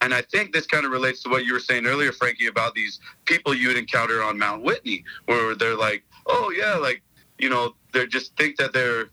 and 0.00 0.12
I 0.12 0.22
think 0.22 0.52
this 0.52 0.66
kind 0.66 0.84
of 0.84 0.90
relates 0.90 1.22
to 1.22 1.28
what 1.28 1.44
you 1.44 1.52
were 1.52 1.60
saying 1.60 1.86
earlier, 1.86 2.12
Frankie, 2.12 2.46
about 2.46 2.74
these 2.74 2.98
people 3.26 3.54
you 3.54 3.68
would 3.68 3.76
encounter 3.76 4.22
on 4.22 4.38
Mount 4.38 4.62
Whitney, 4.62 5.04
where 5.26 5.54
they're 5.54 5.76
like, 5.76 6.02
oh 6.26 6.50
yeah, 6.50 6.74
like 6.76 7.02
you 7.38 7.50
know, 7.50 7.74
they 7.92 8.06
just 8.06 8.34
think 8.36 8.56
that 8.56 8.72
they're 8.72 9.06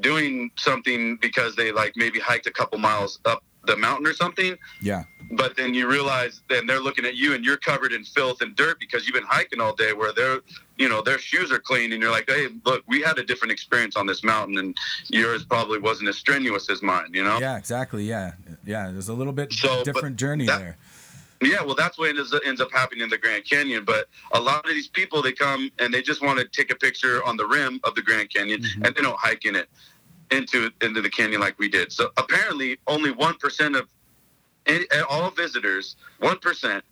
doing 0.00 0.50
something 0.56 1.16
because 1.16 1.56
they 1.56 1.72
like 1.72 1.92
maybe 1.96 2.18
hiked 2.18 2.46
a 2.46 2.50
couple 2.50 2.78
miles 2.78 3.20
up 3.24 3.42
the 3.66 3.76
mountain 3.76 4.06
or 4.06 4.14
something 4.14 4.56
Yeah. 4.80 5.04
But 5.30 5.56
then 5.56 5.74
you 5.74 5.88
realize 5.88 6.42
then 6.48 6.66
they're 6.66 6.80
looking 6.80 7.04
at 7.04 7.16
you 7.16 7.34
and 7.34 7.44
you're 7.44 7.56
covered 7.56 7.92
in 7.92 8.04
filth 8.04 8.40
and 8.40 8.56
dirt 8.56 8.80
because 8.80 9.06
you've 9.06 9.14
been 9.14 9.24
hiking 9.24 9.60
all 9.60 9.74
day 9.74 9.92
where 9.92 10.12
they're 10.12 10.40
you 10.76 10.88
know 10.88 11.02
their 11.02 11.18
shoes 11.18 11.52
are 11.52 11.58
clean 11.58 11.92
and 11.92 12.02
you're 12.02 12.10
like 12.10 12.28
hey 12.28 12.48
look 12.64 12.82
we 12.86 13.00
had 13.00 13.18
a 13.18 13.24
different 13.24 13.52
experience 13.52 13.96
on 13.96 14.06
this 14.06 14.24
mountain 14.24 14.58
and 14.58 14.76
yours 15.08 15.44
probably 15.44 15.78
wasn't 15.78 16.08
as 16.08 16.16
strenuous 16.16 16.68
as 16.70 16.82
mine 16.82 17.10
you 17.12 17.22
know 17.22 17.38
Yeah, 17.38 17.56
exactly. 17.56 18.04
Yeah. 18.04 18.32
Yeah. 18.64 18.90
There's 18.90 19.08
a 19.08 19.14
little 19.14 19.32
bit 19.32 19.52
So, 19.52 19.84
different 19.84 20.16
journey 20.16 20.46
that- 20.46 20.58
there. 20.58 20.76
Yeah, 21.42 21.62
well, 21.62 21.74
that's 21.74 21.96
what 21.96 22.10
ends, 22.10 22.34
ends 22.44 22.60
up 22.60 22.70
happening 22.70 23.02
in 23.02 23.08
the 23.08 23.16
Grand 23.16 23.46
Canyon. 23.46 23.82
But 23.86 24.10
a 24.32 24.38
lot 24.38 24.66
of 24.66 24.72
these 24.72 24.88
people, 24.88 25.22
they 25.22 25.32
come 25.32 25.70
and 25.78 25.92
they 25.92 26.02
just 26.02 26.20
want 26.20 26.38
to 26.38 26.44
take 26.44 26.70
a 26.70 26.74
picture 26.74 27.24
on 27.24 27.38
the 27.38 27.46
rim 27.46 27.80
of 27.84 27.94
the 27.94 28.02
Grand 28.02 28.28
Canyon, 28.28 28.60
mm-hmm. 28.60 28.84
and 28.84 28.94
they 28.94 29.00
don't 29.00 29.18
hike 29.18 29.46
in 29.46 29.56
it 29.56 29.70
into 30.30 30.70
into 30.82 31.00
the 31.00 31.08
canyon 31.08 31.40
like 31.40 31.58
we 31.58 31.68
did. 31.68 31.92
So 31.92 32.10
apparently, 32.18 32.78
only 32.86 33.10
one 33.10 33.36
percent 33.38 33.74
of 33.74 33.88
any, 34.70 34.86
all 35.08 35.30
visitors, 35.30 35.96
one 36.20 36.38
percent, 36.38 36.84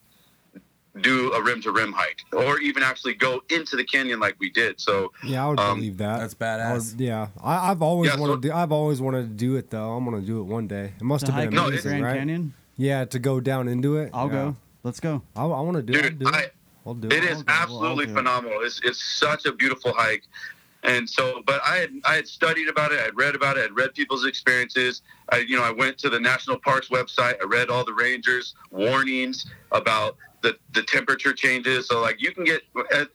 do 1.00 1.32
a 1.32 1.42
rim 1.42 1.60
to 1.62 1.70
rim 1.70 1.92
hike, 1.92 2.22
or 2.32 2.58
even 2.60 2.82
actually 2.82 3.14
go 3.14 3.40
into 3.50 3.76
the 3.76 3.84
canyon 3.84 4.18
like 4.18 4.34
we 4.40 4.50
did. 4.50 4.80
So 4.80 5.12
Yeah, 5.24 5.44
I 5.44 5.48
would 5.48 5.60
Um, 5.60 5.78
believe 5.78 5.98
that. 5.98 6.18
That's 6.18 6.34
I 6.40 6.72
would- 6.72 6.82
badass. 6.82 6.94
yeah, 6.98 7.28
I, 7.42 7.70
I've 7.70 7.82
always 7.82 8.10
Yeah, 8.10 8.16
so- 8.16 8.20
wanted. 8.22 8.42
to, 8.42 8.56
I've 8.56 8.72
always 8.72 9.00
wanted 9.00 9.22
to 9.28 9.34
do 9.34 9.56
it 9.56 9.70
though. 9.70 9.92
I'm 9.92 10.04
gonna 10.04 10.20
do 10.20 10.40
it 10.40 10.44
one 10.44 10.66
day. 10.66 10.94
It 10.96 11.02
must 11.04 11.26
have 11.26 11.36
been 11.36 11.44
into 11.48 11.56
the 11.60 11.66
it's- 11.68 11.84
amazing, 11.84 12.00
Grand 12.00 12.04
right? 12.04 12.18
Canyon. 12.18 12.54
Yeah, 12.76 13.04
to 13.06 13.18
go 13.18 13.40
down 13.40 13.68
into 13.68 13.96
it. 13.96 14.10
I'll 14.12 14.26
yeah. 14.26 14.32
go. 14.32 14.56
Let's 14.82 15.00
go. 15.00 15.22
I, 15.36 15.42
I 15.42 15.60
want 15.60 15.76
to 15.76 15.82
do 15.82 15.92
it. 15.92 15.96
I'll 15.96 16.02
dude, 16.10 16.18
do 16.20 16.28
it. 16.28 16.34
I, 16.34 16.44
I'll 16.86 16.94
do 16.94 17.08
It 17.08 17.12
it. 17.12 17.24
is 17.24 17.38
I'll 17.38 17.42
go. 17.44 17.52
Absolutely 17.52 18.06
do 18.06 18.12
it. 18.12 18.14
phenomenal. 18.14 18.60
It's 18.62 18.80
it's 18.82 19.02
such 19.02 19.46
a 19.46 19.52
beautiful 19.52 19.92
hike, 19.94 20.24
And 20.84 21.08
so, 21.08 21.42
but 21.46 21.60
I 21.64 21.76
had 21.76 21.90
I 22.04 22.14
had 22.14 22.28
studied 22.28 22.68
about 22.68 22.92
it. 22.92 23.00
I 23.00 23.04
had 23.04 23.16
read 23.16 23.34
about 23.34 23.56
it. 23.56 23.60
I 23.60 23.62
had 23.64 23.76
read 23.76 23.94
people's 23.94 24.24
experiences. 24.26 25.02
I, 25.30 25.38
you 25.38 25.56
know, 25.56 25.64
I 25.64 25.72
went 25.72 25.98
to 25.98 26.08
the 26.08 26.20
national 26.20 26.58
parks 26.58 26.88
website. 26.88 27.34
I 27.42 27.46
read 27.46 27.68
all 27.68 27.84
the 27.84 27.94
rangers 27.94 28.54
warnings 28.70 29.46
about 29.72 30.16
the 30.42 30.56
the 30.74 30.82
temperature 30.84 31.32
changes. 31.32 31.88
So, 31.88 32.00
like, 32.00 32.22
you 32.22 32.32
can 32.32 32.44
get 32.44 32.62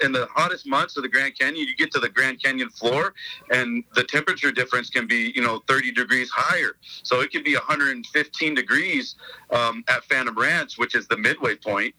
in 0.03 0.11
the 0.11 0.27
hottest 0.33 0.67
months 0.67 0.97
of 0.97 1.03
the 1.03 1.09
Grand 1.09 1.39
Canyon, 1.39 1.67
you 1.67 1.75
get 1.75 1.91
to 1.93 1.99
the 1.99 2.09
Grand 2.09 2.43
Canyon 2.43 2.69
floor, 2.69 3.13
and 3.49 3.83
the 3.95 4.03
temperature 4.03 4.51
difference 4.51 4.89
can 4.89 5.07
be, 5.07 5.31
you 5.33 5.41
know, 5.41 5.63
30 5.67 5.93
degrees 5.93 6.29
higher. 6.29 6.75
So 7.03 7.21
it 7.21 7.31
could 7.31 7.45
be 7.45 7.55
115 7.55 8.53
degrees 8.55 9.15
um, 9.51 9.85
at 9.87 10.03
Phantom 10.05 10.37
Ranch, 10.37 10.77
which 10.77 10.95
is 10.95 11.07
the 11.07 11.17
midway 11.17 11.55
point, 11.55 11.95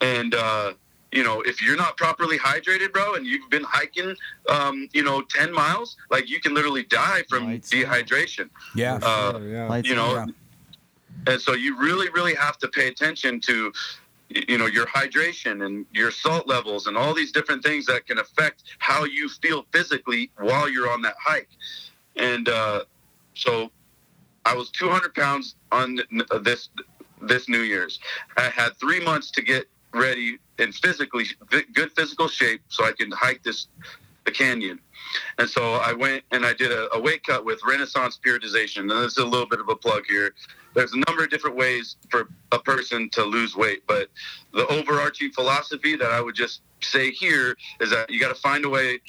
and. 0.00 0.34
uh 0.34 0.72
you 1.14 1.22
know, 1.22 1.40
if 1.42 1.62
you're 1.62 1.76
not 1.76 1.96
properly 1.96 2.36
hydrated, 2.38 2.92
bro, 2.92 3.14
and 3.14 3.24
you've 3.24 3.48
been 3.48 3.62
hiking, 3.62 4.16
um, 4.48 4.88
you 4.92 5.04
know, 5.04 5.22
10 5.22 5.52
miles, 5.52 5.96
like 6.10 6.28
you 6.28 6.40
can 6.40 6.52
literally 6.54 6.82
die 6.82 7.22
from 7.28 7.44
Lights 7.44 7.72
out. 7.72 7.78
dehydration. 7.86 8.50
Yeah. 8.74 8.98
Uh, 9.00 9.32
Sure, 9.38 9.48
yeah. 9.48 9.68
Lights 9.68 9.88
you 9.88 9.94
know, 9.94 10.14
Yeah. 10.14 11.32
and 11.32 11.40
so 11.40 11.52
you 11.52 11.78
really, 11.78 12.08
really 12.10 12.34
have 12.34 12.58
to 12.58 12.68
pay 12.68 12.88
attention 12.88 13.40
to, 13.42 13.72
you 14.28 14.58
know, 14.58 14.66
your 14.66 14.86
hydration 14.86 15.64
and 15.64 15.86
your 15.92 16.10
salt 16.10 16.48
levels 16.48 16.88
and 16.88 16.96
all 16.96 17.14
these 17.14 17.30
different 17.30 17.62
things 17.62 17.86
that 17.86 18.06
can 18.08 18.18
affect 18.18 18.64
how 18.78 19.04
you 19.04 19.28
feel 19.28 19.64
physically 19.72 20.32
while 20.38 20.68
you're 20.68 20.90
on 20.90 21.00
that 21.02 21.14
hike. 21.24 21.48
And 22.16 22.48
uh, 22.48 22.84
so 23.34 23.70
I 24.44 24.56
was 24.56 24.68
200 24.70 25.14
pounds 25.14 25.54
on 25.70 26.00
this 26.42 26.70
this 27.22 27.48
New 27.48 27.60
Year's. 27.60 28.00
I 28.36 28.48
had 28.48 28.76
three 28.78 29.00
months 29.00 29.30
to 29.30 29.40
get 29.42 29.66
ready 29.94 30.38
in 30.58 30.72
physically 30.72 31.24
good 31.72 31.92
physical 31.92 32.28
shape 32.28 32.62
so 32.68 32.84
I 32.84 32.92
can 32.92 33.10
hike 33.10 33.42
this 33.42 33.68
the 34.24 34.30
canyon. 34.30 34.80
And 35.38 35.48
so 35.48 35.74
I 35.74 35.92
went 35.92 36.24
and 36.32 36.44
I 36.44 36.54
did 36.54 36.72
a, 36.72 36.92
a 36.94 37.00
weight 37.00 37.24
cut 37.24 37.44
with 37.44 37.60
Renaissance 37.66 38.18
Periodization. 38.24 38.80
And 38.80 38.90
this 38.90 39.12
is 39.12 39.18
a 39.18 39.26
little 39.26 39.46
bit 39.46 39.60
of 39.60 39.68
a 39.68 39.76
plug 39.76 40.04
here. 40.08 40.34
There's 40.74 40.92
a 40.92 40.98
number 41.06 41.24
of 41.24 41.30
different 41.30 41.56
ways 41.56 41.96
for 42.08 42.28
a 42.50 42.58
person 42.58 43.08
to 43.10 43.22
lose 43.22 43.54
weight, 43.54 43.82
but 43.86 44.08
the 44.52 44.66
overarching 44.68 45.30
philosophy 45.30 45.96
that 45.96 46.10
I 46.10 46.20
would 46.20 46.34
just 46.34 46.62
say 46.80 47.10
here 47.10 47.56
is 47.80 47.90
that 47.90 48.10
you 48.10 48.18
got 48.18 48.34
to 48.34 48.40
find 48.40 48.64
a 48.64 48.68
way, 48.68 49.00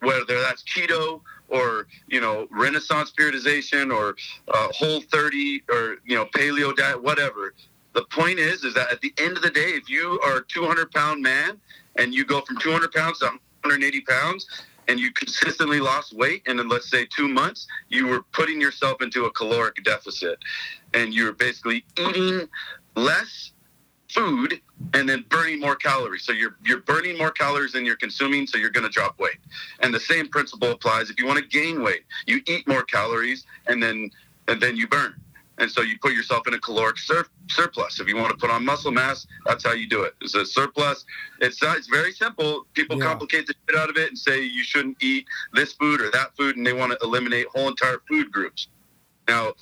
whether 0.00 0.40
that's 0.40 0.62
keto 0.62 1.20
or 1.48 1.88
you 2.08 2.20
know 2.20 2.48
Renaissance 2.50 3.12
periodization 3.18 3.94
or 3.94 4.16
uh, 4.48 4.68
Whole 4.72 5.02
30 5.02 5.64
or 5.68 5.96
you 6.06 6.16
know 6.16 6.24
paleo 6.26 6.74
diet, 6.74 7.02
whatever. 7.02 7.54
The 7.92 8.04
point 8.04 8.38
is, 8.38 8.64
is 8.64 8.74
that 8.74 8.90
at 8.92 9.00
the 9.00 9.12
end 9.18 9.36
of 9.36 9.42
the 9.42 9.50
day, 9.50 9.70
if 9.70 9.88
you 9.88 10.20
are 10.24 10.38
a 10.38 10.44
200 10.46 10.90
pound 10.92 11.22
man 11.22 11.60
and 11.96 12.14
you 12.14 12.24
go 12.24 12.40
from 12.42 12.56
200 12.58 12.92
pounds 12.92 13.18
to 13.18 13.26
180 13.26 14.00
pounds, 14.02 14.46
and 14.88 14.98
you 14.98 15.12
consistently 15.12 15.78
lost 15.78 16.12
weight, 16.12 16.42
and 16.46 16.58
in 16.58 16.68
let's 16.68 16.90
say 16.90 17.06
two 17.06 17.28
months, 17.28 17.68
you 17.88 18.08
were 18.08 18.22
putting 18.32 18.60
yourself 18.60 19.00
into 19.02 19.26
a 19.26 19.30
caloric 19.30 19.76
deficit, 19.84 20.38
and 20.94 21.14
you're 21.14 21.32
basically 21.32 21.84
eating 21.96 22.48
less 22.96 23.52
food 24.08 24.60
and 24.94 25.08
then 25.08 25.24
burning 25.28 25.60
more 25.60 25.76
calories. 25.76 26.24
So 26.24 26.32
you're 26.32 26.56
you're 26.64 26.80
burning 26.80 27.16
more 27.16 27.30
calories 27.30 27.72
than 27.72 27.84
you're 27.84 27.96
consuming, 27.96 28.46
so 28.46 28.58
you're 28.58 28.70
going 28.70 28.86
to 28.86 28.92
drop 28.92 29.18
weight. 29.20 29.38
And 29.80 29.94
the 29.94 30.00
same 30.00 30.28
principle 30.28 30.72
applies 30.72 31.10
if 31.10 31.18
you 31.20 31.26
want 31.26 31.38
to 31.38 31.46
gain 31.46 31.82
weight. 31.82 32.02
You 32.26 32.40
eat 32.48 32.66
more 32.66 32.82
calories 32.82 33.44
and 33.68 33.82
then 33.82 34.10
and 34.48 34.60
then 34.60 34.76
you 34.76 34.88
burn. 34.88 35.14
And 35.60 35.70
so 35.70 35.82
you 35.82 35.98
put 36.00 36.14
yourself 36.14 36.48
in 36.48 36.54
a 36.54 36.58
caloric 36.58 36.98
sur- 36.98 37.26
surplus. 37.48 38.00
If 38.00 38.08
you 38.08 38.16
want 38.16 38.30
to 38.30 38.36
put 38.36 38.50
on 38.50 38.64
muscle 38.64 38.90
mass, 38.90 39.26
that's 39.44 39.62
how 39.62 39.72
you 39.72 39.86
do 39.86 40.02
it. 40.02 40.14
It's 40.22 40.34
a 40.34 40.46
surplus. 40.46 41.04
It's 41.40 41.62
not, 41.62 41.76
it's 41.76 41.86
very 41.86 42.12
simple. 42.12 42.66
People 42.72 42.98
Yeah. 42.98 43.04
complicate 43.04 43.46
the 43.46 43.54
shit 43.68 43.78
out 43.78 43.90
of 43.90 43.96
it 43.98 44.08
and 44.08 44.18
say 44.18 44.42
you 44.42 44.64
shouldn't 44.64 44.96
eat 45.02 45.26
this 45.52 45.74
food 45.74 46.00
or 46.00 46.10
that 46.12 46.34
food, 46.36 46.56
and 46.56 46.66
they 46.66 46.72
want 46.72 46.92
to 46.92 46.98
eliminate 47.02 47.46
whole 47.48 47.68
entire 47.68 48.00
food 48.08 48.32
groups. 48.32 48.68
Now, 49.28 49.52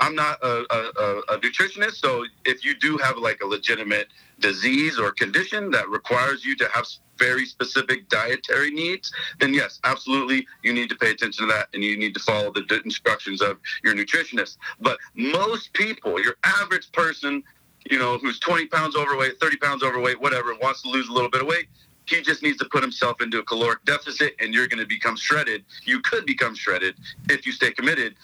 I'm 0.00 0.14
not 0.14 0.42
a, 0.42 0.64
a, 0.74 1.34
a, 1.34 1.38
nutritionist, 1.38 1.96
so 1.96 2.24
if 2.46 2.64
you 2.64 2.74
do 2.74 2.96
have 2.98 3.18
like 3.18 3.42
a 3.42 3.46
legitimate 3.46 4.08
disease 4.38 4.98
or 4.98 5.12
condition 5.12 5.70
that 5.72 5.88
requires 5.90 6.42
you 6.42 6.56
to 6.56 6.68
have 6.72 6.86
very 7.20 7.44
specific 7.46 8.08
dietary 8.08 8.70
needs, 8.70 9.12
then 9.38 9.54
yes, 9.54 9.78
absolutely, 9.84 10.46
you 10.64 10.72
need 10.72 10.88
to 10.88 10.96
pay 10.96 11.10
attention 11.10 11.46
to 11.46 11.52
that 11.52 11.68
and 11.74 11.84
you 11.84 11.96
need 11.96 12.14
to 12.14 12.20
follow 12.20 12.52
the 12.52 12.80
instructions 12.84 13.40
of 13.40 13.58
your 13.84 13.94
nutritionist. 13.94 14.56
But 14.80 14.98
most 15.14 15.72
people, 15.74 16.20
your 16.20 16.36
average 16.42 16.90
person, 16.92 17.44
you 17.88 17.98
know, 17.98 18.18
who's 18.18 18.40
20 18.40 18.66
pounds 18.66 18.96
overweight, 18.96 19.38
30 19.40 19.56
pounds 19.58 19.82
overweight, 19.82 20.20
whatever, 20.20 20.54
wants 20.60 20.82
to 20.82 20.88
lose 20.88 21.08
a 21.08 21.12
little 21.12 21.30
bit 21.30 21.42
of 21.42 21.46
weight, 21.46 21.66
he 22.06 22.22
just 22.22 22.42
needs 22.42 22.58
to 22.58 22.64
put 22.72 22.82
himself 22.82 23.20
into 23.20 23.38
a 23.38 23.44
caloric 23.44 23.84
deficit 23.84 24.34
and 24.40 24.52
you're 24.52 24.66
going 24.66 24.80
to 24.80 24.86
become 24.86 25.16
shredded. 25.16 25.64
You 25.84 26.00
could 26.00 26.26
become 26.26 26.56
shredded 26.56 26.96
if 27.28 27.46
you 27.46 27.52
stay 27.52 27.70
committed 27.70 28.16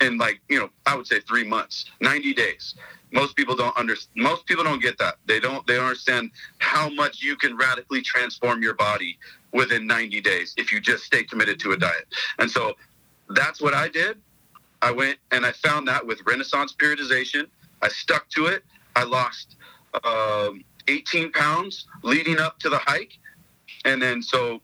in 0.00 0.18
like 0.18 0.40
you 0.48 0.58
know 0.58 0.68
i 0.84 0.94
would 0.94 1.06
say 1.06 1.20
three 1.20 1.44
months 1.44 1.86
90 2.00 2.34
days 2.34 2.74
most 3.12 3.36
people 3.36 3.54
don't 3.54 3.76
understand 3.76 4.22
most 4.22 4.46
people 4.46 4.64
don't 4.64 4.82
get 4.82 4.98
that. 4.98 5.16
They 5.26 5.40
don't 5.40 5.66
they 5.66 5.76
don't 5.76 5.86
understand 5.86 6.30
how 6.58 6.88
much 6.88 7.22
you 7.22 7.36
can 7.36 7.56
radically 7.56 8.02
transform 8.02 8.62
your 8.62 8.74
body 8.74 9.18
within 9.52 9.86
90 9.86 10.20
days 10.20 10.54
if 10.56 10.72
you 10.72 10.80
just 10.80 11.04
stay 11.04 11.22
committed 11.22 11.58
to 11.60 11.72
a 11.72 11.76
diet. 11.76 12.06
And 12.38 12.50
so 12.50 12.74
that's 13.30 13.60
what 13.60 13.74
i 13.74 13.88
did. 13.88 14.18
I 14.82 14.90
went 14.90 15.18
and 15.30 15.46
i 15.46 15.52
found 15.52 15.88
that 15.88 16.06
with 16.06 16.20
renaissance 16.26 16.74
periodization. 16.74 17.46
I 17.82 17.88
stuck 17.88 18.28
to 18.30 18.46
it. 18.46 18.64
I 18.94 19.04
lost 19.04 19.56
um, 20.04 20.64
18 20.88 21.32
pounds 21.32 21.86
leading 22.02 22.38
up 22.38 22.58
to 22.60 22.68
the 22.68 22.78
hike. 22.78 23.18
And 23.84 24.02
then 24.02 24.22
so 24.22 24.60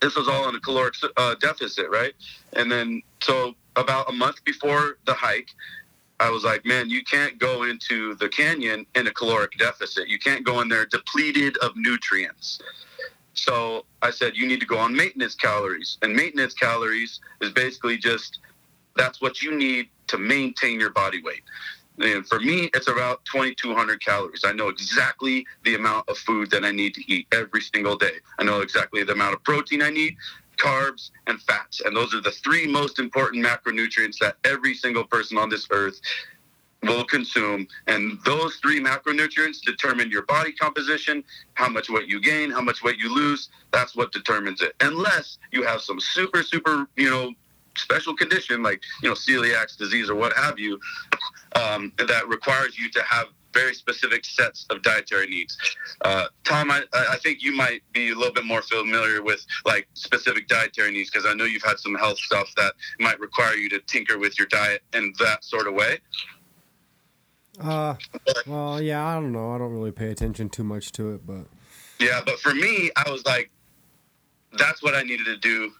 this 0.00 0.16
was 0.16 0.28
all 0.28 0.48
in 0.48 0.54
a 0.54 0.60
caloric 0.60 0.94
uh, 1.16 1.34
deficit, 1.36 1.90
right? 1.90 2.14
And 2.54 2.70
then, 2.70 3.02
so 3.22 3.54
about 3.76 4.08
a 4.08 4.12
month 4.12 4.44
before 4.44 4.98
the 5.06 5.14
hike, 5.14 5.50
I 6.20 6.30
was 6.30 6.42
like, 6.44 6.64
man, 6.64 6.90
you 6.90 7.04
can't 7.04 7.38
go 7.38 7.62
into 7.62 8.14
the 8.16 8.28
canyon 8.28 8.86
in 8.94 9.06
a 9.06 9.12
caloric 9.12 9.56
deficit. 9.58 10.08
You 10.08 10.18
can't 10.18 10.44
go 10.44 10.60
in 10.60 10.68
there 10.68 10.84
depleted 10.86 11.56
of 11.58 11.76
nutrients. 11.76 12.60
So 13.34 13.84
I 14.02 14.10
said, 14.10 14.36
you 14.36 14.46
need 14.46 14.60
to 14.60 14.66
go 14.66 14.78
on 14.78 14.94
maintenance 14.94 15.36
calories. 15.36 15.96
And 16.02 16.14
maintenance 16.14 16.54
calories 16.54 17.20
is 17.40 17.52
basically 17.52 17.96
just 17.96 18.40
that's 18.96 19.20
what 19.20 19.42
you 19.42 19.56
need 19.56 19.88
to 20.08 20.18
maintain 20.18 20.80
your 20.80 20.90
body 20.90 21.22
weight. 21.22 21.42
And 22.00 22.26
for 22.26 22.40
me, 22.40 22.70
it's 22.74 22.88
about 22.88 23.24
2,200 23.26 24.04
calories. 24.04 24.44
I 24.44 24.52
know 24.52 24.68
exactly 24.68 25.46
the 25.64 25.74
amount 25.74 26.08
of 26.08 26.18
food 26.18 26.50
that 26.50 26.64
I 26.64 26.72
need 26.72 26.94
to 26.94 27.12
eat 27.12 27.26
every 27.32 27.60
single 27.60 27.96
day. 27.96 28.18
I 28.38 28.44
know 28.44 28.60
exactly 28.60 29.02
the 29.04 29.12
amount 29.12 29.34
of 29.34 29.42
protein 29.44 29.82
I 29.82 29.90
need, 29.90 30.16
carbs, 30.58 31.10
and 31.26 31.40
fats. 31.42 31.80
And 31.84 31.96
those 31.96 32.14
are 32.14 32.20
the 32.20 32.30
three 32.30 32.66
most 32.66 32.98
important 32.98 33.44
macronutrients 33.44 34.18
that 34.18 34.36
every 34.44 34.74
single 34.74 35.04
person 35.04 35.38
on 35.38 35.48
this 35.48 35.66
earth 35.70 36.00
will 36.82 37.04
consume. 37.04 37.66
And 37.86 38.18
those 38.24 38.56
three 38.56 38.80
macronutrients 38.80 39.60
determine 39.62 40.10
your 40.10 40.22
body 40.22 40.52
composition, 40.52 41.24
how 41.54 41.68
much 41.68 41.90
weight 41.90 42.08
you 42.08 42.20
gain, 42.20 42.50
how 42.50 42.60
much 42.60 42.82
weight 42.82 42.98
you 42.98 43.12
lose. 43.12 43.48
That's 43.72 43.96
what 43.96 44.12
determines 44.12 44.62
it. 44.62 44.74
Unless 44.80 45.38
you 45.50 45.64
have 45.64 45.80
some 45.80 46.00
super, 46.00 46.42
super, 46.42 46.86
you 46.96 47.10
know, 47.10 47.32
special 47.76 48.14
condition 48.14 48.62
like, 48.62 48.82
you 49.02 49.08
know, 49.08 49.14
celiac 49.14 49.76
disease 49.76 50.10
or 50.10 50.14
what 50.14 50.32
have 50.36 50.58
you, 50.58 50.78
um, 51.56 51.92
that 51.98 52.28
requires 52.28 52.78
you 52.78 52.90
to 52.90 53.02
have 53.02 53.26
very 53.52 53.74
specific 53.74 54.24
sets 54.24 54.66
of 54.70 54.82
dietary 54.82 55.26
needs. 55.26 55.56
Uh, 56.04 56.26
Tom, 56.44 56.70
I, 56.70 56.82
I 56.92 57.16
think 57.22 57.42
you 57.42 57.54
might 57.54 57.82
be 57.92 58.10
a 58.10 58.14
little 58.14 58.32
bit 58.32 58.44
more 58.44 58.62
familiar 58.62 59.22
with 59.22 59.44
like 59.64 59.88
specific 59.94 60.48
dietary 60.48 60.92
needs 60.92 61.10
because 61.10 61.26
I 61.26 61.34
know 61.34 61.44
you've 61.44 61.62
had 61.62 61.78
some 61.78 61.94
health 61.94 62.18
stuff 62.18 62.52
that 62.56 62.74
might 63.00 63.18
require 63.20 63.54
you 63.54 63.68
to 63.70 63.80
tinker 63.80 64.18
with 64.18 64.38
your 64.38 64.48
diet 64.48 64.82
in 64.94 65.12
that 65.18 65.44
sort 65.44 65.66
of 65.66 65.74
way. 65.74 65.98
Uh, 67.60 67.94
well, 68.46 68.80
yeah, 68.80 69.04
I 69.04 69.14
don't 69.14 69.32
know. 69.32 69.52
I 69.52 69.58
don't 69.58 69.72
really 69.72 69.90
pay 69.90 70.10
attention 70.10 70.48
too 70.48 70.64
much 70.64 70.92
to 70.92 71.14
it, 71.14 71.26
but 71.26 71.46
Yeah, 71.98 72.20
but 72.24 72.38
for 72.38 72.54
me, 72.54 72.90
I 72.96 73.10
was 73.10 73.24
like, 73.26 73.50
that's 74.56 74.82
what 74.82 74.94
I 74.94 75.02
needed 75.02 75.26
to 75.26 75.36
do 75.36 75.72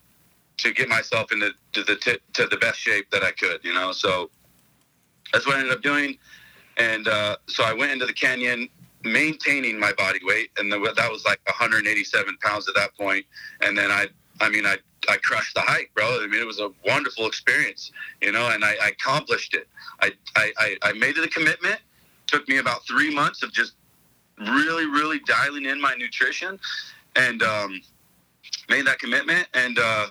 to 0.59 0.73
get 0.73 0.89
myself 0.89 1.31
into 1.33 1.53
to 1.73 1.85
the 1.85 1.97
t- 1.97 2.19
to 2.35 2.47
the 2.47 2.57
best 2.57 2.79
shape 2.79 3.11
that 3.11 3.23
I 3.23 3.31
could, 3.31 3.65
you 3.65 3.73
know. 3.73 3.93
So 3.93 4.31
that's 5.33 5.47
what 5.47 5.57
I 5.57 5.61
ended 5.61 5.75
up 5.75 5.83
doing, 5.83 6.19
and 6.79 7.09
uh, 7.09 7.37
so 7.47 7.65
I 7.65 7.73
went 7.73 7.93
into 7.93 8.07
the 8.07 8.13
canyon 8.13 8.69
maintaining 9.05 9.79
my 9.79 9.93
body 9.93 10.21
weight, 10.25 10.51
and 10.59 10.73
the, 10.73 10.79
that 10.97 11.11
was 11.11 11.25
like 11.25 11.41
187 11.47 12.37
pounds 12.43 12.69
at 12.69 12.75
that 12.75 12.97
point. 12.97 13.25
And 13.61 13.77
then 13.77 13.91
I, 13.91 14.07
I 14.41 14.49
mean, 14.49 14.67
I 14.67 14.77
I 15.09 15.17
crushed 15.19 15.55
the 15.55 15.61
hike, 15.61 15.91
bro. 15.95 16.23
I 16.23 16.27
mean, 16.27 16.41
it 16.41 16.47
was 16.47 16.61
a 16.61 16.71
wonderful 16.85 17.27
experience, 17.27 17.93
you 18.21 18.33
know, 18.33 18.51
and 18.51 18.65
I, 18.65 18.75
I 18.83 18.89
accomplished 18.89 19.55
it. 19.55 19.69
I, 20.01 20.13
I 20.37 20.77
I 20.83 20.93
made 20.93 21.17
it 21.17 21.25
a 21.25 21.29
commitment. 21.29 21.81
Took 22.27 22.49
me 22.49 22.59
about 22.59 22.87
three 22.87 23.15
months 23.15 23.43
of 23.43 23.53
just 23.53 23.75
really, 24.39 24.87
really 24.87 25.21
dialing 25.21 25.65
in 25.65 25.81
my 25.81 25.95
nutrition, 25.95 26.59
and 27.17 27.43
um, 27.43 27.81
made 28.69 28.87
that 28.87 28.99
commitment, 28.99 29.47
and 29.55 29.79
uh, 29.79 30.09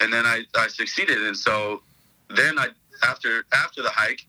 and 0.00 0.12
then 0.12 0.26
I, 0.26 0.42
I 0.56 0.68
succeeded. 0.68 1.18
And 1.18 1.36
so 1.36 1.82
then 2.28 2.58
I 2.58 2.68
after 3.04 3.44
after 3.52 3.82
the 3.82 3.90
hike, 3.90 4.26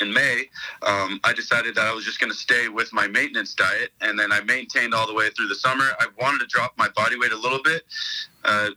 in 0.00 0.12
May, 0.12 0.46
um, 0.82 1.20
I 1.24 1.32
decided 1.32 1.74
that 1.76 1.86
I 1.86 1.92
was 1.92 2.04
just 2.04 2.20
going 2.20 2.32
to 2.32 2.38
stay 2.38 2.68
with 2.68 2.92
my 2.92 3.06
maintenance 3.06 3.54
diet, 3.54 3.90
and 4.00 4.18
then 4.18 4.32
I 4.32 4.40
maintained 4.42 4.94
all 4.94 5.06
the 5.06 5.14
way 5.14 5.30
through 5.30 5.48
the 5.48 5.54
summer. 5.54 5.84
I 5.98 6.06
wanted 6.18 6.38
to 6.40 6.46
drop 6.46 6.72
my 6.76 6.88
body 6.90 7.18
weight 7.18 7.32
a 7.32 7.38
little 7.38 7.62
bit. 7.62 7.82
Uh, 8.44 8.70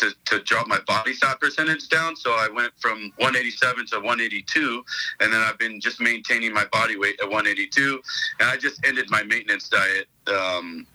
to, 0.00 0.14
to 0.24 0.42
drop 0.42 0.66
my 0.66 0.78
body 0.86 1.12
fat 1.12 1.38
percentage 1.40 1.88
down. 1.88 2.16
So 2.16 2.30
I 2.32 2.48
went 2.48 2.72
from 2.78 3.12
187 3.16 3.86
to 3.88 3.96
182, 3.96 4.84
and 5.20 5.32
then 5.32 5.40
I've 5.40 5.58
been 5.58 5.78
just 5.78 6.00
maintaining 6.00 6.54
my 6.54 6.64
body 6.72 6.96
weight 6.96 7.20
at 7.20 7.28
182. 7.28 8.00
And 8.40 8.48
I 8.48 8.56
just 8.56 8.84
ended 8.86 9.10
my 9.10 9.22
maintenance 9.22 9.68
diet 9.68 10.06
um, 10.26 10.86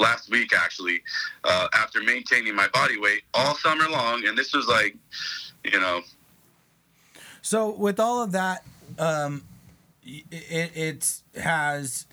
last 0.00 0.30
week, 0.30 0.52
actually, 0.56 1.02
uh, 1.44 1.68
after 1.74 2.02
maintaining 2.02 2.54
my 2.54 2.68
body 2.68 2.98
weight 2.98 3.22
all 3.34 3.54
summer 3.56 3.88
long. 3.88 4.26
And 4.26 4.36
this 4.36 4.54
was 4.54 4.66
like, 4.66 4.96
you 5.64 5.78
know, 5.78 6.00
So 7.42 7.70
with 7.70 8.00
all 8.00 8.22
of 8.22 8.32
that, 8.32 8.64
um, 8.98 9.42
it 10.02 10.72
it 10.74 11.22
has 11.40 12.06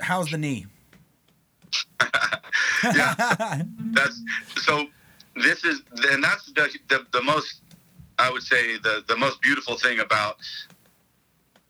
how's 0.00 0.30
the 0.30 0.38
knee? 0.38 0.66
yeah, 2.84 3.62
that's 3.92 4.22
so. 4.56 4.86
This 5.36 5.64
is 5.64 5.82
and 6.10 6.22
that's 6.22 6.46
the, 6.52 6.68
the 6.88 7.06
the 7.12 7.22
most 7.22 7.62
I 8.18 8.30
would 8.30 8.42
say 8.42 8.76
the 8.78 9.04
the 9.08 9.16
most 9.16 9.40
beautiful 9.40 9.76
thing 9.76 10.00
about 10.00 10.36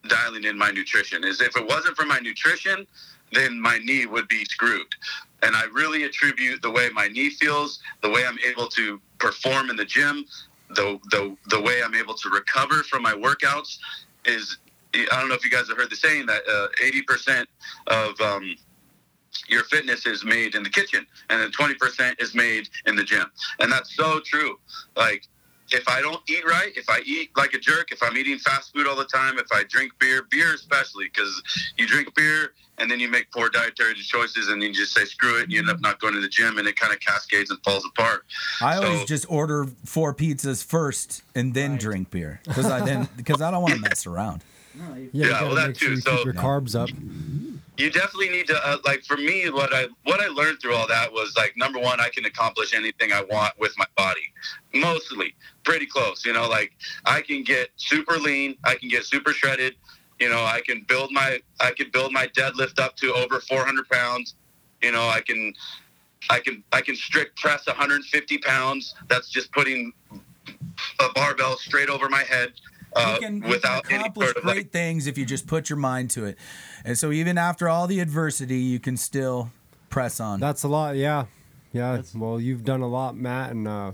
dialing 0.09 0.45
in 0.45 0.57
my 0.57 0.71
nutrition 0.71 1.25
is 1.25 1.41
if 1.41 1.57
it 1.57 1.67
wasn't 1.67 1.97
for 1.97 2.07
my 2.07 2.19
nutrition, 2.19 2.87
then 3.33 3.61
my 3.61 3.79
knee 3.79 4.07
would 4.07 4.29
be 4.29 4.45
screwed. 4.47 4.95
And 5.43 5.55
I 5.55 5.65
really 5.73 6.05
attribute 6.05 6.63
the 6.63 6.71
way 6.71 6.89
my 6.93 7.09
knee 7.09 7.31
feels, 7.31 7.81
the 8.03 8.11
way 8.11 8.25
I'm 8.27 8.39
able 8.47 8.67
to 8.69 9.01
perform 9.19 9.71
in 9.71 9.77
the 9.77 9.85
gym, 9.85 10.25
the 10.71 10.99
the 11.11 11.37
the 11.51 11.61
way 11.61 11.83
I'm 11.85 11.95
able 11.95 12.15
to 12.15 12.29
recover 12.31 12.83
from 12.85 13.03
my 13.03 13.13
workouts 13.13 13.79
is 14.27 14.59
I 14.95 15.07
don't 15.21 15.29
know 15.29 15.35
if 15.37 15.45
you 15.45 15.51
guys 15.51 15.69
have 15.69 15.79
heard 15.79 15.91
the 15.91 15.97
saying 15.97 16.27
that 16.27 16.43
uh, 16.51 16.69
eighty 16.85 17.03
percent 17.03 17.49
of 17.89 18.21
um, 18.21 18.57
your 19.49 19.65
fitness 19.65 20.07
is 20.07 20.25
made 20.25 20.55
in 20.55 20.63
the 20.63 20.71
kitchen 20.71 21.07
and 21.31 21.43
then 21.43 21.51
20% 21.53 22.21
is 22.23 22.35
made 22.35 22.69
in 22.87 22.97
the 22.97 23.05
gym. 23.05 23.27
And 23.61 23.73
that's 23.73 23.95
so 23.97 24.21
true. 24.25 24.59
Like 24.97 25.27
if 25.73 25.89
i 25.89 26.01
don't 26.01 26.23
eat 26.29 26.45
right 26.45 26.73
if 26.77 26.89
i 26.91 27.01
eat 27.07 27.31
like 27.37 27.55
a 27.55 27.59
jerk 27.59 27.93
if 27.93 28.03
i'm 28.03 28.17
eating 28.17 28.39
fast 28.39 28.73
food 28.75 28.87
all 28.87 28.97
the 28.97 29.05
time 29.07 29.39
if 29.39 29.47
i 29.53 29.65
drink 29.69 29.93
beer 29.99 30.23
beer 30.31 30.55
especially 30.55 31.07
because 31.07 31.43
you 31.79 31.87
drink 31.87 32.15
beer 32.15 32.53
and 32.81 32.91
then 32.91 32.99
you 32.99 33.09
make 33.11 33.31
poor 33.31 33.49
dietary 33.51 33.95
choices 33.95 34.49
and 34.49 34.63
you 34.63 34.73
just 34.73 34.95
say 34.95 35.05
screw 35.05 35.39
it 35.39 35.45
and 35.45 35.53
you 35.53 35.59
end 35.59 35.69
up 35.71 35.81
not 35.81 36.01
going 36.01 36.15
to 36.15 36.21
the 36.21 36.29
gym 36.29 36.59
and 36.59 36.67
it 36.67 36.77
kind 36.77 36.93
of 36.93 37.01
cascades 37.01 37.51
and 37.51 37.59
falls 37.63 37.85
apart 37.85 38.25
I 38.61 38.77
always 38.77 39.05
just 39.05 39.27
order 39.31 39.67
four 39.85 40.15
pizzas 40.15 40.65
first 40.65 41.23
and 41.35 41.55
then 41.55 41.77
drink 41.77 42.11
beer 42.11 42.41
because 42.45 42.67
I 42.67 42.85
then 42.85 43.09
because 43.17 43.41
I 43.43 43.51
don't 43.51 43.63
want 43.63 43.75
to 43.75 43.81
mess 43.81 44.07
around. 44.07 44.43
Yeah, 44.75 44.97
you 44.97 45.11
Yeah, 45.13 45.29
gotta 45.31 45.47
well, 45.47 45.55
that 45.57 45.67
make 45.69 45.79
sure 45.79 45.89
too, 45.89 45.95
you 45.97 46.01
so- 46.01 46.17
keep 46.17 46.25
your 46.27 46.35
carbs 46.35 46.75
up. 46.81 46.89
you 47.77 47.91
definitely 47.91 48.29
need 48.31 48.47
to 48.47 48.57
uh, 48.69 48.77
like 48.85 49.03
for 49.05 49.17
me 49.17 49.49
what 49.51 49.73
i 49.75 49.87
what 50.05 50.21
i 50.21 50.27
learned 50.29 50.61
through 50.61 50.75
all 50.75 50.87
that 50.87 51.11
was 51.13 51.33
like 51.37 51.55
number 51.57 51.79
one 51.79 51.99
i 52.01 52.09
can 52.11 52.25
accomplish 52.27 52.75
anything 52.75 53.11
i 53.13 53.23
want 53.23 53.53
with 53.59 53.73
my 53.79 53.87
body 53.97 54.21
mostly 54.75 55.35
pretty 55.65 55.87
close 55.87 56.25
you 56.27 56.33
know 56.33 56.47
like 56.49 56.73
i 57.07 57.21
can 57.23 57.43
get 57.43 57.71
super 57.77 58.19
lean 58.19 58.55
i 58.65 58.75
can 58.75 58.89
get 58.89 59.05
super 59.05 59.33
shredded 59.33 59.75
you 60.21 60.29
know 60.29 60.45
i 60.45 60.61
can 60.65 60.85
build 60.87 61.11
my 61.11 61.41
i 61.61 61.71
can 61.73 61.91
build 61.91 62.13
my 62.13 62.27
deadlift 62.29 62.79
up 62.79 62.95
to 62.97 63.13
over 63.15 63.41
400 63.41 63.89
pounds 63.89 64.35
you 64.83 64.93
know 64.93 65.09
i 65.09 65.21
can 65.21 65.53
i 66.29 66.39
can 66.39 66.63
i 66.73 66.81
can 66.81 66.95
strict 66.95 67.37
press 67.39 67.67
150 67.67 68.39
pounds 68.39 68.95
that's 69.09 69.29
just 69.29 69.51
putting 69.53 69.93
a 71.01 71.13
barbell 71.15 71.57
straight 71.57 71.89
over 71.89 72.09
my 72.09 72.23
head 72.23 72.53
uh, 72.95 73.15
you 73.15 73.27
can, 73.27 73.43
you 73.43 73.49
without 73.49 73.85
can 73.85 74.01
any 74.01 74.01
accomplish 74.03 74.33
great 74.35 74.45
like, 74.45 74.71
things 74.71 75.07
if 75.07 75.17
you 75.17 75.25
just 75.25 75.47
put 75.47 75.71
your 75.71 75.79
mind 75.79 76.11
to 76.11 76.25
it. 76.25 76.37
And 76.85 76.99
so 76.99 77.13
even 77.13 77.39
after 77.39 77.69
all 77.69 77.87
the 77.87 78.01
adversity, 78.01 78.59
you 78.59 78.81
can 78.81 78.97
still 78.97 79.53
press 79.91 80.19
on. 80.19 80.41
That's 80.41 80.65
a 80.65 80.69
lot. 80.69 80.97
Yeah, 80.97 81.27
yeah. 81.73 82.03
well, 82.17 82.41
you've 82.41 82.65
done 82.65 82.81
a 82.81 82.89
lot, 82.89 83.17
Matt, 83.17 83.53
and 83.53 83.69
uh, 83.69 83.93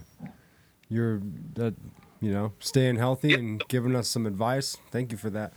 you're, 0.89 1.21
uh, 1.61 1.73
you 2.21 2.33
know, 2.33 2.53
staying 2.59 2.97
healthy 2.97 3.35
and 3.35 3.63
giving 3.69 3.95
us 3.95 4.09
some 4.09 4.25
advice. 4.25 4.79
Thank 4.91 5.13
you 5.13 5.19
for 5.19 5.31
that. 5.31 5.53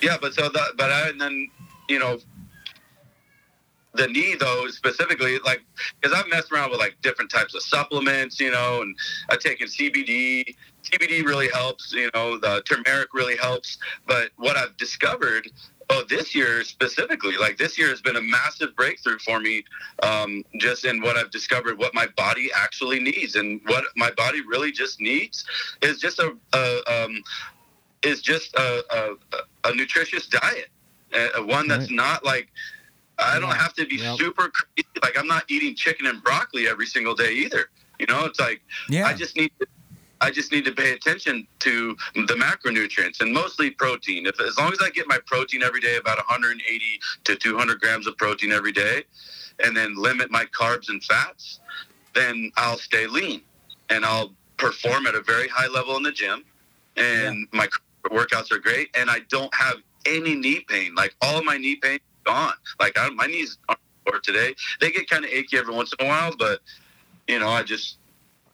Yeah, 0.00 0.16
but 0.20 0.34
so 0.34 0.50
but 0.50 0.90
I, 0.90 1.08
and 1.08 1.20
then 1.20 1.48
you 1.88 1.98
know, 1.98 2.18
the 3.94 4.08
knee 4.08 4.34
though 4.38 4.66
specifically, 4.68 5.38
like, 5.40 5.62
because 6.00 6.16
I've 6.18 6.28
messed 6.30 6.50
around 6.50 6.70
with 6.70 6.80
like 6.80 6.96
different 7.02 7.30
types 7.30 7.54
of 7.54 7.62
supplements, 7.62 8.40
you 8.40 8.50
know, 8.50 8.82
and 8.82 8.96
I've 9.30 9.40
taken 9.40 9.68
CBD. 9.68 10.56
CBD 10.82 11.24
really 11.24 11.48
helps, 11.48 11.92
you 11.92 12.10
know, 12.14 12.38
the 12.38 12.62
turmeric 12.62 13.14
really 13.14 13.36
helps. 13.36 13.78
But 14.06 14.30
what 14.36 14.56
I've 14.56 14.76
discovered, 14.78 15.48
oh, 15.90 16.04
this 16.08 16.34
year 16.34 16.64
specifically, 16.64 17.36
like 17.36 17.56
this 17.58 17.78
year 17.78 17.88
has 17.88 18.00
been 18.00 18.16
a 18.16 18.20
massive 18.20 18.74
breakthrough 18.74 19.18
for 19.18 19.38
me, 19.38 19.62
um, 20.02 20.42
just 20.58 20.84
in 20.84 21.00
what 21.02 21.16
I've 21.16 21.30
discovered, 21.30 21.78
what 21.78 21.94
my 21.94 22.06
body 22.16 22.50
actually 22.56 22.98
needs, 22.98 23.36
and 23.36 23.60
what 23.66 23.84
my 23.96 24.10
body 24.12 24.40
really 24.40 24.72
just 24.72 25.00
needs 25.00 25.44
is 25.82 26.00
just 26.00 26.18
a, 26.18 26.34
a 26.54 27.04
um, 27.04 27.22
is 28.04 28.20
just 28.22 28.54
a, 28.56 28.82
a, 28.90 29.16
a 29.70 29.74
nutritious 29.74 30.26
diet, 30.26 30.68
uh, 31.14 31.42
one 31.42 31.68
that's 31.68 31.90
not 31.90 32.24
like 32.24 32.48
I 33.18 33.38
don't 33.38 33.54
have 33.54 33.74
to 33.74 33.86
be 33.86 33.96
Yep. 33.96 34.18
super 34.18 34.48
crazy. 34.50 34.88
Like 35.02 35.18
I'm 35.18 35.26
not 35.28 35.44
eating 35.48 35.74
chicken 35.74 36.06
and 36.06 36.22
broccoli 36.22 36.68
every 36.68 36.86
single 36.86 37.14
day 37.14 37.32
either. 37.32 37.70
You 37.98 38.06
know, 38.06 38.24
it's 38.24 38.40
like 38.40 38.62
Yeah. 38.88 39.06
I 39.06 39.12
just 39.14 39.36
need 39.36 39.52
to, 39.60 39.66
I 40.20 40.30
just 40.30 40.52
need 40.52 40.64
to 40.64 40.72
pay 40.72 40.92
attention 40.92 41.46
to 41.60 41.96
the 42.14 42.34
macronutrients 42.34 43.20
and 43.20 43.32
mostly 43.32 43.70
protein. 43.70 44.26
If 44.26 44.40
as 44.40 44.56
long 44.58 44.72
as 44.72 44.78
I 44.80 44.90
get 44.90 45.06
my 45.08 45.18
protein 45.26 45.62
every 45.62 45.80
day, 45.80 45.96
about 45.96 46.16
180 46.18 47.00
to 47.24 47.36
200 47.36 47.80
grams 47.80 48.06
of 48.06 48.16
protein 48.16 48.52
every 48.52 48.72
day, 48.72 49.04
and 49.62 49.76
then 49.76 49.94
limit 49.96 50.30
my 50.30 50.44
carbs 50.46 50.88
and 50.88 51.02
fats, 51.04 51.60
then 52.14 52.50
I'll 52.56 52.78
stay 52.78 53.06
lean 53.06 53.42
and 53.90 54.04
I'll 54.04 54.32
perform 54.56 55.06
at 55.06 55.14
a 55.14 55.20
very 55.22 55.48
high 55.48 55.68
level 55.68 55.96
in 55.96 56.02
the 56.02 56.12
gym. 56.12 56.44
And 56.96 57.46
my 57.52 57.68
workouts 58.10 58.52
are 58.52 58.58
great, 58.58 58.88
and 58.96 59.10
I 59.10 59.20
don't 59.28 59.54
have 59.54 59.76
any 60.06 60.34
knee 60.34 60.64
pain. 60.68 60.94
Like 60.94 61.14
all 61.20 61.38
of 61.38 61.44
my 61.44 61.56
knee 61.56 61.76
pain 61.76 61.94
is 61.94 62.00
gone. 62.24 62.54
Like 62.80 62.98
I, 62.98 63.08
my 63.10 63.26
knees 63.26 63.58
aren't 63.68 63.80
sore 64.06 64.20
today. 64.20 64.54
They 64.80 64.90
get 64.90 65.08
kind 65.08 65.24
of 65.24 65.30
achy 65.30 65.56
every 65.58 65.74
once 65.74 65.92
in 65.98 66.06
a 66.06 66.08
while, 66.08 66.32
but 66.36 66.60
you 67.28 67.38
know, 67.38 67.48
I 67.48 67.62
just 67.62 67.98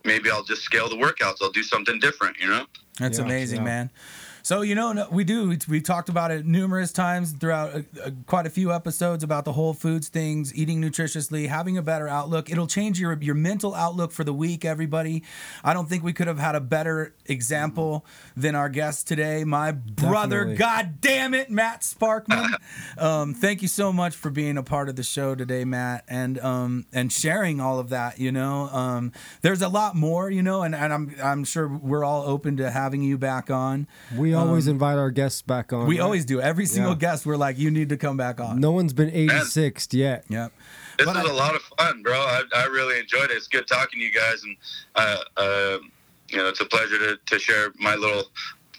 maybe 0.04 0.30
I'll 0.30 0.44
just 0.44 0.62
scale 0.62 0.88
the 0.88 0.96
workouts. 0.96 1.36
I'll 1.42 1.50
do 1.50 1.62
something 1.62 1.98
different. 1.98 2.38
You 2.38 2.48
know. 2.48 2.66
That's 2.98 3.18
Yeah, 3.18 3.24
amazing, 3.24 3.58
yeah. 3.58 3.64
man. 3.64 3.90
So 4.48 4.62
you 4.62 4.74
know, 4.74 4.94
no, 4.94 5.06
we 5.10 5.24
do. 5.24 5.50
We, 5.50 5.58
we 5.68 5.80
talked 5.82 6.08
about 6.08 6.30
it 6.30 6.46
numerous 6.46 6.90
times 6.90 7.32
throughout 7.32 7.74
uh, 7.74 7.82
uh, 8.02 8.10
quite 8.26 8.46
a 8.46 8.50
few 8.50 8.72
episodes 8.72 9.22
about 9.22 9.44
the 9.44 9.52
whole 9.52 9.74
foods 9.74 10.08
things, 10.08 10.54
eating 10.54 10.80
nutritiously, 10.80 11.48
having 11.48 11.76
a 11.76 11.82
better 11.82 12.08
outlook. 12.08 12.48
It'll 12.48 12.66
change 12.66 12.98
your 12.98 13.12
your 13.20 13.34
mental 13.34 13.74
outlook 13.74 14.10
for 14.10 14.24
the 14.24 14.32
week. 14.32 14.64
Everybody, 14.64 15.22
I 15.62 15.74
don't 15.74 15.86
think 15.86 16.02
we 16.02 16.14
could 16.14 16.28
have 16.28 16.38
had 16.38 16.54
a 16.54 16.62
better 16.62 17.14
example 17.26 18.06
than 18.38 18.54
our 18.54 18.70
guest 18.70 19.06
today, 19.06 19.44
my 19.44 19.70
brother. 19.70 20.46
Definitely. 20.46 20.56
God 20.56 21.00
damn 21.02 21.34
it, 21.34 21.50
Matt 21.50 21.82
Sparkman. 21.82 22.54
um, 22.96 23.34
thank 23.34 23.60
you 23.60 23.68
so 23.68 23.92
much 23.92 24.16
for 24.16 24.30
being 24.30 24.56
a 24.56 24.62
part 24.62 24.88
of 24.88 24.96
the 24.96 25.02
show 25.02 25.34
today, 25.34 25.66
Matt, 25.66 26.04
and 26.08 26.38
um, 26.38 26.86
and 26.94 27.12
sharing 27.12 27.60
all 27.60 27.78
of 27.78 27.90
that. 27.90 28.18
You 28.18 28.32
know, 28.32 28.70
um, 28.72 29.12
there's 29.42 29.60
a 29.60 29.68
lot 29.68 29.94
more. 29.94 30.30
You 30.30 30.42
know, 30.42 30.62
and, 30.62 30.74
and 30.74 30.90
I'm 30.90 31.14
I'm 31.22 31.44
sure 31.44 31.68
we're 31.68 32.02
all 32.02 32.22
open 32.22 32.56
to 32.56 32.70
having 32.70 33.02
you 33.02 33.18
back 33.18 33.50
on. 33.50 33.86
We 34.16 34.37
always 34.46 34.66
invite 34.68 34.98
our 34.98 35.10
guests 35.10 35.42
back 35.42 35.72
on. 35.72 35.82
Um, 35.82 35.86
We 35.88 35.98
right? 35.98 36.04
always 36.04 36.24
do. 36.24 36.40
Every 36.40 36.66
single 36.66 36.92
Yeah. 36.92 36.98
guest, 36.98 37.26
we're 37.26 37.36
like, 37.36 37.58
you 37.58 37.70
need 37.70 37.88
to 37.90 37.96
come 37.96 38.16
back 38.16 38.40
on. 38.40 38.60
No 38.60 38.70
one's 38.72 38.92
been 38.92 39.10
86 39.10 39.88
yet. 39.92 40.24
Yep. 40.28 40.52
This 40.98 41.06
But 41.06 41.16
was 41.16 41.26
I- 41.26 41.32
a 41.32 41.36
lot 41.36 41.54
of 41.54 41.62
fun, 41.78 42.02
bro. 42.02 42.18
I, 42.18 42.42
I 42.56 42.64
really 42.66 42.98
enjoyed 42.98 43.30
it. 43.30 43.36
It's 43.36 43.48
good 43.48 43.66
talking 43.66 44.00
to 44.00 44.04
you 44.04 44.12
guys, 44.12 44.42
and 44.42 44.56
uh, 44.96 45.18
uh, 45.36 45.78
you 46.30 46.38
know, 46.38 46.48
it's 46.48 46.60
a 46.60 46.64
pleasure 46.66 46.98
to, 46.98 47.18
to 47.26 47.38
share 47.38 47.72
my 47.78 47.94
little 47.94 48.24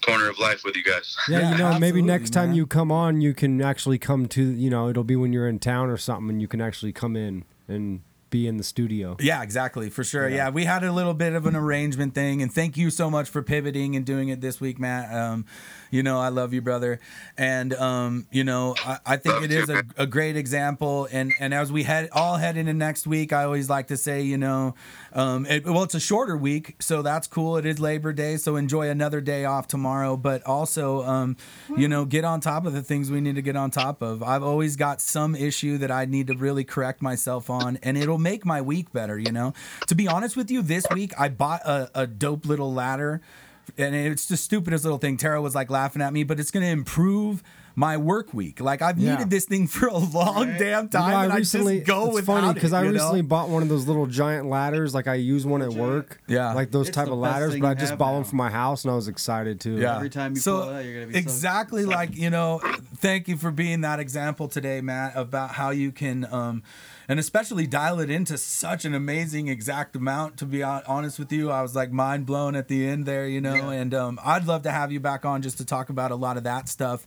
corner 0.05 0.29
of 0.29 0.37
life 0.39 0.63
with 0.63 0.75
you 0.75 0.83
guys. 0.83 1.15
Yeah, 1.27 1.39
Yeah, 1.39 1.51
you 1.51 1.57
know, 1.57 1.79
maybe 1.79 2.01
next 2.01 2.29
time 2.31 2.49
man. 2.49 2.55
you 2.55 2.67
come 2.67 2.91
on, 2.91 3.21
you 3.21 3.33
can 3.33 3.61
actually 3.61 3.97
come 3.99 4.27
to, 4.29 4.41
you 4.43 4.69
know, 4.69 4.87
it'll 4.89 5.03
be 5.03 5.15
when 5.15 5.33
you're 5.33 5.47
in 5.47 5.59
town 5.59 5.89
or 5.89 5.97
something, 5.97 6.29
and 6.29 6.41
you 6.41 6.47
can 6.47 6.61
actually 6.61 6.93
come 6.93 7.15
in 7.15 7.43
and 7.67 8.01
be 8.29 8.47
in 8.47 8.57
the 8.57 8.63
studio. 8.63 9.17
Yeah, 9.19 9.41
exactly. 9.43 9.89
For 9.89 10.03
sure. 10.03 10.29
Yeah. 10.29 10.49
we 10.49 10.65
had 10.65 10.83
a 10.83 10.91
little 10.91 11.13
bit 11.13 11.33
of 11.33 11.45
an 11.45 11.55
arrangement 11.55 12.13
thing, 12.13 12.41
and 12.41 12.51
thank 12.51 12.77
you 12.77 12.89
so 12.89 13.09
much 13.09 13.29
for 13.29 13.41
pivoting 13.41 13.95
and 13.95 14.05
doing 14.05 14.29
it 14.29 14.41
this 14.41 14.61
week, 14.61 14.79
Matt. 14.79 15.13
Um, 15.13 15.45
you 15.91 16.03
know, 16.03 16.19
I 16.19 16.29
love 16.29 16.53
you, 16.53 16.61
brother, 16.61 16.99
and 17.37 17.73
um, 17.73 18.27
you 18.31 18.43
know, 18.43 18.75
I, 18.85 18.99
I 19.05 19.17
think 19.17 19.35
Love 19.35 19.43
it 19.45 19.51
is 19.51 19.69
a, 19.69 19.83
a 19.97 20.05
great 20.05 20.35
example. 20.35 21.07
And 21.11 21.33
and 21.39 21.53
as 21.53 21.71
we 21.71 21.83
head 21.83 22.09
all 22.11 22.37
head 22.37 22.57
into 22.57 22.73
next 22.73 23.07
week, 23.07 23.33
I 23.33 23.43
always 23.43 23.69
like 23.69 23.87
to 23.87 23.97
say, 23.97 24.21
you 24.21 24.37
know, 24.37 24.75
um, 25.13 25.45
it, 25.45 25.65
well, 25.65 25.83
it's 25.83 25.95
a 25.95 25.99
shorter 25.99 26.37
week, 26.37 26.75
so 26.79 27.01
that's 27.01 27.27
cool. 27.27 27.57
It 27.57 27.65
is 27.65 27.79
Labor 27.79 28.13
Day, 28.13 28.37
so 28.37 28.55
enjoy 28.55 28.89
another 28.89 29.21
day 29.21 29.45
off 29.45 29.67
tomorrow. 29.67 30.15
But 30.17 30.43
also, 30.45 31.03
um, 31.03 31.37
you 31.75 31.87
know, 31.87 32.05
get 32.05 32.25
on 32.25 32.41
top 32.41 32.65
of 32.65 32.73
the 32.73 32.81
things 32.81 33.09
we 33.09 33.21
need 33.21 33.35
to 33.35 33.41
get 33.41 33.55
on 33.55 33.71
top 33.71 34.01
of. 34.01 34.21
I've 34.23 34.43
always 34.43 34.75
got 34.75 35.01
some 35.01 35.35
issue 35.35 35.77
that 35.79 35.91
I 35.91 36.05
need 36.05 36.27
to 36.27 36.35
really 36.35 36.63
correct 36.63 37.01
myself 37.01 37.49
on, 37.49 37.77
and 37.83 37.97
it'll 37.97 38.17
make 38.17 38.45
my 38.45 38.61
week 38.61 38.91
better. 38.91 39.17
You 39.17 39.31
know, 39.31 39.53
to 39.87 39.95
be 39.95 40.07
honest 40.07 40.37
with 40.37 40.51
you, 40.51 40.61
this 40.61 40.85
week 40.93 41.13
I 41.19 41.29
bought 41.29 41.61
a, 41.61 41.89
a 41.95 42.07
dope 42.07 42.45
little 42.45 42.73
ladder 42.73 43.21
and 43.77 43.95
it's 43.95 44.25
the 44.25 44.37
stupidest 44.37 44.83
little 44.83 44.97
thing. 44.97 45.17
Tara 45.17 45.41
was 45.41 45.55
like 45.55 45.69
laughing 45.69 46.01
at 46.01 46.13
me, 46.13 46.23
but 46.23 46.39
it's 46.39 46.51
going 46.51 46.63
to 46.63 46.71
improve 46.71 47.43
my 47.79 47.95
work 47.95 48.33
week. 48.33 48.59
Like 48.59 48.81
I've 48.81 48.97
Yeah. 48.99 49.11
needed 49.13 49.29
this 49.29 49.45
thing 49.45 49.65
for 49.75 49.87
a 49.87 49.97
long 49.97 50.57
damn 50.57 50.83
You 50.83 50.89
time, 50.89 51.11
know, 51.11 51.19
and 51.21 51.31
I 51.33 51.39
just 51.39 51.53
go 51.53 52.07
it's 52.07 52.13
without 52.15 52.25
funny 52.25 52.49
it. 52.49 52.53
because 52.55 52.73
I 52.73 52.81
you 52.83 52.87
know? 52.89 52.93
recently 52.95 53.21
bought 53.21 53.47
one 53.47 53.63
of 53.63 53.69
those 53.69 53.87
little 53.87 54.05
giant 54.05 54.47
ladders. 54.49 54.93
Like 54.93 55.07
I 55.07 55.13
use 55.13 55.45
one 55.45 55.61
at 55.61 55.71
work. 55.71 56.21
Yeah. 56.27 56.51
Like 56.53 56.71
those 56.71 56.89
It's 56.89 56.95
type 56.95 57.07
of 57.07 57.17
ladders, 57.17 57.55
but 57.57 57.67
I 57.67 57.73
just 57.75 57.97
bought 57.97 58.09
now. 58.09 58.15
one 58.15 58.23
for 58.25 58.35
my 58.35 58.49
house 58.49 58.83
and 58.83 58.91
I 58.91 58.95
was 58.95 59.07
excited 59.07 59.61
too. 59.61 59.77
Yeah. 59.77 59.95
Every 59.95 60.09
time 60.09 60.33
you 60.35 60.41
so 60.41 60.59
pull 60.59 60.69
it 60.71 60.75
out, 60.75 60.83
you're 60.85 60.93
gonna 60.95 61.07
be 61.07 61.13
so 61.13 61.19
exactly 61.19 61.85
like 61.85 62.17
you 62.17 62.29
know. 62.29 62.59
Thank 62.97 63.29
you 63.29 63.37
for 63.37 63.49
being 63.49 63.79
that 63.81 64.01
example 64.01 64.49
today, 64.49 64.81
Matt, 64.81 65.13
about 65.15 65.51
how 65.51 65.69
you 65.69 65.93
can, 65.93 66.27
um, 66.33 66.63
and 67.09 67.19
especially 67.19 67.65
dial 67.65 67.99
it 67.99 68.11
into 68.11 68.37
such 68.37 68.85
an 68.85 68.93
amazing 68.93 69.47
exact 69.47 69.95
amount. 69.95 70.37
To 70.37 70.45
be 70.45 70.61
honest 70.61 71.17
with 71.17 71.31
you, 71.31 71.49
I 71.49 71.63
was 71.63 71.75
like 71.75 71.91
mind 71.91 72.27
blown 72.27 72.55
at 72.55 72.67
the 72.67 72.87
end 72.87 73.07
there, 73.07 73.27
you 73.27 73.41
know. 73.41 73.71
And 73.71 73.93
um, 73.95 74.19
I'd 74.23 74.45
love 74.45 74.61
to 74.63 74.71
have 74.71 74.91
you 74.91 74.99
back 74.99 75.25
on 75.25 75.41
just 75.41 75.57
to 75.57 75.65
talk 75.65 75.89
about 75.89 76.11
a 76.11 76.15
lot 76.15 76.37
of 76.37 76.43
that 76.43 76.69
stuff. 76.69 77.03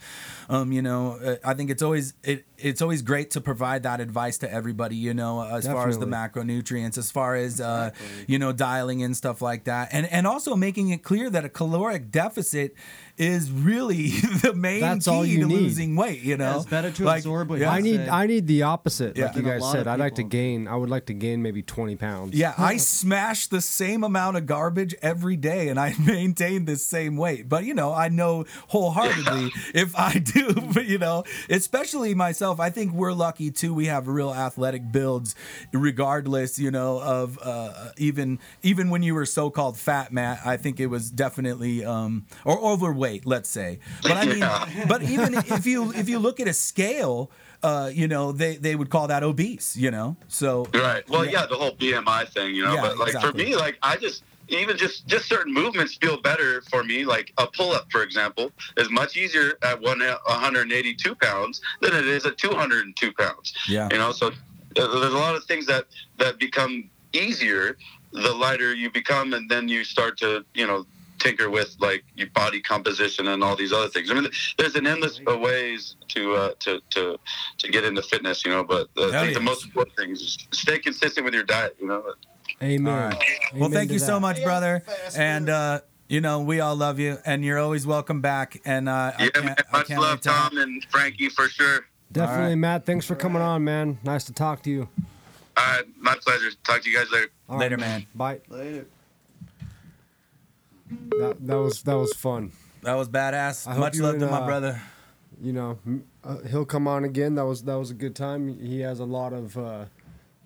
Um, 0.50 0.72
you 0.72 0.82
know, 0.82 1.12
uh, 1.24 1.36
I 1.44 1.54
think 1.54 1.70
it's 1.70 1.82
always 1.82 2.14
it 2.24 2.44
it's 2.58 2.82
always 2.82 3.00
great 3.00 3.30
to 3.32 3.40
provide 3.40 3.84
that 3.84 4.00
advice 4.00 4.38
to 4.38 4.52
everybody. 4.52 4.96
You 4.96 5.14
know, 5.14 5.40
as 5.40 5.66
far 5.66 5.88
as 5.88 5.98
the 5.98 6.06
macronutrients, 6.06 6.98
as 6.98 7.12
far 7.12 7.36
as 7.36 7.60
uh, 7.60 7.92
you 8.26 8.40
know, 8.40 8.52
dialing 8.52 9.00
in 9.00 9.14
stuff 9.14 9.40
like 9.40 9.64
that, 9.64 9.88
and 9.92 10.06
and 10.10 10.26
also 10.26 10.56
making 10.56 10.88
it 10.90 11.04
clear 11.04 11.30
that 11.30 11.44
a 11.44 11.48
caloric 11.48 12.10
deficit 12.10 12.74
is 13.18 13.50
really 13.50 14.08
the 14.42 14.52
main 14.54 14.80
That's 14.80 15.04
key 15.06 15.10
all 15.10 15.24
you 15.24 15.40
to 15.40 15.46
need. 15.46 15.54
losing 15.54 15.96
weight. 15.96 16.22
You 16.22 16.36
know, 16.36 16.56
it's 16.56 16.66
better 16.66 16.90
to 16.90 17.04
Like, 17.04 17.18
absorb 17.20 17.50
what 17.50 17.58
yeah. 17.60 17.70
you 17.72 17.78
I 17.78 17.80
need. 17.80 18.00
I 18.00 18.26
need 18.26 18.46
the 18.46 18.62
opposite, 18.62 19.16
Yeah. 19.16 19.26
like 19.26 19.36
you 19.36 19.42
guys 19.42 19.70
said. 19.70 19.86
I'd 19.86 19.98
like 20.00 20.14
to 20.16 20.22
gain. 20.22 20.66
I 20.68 20.76
would 20.76 20.90
like 20.90 21.06
to 21.06 21.14
gain 21.14 21.42
maybe 21.42 21.62
twenty 21.62 21.96
pounds. 21.96 22.34
Yeah, 22.34 22.54
I 22.58 22.76
smash 22.92 23.46
the 23.48 23.60
same 23.60 24.04
amount 24.04 24.36
of 24.36 24.46
garbage 24.46 24.94
every 25.02 25.36
day 25.36 25.68
and 25.68 25.78
I 25.78 25.94
maintain 26.04 26.64
the 26.64 26.76
same 26.76 27.16
weight. 27.16 27.48
But, 27.48 27.64
you 27.64 27.74
know, 27.74 27.92
I 27.92 28.08
know 28.08 28.44
wholeheartedly 28.68 29.50
if 29.74 29.94
I 29.96 30.18
do, 30.18 30.52
but, 30.74 30.86
you 30.86 30.98
know, 30.98 31.24
especially 31.50 32.14
myself, 32.14 32.60
I 32.60 32.70
think 32.70 32.92
we're 32.92 33.12
lucky 33.12 33.50
too. 33.50 33.74
We 33.74 33.86
have 33.86 34.08
real 34.08 34.32
athletic 34.32 34.90
builds, 34.92 35.34
regardless, 35.72 36.58
you 36.58 36.70
know, 36.70 37.00
of 37.00 37.38
uh, 37.42 37.90
even 37.98 38.38
even 38.62 38.90
when 38.90 39.02
you 39.02 39.14
were 39.14 39.26
so 39.26 39.50
called 39.50 39.76
fat, 39.76 40.12
Matt. 40.12 40.40
I 40.46 40.56
think 40.56 40.78
it 40.80 40.86
was 40.86 41.10
definitely 41.10 41.84
um, 41.84 42.26
or 42.44 42.58
overweight, 42.58 43.01
let's 43.24 43.48
say. 43.48 43.78
But 44.02 44.12
I 44.12 44.24
mean, 44.26 44.38
Yeah. 44.38 44.84
but 44.88 45.02
even 45.02 45.34
if 45.34 45.66
you 45.66 45.92
if 45.92 46.08
you 46.08 46.18
look 46.18 46.40
at 46.40 46.48
a 46.48 46.52
scale, 46.52 47.30
uh, 47.62 47.90
you 47.92 48.08
know, 48.08 48.32
they 48.32 48.56
they 48.56 48.74
would 48.74 48.90
call 48.90 49.06
that 49.08 49.22
obese. 49.22 49.76
You 49.76 49.90
know, 49.90 50.16
so 50.28 50.66
Right. 50.74 51.08
Well, 51.08 51.24
yeah, 51.24 51.46
the 51.46 51.56
whole 51.56 51.72
BMI 51.72 52.28
thing, 52.32 52.54
you 52.54 52.64
know. 52.64 52.74
Yeah, 52.74 52.82
but 52.82 52.98
like 52.98 53.20
for 53.20 53.32
me, 53.32 53.56
like 53.56 53.78
I 53.82 53.96
just 53.96 54.22
even 54.48 54.76
just 54.76 55.06
just 55.06 55.28
certain 55.28 55.52
movements 55.52 55.94
feel 55.96 56.20
better 56.20 56.62
for 56.70 56.82
me. 56.84 57.04
Like 57.04 57.32
a 57.38 57.46
pull 57.46 57.72
up, 57.72 57.86
for 57.90 58.02
example, 58.02 58.52
is 58.76 58.90
much 58.90 59.16
easier 59.16 59.58
at 59.62 59.80
one 59.80 60.00
182 60.00 61.14
pounds 61.16 61.60
than 61.80 61.94
it 61.94 62.06
is 62.06 62.26
at 62.26 62.38
202 62.38 63.12
pounds. 63.12 63.52
Yeah. 63.68 63.88
You 63.90 63.98
know, 63.98 64.12
so 64.12 64.28
uh, 64.28 64.30
there's 64.74 65.14
a 65.14 65.18
lot 65.18 65.34
of 65.34 65.44
things 65.44 65.66
that 65.66 65.86
that 66.18 66.38
become 66.38 66.90
easier 67.12 67.76
the 68.12 68.34
lighter 68.34 68.74
you 68.74 68.90
become, 68.90 69.32
and 69.32 69.48
then 69.50 69.68
you 69.68 69.84
start 69.84 70.18
to 70.18 70.44
you 70.54 70.66
know 70.66 70.84
tinker 71.22 71.48
with 71.48 71.76
like 71.78 72.04
your 72.16 72.28
body 72.30 72.60
composition 72.60 73.28
and 73.28 73.42
all 73.44 73.54
these 73.54 73.72
other 73.72 73.88
things. 73.88 74.10
I 74.10 74.14
mean, 74.14 74.28
there's 74.58 74.74
an 74.74 74.86
endless 74.86 75.20
of 75.26 75.40
ways 75.40 75.96
to 76.08 76.34
uh, 76.34 76.54
to 76.60 76.80
to 76.90 77.18
to 77.58 77.70
get 77.70 77.84
into 77.84 78.02
fitness, 78.02 78.44
you 78.44 78.50
know. 78.50 78.64
But 78.64 78.88
uh, 78.98 79.08
I 79.08 79.12
Hell 79.12 79.22
think 79.24 79.34
the 79.34 79.40
most 79.40 79.64
important 79.64 79.96
thing 79.96 80.10
is 80.10 80.36
stay 80.52 80.78
consistent 80.78 81.24
with 81.24 81.34
your 81.34 81.44
diet, 81.44 81.76
you 81.80 81.86
know. 81.86 82.02
Amen. 82.62 82.92
All 82.92 83.08
right. 83.08 83.24
Well, 83.54 83.70
thank 83.70 83.88
to 83.88 83.94
you 83.94 84.00
so 84.00 84.18
much, 84.18 84.42
brother. 84.42 84.82
And 85.16 85.48
uh, 85.48 85.80
you 86.08 86.20
know, 86.20 86.40
we 86.40 86.60
all 86.60 86.76
love 86.76 86.98
you, 86.98 87.18
and 87.24 87.44
you're 87.44 87.58
always 87.58 87.86
welcome 87.86 88.20
back. 88.20 88.60
And 88.64 88.88
uh, 88.88 89.12
I 89.16 89.24
Yeah, 89.24 89.30
can't, 89.30 89.44
man, 89.46 89.56
I 89.72 89.76
much 89.78 89.86
can't 89.86 90.00
love, 90.00 90.14
wait 90.16 90.22
to. 90.22 90.28
Tom 90.28 90.58
and 90.58 90.84
Frankie, 90.90 91.28
for 91.28 91.48
sure. 91.48 91.86
Definitely, 92.10 92.42
All 92.42 92.48
right. 92.50 92.54
Matt. 92.56 92.86
Thanks 92.86 93.06
for 93.06 93.14
coming 93.14 93.40
on, 93.40 93.64
man. 93.64 93.98
Nice 94.02 94.24
to 94.24 94.32
talk 94.32 94.62
to 94.64 94.70
you. 94.70 94.88
All 95.56 95.64
right, 95.64 95.84
my 95.98 96.16
pleasure. 96.16 96.50
Talk 96.64 96.82
to 96.82 96.90
you 96.90 96.98
guys 96.98 97.10
later. 97.10 97.28
All 97.48 97.58
Later, 97.58 97.76
man. 97.76 98.06
Bye. 98.14 98.40
Later. 98.48 98.86
That 101.18 101.36
that 101.40 101.56
was 101.56 101.82
that 101.82 101.94
was 101.94 102.12
fun. 102.14 102.52
That 102.82 102.94
was 102.94 103.08
badass. 103.08 103.66
I 103.68 103.76
Much 103.78 103.98
love 103.98 104.18
to 104.18 104.26
my 104.26 104.38
uh, 104.38 104.46
brother. 104.46 104.82
You 105.40 105.52
know, 105.52 105.78
uh, 106.24 106.38
he'll 106.48 106.64
come 106.64 106.86
on 106.86 107.04
again. 107.04 107.34
That 107.36 107.46
was 107.46 107.62
that 107.64 107.76
was 107.76 107.90
a 107.90 107.94
good 107.94 108.14
time. 108.14 108.58
He 108.58 108.80
has 108.80 109.00
a 109.00 109.04
lot 109.04 109.32
of 109.32 109.56
uh, 109.56 109.84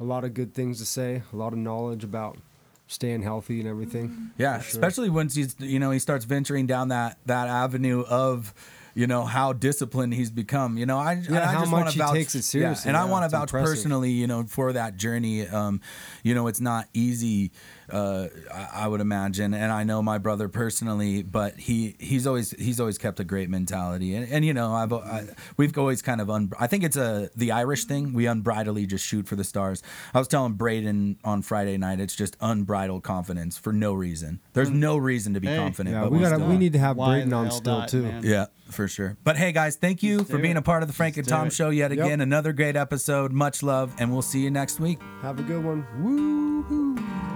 a 0.01 0.05
lot 0.05 0.24
of 0.24 0.35
good 0.35 0.55
things 0.55 0.78
to 0.78 0.86
say. 0.86 1.23
A 1.32 1.36
lot 1.36 1.52
of 1.52 1.59
knowledge 1.59 2.05
about 2.05 2.39
staying 2.86 3.23
healthy 3.23 3.60
and 3.60 3.68
everything. 3.68 4.31
Yeah, 4.39 4.60
sure. 4.60 4.68
especially 4.68 5.10
once 5.10 5.35
he's 5.35 5.56
you 5.59 5.78
know 5.78 5.90
he 5.90 5.98
starts 5.98 6.24
venturing 6.24 6.66
down 6.66 6.89
that 6.89 7.18
that 7.27 7.48
avenue 7.48 8.02
of 8.02 8.55
you 8.94 9.06
know 9.06 9.24
how 9.24 9.52
disciplined 9.52 10.14
he's 10.14 10.31
become. 10.31 10.78
You 10.78 10.86
know, 10.86 10.98
I, 10.98 11.12
and 11.12 11.36
I 11.36 11.52
how 11.52 11.60
just 11.60 11.70
much 11.70 11.78
want 11.78 11.86
to 11.89 11.93
he 11.93 11.98
vouch, 11.98 12.14
takes 12.14 12.35
it 12.35 12.43
seriously. 12.43 12.90
Yeah, 12.90 12.97
and 12.97 12.97
I 12.97 13.10
want 13.10 13.24
to 13.24 13.28
vouch 13.28 13.48
impressive. 13.48 13.74
personally, 13.74 14.10
you 14.10 14.27
know, 14.27 14.44
for 14.44 14.73
that 14.73 14.97
journey. 14.97 15.47
Um, 15.47 15.82
you 16.23 16.35
know, 16.35 16.47
it's 16.47 16.60
not 16.60 16.89
easy. 16.94 17.52
Uh, 17.93 18.29
I, 18.53 18.69
I 18.85 18.89
would 18.89 19.01
imagine, 19.01 19.55
and 19.55 19.71
I 19.73 19.85
know 19.85 20.03
my 20.03 20.19
brother 20.19 20.49
personally, 20.49 21.23
but 21.23 21.57
he 21.59 21.95
he's 21.99 22.27
always 22.27 22.51
he's 22.53 22.81
always 22.81 22.99
kept 22.99 23.21
a 23.21 23.25
great 23.25 23.49
mentality, 23.49 24.15
and, 24.15 24.29
and 24.31 24.45
you 24.45 24.53
know, 24.55 24.73
I've 24.75 24.93
I, 24.93 25.27
we've 25.57 25.77
always 25.79 26.03
kind 26.03 26.21
of 26.21 26.29
un, 26.29 26.51
I 26.59 26.67
think 26.67 26.83
it's 26.85 26.97
a 26.97 27.31
the 27.37 27.53
Irish 27.53 27.85
thing. 27.85 28.13
We 28.13 28.25
unbridledly 28.25 28.89
just 28.89 29.05
shoot 29.07 29.29
for 29.29 29.37
the 29.37 29.45
stars. 29.45 29.83
I 30.13 30.19
was 30.19 30.27
telling 30.29 30.55
Braden 30.55 31.19
on 31.25 31.43
Friday 31.43 31.77
night, 31.77 32.01
it's 32.01 32.17
just 32.17 32.37
unbridled 32.41 33.03
confidence 33.05 33.57
for 33.57 33.73
no 33.73 33.95
reason. 33.95 34.41
There's 34.53 34.71
no 34.71 34.97
reason 34.97 35.35
to 35.35 35.41
be 35.41 35.47
Hey. 35.49 35.57
confident. 35.57 35.95
Yeah, 35.95 36.03
but 36.03 36.13
we 36.13 36.19
gotta 36.19 36.45
we 36.45 36.57
need 36.59 36.73
to 36.73 36.79
have 36.81 36.97
Braden 36.97 37.33
on 37.33 37.51
still 37.51 37.79
not, 37.81 37.89
too. 37.89 38.03
man? 38.03 38.23
Yeah, 38.25 38.47
for 38.71 38.89
sure. 38.89 39.17
But 39.23 39.37
hey, 39.37 39.53
guys, 39.53 39.77
thank 39.77 40.03
you 40.03 40.19
Let's 40.19 40.31
for 40.31 40.39
being 40.39 40.57
it. 40.57 40.59
a 40.59 40.63
part 40.63 40.83
of 40.83 40.89
the 40.89 40.95
Frank 40.95 41.17
and 41.17 41.25
Let's 41.25 41.29
do 41.29 41.35
Tom 41.37 41.47
it. 41.49 41.53
show 41.53 41.71
yet 41.71 41.93
Yep. 41.93 42.05
again. 42.05 42.21
Another 42.21 42.53
great 42.53 42.75
episode. 42.77 43.33
Much 43.33 43.63
love, 43.63 43.95
and 43.99 44.11
we'll 44.13 44.23
see 44.23 44.41
you 44.41 44.51
next 44.51 44.81
week. 44.81 44.99
Have 45.23 45.39
a 45.39 45.43
good 45.45 45.63
one. 45.65 45.87
Woo. 46.03 47.36